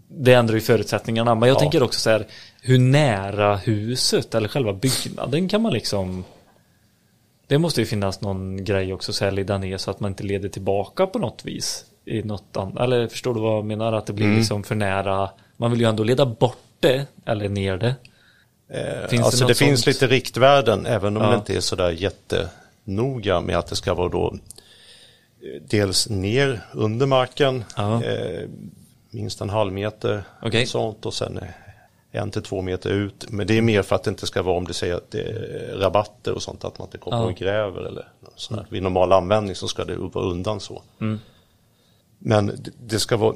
Det 0.09 0.34
ändrar 0.34 0.55
ju 0.55 0.61
förutsättningarna. 0.61 1.36
Men 1.36 1.47
jag 1.49 1.55
Ja. 1.55 1.59
tänker 1.59 1.84
också 1.84 1.99
så 1.99 2.09
här. 2.09 2.28
Hur 2.61 2.80
nära 2.80 3.55
huset 3.55 4.36
eller 4.36 4.47
själva 4.49 4.74
byggnaden 4.74 5.47
kan 5.49 5.61
man 5.61 5.74
liksom. 5.74 6.24
Det 7.47 7.57
måste 7.57 7.82
ju 7.82 7.86
finnas 7.86 8.22
någon 8.22 8.63
grej 8.63 8.93
också 8.93 9.13
så 9.13 9.26
här 9.26 9.32
leda 9.32 9.57
ner 9.57 9.78
så 9.78 9.91
att 9.91 9.99
man 9.99 10.11
inte 10.11 10.24
leder 10.24 10.49
tillbaka 10.49 11.07
på 11.07 11.20
något 11.20 11.45
vis. 11.45 11.86
I 12.08 12.24
något 12.24 12.58
annat. 12.58 12.84
Eller 12.84 13.08
förstår 13.08 13.34
du 13.34 13.39
vad 13.39 13.58
jag 13.58 13.66
menar? 13.66 13.93
Att 13.93 14.05
det 14.05 14.14
blir 14.14 14.26
Mm. 14.26 14.38
liksom 14.38 14.64
för 14.64 14.76
nära. 14.76 15.30
Man 15.58 15.72
vill 15.72 15.80
ju 15.82 15.88
ändå 15.88 16.03
leda 16.03 16.26
bort 16.26 16.58
det. 16.80 17.05
Eller 17.26 17.49
ner 17.49 17.78
det. 17.78 17.95
Eh, 18.70 19.08
Finns 19.10 19.22
det 19.22 19.26
alltså 19.26 19.43
det, 19.45 19.47
något 19.49 19.58
finns 19.58 19.84
sånt? 19.84 19.88
lite 20.01 20.08
riktvärden 20.08 20.86
även 20.86 21.18
om 21.18 21.24
Ja. 21.24 21.30
det 21.30 21.36
inte 21.36 21.55
är 21.55 21.60
sådär 21.60 21.89
jättenoga 21.91 23.41
med 23.41 23.58
att 23.58 23.68
det 23.68 23.76
ska 23.76 23.93
vara 23.93 24.10
då 24.10 24.34
eh, 25.41 25.62
dels 25.70 26.10
ner 26.10 26.62
under 26.74 27.05
marken, 27.05 27.64
Ja. 27.78 28.03
eh, 28.03 28.49
minst 29.12 29.41
en 29.41 29.49
halv 29.49 29.74
meter 29.74 30.24
och 30.41 30.68
sånt 30.68 31.05
och 31.05 31.14
sen 31.14 31.38
eh, 31.38 31.47
en 32.12 32.32
till 32.32 32.41
två 32.41 32.62
meter 32.62 32.89
ut. 32.89 33.26
Men 33.30 33.47
det 33.47 33.58
är 33.58 33.62
mer 33.62 33.82
för 33.82 33.95
att 33.95 34.03
det 34.03 34.10
inte 34.10 34.28
ska 34.28 34.41
vara 34.41 34.58
om 34.58 34.66
du 34.66 34.74
säger 34.74 34.95
att 34.95 35.12
det 35.12 35.22
är 35.22 35.76
rabatter 35.78 36.32
och 36.34 36.41
sånt, 36.41 36.66
att 36.66 36.80
man 36.80 36.88
inte 36.88 36.97
kommer 36.97 37.18
Ja. 37.18 37.24
och 37.24 37.36
gräver 37.36 37.82
eller 37.82 38.08
sådär. 38.36 38.66
Vid 38.70 38.84
normal 38.84 39.12
användning 39.12 39.55
så 39.55 39.68
ska 39.68 39.86
det 39.86 39.95
vara 39.95 40.26
undan 40.26 40.60
så. 40.60 40.82
Mm. 41.01 41.20
Men 42.20 42.51
det- 42.88 42.99
ska 42.99 43.18
vara, 43.18 43.36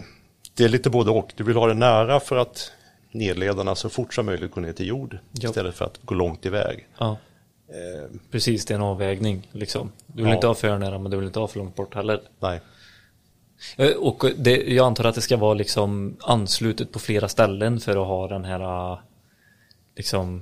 det 0.56 0.64
är 0.64 0.70
lite 0.70 0.90
både 0.90 1.12
och. 1.12 1.34
Du 1.36 1.44
vill 1.44 1.56
ha 1.56 1.68
det 1.68 1.74
nära 1.74 2.20
för 2.20 2.36
att 2.36 2.72
nedledarna 3.12 3.76
så 3.76 3.90
fort 3.90 4.14
som 4.14 4.26
möjligt 4.26 4.52
går 4.52 4.62
ner 4.62 4.74
till 4.74 4.88
jord 4.88 5.18
Ja. 5.32 5.50
istället 5.50 5.76
för 5.76 5.86
att 5.86 6.00
gå 6.02 6.16
långt 6.16 6.46
iväg. 6.46 6.88
Ja. 6.98 7.18
Precis, 8.32 8.66
det 8.66 8.74
är 8.74 8.76
en 8.76 8.82
avvägning 8.82 9.48
liksom. 9.52 9.92
Du 10.08 10.24
vill 10.24 10.30
Ja. 10.30 10.36
inte 10.36 10.48
ha 10.48 10.54
för 10.54 10.78
nära 10.78 10.98
men 10.98 11.12
du 11.12 11.18
vill 11.18 11.28
inte 11.28 11.40
ha 11.40 11.48
för 11.48 11.60
långt 11.60 11.76
bort 11.76 11.96
heller. 11.96 12.22
Nej. 12.40 12.62
Eh, 13.78 13.92
Och 13.92 14.26
det, 14.38 14.56
jag 14.74 14.86
antar 14.86 15.04
att 15.04 15.16
det 15.16 15.22
ska 15.22 15.38
vara 15.38 15.54
liksom 15.54 16.18
anslutet 16.20 16.92
på 16.92 17.00
flera 17.00 17.28
ställen 17.28 17.80
för 17.80 17.92
att 17.92 18.08
ha 18.08 18.28
den 18.28 18.46
här 18.46 18.92
eh, 18.94 19.00
liksom 19.96 20.36
eh, 20.38 20.42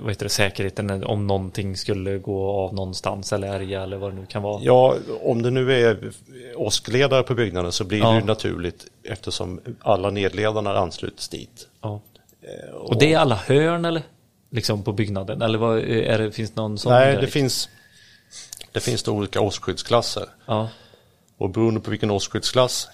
vad 0.00 0.10
heter 0.10 0.24
det, 0.24 0.28
säkerheten 0.30 1.04
om 1.04 1.26
någonting 1.26 1.76
skulle 1.76 2.18
gå 2.18 2.50
av 2.50 2.74
någonstans 2.74 3.32
eller 3.32 3.48
ärga 3.48 3.82
eller 3.82 3.96
vad 3.96 4.12
det 4.12 4.16
nu 4.20 4.26
kan 4.26 4.42
vara. 4.42 4.62
Ja, 4.62 4.94
om 5.22 5.42
det 5.42 5.50
nu 5.50 5.72
är 5.72 6.12
åskledare 6.56 7.22
på 7.22 7.34
byggnaden 7.34 7.72
så 7.72 7.84
blir 7.84 7.98
Ja. 7.98 8.12
det 8.12 8.24
naturligt 8.24 8.86
eftersom 9.04 9.60
alla 9.80 10.10
nedledarna 10.10 10.78
ansluts 10.78 11.28
dit. 11.28 11.68
Ja. 11.82 12.00
Eh, 12.42 12.74
Och 12.74 12.98
det 12.98 13.12
är 13.12 13.18
alla 13.18 13.34
hörn 13.34 13.84
eller? 13.84 14.02
Liksom 14.50 14.82
på 14.82 14.92
byggnaden 14.92 15.42
eller 15.42 15.58
vad, 15.58 15.78
är 15.78 16.18
det, 16.18 16.32
finns 16.32 16.54
någon 16.56 16.78
sån 16.78 16.92
Nej, 16.92 17.16
det 17.20 17.26
finns, 17.26 17.68
det 18.72 18.80
finns 18.80 19.02
då 19.02 19.12
olika 19.12 19.40
åskskyddsklasser. 19.40 20.24
Ja, 20.46 20.68
Och 21.38 21.50
beroende 21.50 21.80
på 21.80 21.90
vilken 21.90 22.10
åskskyddsklass, 22.10 22.88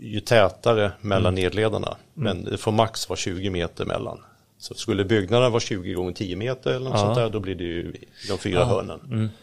ju 0.00 0.20
tätare 0.20 0.92
mellan 1.00 1.32
Mm. 1.34 1.44
nedledarna. 1.44 1.96
Men 2.14 2.44
det 2.44 2.56
får 2.58 2.72
max 2.72 3.08
vara 3.08 3.16
20 3.16 3.50
meter 3.50 3.84
mellan. 3.84 4.20
Så 4.64 4.74
skulle 4.74 5.04
byggnaden 5.04 5.52
vara 5.52 5.60
20 5.60 5.92
gånger 5.92 6.12
10 6.12 6.36
meter 6.36 6.70
eller 6.70 6.84
något 6.90 6.98
Ja. 6.98 7.04
sånt 7.04 7.14
där, 7.14 7.30
då 7.30 7.40
blir 7.40 7.54
det 7.54 7.64
ju 7.64 7.92
de 8.28 8.38
fyra 8.38 8.64
hörnen. 8.64 9.00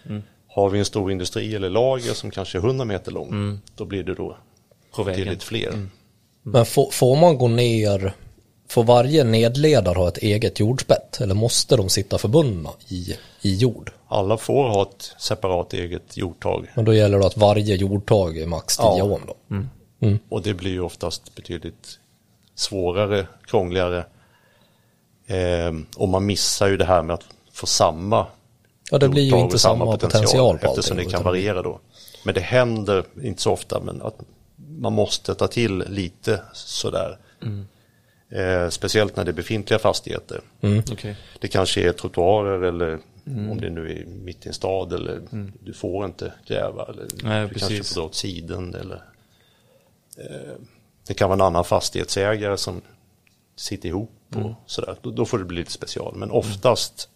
Mm, 0.07 0.23
Har 0.47 0.69
vi 0.69 0.79
en 0.79 0.85
stor 0.85 1.11
industri 1.11 1.55
eller 1.55 1.69
lager 1.69 2.13
som 2.13 2.31
kanske 2.31 2.57
är 2.57 2.59
100 2.61 2.85
meter 2.85 3.11
lång, 3.11 3.59
då 3.75 3.85
blir 3.85 4.03
det 4.03 4.13
då 4.13 4.37
betydligt 5.05 5.43
fler. 5.43 5.87
Men 6.43 6.65
får, 6.65 6.91
får 6.91 7.15
man 7.15 7.37
gå 7.37 7.47
ner, 7.47 8.13
får 8.69 8.83
varje 8.83 9.23
nedledare 9.23 9.95
ha 9.97 10.07
ett 10.07 10.17
eget 10.17 10.59
jordspett? 10.59 11.21
Eller 11.21 11.35
måste 11.35 11.77
de 11.77 11.89
sitta 11.89 12.17
förbundna 12.17 12.69
i, 12.87 13.15
i 13.41 13.55
jord? 13.55 13.91
Alla 14.07 14.37
får 14.37 14.69
ha 14.69 14.81
ett 14.81 15.15
separat 15.19 15.73
eget 15.73 16.17
jordtag. 16.17 16.67
Men 16.75 16.85
då 16.85 16.93
gäller 16.93 17.19
det 17.19 17.25
att 17.25 17.37
varje 17.37 17.75
jordtag 17.75 18.37
är 18.37 18.47
max 18.47 18.77
10 18.77 18.85
Ja. 18.85 19.03
ohm 19.03 19.21
då. 19.27 19.35
Och 20.29 20.41
det 20.41 20.53
blir 20.53 20.71
ju 20.71 20.81
oftast 20.81 21.35
betydligt 21.35 21.99
svårare, 22.55 23.27
krångligare. 23.45 24.05
Ehm, 25.27 25.85
och 25.97 26.09
man 26.09 26.25
missar 26.25 26.67
ju 26.67 26.77
det 26.77 26.85
här 26.85 27.01
med 27.03 27.13
att 27.13 27.25
få 27.51 27.67
samma 27.67 28.27
Ja, 28.91 28.97
det 28.97 29.09
blir 29.09 29.23
ju 29.23 29.39
inte 29.39 29.59
samma 29.59 29.85
potential 29.97 30.57
på 30.57 30.67
eftersom 30.67 30.97
allting. 30.97 31.09
det 31.09 31.15
kan 31.15 31.23
variera 31.23 31.61
då. 31.61 31.79
Men 32.25 32.33
det 32.33 32.41
händer 32.41 33.05
inte 33.23 33.41
så 33.41 33.51
ofta, 33.51 33.79
men 33.79 34.01
att 34.01 34.15
man 34.55 34.93
måste 34.93 35.35
ta 35.35 35.47
till 35.47 35.77
lite 35.87 36.41
sådär. 36.53 37.17
Eh, 38.29 38.69
speciellt 38.69 39.15
när 39.15 39.25
det 39.25 39.31
är 39.31 39.33
befintliga 39.33 39.79
fastigheter. 39.79 40.41
Okej. 40.91 41.15
Det 41.39 41.47
kanske 41.47 41.81
är 41.87 41.91
trottoarer 41.91 42.61
eller 42.61 42.99
om 43.25 43.57
det 43.61 43.69
nu 43.69 43.91
är 43.91 44.05
mitt 44.05 44.45
i 44.45 44.47
en 44.47 44.53
stad 44.53 44.93
eller 44.93 45.21
du 45.59 45.73
får 45.73 46.05
inte 46.05 46.33
gräva. 46.47 46.85
Eller 46.89 47.05
Nej, 47.23 47.41
du 47.47 47.49
kanske 47.49 47.67
precis. 47.67 47.93
får 47.93 48.01
dra 48.01 48.07
åt 48.07 48.15
sidan. 48.15 48.75
Eller, 48.75 49.03
eh, 50.17 50.55
det 51.07 51.13
kan 51.13 51.29
vara 51.29 51.37
en 51.37 51.41
annan 51.41 51.65
fastighetsägare 51.65 52.57
som 52.57 52.81
sitter 53.61 53.89
ihop 53.89 54.11
och 54.35 54.51
sådär. 54.65 54.95
Då, 55.01 55.11
då 55.11 55.25
får 55.25 55.39
det 55.39 55.45
bli 55.45 55.57
lite 55.57 55.71
special. 55.71 56.15
Men 56.15 56.31
oftast 56.31 57.09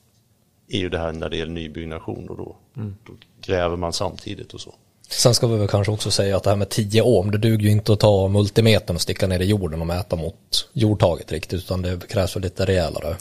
är 0.67 0.79
ju 0.79 0.89
det 0.89 0.97
här 0.97 1.11
när 1.11 1.29
det 1.29 1.41
är 1.41 1.45
nybyggnation 1.45 2.29
och 2.29 2.37
då, 2.37 2.55
då 3.03 3.13
gräver 3.41 3.75
man 3.75 3.93
samtidigt 3.93 4.53
och 4.53 4.61
så. 4.61 4.73
Sen 5.09 5.33
ska 5.33 5.47
vi 5.47 5.57
väl 5.57 5.67
kanske 5.67 5.91
också 5.91 6.11
säga 6.11 6.37
att 6.37 6.43
det 6.43 6.49
här 6.49 6.57
med 6.57 6.69
10 6.69 7.01
ohm, 7.01 7.31
det 7.31 7.37
duger 7.37 7.65
ju 7.65 7.71
inte 7.71 7.93
att 7.93 7.99
ta 7.99 8.27
multimetern 8.27 8.95
och 8.95 9.01
sticka 9.01 9.27
ner 9.27 9.39
i 9.39 9.45
jorden 9.45 9.81
och 9.81 9.87
mäta 9.87 10.15
mot 10.15 10.69
jordtaget 10.73 11.31
riktigt, 11.31 11.59
utan 11.59 11.81
det 11.81 12.07
krävs 12.07 12.35
väl 12.35 12.43
lite 12.43 12.65
rejälare. 12.65 13.17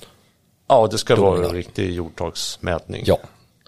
Ja, 0.68 0.88
det 0.90 0.98
ska 0.98 1.16
vara 1.16 1.30
Dominar. 1.30 1.48
en 1.48 1.54
riktig 1.54 1.90
jordtagsmätning. 1.90 3.02
Ja, 3.06 3.18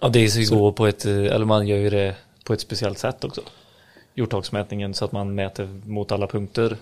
Ja, 0.01 0.09
det 0.09 0.29
ska 0.29 0.41
ju 0.41 0.49
gå 0.49 0.71
på 0.71 0.87
ett, 0.87 1.05
eh, 1.05 1.13
eller 1.13 1.45
man 1.45 1.67
gör 1.67 1.77
ju 1.77 1.89
det 1.89 2.15
på 2.43 2.53
ett 2.53 2.61
speciellt 2.61 2.97
sätt 2.97 3.23
också. 3.23 3.41
Jordtagsmätningen 4.13 4.93
så 4.93 5.05
att 5.05 5.11
man 5.11 5.35
mäter 5.35 5.81
mot 5.85 6.11
alla 6.11 6.27
punkter. 6.27 6.77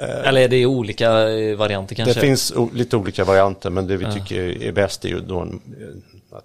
Eller 0.00 0.40
är 0.40 0.48
det 0.48 0.66
olika 0.66 1.28
eh, 1.30 1.56
varianter 1.56 1.94
Det 1.96 2.02
kanske? 2.04 2.20
finns 2.20 2.52
o- 2.56 2.70
lite 2.74 2.96
olika 2.96 3.24
varianter 3.24 3.70
men 3.70 3.86
det 3.86 3.96
vi 3.96 4.12
tycker 4.12 4.62
är 4.62 4.72
bäst 4.72 5.04
är 5.04 5.08
ju 5.08 5.20
då 5.20 5.38
en, 5.40 5.60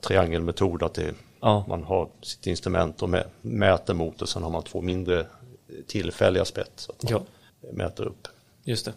triangelmetod 0.02 0.84
att 0.84 0.94
det, 0.94 1.14
Ja. 1.42 1.66
man 1.68 1.84
har 1.84 2.08
sitt 2.22 2.48
instrument 2.48 3.02
och 3.02 3.10
mä, 3.10 3.24
mäter 3.42 3.94
mot 3.94 4.22
och 4.22 4.30
sen 4.30 4.44
har 4.44 4.50
man 4.50 4.64
två 4.64 4.82
mindre 4.82 5.26
tillfälliga 5.88 6.46
spett 6.46 6.72
så 6.76 6.92
att 6.92 7.04
man 7.12 7.12
Ja. 7.62 7.70
mäter 7.74 8.04
upp. 8.06 8.28
Just 8.64 8.86
det. 8.86 8.94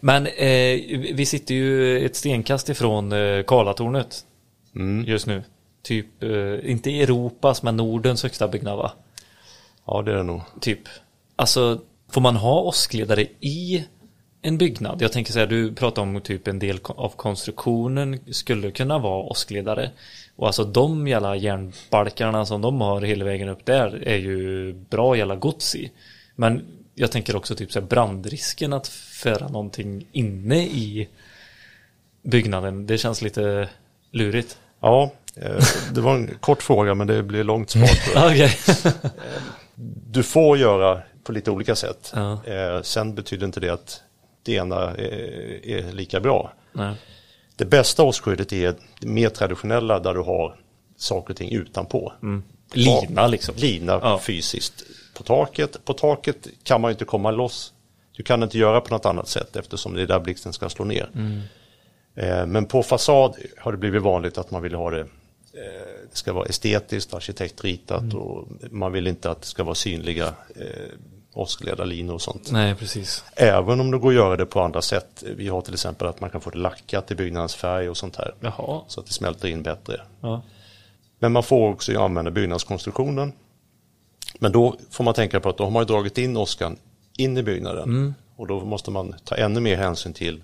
Men 0.00 0.26
eh, 0.26 0.98
vi 1.14 1.26
sitter 1.26 1.54
ju 1.54 2.00
ett 2.06 2.16
stenkast 2.16 2.68
ifrån 2.68 3.12
eh, 3.12 3.42
Karlatornet 3.42 4.24
just 5.06 5.26
nu. 5.26 5.42
Typ, 5.82 6.22
eh, 6.22 6.70
inte 6.70 7.00
Europas 7.00 7.62
men 7.62 7.76
Nordens 7.76 8.22
högsta 8.22 8.48
byggnad 8.48 8.76
va? 8.78 8.92
Ja 9.86 10.02
det 10.02 10.12
är 10.12 10.16
det 10.16 10.22
nog. 10.22 10.40
Typ. 10.60 10.80
Alltså, 11.36 11.80
får 12.10 12.20
man 12.20 12.36
ha 12.36 12.60
åskledare 12.60 13.26
i 13.40 13.84
en 14.42 14.58
byggnad? 14.58 15.02
Jag 15.02 15.12
tänker 15.12 15.32
så 15.32 15.38
här, 15.38 15.46
du 15.46 15.74
pratar 15.74 16.02
om 16.02 16.20
typ 16.20 16.48
en 16.48 16.58
del 16.58 16.80
av 16.84 17.08
konstruktionen 17.16 18.20
skulle 18.30 18.70
kunna 18.70 18.98
vara 18.98 19.22
åskledare. 19.22 19.90
Och 20.36 20.46
alltså 20.46 20.64
de 20.64 21.08
jävla 21.08 21.36
järnbalkarna 21.36 22.46
som 22.46 22.62
de 22.62 22.80
har 22.80 23.00
hela 23.00 23.24
vägen 23.24 23.48
upp 23.48 23.64
där 23.64 24.08
är 24.08 24.16
ju 24.16 24.72
bra 24.72 25.16
jävla 25.16 25.36
gods 25.36 25.74
i. 25.74 25.90
Men 26.36 26.64
jag 26.94 27.10
tänker 27.12 27.36
också 27.36 27.54
typ 27.54 27.72
så 27.72 27.80
här 27.80 27.86
brandrisken 27.86 28.72
att 28.72 28.88
föra 28.88 29.48
någonting 29.48 30.06
inne 30.12 30.62
i 30.66 31.08
byggnaden. 32.22 32.86
Det 32.86 32.98
känns 32.98 33.22
lite 33.22 33.68
lurigt. 34.10 34.58
Ja, 34.80 35.12
eh, 35.36 35.64
det 35.92 36.00
var 36.00 36.14
en 36.14 36.30
kort 36.40 36.62
fråga 36.62 36.94
men 36.94 37.06
det 37.06 37.22
blir 37.22 37.44
långt 37.44 37.70
svar. 37.70 37.90
Du 40.10 40.22
får 40.22 40.58
göra 40.58 41.02
på 41.28 41.32
lite 41.32 41.50
olika 41.50 41.76
sätt. 41.76 42.12
Ja. 42.14 42.44
Eh, 42.44 42.82
sen 42.82 43.14
betyder 43.14 43.46
inte 43.46 43.60
det 43.60 43.68
att 43.70 44.02
det 44.42 44.52
ena 44.52 44.76
är, 44.90 45.66
är 45.66 45.92
lika 45.92 46.20
bra. 46.20 46.52
Nej. 46.72 46.94
Det 47.56 47.64
bästa 47.64 48.02
åskskyddet 48.02 48.52
är 48.52 48.74
det 49.00 49.06
mer 49.08 49.28
traditionella 49.28 49.98
där 50.00 50.14
du 50.14 50.20
har 50.20 50.56
saker 50.96 51.30
och 51.34 51.36
ting 51.36 51.52
utanpå. 51.52 52.12
Lina 52.72 53.26
liksom. 53.26 53.54
Lina 53.58 53.92
Ja. 54.02 54.18
fysiskt 54.18 54.82
på 55.14 55.22
taket. 55.22 55.84
På 55.84 55.92
taket 55.92 56.48
kan 56.62 56.80
man 56.80 56.88
ju 56.90 56.92
inte 56.92 57.04
komma 57.04 57.30
loss. 57.30 57.72
Du 58.16 58.22
kan 58.22 58.42
inte 58.42 58.58
göra 58.58 58.80
på 58.80 58.94
något 58.94 59.06
annat 59.06 59.28
sätt 59.28 59.56
eftersom 59.56 59.94
det 59.94 60.02
är 60.02 60.06
där 60.06 60.18
blixten 60.20 60.52
ska 60.52 60.68
slå 60.68 60.84
ner. 60.84 61.10
Eh, 62.14 62.46
Men 62.46 62.66
på 62.66 62.82
fasad 62.82 63.34
har 63.58 63.72
det 63.72 63.78
blivit 63.78 64.02
vanligt 64.02 64.38
att 64.38 64.50
man 64.50 64.62
vill 64.62 64.74
ha 64.74 64.90
det, 64.90 65.00
eh, 65.00 65.06
det 66.10 66.16
ska 66.16 66.32
vara 66.32 66.46
estetiskt, 66.46 67.14
arkitektritat 67.14 68.14
och 68.14 68.48
man 68.70 68.92
vill 68.92 69.06
inte 69.06 69.30
att 69.30 69.40
det 69.40 69.46
ska 69.46 69.64
vara 69.64 69.74
synliga 69.74 70.26
eh, 70.56 70.66
åskledarlinor 71.38 72.14
och 72.14 72.22
sånt. 72.22 72.50
Nej, 72.52 72.74
precis. 72.74 73.24
Även 73.34 73.80
om 73.80 73.90
det 73.90 73.98
går 73.98 74.08
att 74.08 74.14
göra 74.14 74.36
det 74.36 74.46
på 74.46 74.60
andra 74.60 74.82
sätt. 74.82 75.24
Vi 75.36 75.48
har 75.48 75.60
till 75.60 75.74
exempel 75.74 76.08
att 76.08 76.20
man 76.20 76.30
kan 76.30 76.40
få 76.40 76.50
det 76.50 76.58
lackat 76.58 77.10
i 77.10 77.14
byggnadens 77.14 77.54
färg 77.54 77.88
och 77.88 77.96
sånt 77.96 78.16
här. 78.16 78.34
Jaha. 78.40 78.82
Så 78.88 79.00
att 79.00 79.06
det 79.06 79.12
smälter 79.12 79.48
in 79.48 79.62
bättre. 79.62 80.00
Ja. 80.20 80.42
Men 81.18 81.32
man 81.32 81.42
får 81.42 81.70
också 81.70 82.00
använda 82.00 82.30
byggnadskonstruktionen. 82.30 83.32
Men 84.38 84.52
då 84.52 84.76
får 84.90 85.04
man 85.04 85.14
tänka 85.14 85.40
på 85.40 85.48
att 85.48 85.56
då 85.56 85.64
har 85.64 85.70
man 85.70 85.86
dragit 85.86 86.18
in 86.18 86.36
åskan 86.36 86.76
in 87.16 87.38
i 87.38 87.42
byggnaden. 87.42 88.14
Och 88.36 88.46
då 88.46 88.64
måste 88.64 88.90
man 88.90 89.14
ta 89.24 89.34
ännu 89.34 89.60
mer 89.60 89.76
hänsyn 89.76 90.12
till 90.12 90.42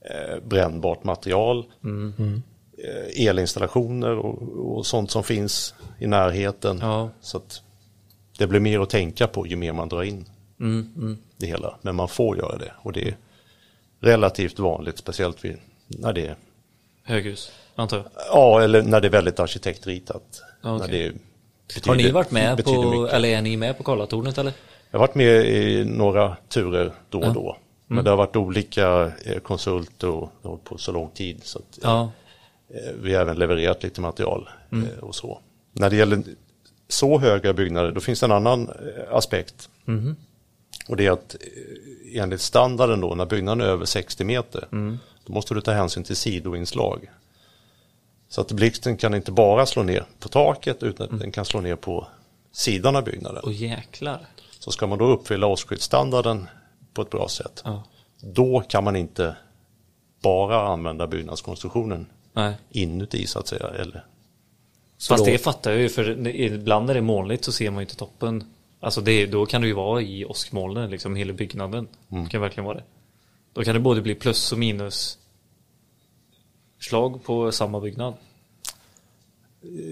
eh, 0.00 0.44
brännbart 0.44 1.04
material, 1.04 1.64
eh, 2.78 3.26
elinstallationer 3.26 4.16
och, 4.18 4.42
och 4.76 4.86
sånt 4.86 5.10
som 5.10 5.24
finns 5.24 5.74
i 5.98 6.06
närheten. 6.06 6.78
Ja. 6.82 7.10
Så 7.20 7.36
att 7.36 7.62
det 8.38 8.46
blir 8.46 8.60
mer 8.60 8.80
att 8.80 8.90
tänka 8.90 9.26
på 9.26 9.46
ju 9.46 9.56
mer 9.56 9.72
man 9.72 9.88
drar 9.88 10.02
in 10.02 10.24
Mm, 10.60 10.92
mm. 10.96 11.18
det 11.36 11.46
hela. 11.46 11.76
Men 11.82 11.94
man 11.96 12.08
får 12.08 12.36
göra 12.38 12.56
det 12.58 12.72
och 12.78 12.92
det 12.92 13.08
är 13.08 13.16
relativt 14.00 14.58
vanligt, 14.58 14.98
speciellt 14.98 15.44
vid, 15.44 15.56
när 15.88 16.12
det 16.12 16.26
är 16.26 16.36
Höghus, 17.02 17.52
antar 17.74 17.96
jag. 17.96 18.06
Ja, 18.30 18.60
eller 18.62 18.82
när 18.82 19.00
det 19.00 19.08
är 19.08 19.10
väldigt 19.10 19.40
arkitektritat. 19.40 20.42
Ja, 20.62 20.76
okej. 20.76 20.88
När 20.88 20.98
det 20.98 21.04
Har 21.04 21.14
betyder- 21.94 21.94
ni 21.96 22.10
varit 22.10 22.30
med 22.30 22.64
på, 22.64 22.82
mycket. 23.00 23.14
eller 23.14 23.28
är 23.28 23.42
ni 23.42 23.56
med 23.56 23.76
på 23.78 23.82
Karlatornet 23.84 24.38
eller? 24.38 24.52
Jag 24.90 24.98
har 24.98 25.06
varit 25.06 25.14
med 25.14 25.46
i 25.46 25.84
några 25.84 26.36
turer 26.48 26.92
då 27.10 27.20
och 27.22 27.34
då. 27.34 27.56
Men 27.86 28.04
det 28.04 28.10
har 28.10 28.16
varit 28.16 28.36
olika 28.36 29.12
eh, 29.24 29.38
konsulter 29.42 30.08
och 30.10 30.30
det 30.42 30.48
har 30.48 30.56
på 30.56 30.78
så 30.78 30.92
lång 30.92 31.10
tid. 31.10 31.40
Så 31.44 31.58
att, 31.58 31.78
Ja. 31.82 32.10
eh, 32.68 32.92
vi 33.02 33.14
har 33.14 33.22
även 33.22 33.38
levererat 33.38 33.82
lite 33.82 34.00
material 34.00 34.48
eh, 34.72 34.98
och 35.04 35.14
så. 35.14 35.40
När 35.72 35.90
det 35.90 35.96
gäller 35.96 36.22
så 36.88 37.18
höga 37.18 37.52
byggnader, 37.52 37.92
då 37.92 38.00
finns 38.00 38.20
det 38.20 38.26
en 38.26 38.32
annan 38.32 38.68
eh, 38.68 39.14
aspekt. 39.16 39.68
Och 40.88 40.96
det 40.96 41.06
är 41.06 41.10
att 41.10 41.34
eh, 41.40 42.22
enligt 42.22 42.40
standarden 42.40 43.00
då, 43.00 43.14
när 43.14 43.26
byggnaden 43.26 43.60
är 43.60 43.70
över 43.70 43.84
60 43.84 44.24
meter, 44.24 44.68
då 45.26 45.32
måste 45.32 45.54
du 45.54 45.60
ta 45.60 45.72
hänsyn 45.72 46.04
till 46.04 46.16
sidoinslag. 46.16 47.10
Så 48.28 48.40
att 48.40 48.52
blixten 48.52 48.96
kan 48.96 49.14
inte 49.14 49.32
bara 49.32 49.66
slå 49.66 49.82
ner 49.82 50.04
på 50.20 50.28
taket, 50.28 50.82
utan 50.82 51.14
att 51.14 51.20
den 51.20 51.32
kan 51.32 51.44
slå 51.44 51.60
ner 51.60 51.76
på 51.76 52.06
sidan 52.52 52.96
av 52.96 53.04
byggnaden. 53.04 53.42
Och 53.44 53.52
jäklar. 53.52 54.26
Så 54.58 54.70
ska 54.70 54.86
man 54.86 54.98
då 54.98 55.04
uppfylla 55.06 55.46
åskyddsstandarden 55.46 56.48
på 56.94 57.02
ett 57.02 57.10
bra 57.10 57.28
sätt, 57.28 57.62
Ja. 57.64 57.82
då 58.20 58.60
kan 58.68 58.84
man 58.84 58.96
inte 58.96 59.36
bara 60.22 60.68
använda 60.68 61.06
byggnadskonstruktionen 61.06 62.06
Nej. 62.32 62.54
inuti 62.70 63.26
så 63.26 63.38
att 63.38 63.48
säga. 63.48 63.66
Eller, 63.68 64.04
Fast 65.08 65.24
då- 65.24 65.30
det 65.30 65.38
fattar 65.38 65.70
jag 65.70 65.80
ju 65.80 65.88
för 65.88 66.26
ibland 66.28 66.86
när 66.86 66.94
det 66.94 67.00
är 67.00 67.02
molnigt 67.02 67.44
så 67.44 67.52
ser 67.52 67.70
man 67.70 67.78
ju 67.80 67.82
inte 67.84 67.96
toppen. 67.96 68.44
Alltså 68.80 69.00
det, 69.00 69.26
då 69.26 69.46
kan 69.46 69.60
det 69.60 69.66
ju 69.66 69.72
vara 69.72 70.02
i 70.02 70.24
åskmolnen 70.24 70.90
liksom 70.90 71.16
hela 71.16 71.32
byggnaden. 71.32 71.88
Det 72.08 72.30
kan 72.30 72.40
verkligen 72.40 72.64
vara 72.64 72.76
det. 72.76 72.84
Då 73.52 73.64
kan 73.64 73.74
det 73.74 73.80
både 73.80 74.00
bli 74.02 74.14
plus 74.14 74.52
och 74.52 74.58
minus 74.58 75.18
slag 76.80 77.24
på 77.24 77.52
samma 77.52 77.80
byggnad. 77.80 78.14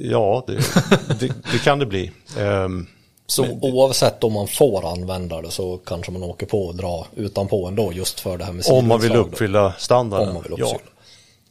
ja, 0.03 0.45
det, 0.47 0.53
det, 1.21 1.35
det 1.53 1.59
kan 1.65 1.79
det 1.79 1.87
bli. 1.87 2.11
Ehm, 2.39 2.87
så 3.27 3.47
oavsett 3.63 4.25
om 4.25 4.33
man 4.33 4.49
får 4.49 4.93
använda 4.93 5.43
det 5.43 5.51
så 5.51 5.79
kanske 5.79 6.13
man 6.13 6.23
åker 6.23 6.47
på 6.47 6.67
och 6.67 6.75
dra 6.75 7.07
utanpå 7.17 7.67
ändå 7.69 7.93
just 7.93 8.21
för 8.21 8.39
det 8.39 8.45
här 8.45 8.53
med 8.53 8.65
om 8.71 8.89
man 8.89 9.01
vill 9.01 9.17
uppfylla 9.17 9.73
standarden. 9.79 10.29
Om 10.29 10.35
man 10.35 10.43
vill 10.43 10.53
ja. 10.59 10.79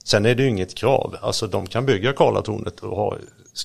Sen 0.03 0.25
är 0.25 0.35
det 0.35 0.43
ju 0.43 0.49
inget 0.49 0.75
krav. 0.75 1.15
Alltså 1.21 1.47
de 1.47 1.67
kan 1.67 1.85
bygga 1.85 2.13
Karlatornet 2.13 2.79
och 2.79 2.95
ha, 2.97 3.17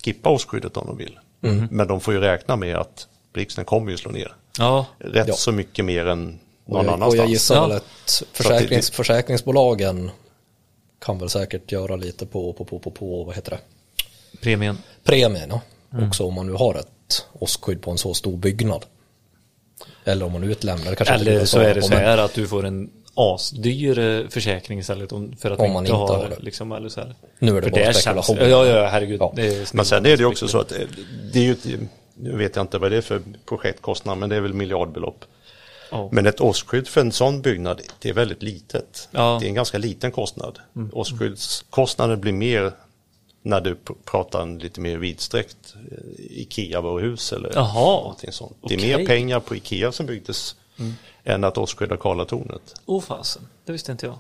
skippa 0.05 0.28
åskskyddet 0.31 0.77
om 0.77 0.86
de 0.86 0.97
vill. 0.97 1.19
Mm. 1.43 1.69
Men 1.70 1.89
de 1.89 2.01
får 2.01 2.15
ju 2.15 2.20
räkna 2.20 2.56
med 2.56 2.77
att 2.77 3.09
blixten 3.32 3.65
kommer 3.65 3.90
ju 3.90 3.97
slå 3.97 4.10
ner. 4.10 4.35
Ja, 4.59 4.86
Rätt 4.98 5.28
Ja. 5.28 5.35
så 5.35 5.52
mycket 5.52 5.85
mer 5.85 6.06
än 6.06 6.39
Och 6.65 6.73
någon 6.73 6.85
jag, 6.85 6.86
och 6.86 6.93
annanstans. 6.94 7.15
jag 7.16 7.28
gissar 7.28 7.55
Ja. 7.55 7.66
väl 7.66 7.77
att 7.77 8.23
försäkrings, 8.32 8.90
försäkringsbolagen 8.90 10.10
kan 11.01 11.19
väl 11.19 11.28
säkert 11.31 11.73
göra 11.73 11.97
lite 11.97 12.27
på, 12.27 12.52
på, 12.52 12.65
på, 12.65 12.78
på, 12.78 12.90
på 12.90 13.24
vad 13.24 13.35
heter 13.35 13.51
det? 13.51 13.59
premien. 14.43 14.78
Premien 15.05 15.51
ja. 15.51 15.60
Mm. 15.93 16.09
Också 16.09 16.24
om 16.24 16.35
man 16.35 16.47
nu 16.47 16.52
har 16.52 16.74
ett 16.74 17.27
åskskydd 17.32 17.82
på 17.82 17.90
en 17.90 17.98
så 17.98 18.15
stor 18.15 18.36
byggnad. 18.36 18.85
Eller 20.05 20.27
om 20.27 20.32
man 20.32 20.44
utlämnar 20.44 20.90
det 20.90 20.97
kanske 20.97 21.15
Eller 21.15 21.39
går 21.39 21.44
så 21.47 21.59
är 21.59 21.74
det 21.74 21.82
så 21.82 21.94
här 21.94 22.19
att 22.19 22.35
du 22.35 22.47
får 22.48 22.66
en 22.66 22.90
asdyr 23.18 23.98
eh, 23.98 24.28
försäkring 24.28 24.78
istället 24.78 25.10
för 25.40 25.50
att 25.50 25.58
Om 25.60 25.72
man 25.72 25.86
inte 25.86 25.92
inte 25.92 26.12
har 26.12 26.18
har 26.18 26.28
det. 26.28 26.36
liksom, 26.40 26.72
eller 26.72 26.88
så 26.88 27.00
här. 27.00 27.14
Nu 27.38 27.50
är 27.56 27.60
det 27.60 27.62
för 27.62 27.70
bara 27.70 27.84
känns- 27.84 27.96
spekulation. 28.00 28.36
Ja, 28.40 28.66
ja, 28.66 28.86
herregud. 28.86 29.20
Ja. 29.20 29.32
Det 29.36 29.46
är 29.46 29.68
Men 29.76 29.84
sen 29.84 30.06
är 30.06 30.10
det 30.10 30.16
ju 30.22 30.24
också 30.24 30.48
så 30.48 30.58
att 30.58 30.72
eh, 30.72 30.78
det 31.32 31.38
är 31.38 31.42
ju, 31.44 31.56
nu 32.14 32.36
vet 32.36 32.56
jag 32.56 32.62
inte 32.62 32.78
vad 32.78 32.90
det 32.90 32.96
är 32.96 33.00
för 33.00 33.22
projektkostnad, 33.48 34.18
men 34.18 34.28
det 34.28 34.36
är 34.36 34.40
väl 34.40 34.54
miljardbelopp. 34.54 35.24
Ja. 35.90 36.08
Men 36.12 36.26
ett 36.26 36.40
åskskydd 36.40 36.88
för 36.88 37.00
en 37.00 37.12
sån 37.12 37.42
byggnad, 37.42 37.80
det 37.98 38.08
är 38.08 38.12
väldigt 38.14 38.42
litet. 38.42 39.08
Ja. 39.10 39.36
Det 39.40 39.46
är 39.46 39.48
en 39.48 39.54
ganska 39.54 39.78
liten 39.78 40.12
kostnad. 40.12 40.58
Åssskyddskostnaden 40.92 42.20
blir 42.20 42.32
mer 42.32 42.72
när 43.42 43.60
du 43.60 43.74
pr- 43.74 43.94
pratar 44.04 44.42
en 44.42 44.58
lite 44.58 44.80
mer 44.80 44.96
vidsträckt 44.98 45.74
eh, 45.74 46.40
Ikea-varuhus 46.42 47.32
eller 47.32 47.50
Jaha, 47.54 47.74
någonting 48.00 48.32
sånt. 48.32 48.56
Det 48.68 48.74
är 48.74 48.78
okej. 48.78 48.96
mer 48.96 49.06
pengar 49.06 49.40
på 49.40 49.56
Ikea 49.56 49.92
som 49.92 50.06
byggdes 50.06 50.56
än 51.28 51.44
att 51.44 51.59
åskskydda 51.59 51.96
Karlatornet. 51.96 52.74
Åh 52.86 53.02
fasen, 53.02 53.42
det 53.64 53.72
visste 53.72 53.92
inte 53.92 54.06
jag. 54.06 54.18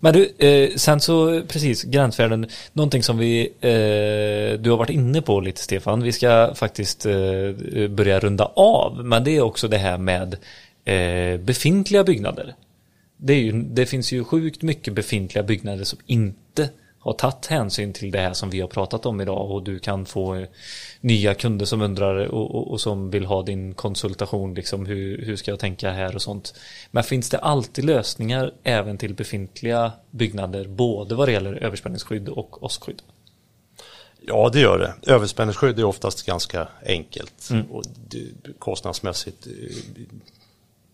Men 0.00 0.14
du, 0.14 0.46
eh, 0.46 0.70
sen 0.76 1.00
så 1.00 1.42
precis, 1.48 1.82
gränsvärden, 1.82 2.46
någonting 2.72 3.02
som 3.02 3.18
vi, 3.18 3.40
eh, 3.60 4.60
du 4.60 4.70
har 4.70 4.76
varit 4.76 4.90
inne 4.90 5.22
på 5.22 5.40
lite 5.40 5.60
Stefan, 5.60 6.02
vi 6.02 6.12
ska 6.12 6.54
faktiskt 6.54 7.06
eh, 7.06 7.12
börja 7.90 8.20
runda 8.20 8.44
av, 8.44 9.04
men 9.04 9.24
det 9.24 9.36
är 9.36 9.40
också 9.40 9.68
det 9.68 9.78
här 9.78 9.98
med 9.98 10.36
eh, 10.84 11.40
befintliga 11.40 12.04
byggnader. 12.04 12.54
Det, 13.16 13.32
är 13.32 13.40
ju, 13.40 13.52
det 13.62 13.86
finns 13.86 14.12
ju 14.12 14.24
sjukt 14.24 14.62
mycket 14.62 14.94
befintliga 14.94 15.42
byggnader 15.42 15.84
som 15.84 15.98
inte 16.06 16.68
har 17.02 17.12
tagit 17.12 17.46
hänsyn 17.46 17.92
till 17.92 18.10
det 18.10 18.18
här 18.18 18.32
som 18.32 18.50
vi 18.50 18.60
har 18.60 18.68
pratat 18.68 19.06
om 19.06 19.20
idag 19.20 19.50
och 19.50 19.62
du 19.62 19.78
kan 19.78 20.06
få 20.06 20.34
eh, 20.34 20.48
nya 21.00 21.34
kunder 21.34 21.66
som 21.66 21.82
undrar 21.82 22.26
och, 22.26 22.54
och, 22.54 22.70
och 22.70 22.80
som 22.80 23.10
vill 23.10 23.24
ha 23.24 23.42
din 23.42 23.74
konsultation 23.74 24.54
liksom 24.54 24.86
hur, 24.86 25.24
hur 25.26 25.36
ska 25.36 25.50
jag 25.50 25.60
tänka 25.60 25.90
här 25.90 26.14
och 26.14 26.22
sånt. 26.22 26.54
Men 26.90 27.04
finns 27.04 27.30
det 27.30 27.38
alltid 27.38 27.84
lösningar 27.84 28.52
även 28.62 28.98
till 28.98 29.14
befintliga 29.14 29.92
byggnader 30.10 30.64
både 30.68 31.14
vad 31.14 31.28
det 31.28 31.32
gäller 31.32 31.54
överspänningsskydd 31.54 32.28
och 32.28 32.62
åskskydd? 32.62 33.02
Ja, 34.26 34.50
det 34.52 34.60
gör 34.60 34.78
det. 34.78 35.12
Överspänningsskydd 35.12 35.78
är 35.78 35.84
oftast 35.84 36.26
ganska 36.26 36.68
enkelt 36.86 37.48
och 37.70 37.82
det, 38.08 38.26
kostnadsmässigt. 38.58 39.46
eh, 39.46 39.52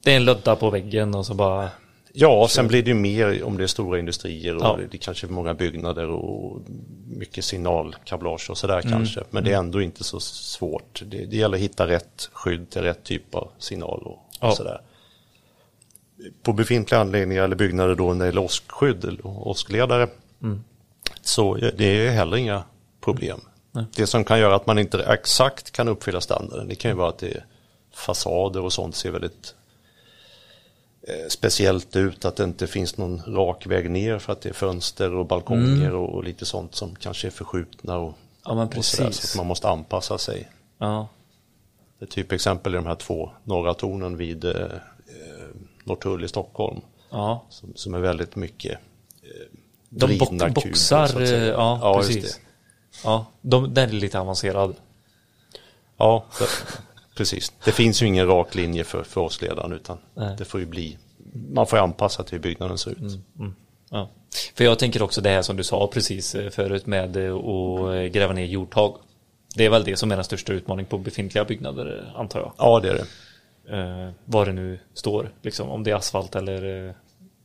Det 0.05 0.13
är 0.13 0.17
en 0.17 0.25
lödda 0.25 0.57
på 0.57 0.71
väggen 0.71 1.15
och 1.15 1.27
så 1.27 1.35
bara 1.35 1.71
Ja, 2.13 2.49
sen 2.49 2.69
blir 2.69 2.83
det 2.83 2.89
ju 2.89 2.95
mer 2.95 3.43
om 3.45 3.57
det 3.57 3.63
är 3.63 3.67
stora 3.67 3.99
industrier 3.99 4.57
och 4.57 4.63
Ja. 4.63 4.79
det 4.91 4.99
kanske 4.99 5.27
är 5.27 5.31
många 5.31 5.55
byggnader 5.55 6.09
och 6.09 6.61
mycket 7.07 7.45
signalkablage 7.45 8.51
och 8.51 8.59
sådär 8.59 8.83
kanske. 8.83 9.25
Men 9.31 9.45
det 9.45 9.53
är 9.53 9.57
ändå 9.59 9.83
inte 9.83 10.05
så 10.05 10.21
svårt. 10.21 11.03
Det, 11.07 11.25
det 11.27 11.37
gäller 11.37 11.57
att 11.57 11.63
hitta 11.63 11.87
rätt 11.87 12.29
skydd 12.33 12.71
till 12.71 12.83
rätt 12.83 13.05
typ 13.05 13.35
av 13.35 13.49
signal 13.59 14.03
och, 14.05 14.19
Ja. 14.41 14.49
och 14.49 14.55
sådär. 14.57 14.81
På 16.43 16.53
befintliga 16.53 17.01
anläggningar 17.01 17.43
eller 17.45 17.57
byggnader 17.57 17.95
då 17.95 18.13
när 18.15 18.19
det 18.25 18.27
gäller 18.27 18.43
åskskydd 18.45 19.05
eller 19.05 19.27
åskledare 19.49 20.09
så 21.23 21.55
det 21.55 21.85
är 22.07 22.11
heller 22.11 22.37
inga 22.37 22.63
problem. 23.01 23.41
Det 23.95 24.07
som 24.07 24.25
kan 24.25 24.39
göra 24.41 24.55
att 24.55 24.67
man 24.67 24.79
inte 24.79 25.03
exakt 25.03 25.71
kan 25.71 25.89
uppfylla 25.89 26.21
standarden 26.21 26.69
det 26.69 26.75
kan 26.75 26.91
ju 26.91 26.97
vara 26.97 27.09
att 27.09 27.19
det 27.19 27.29
är 27.31 27.45
fasader 27.95 28.61
och 28.65 28.73
sånt 28.73 28.97
ser 28.97 29.11
väldigt 29.11 29.55
speciellt 31.29 31.97
ut 31.97 32.25
att 32.25 32.37
det 32.37 32.45
inte 32.45 32.67
finns 32.67 32.97
någon 32.97 33.23
rak 33.27 33.67
väg 33.67 33.91
ner 33.91 34.19
för 34.19 34.33
att 34.33 34.41
det 34.41 34.49
är 34.49 34.53
fönster 34.53 35.15
och 35.15 35.27
balkonger 35.27 35.95
och, 35.95 36.15
och 36.15 36.25
lite 36.25 36.47
sånt 36.47 36.75
som 36.75 36.95
kanske 36.95 37.27
är 37.29 37.31
förskjutna 37.31 37.99
och, 37.99 38.15
Ja 38.45 38.69
och 38.77 38.85
sådär, 38.85 39.11
så 39.11 39.27
att 39.27 39.37
man 39.37 39.47
måste 39.47 39.69
anpassa 39.69 40.19
sig. 40.19 40.49
Ja, 40.79 41.09
Ett 42.01 42.11
typexempel 42.11 42.75
är 42.75 42.79
de 42.79 42.87
här 42.87 42.95
två 42.95 43.31
norra 43.45 43.75
tornen 43.75 44.17
vid 44.17 44.45
eh, 44.45 44.53
eh, 44.53 45.49
Norrtull 45.85 46.25
i 46.25 46.29
Stockholm 46.29 46.81
ja. 47.11 47.47
som, 47.49 47.73
som 47.75 47.95
är 47.95 47.99
väldigt 47.99 48.37
mycket 48.37 48.73
eh, 49.23 49.59
De 49.89 50.19
kuber, 50.19 50.51
boxar, 50.51 51.21
eh, 51.23 51.31
ja, 51.31 51.79
ja 51.83 51.99
precis. 51.99 52.41
Ja, 53.05 53.27
de, 53.41 53.75
den 53.75 53.89
är 53.89 53.93
lite 53.93 54.21
avancerad. 54.21 54.75
Ja, 55.97 56.25
precis. 57.19 57.53
Det 57.65 57.73
finns 57.73 58.03
ju 58.03 58.07
ingen 58.07 58.27
rak 58.27 58.55
linje 58.55 58.85
för, 58.85 59.03
för 59.03 59.21
årsledaren 59.21 59.73
utan 59.73 59.99
Nej. 60.15 60.35
det 60.39 60.45
får 60.45 60.61
ju 60.61 60.67
bli, 60.67 60.99
man 61.33 61.67
får 61.67 61.79
ju 61.79 61.83
anpassa 61.83 62.23
till 62.23 62.33
hur 62.33 62.43
byggnaden 62.43 62.79
ser 62.79 62.91
ut. 62.91 63.19
Ja. 63.91 64.11
För 64.55 64.65
jag 64.65 64.79
tänker 64.79 65.03
också 65.03 65.21
det 65.21 65.31
här 65.31 65.43
som 65.43 65.57
du 65.57 65.65
sa 65.65 65.87
precis 65.87 66.35
eh, 66.35 66.51
förut 66.51 66.87
med 66.87 67.17
eh, 67.17 67.37
att 67.37 67.95
eh, 67.95 68.03
gräva 68.03 68.33
ner 68.33 68.45
jordtag. 68.45 68.97
Det 69.55 69.65
är 69.65 69.71
väl 69.71 69.85
det 69.85 69.97
som 69.97 70.13
är 70.13 70.17
den 70.17 70.25
största 70.25 70.53
utmaningen 70.53 70.89
på 70.89 70.99
befintliga 70.99 71.45
byggnader 71.45 72.13
antar 72.17 72.41
jag. 72.41 72.53
Ja, 72.59 72.81
det 72.81 72.89
är 72.89 72.95
det. 72.95 73.07
Eh, 73.77 74.11
vad 74.25 74.47
det 74.47 74.53
nu 74.53 74.79
står, 74.95 75.31
liksom, 75.43 75.69
om 75.69 75.85
det 75.85 75.91
är 75.91 75.95
asfalt 75.95 76.37
eller 76.37 76.95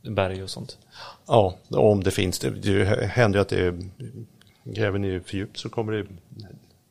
berg 0.02 0.42
och 0.42 0.50
sånt. 0.50 0.78
Ja, 1.26 1.56
om 1.68 2.04
det 2.04 2.10
finns. 2.10 2.38
Det, 2.38 2.50
det 2.50 3.06
händer 3.06 3.38
ju 3.38 3.42
att 3.42 3.48
det 3.48 3.74
gräver 4.64 4.98
ni 4.98 5.20
för 5.20 5.36
djupt 5.36 5.58
så 5.58 5.68
kommer 5.68 5.92
det 5.92 6.06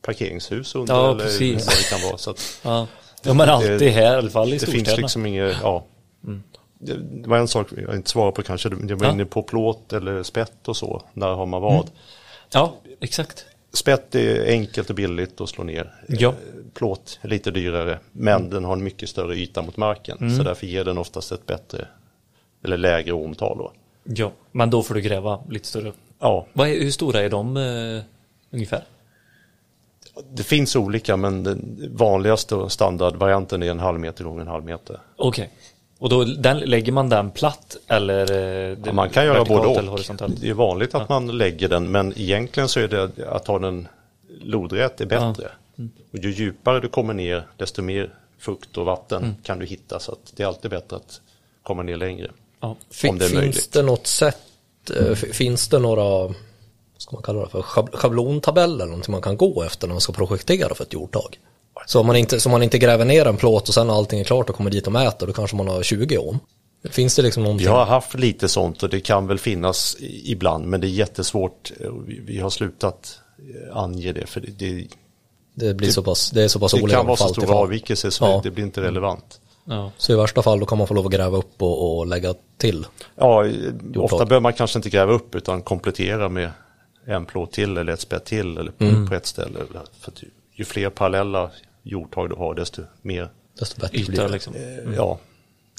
parkeringshus 0.05 0.75
under 0.75 0.93
Ja, 0.93 1.11
eller 1.11 1.23
precis. 1.23 1.65
vad 1.67 1.75
det 1.75 1.89
kan 1.97 2.09
vara. 2.09 2.17
Så 2.17 2.29
att 2.31 2.59
Ja, 2.63 2.87
ja 3.23 3.33
men 3.33 3.49
alltid 3.49 3.81
här 3.91 4.01
i 4.13 4.17
alla 4.17 4.29
fall 4.29 4.53
i 4.53 4.57
det 4.57 4.65
finns 4.65 4.97
liksom 4.97 5.25
inget, 5.25 5.57
ja. 5.61 5.85
Det, 6.79 6.93
det 6.97 7.29
var 7.29 7.37
en 7.37 7.47
sak 7.47 7.67
jag 7.87 7.95
inte 7.95 8.09
svarade 8.09 8.31
på 8.31 8.43
kanske, 8.43 8.69
jag 8.69 8.95
var 8.95 9.05
Ja. 9.07 9.11
inne 9.13 9.25
på 9.25 9.43
plåt 9.43 9.93
eller 9.93 10.23
spett 10.23 10.67
och 10.67 10.77
så, 10.77 11.01
när 11.13 11.27
har 11.27 11.45
man 11.45 11.61
vad? 11.61 11.89
Ja, 12.53 12.73
exakt. 12.99 13.45
Spett 13.73 14.15
är 14.15 14.45
enkelt 14.51 14.89
och 14.89 14.95
billigt 14.95 15.41
att 15.41 15.49
slå 15.49 15.63
ner. 15.63 15.93
Ja. 16.07 16.29
Eh, 16.29 16.33
Plåt 16.73 17.19
är 17.21 17.27
lite 17.27 17.51
dyrare, 17.51 17.99
men 18.11 18.35
Mm. 18.35 18.49
den 18.49 18.65
har 18.65 18.73
en 18.73 18.83
mycket 18.83 19.09
större 19.09 19.35
yta 19.35 19.61
mot 19.61 19.77
marken. 19.77 20.37
Så 20.37 20.43
därför 20.43 20.67
ger 20.67 20.83
den 20.85 20.97
oftast 20.97 21.31
ett 21.31 21.45
bättre, 21.45 21.87
eller 22.63 22.77
lägre 22.77 23.11
ohmtal 23.13 23.57
då. 23.57 23.71
Ja, 24.03 24.31
men 24.51 24.69
då 24.69 24.83
får 24.83 24.93
du 24.95 25.01
gräva 25.01 25.39
lite 25.49 25.67
större. 25.67 25.91
Ja, 26.19 26.45
är, 26.53 26.65
hur 26.65 26.91
stora 26.91 27.21
är 27.21 27.29
de 27.29 27.57
eh, 27.57 28.03
ungefär? 28.51 28.83
Det 30.33 30.43
finns 30.43 30.75
olika, 30.75 31.17
men 31.17 31.43
den 31.43 31.89
vanligaste 31.95 32.55
och 32.55 32.71
standardvarianten 32.71 33.63
är 33.63 33.71
en 33.71 33.79
halv 33.79 33.99
meter 33.99 34.23
gånger 34.23 34.41
en 34.41 34.47
halv 34.47 34.65
meter. 34.65 34.99
Okej. 35.15 35.49
Och 35.99 36.09
då 36.09 36.23
den, 36.23 36.59
lägger 36.59 36.91
man 36.91 37.09
den 37.09 37.31
platt 37.31 37.77
eller? 37.87 38.31
eh, 38.71 38.77
Ja, 38.85 38.93
man 38.93 39.09
kan 39.09 39.25
göra 39.25 39.45
både 39.45 39.67
och. 39.67 39.75
horisontellt? 39.83 40.41
Det 40.41 40.49
är 40.49 40.53
vanligt 40.53 40.95
att 40.95 41.09
man 41.09 41.37
lägger 41.37 41.69
den, 41.69 41.91
men 41.91 42.13
egentligen 42.19 42.69
så 42.69 42.79
är 42.79 42.87
det 42.87 43.27
att 43.29 43.47
ha 43.47 43.59
den 43.59 43.87
lodrätt 44.41 45.01
är 45.01 45.05
bättre. 45.05 45.49
Mm. 45.77 45.91
Och 46.11 46.19
ju 46.19 46.31
djupare 46.31 46.79
du 46.79 46.87
kommer 46.89 47.13
ner, 47.13 47.47
desto 47.57 47.81
mer 47.81 48.13
fukt 48.39 48.77
och 48.77 48.85
vatten 48.85 49.23
Mm. 49.23 49.35
kan 49.43 49.59
du 49.59 49.65
hitta. 49.65 49.99
Så 49.99 50.11
att 50.11 50.33
det 50.35 50.43
är 50.43 50.47
alltid 50.47 50.71
bättre 50.71 50.95
att 50.95 51.21
komma 51.63 51.83
ner 51.83 51.97
längre. 51.97 52.31
Ja. 52.59 52.67
Om 52.67 52.75
det 53.19 53.25
är 53.25 53.29
finns 53.29 53.33
möjligt. 53.33 53.71
det 53.73 53.81
något 53.81 54.07
sätt, 54.07 54.37
eh, 54.99 55.13
finns 55.15 55.67
det 55.67 55.79
några, 55.79 56.33
ska 57.03 57.15
man 57.15 57.23
kalla 57.23 57.41
det 57.41 57.49
för, 57.49 57.61
Schab- 57.61 57.95
schablontabeller 57.97 58.85
någonting 58.85 59.11
man 59.11 59.21
kan 59.21 59.37
gå 59.37 59.63
efter 59.63 59.87
när 59.87 59.93
man 59.93 60.01
ska 60.01 60.13
projektera 60.13 60.75
för 60.75 60.83
ett 60.83 60.93
jordtag? 60.93 61.39
Så 61.87 61.99
om 61.99 62.07
man 62.07 62.15
inte, 62.15 62.39
så 62.39 62.49
man 62.49 62.63
inte 62.63 62.77
gräver 62.77 63.05
ner 63.05 63.25
en 63.27 63.37
plåt 63.37 63.67
och 63.67 63.73
sen 63.73 63.87
när 63.87 63.93
allting 63.93 64.19
är 64.19 64.23
klart 64.23 64.49
och 64.49 64.55
kommer 64.55 64.71
dit 64.71 64.87
och 64.87 64.93
mäter, 64.93 65.27
då 65.27 65.33
kanske 65.33 65.55
man 65.55 65.67
har 65.67 65.83
20 65.83 66.17
ohm. 66.17 66.39
Finns 66.89 67.15
det 67.15 67.21
liksom 67.21 67.43
någonting? 67.43 67.67
Vi 67.67 67.73
har 67.73 67.85
haft 67.85 68.13
lite 68.13 68.47
sånt 68.47 68.83
och 68.83 68.89
det 68.89 68.99
kan 68.99 69.27
väl 69.27 69.37
finnas 69.39 69.95
ibland, 70.23 70.65
men 70.65 70.81
det 70.81 70.87
är 70.87 70.89
jättesvårt. 70.89 71.71
Vi, 72.07 72.19
vi 72.19 72.39
har 72.39 72.49
slutat 72.49 73.19
eh, 73.69 73.77
ange 73.77 74.11
det, 74.11 74.25
för 74.27 74.41
det, 74.41 74.51
det, 74.51 74.87
Det 75.53 75.73
blir 75.73 75.91
så 75.91 76.03
pass, 76.03 76.31
det 76.31 76.43
är 76.43 76.47
så 76.47 76.59
pass 76.59 76.71
det 76.71 76.81
olika 76.81 76.97
kan 76.97 77.05
vara 77.05 77.17
så 77.17 77.27
stora 77.27 77.55
avvikelser 77.55 78.09
så 78.09 78.25
Ja. 78.25 78.39
det 78.43 78.51
blir 78.51 78.63
inte 78.63 78.81
relevant. 78.81 79.39
Ja. 79.65 79.91
Så 79.97 80.13
i 80.13 80.15
värsta 80.15 80.41
fall 80.41 80.59
då 80.59 80.65
kan 80.65 80.77
man 80.77 80.87
få 80.87 80.93
lov 80.93 81.05
att 81.05 81.11
gräva 81.11 81.37
upp 81.37 81.61
och, 81.61 81.97
och 81.97 82.07
lägga 82.07 82.33
till. 82.57 82.85
Ja, 83.15 83.45
ofta 83.97 84.25
behöver 84.25 84.39
man 84.39 84.53
kanske 84.53 84.79
inte 84.79 84.89
gräva 84.89 85.13
upp 85.13 85.35
utan 85.35 85.61
komplettera 85.61 86.29
med 86.29 86.49
en 87.05 87.25
plåt 87.25 87.51
till 87.51 87.77
eller 87.77 87.93
ett 87.93 87.99
spett 87.99 88.25
till 88.25 88.57
eller 88.57 88.71
Mm. 88.79 89.07
på 89.07 89.15
ett 89.15 89.25
ställe. 89.25 89.59
För 89.99 90.11
att 90.11 90.23
ju, 90.53 90.63
fler 90.65 90.89
parallella 90.89 91.49
jordtag 91.83 92.29
du 92.29 92.35
har 92.35 92.55
desto 92.55 92.81
mer, 93.01 93.27
Desto 93.59 93.81
bättre 93.81 93.97
blir 93.97 94.11
Yta 94.13 94.23
det. 94.23 94.29
liksom. 94.33 94.53
eh, 94.55 94.93
ja, 94.95 95.19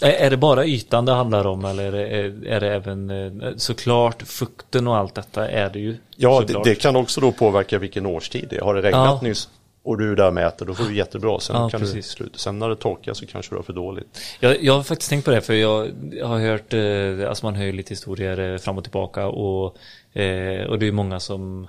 Är, 0.03 0.31
det 0.31 0.37
bara 0.37 0.65
ytan 0.67 1.05
det 1.05 1.13
handlar 1.13 1.47
om 1.47 1.65
eller 1.65 1.93
är 1.93 2.29
det, 2.31 2.49
är 2.51 2.61
det 2.61 2.75
även 2.75 3.11
eh, 3.41 3.53
såklart 3.57 4.23
fukten 4.23 4.87
och 4.89 4.97
allt 4.97 5.15
detta 5.15 5.49
är 5.49 5.71
det 5.71 5.79
ju. 5.79 5.97
ja 6.17 6.45
det, 6.47 6.61
det 6.65 6.75
kan 6.75 6.97
också 6.97 7.21
då 7.21 7.33
påverka 7.33 7.79
vilken 7.79 8.07
årstid 8.07 8.47
det 8.51 8.57
är. 8.57 8.61
Har 8.61 8.75
det 8.75 8.83
regnat 8.83 9.19
Ja. 9.23 9.29
nyss 9.29 9.49
och 9.83 9.99
du 9.99 10.13
är 10.13 10.17
där 10.17 10.31
mäter 10.31 10.67
då 10.67 10.75
får 10.75 10.85
du 10.85 10.97
jättebra. 10.97 11.41
Sen 11.41 11.57
Ja, 11.57 11.69
kan 11.71 11.81
precis. 11.81 11.95
du 11.95 12.03
sluta. 12.03 12.39
Sen 12.39 12.59
när 12.59 12.69
det 12.69 12.77
torkar 12.77 13.15
så 13.15 13.27
kanske 13.27 13.53
du 13.53 13.57
har 13.57 13.63
för 13.63 13.73
dåligt. 13.73 14.21
Jag, 14.41 14.63
jag 14.65 14.75
har 14.75 14.83
faktiskt 14.83 15.11
tänkt 15.11 15.25
på 15.25 15.31
det 15.31 15.41
för 15.41 15.55
jag 15.55 15.91
har 16.23 16.39
hört, 16.39 16.73
eh, 16.73 17.29
alltså 17.29 17.47
man 17.47 17.55
hör 17.55 17.65
ju 17.65 17.73
lite 17.73 17.91
historier 17.91 18.53
eh, 18.53 18.59
fram 18.59 18.79
och 18.79 18.85
tillbaka 18.85 19.27
och, 19.27 19.77
eh, 20.15 20.67
och 20.67 20.79
det 20.79 20.87
är 20.89 20.93
många 20.93 21.21
som, 21.21 21.69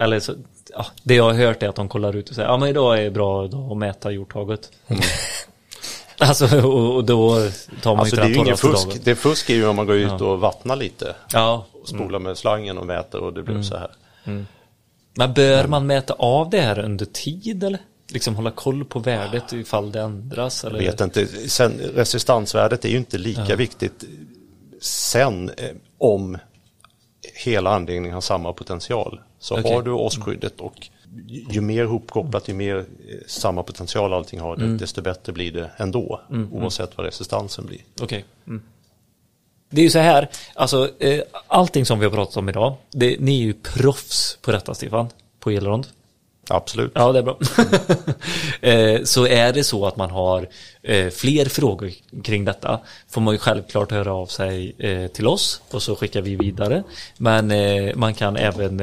eller 0.00 0.20
så, 0.20 0.34
ja, 0.72 0.86
det 1.02 1.14
jag 1.14 1.24
har 1.24 1.32
hört 1.34 1.62
är 1.62 1.68
att 1.68 1.76
de 1.76 1.88
kollar 1.88 2.16
ut 2.16 2.28
och 2.28 2.34
säger 2.34 2.48
ja 2.48 2.56
men 2.56 2.68
idag 2.68 3.04
är 3.04 3.10
bra 3.10 3.46
dag 3.46 3.72
att 3.72 3.76
mäta 3.78 4.10
jordtaget. 4.10 4.70
alltså 6.18 6.66
och, 6.68 6.94
och 6.96 7.04
då 7.04 7.48
tar 7.82 7.90
man 7.90 8.00
Alltså 8.00 8.16
ju 8.16 8.22
det 8.22 8.28
är 8.28 8.30
ju 8.30 8.34
ingen 8.34 8.56
fusk. 8.56 8.86
dagen. 8.88 8.98
Det 9.04 9.14
fusk 9.14 9.50
är 9.50 9.54
ju 9.54 9.66
om 9.66 9.76
man 9.76 9.86
går 9.86 9.96
ut 9.96 10.20
och 10.20 10.40
vattnar 10.40 10.76
lite. 10.76 11.14
Ja, 11.32 11.66
Och 11.82 11.88
spolar 11.88 12.18
med 12.18 12.38
slangen 12.38 12.78
och 12.78 12.86
mäter 12.86 13.20
och 13.20 13.32
det 13.32 13.42
blir 13.42 13.62
så 13.62 13.76
här. 13.76 13.90
men 15.16 15.32
bör 15.34 15.66
man 15.66 15.86
mäta 15.86 16.14
av 16.14 16.50
det 16.50 16.60
här 16.60 16.78
under 16.78 17.04
tid 17.06 17.64
eller? 17.64 17.80
Liksom 18.12 18.34
hålla 18.36 18.50
koll 18.50 18.84
på 18.84 18.98
värdet 18.98 19.52
ifall 19.52 19.92
det 19.92 20.00
ändras 20.00 20.64
eller? 20.64 20.80
Jag 20.80 20.90
vet 20.92 21.00
inte. 21.00 21.26
Sen, 21.48 21.80
resistansvärdet 21.94 22.84
är 22.84 22.88
ju 22.88 22.96
inte 22.96 23.18
lika 23.18 23.56
viktigt 23.56 24.04
sen 24.80 25.50
eh, 25.56 25.70
om 25.98 26.38
hela 27.34 27.74
anläggningen 27.74 28.14
har 28.14 28.20
samma 28.20 28.52
potential. 28.52 29.20
Så 29.38 29.58
Okej. 29.58 29.72
har 29.74 29.82
du 29.82 29.90
åskskyddet 29.90 30.60
och 30.60 30.88
ju 31.50 31.60
mer 31.60 31.84
hopkopplat, 31.84 32.48
ju 32.48 32.54
mer 32.54 32.76
eh, 32.76 32.84
samma 33.26 33.62
potential 33.62 34.12
allting 34.12 34.40
har, 34.40 34.54
Mm. 34.56 34.78
desto 34.78 35.02
bättre 35.02 35.32
blir 35.32 35.52
det 35.52 35.70
ändå. 35.76 36.20
Oavsett 36.52 36.96
vad 36.96 37.06
resistansen 37.06 37.66
blir. 37.66 37.80
Okej. 38.00 38.24
Mm. 38.46 38.62
Det 39.70 39.80
är 39.80 39.84
ju 39.84 39.90
så 39.90 39.98
här, 39.98 40.28
alltså 40.54 40.90
eh, 41.02 41.22
allting 41.46 41.86
som 41.86 41.98
vi 41.98 42.04
har 42.04 42.12
pratat 42.12 42.36
om 42.36 42.48
idag, 42.48 42.74
det, 42.90 43.16
ni 43.20 43.40
är 43.40 43.44
ju 43.44 43.54
proffs 43.54 44.38
på 44.42 44.52
detta 44.52 44.74
Stefan, 44.74 45.08
på 45.40 45.50
elrond. 45.50 45.86
Absolut. 46.48 46.92
Ja, 46.94 47.12
det 47.12 47.18
är 47.18 47.22
bra. 47.22 47.38
Eh, 48.60 49.02
så 49.02 49.26
är 49.26 49.52
det 49.52 49.64
så 49.64 49.86
att 49.86 49.96
man 49.96 50.10
har 50.10 50.48
eh, 50.82 51.10
fler 51.10 51.44
frågor 51.44 51.90
kring 52.24 52.44
detta 52.44 52.80
får 53.08 53.20
man 53.20 53.34
ju 53.34 53.38
självklart 53.38 53.90
höra 53.90 54.14
av 54.14 54.26
sig 54.26 54.74
eh, 54.78 55.06
till 55.06 55.26
oss 55.26 55.62
och 55.70 55.82
så 55.82 55.96
skickar 55.96 56.22
vi 56.22 56.36
vidare. 56.36 56.82
Men 57.16 57.52
man 57.98 58.14
kan 58.14 58.36
även 58.36 58.80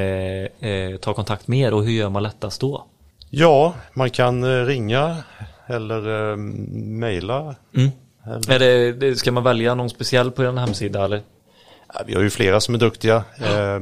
ta 1.00 1.14
kontakt 1.14 1.48
med 1.48 1.60
er 1.60 1.74
och 1.74 1.84
hur 1.84 1.92
gör 1.92 2.10
man 2.10 2.24
lättast 2.24 2.62
då? 2.62 2.86
Ja, 3.30 3.74
man 3.94 4.10
kan 4.10 4.66
ringa 4.66 5.18
eller 5.68 6.36
mejla. 7.00 7.56
Det, 8.48 8.92
det, 8.92 9.16
ska 9.16 9.32
man 9.32 9.44
välja 9.44 9.76
någon 9.76 9.90
speciell 9.90 10.32
på 10.32 10.44
en 10.44 10.58
hemsida 10.58 11.06
eller? 11.06 11.22
Vi 12.06 12.14
har 12.14 12.22
ju 12.22 12.30
flera 12.30 12.62
som 12.62 12.76
är 12.76 12.80
duktiga. 12.80 13.24
Eh, 13.40 13.80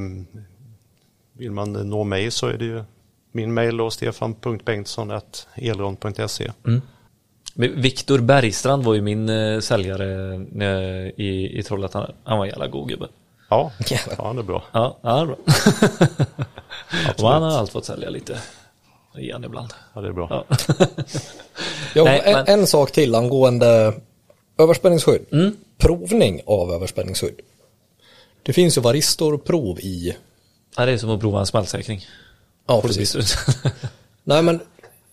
vill 1.34 1.52
man 1.52 1.74
nå 1.74 2.04
mig 2.04 2.32
så 2.32 2.48
är 2.48 2.58
det 2.58 2.66
ju 2.66 2.84
min 3.32 3.54
mejl 3.54 3.78
då, 3.78 3.92
stefan.bengtsson.elron.se. 3.92 6.52
Men 7.54 7.82
Viktor 7.82 8.20
Bergstrand 8.20 8.84
var 8.84 8.94
ju 8.94 9.02
min 9.02 9.30
eh, 9.30 9.60
säljare 9.60 10.34
eh, 10.36 11.08
i, 11.26 11.60
i 11.60 11.64
Trollhättan. 11.64 12.12
Han 12.24 12.38
var 12.38 12.46
en 12.46 12.50
jävla 12.52 12.68
god 12.68 12.90
gubbe. 12.90 13.08
Ja, 13.50 13.72
ja, 14.18 14.34
det 14.34 14.40
är 14.40 14.44
bra. 14.44 14.64
Ja, 14.72 14.98
det 15.02 15.08
är 15.10 15.26
bra. 15.26 15.36
och 17.24 17.30
han 17.30 17.44
har 17.44 17.52
alltid 17.58 17.74
fått 17.74 17.86
sälja 17.86 18.10
lite 18.10 18.40
igen 19.18 19.44
ibland. 19.44 19.74
Ja, 19.94 20.02
det 20.02 20.08
är 20.08 20.12
bra. 20.14 20.28
Ja. 20.30 20.46
Ja, 21.96 22.04
Nej, 22.04 22.22
en, 22.26 22.34
men- 22.34 22.48
en 22.60 22.68
sak 22.68 22.92
till 22.92 23.16
angående 23.16 23.94
överspänningsskydd. 24.58 25.26
Mm. 25.32 25.56
Provning 25.78 26.42
av 26.46 26.72
överspänningsskydd. 26.72 27.40
Det 28.44 28.54
finns 28.54 28.78
ju 28.78 28.82
varistorprov 28.82 29.80
i... 29.80 30.16
Ja, 30.78 30.86
det 30.86 30.92
är 30.92 30.98
som 30.98 31.10
att 31.10 31.20
prova 31.20 31.40
en 31.40 31.46
smältsäkring. 31.46 32.06
Ja, 32.70 32.82
precis. 32.82 33.16
Nej, 34.24 34.44
men 34.44 34.62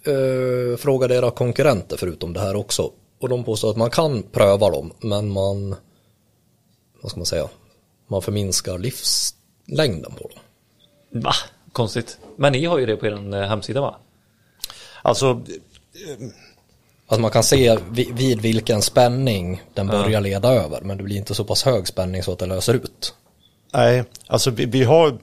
uh, 0.09 0.77
fråga 0.77 1.15
era 1.15 1.31
konkurrenter 1.31 1.97
förutom 1.97 2.33
det 2.33 2.41
här 2.41 2.57
också. 2.57 2.91
Och 3.21 3.29
de 3.29 3.45
påstår 3.45 3.71
att 3.71 3.77
man 3.77 3.91
kan 3.91 4.23
pröva 4.23 4.71
dem, 4.71 4.93
men 5.01 5.29
man... 5.33 5.77
Vad 7.03 7.11
ska 7.11 7.21
man 7.21 7.27
säga? 7.27 7.49
Man 8.09 8.23
förminskar 8.23 8.79
livslängden 8.79 10.13
på 10.13 10.29
dem. 10.29 10.39
Va? 11.23 11.33
Konstigt. 11.73 12.19
Men 12.37 12.53
ni 12.53 12.65
har 12.65 12.79
ju 12.79 12.87
det 12.87 12.97
på 12.97 13.07
er 13.07 13.35
eh, 13.35 13.49
hemsida 13.49 13.81
va? 13.81 13.97
Alltså, 15.03 15.43
Alltså 17.07 17.21
man 17.21 17.31
kan 17.31 17.43
se 17.43 17.79
vid, 17.91 18.17
vid 18.17 18.41
vilken 18.41 18.83
spänning 18.83 19.63
den 19.75 19.87
börjar 19.87 20.21
leda 20.21 20.49
över, 20.49 20.81
men 20.81 20.97
det 20.97 21.03
blir 21.03 21.17
inte 21.17 21.35
så 21.35 21.45
pass 21.45 21.63
hög 21.63 21.89
spänning 21.89 22.23
så 22.23 22.33
att 22.33 22.39
det 22.39 22.47
löser 22.47 22.75
ut. 22.75 23.15
nej, 23.73 24.05
alltså 24.27 24.51
vi, 24.51 24.67
vi 24.67 24.85
har 24.85 25.19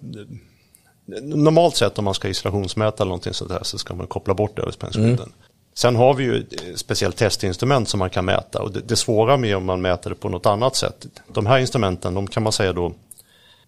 normalt 1.21 1.75
sett 1.75 1.99
om 1.99 2.05
man 2.05 2.13
ska 2.13 2.27
isolationsmäta 2.27 3.03
eller 3.03 3.09
någonting 3.09 3.33
sånt 3.33 3.51
här 3.51 3.63
så 3.63 3.77
ska 3.77 3.93
man 3.93 4.07
koppla 4.07 4.33
bort 4.33 4.59
överspänningsskydden. 4.59 5.31
Sen 5.75 5.95
har 5.95 6.13
vi 6.13 6.23
ju 6.23 6.37
ett 6.37 6.79
speciellt 6.79 7.17
testinstrument 7.17 7.89
som 7.89 7.99
man 7.99 8.09
kan 8.09 8.25
mäta 8.25 8.61
och 8.61 8.71
det, 8.71 8.81
det 8.81 8.95
svåra 8.95 9.37
med 9.37 9.57
om 9.57 9.65
man 9.65 9.81
mäter 9.81 10.09
det 10.09 10.15
på 10.15 10.29
något 10.29 10.45
annat 10.45 10.75
sätt. 10.75 11.05
De 11.27 11.45
här 11.45 11.59
instrumenten, 11.59 12.13
de 12.13 12.27
kan 12.27 12.43
man 12.43 12.51
säga 12.51 12.73
då, 12.73 12.93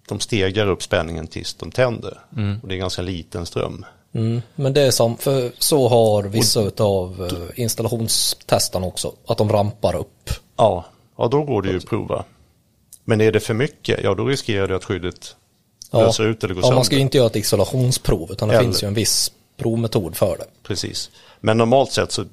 de 0.07 0.20
stegar 0.20 0.68
upp 0.68 0.84
spänningen 0.84 1.28
tills 1.28 1.53
de 1.53 1.72
tänder. 1.72 2.20
Och 2.62 2.68
det 2.68 2.76
är 2.76 2.78
ganska 2.78 3.02
liten 3.02 3.45
ström. 3.45 3.86
Mm. 4.14 4.41
Men 4.56 4.74
det 4.74 4.82
är 4.82 4.91
som, 4.91 5.18
för 5.18 5.52
så 5.57 5.88
har 5.88 6.24
vissa 6.24 6.72
av 6.78 7.32
installationstestarna 7.56 8.88
också, 8.88 9.14
att 9.28 9.38
de 9.38 9.49
rampar 9.49 9.95
upp. 9.95 10.30
Ja, 10.57 10.86
ja 11.18 11.28
då 11.28 11.44
går 11.44 11.62
det 11.62 11.70
ju 11.70 11.78
att 11.78 11.86
prova. 11.86 12.24
Men 13.03 13.22
är 13.22 13.32
det 13.32 13.40
för 13.40 13.53
mycket, 13.53 13.99
ja 14.03 14.16
då 14.16 14.26
riskerar 14.26 14.68
du 14.68 14.76
att 14.76 14.86
skyddet 14.86 15.36
löser 16.04 16.24
ut 16.24 16.44
eller 16.44 16.54
går 16.54 16.62
ja, 16.62 16.66
sönder. 16.66 16.76
man 16.76 16.86
ska 16.86 16.96
ju 16.96 17.02
inte 17.02 17.18
göra 17.18 17.28
ett 17.28 17.36
isolationsprov, 17.36 18.32
utan 18.32 18.48
det 18.50 18.56
Eller- 18.56 18.64
finns 18.64 18.84
ju 18.84 18.88
en 18.88 18.94
viss 18.94 19.32
provmetod 19.58 20.16
för 20.16 20.38
det. 20.38 20.46
Precis. 20.64 21.10
Men 21.42 21.58
normalt 21.58 21.92
sett 21.92 22.12
så 22.12 22.26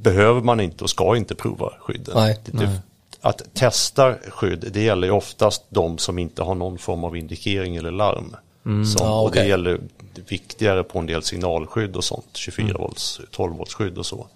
behöver 0.00 0.40
man 0.40 0.60
inte 0.60 0.84
och 0.84 0.90
ska 0.90 1.16
inte 1.16 1.34
prova 1.34 1.72
skydden. 1.80 2.14
Nej. 2.16 2.38
Det, 2.44 2.58
det, 2.58 2.80
att 3.20 3.42
testa 3.54 4.14
skydd, 4.28 4.68
det 4.72 4.82
gäller 4.82 5.06
ju 5.06 5.12
oftast 5.12 5.62
de 5.68 5.98
som 5.98 6.18
inte 6.18 6.42
har 6.42 6.54
någon 6.54 6.78
form 6.78 7.04
av 7.04 7.16
indikering 7.16 7.76
eller 7.76 7.90
larm. 7.90 8.36
Som, 8.62 8.86
Ja, 8.98 9.20
Och 9.20 9.30
det 9.32 9.46
gäller 9.46 9.80
viktigare 10.28 10.82
på 10.84 10.98
en 10.98 11.06
del 11.06 11.22
signalskydd 11.22 11.96
och 11.96 12.04
sånt, 12.04 12.26
24 12.34 12.78
volts, 12.78 13.20
12 13.30 13.56
volts 13.56 13.74
skydd 13.74 13.98
och 13.98 14.06
så. 14.06 14.26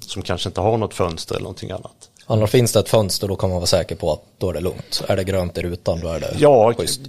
Som 0.00 0.22
kanske 0.22 0.48
inte 0.48 0.60
har 0.60 0.78
något 0.78 0.94
fönster 0.94 1.34
eller 1.34 1.42
någonting 1.42 1.70
annat. 1.70 2.10
Annars 2.26 2.50
finns 2.50 2.72
det 2.72 2.78
ett 2.80 2.88
fönster, 2.88 3.28
då 3.28 3.36
kan 3.36 3.48
man 3.50 3.56
vara 3.56 3.66
säker 3.66 3.96
på 3.96 4.12
att 4.12 4.22
då 4.38 4.50
är 4.50 4.54
det 4.54 4.60
lugnt. 4.60 5.02
Är 5.08 5.16
det 5.16 5.24
grönt 5.24 5.58
i 5.58 5.62
rutan, 5.62 6.00
då 6.00 6.08
är 6.08 6.20
det 6.20 6.34
Ja, 6.38 6.74
schysst. 6.74 7.00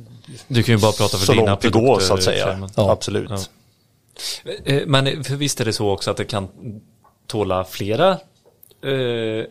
Du 0.47 0.63
kan 0.63 0.75
ju 0.75 0.81
bara 0.81 0.91
prata 0.91 1.17
för 1.17 1.25
så 1.25 1.31
dina 1.31 1.45
långt 1.45 1.61
det 1.61 1.69
går 1.69 1.99
så 1.99 2.13
att 2.13 2.23
säga. 2.23 2.69
Ja. 2.75 2.91
Absolut. 2.91 3.29
Ja. 3.29 4.51
Eh, 4.65 4.81
Men 4.85 5.23
för 5.23 5.35
visst 5.35 5.61
är 5.61 5.65
det 5.65 5.73
så 5.73 5.89
också 5.89 6.11
att 6.11 6.17
det 6.17 6.25
kan 6.25 6.47
tåla 7.27 7.63
flera 7.63 8.11
eh, 8.83 8.89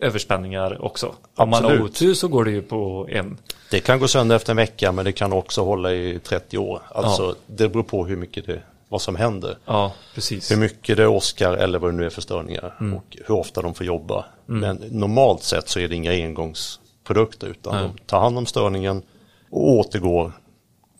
överspänningar 0.01 0.85
också. 0.85 1.15
Om 1.35 1.49
man 1.49 1.63
har 1.63 1.71
Absolut. 1.71 1.91
otur 1.91 2.13
så 2.13 2.27
går 2.27 2.45
det 2.45 2.51
ju 2.51 2.61
på 2.61 3.07
en. 3.11 3.37
Det 3.71 3.79
kan 3.79 3.99
gå 3.99 4.07
sönder 4.07 4.35
efter 4.35 4.51
en 4.53 4.57
vecka 4.57 4.91
men 4.91 5.05
det 5.05 5.11
kan 5.11 5.33
också 5.33 5.63
hålla 5.63 5.93
i 5.93 6.19
30 6.23 6.57
år. 6.57 6.81
Alltså 6.91 7.35
det 7.45 7.69
beror 7.69 7.83
på 7.83 8.05
hur 8.05 8.15
mycket 8.15 8.45
det, 8.45 8.61
vad 8.89 9.01
som 9.01 9.15
händer. 9.15 9.57
Ja, 9.65 9.93
precis. 10.15 10.51
Hur 10.51 10.57
mycket 10.57 10.97
det 10.97 11.07
åskar 11.07 11.53
eller 11.53 11.79
vad 11.79 11.91
det 11.93 11.97
nu 11.97 12.05
är 12.05 12.09
för 12.09 12.21
störningar 12.21 12.75
Mm. 12.79 12.93
och 12.97 13.17
hur 13.27 13.35
ofta 13.35 13.61
de 13.61 13.73
får 13.73 13.85
jobba. 13.85 14.25
Men 14.45 14.75
normalt 14.91 15.43
sett 15.43 15.69
så 15.69 15.79
är 15.79 15.87
det 15.87 15.95
inga 15.95 16.11
engångsprodukter 16.11 17.47
utan 17.47 17.75
Nej. 17.75 17.83
de 17.83 18.01
tar 18.05 18.19
hand 18.19 18.37
om 18.37 18.45
störningen 18.45 19.01
och 19.49 19.69
återgår 19.69 20.31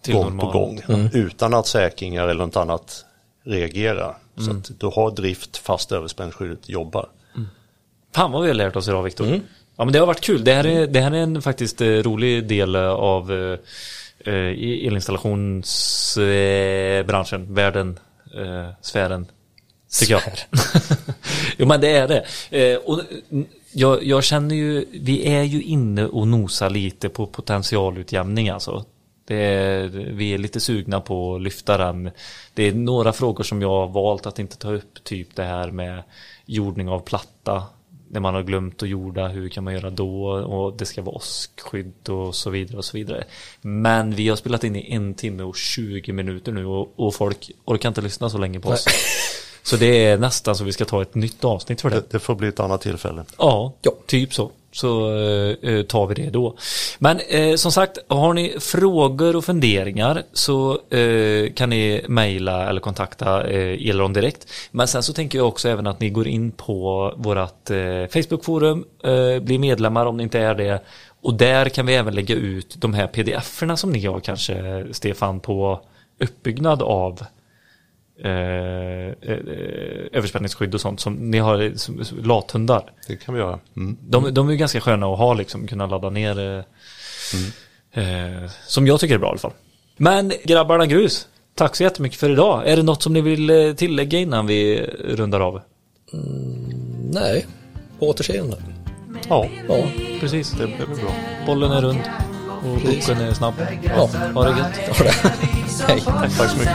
gång 0.07 0.23
normal. 0.23 0.45
på 0.45 0.51
gång 0.59 0.81
utan 1.13 1.53
att 1.53 1.67
säkringar 1.67 2.27
eller 2.27 2.45
något 2.45 2.55
annat 2.57 3.05
reagerar. 3.43 4.17
Så 4.37 4.43
Mm. 4.43 4.57
att 4.57 4.71
du 4.79 4.85
har 4.85 5.11
drift 5.11 5.57
fast 5.57 5.91
överspänningsskyddet 5.91 6.69
jobbar. 6.69 7.09
Fan 8.15 8.31
vad 8.31 8.41
vi 8.41 8.47
har 8.47 8.55
lärt 8.55 8.75
oss 8.75 8.87
idag 8.87 9.03
Viktor. 9.03 9.27
Mm. 9.27 9.39
Ja 9.77 9.85
men 9.85 9.93
det 9.93 9.99
har 9.99 10.05
varit 10.07 10.21
kul. 10.21 10.43
Det 10.43 10.53
här 10.53 10.65
är, 10.67 10.87
det 10.87 11.01
här 11.01 11.11
är 11.11 11.15
en 11.15 11.41
faktiskt 11.41 11.81
eh, 11.81 11.87
rolig 11.87 12.47
del 12.47 12.75
eh, 12.75 12.81
av 12.81 13.31
eh, 13.31 13.59
eh, 14.33 14.87
elinstallationsbranschen, 14.87 17.41
eh, 17.43 17.49
världen, 17.53 17.99
eh, 18.37 18.69
sfären. 18.81 19.27
Tycker 19.99 20.13
jag. 20.13 20.21
jo 21.57 21.65
men 21.67 21.81
det 21.81 21.89
är 21.89 22.07
det. 22.07 22.25
Eh, 22.71 22.77
och, 22.77 23.01
mm, 23.31 23.45
jag, 23.71 24.03
jag 24.03 24.23
känner 24.23 24.55
ju, 24.55 24.85
vi 24.91 25.27
är 25.27 25.43
ju 25.43 25.61
inne 25.61 26.05
och 26.05 26.27
nosar 26.27 26.69
lite 26.69 27.09
på 27.09 27.25
potentialutjämning 27.25 28.49
alltså. 28.49 28.85
Det 29.29 29.35
är, 29.35 29.87
vi 29.89 30.33
är 30.33 30.37
lite 30.37 30.59
sugna 30.59 31.01
på 31.01 31.35
att 31.35 31.41
lyfta 31.41 31.77
den. 31.77 32.09
Det 32.53 32.63
är 32.63 32.73
några 32.73 33.13
frågor 33.13 33.43
som 33.43 33.61
jag 33.61 33.69
har 33.69 33.87
valt 33.87 34.25
att 34.25 34.39
inte 34.39 34.57
ta 34.57 34.71
upp, 34.73 35.03
typ 35.03 35.35
det 35.35 35.43
här 35.43 35.71
med 35.71 36.03
jordning 36.45 36.89
av 36.89 36.99
platta. 36.99 37.63
När 38.11 38.19
man 38.19 38.33
har 38.33 38.43
glömt 38.43 38.83
att 38.83 38.89
jorda, 38.89 39.27
hur 39.27 39.49
kan 39.49 39.63
man 39.63 39.73
göra 39.73 39.89
då? 39.89 40.23
Och 40.29 40.77
det 40.77 40.85
ska 40.85 41.01
vara 41.01 41.15
åskskydd 41.15 42.09
och 42.09 42.35
så 42.35 42.49
vidare 42.49 42.77
och 42.77 42.85
så 42.85 42.97
vidare. 42.97 43.23
Men 43.61 44.11
vi 44.15 44.29
har 44.29 44.35
spelat 44.35 44.63
in 44.63 44.75
i 44.75 44.93
en 44.93 45.13
timme 45.13 45.43
och 45.43 45.55
20 45.55 46.11
minuter 46.13 46.51
nu 46.51 46.65
och, 46.65 46.93
och 46.95 47.15
folk 47.15 47.51
orkar 47.65 47.89
inte 47.89 48.01
lyssna 48.01 48.29
så 48.29 48.37
länge 48.37 48.59
på 48.59 48.69
oss. 48.69 48.85
Så 49.63 49.77
det 49.77 50.05
är 50.05 50.17
nästan 50.17 50.55
så 50.55 50.63
vi 50.63 50.71
ska 50.73 50.85
ta 50.85 51.01
ett 51.01 51.15
nytt 51.15 51.43
avsnitt 51.45 51.81
för 51.81 51.89
det. 51.89 51.95
Det, 51.95 52.05
det 52.11 52.19
får 52.19 52.35
bli 52.35 52.47
ett 52.47 52.59
annat 52.59 52.81
tillfälle. 52.81 53.25
Ja, 53.37 53.73
Ja. 53.81 53.91
typ 54.05 54.33
så. 54.33 54.51
Så 54.71 55.15
eh, 55.15 55.71
eh, 55.73 55.83
tar 55.83 56.07
vi 56.07 56.15
det 56.15 56.29
då. 56.29 56.55
Men 56.99 57.19
eh, 57.29 57.55
som 57.55 57.71
sagt, 57.71 57.97
har 58.07 58.33
ni 58.33 58.55
frågor 58.59 59.35
och 59.35 59.45
funderingar 59.45 60.23
så 60.33 60.71
eh, 60.89 61.53
kan 61.53 61.69
ni 61.69 62.05
mejla 62.07 62.69
eller 62.69 62.81
kontakta 62.81 63.47
eh, 63.47 63.89
Elron 63.89 64.13
direkt. 64.13 64.47
Men 64.71 64.87
sen 64.87 65.03
så 65.03 65.13
tänker 65.13 65.37
jag 65.37 65.47
också 65.47 65.69
även 65.69 65.87
att 65.87 65.99
ni 65.99 66.09
går 66.09 66.27
in 66.27 66.51
på 66.51 67.13
vårat 67.17 67.69
eh, 67.69 67.77
Facebookforum, 68.09 68.85
eh, 69.03 69.39
blir 69.39 69.59
medlemmar 69.59 70.05
om 70.05 70.17
ni 70.17 70.23
inte 70.23 70.39
är 70.39 70.55
det. 70.55 70.83
Och 71.21 71.33
där 71.33 71.69
kan 71.69 71.85
vi 71.85 71.95
även 71.95 72.15
lägga 72.15 72.35
ut 72.35 72.75
de 72.77 72.93
här 72.93 73.07
pdf-erna 73.07 73.75
som 73.75 73.91
ni 73.91 74.05
har 74.05 74.19
kanske, 74.19 74.85
Stefan, 74.91 75.39
på 75.39 75.81
uppbyggnad 76.19 76.81
av 76.81 77.23
eh, 78.23 79.31
eh, 79.31 79.37
överspänningsskydd 80.11 80.73
och 80.75 80.81
sånt 80.81 80.99
som 80.99 81.13
ni 81.31 81.37
har 81.37 81.71
som, 81.75 82.05
som 82.05 82.23
lathundar. 82.23 82.91
Det 83.07 83.15
kan 83.15 83.33
vi 83.35 83.41
göra. 83.41 83.59
Mm. 83.77 83.97
De, 84.01 84.33
de 84.33 84.49
är 84.49 84.55
ganska 84.55 84.81
sköna 84.81 85.07
att 85.07 85.17
ha 85.17 85.33
liksom, 85.33 85.67
kunna 85.67 85.85
ladda 85.87 86.09
ner. 86.09 86.39
Eh, 86.39 86.63
eh, 88.03 88.49
som 88.67 88.87
jag 88.87 88.99
tycker 88.99 89.15
är 89.15 89.19
bra 89.19 89.27
i 89.27 89.31
alla 89.31 89.39
fall. 89.39 89.53
Men 89.97 90.31
grabbarna 90.43 90.85
grus, 90.85 91.27
tack 91.55 91.75
så 91.75 91.83
jättemycket 91.83 92.19
för 92.19 92.29
idag. 92.29 92.67
Är 92.67 92.75
det 92.77 92.83
något 92.83 93.03
som 93.03 93.13
ni 93.13 93.21
vill 93.21 93.49
eh, 93.49 93.73
tillägga 93.73 94.19
innan 94.19 94.47
vi 94.47 94.89
rundar 94.99 95.39
av? 95.39 95.61
Nej, 97.13 97.45
på 97.99 98.09
återseende. 98.09 98.63
Ja, 99.29 99.47
Ja, 99.67 99.83
Precis, 100.19 100.51
det 100.51 100.67
blir 100.67 100.77
bra. 100.85 101.11
bollen 101.45 101.71
är 101.71 101.81
rund 101.81 101.99
och 102.63 102.81
boken 102.81 103.21
är 103.21 103.33
snabb. 103.33 103.53
Ja, 103.81 104.09
ha 104.33 104.43
det 104.43 104.49
gött. 104.49 104.97
Ha 104.97 105.03
det. 105.05 105.11
Hej. 105.87 106.01
Tack, 106.01 106.37
tack 106.37 106.49
så 106.49 106.57
mycket. 106.57 106.73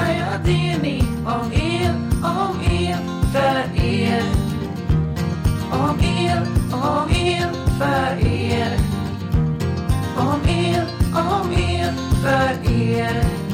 Om 10.17 10.49
er, 10.49 10.87
om 11.15 11.53
er, 11.53 11.93
för 12.23 12.71
er. 12.73 13.54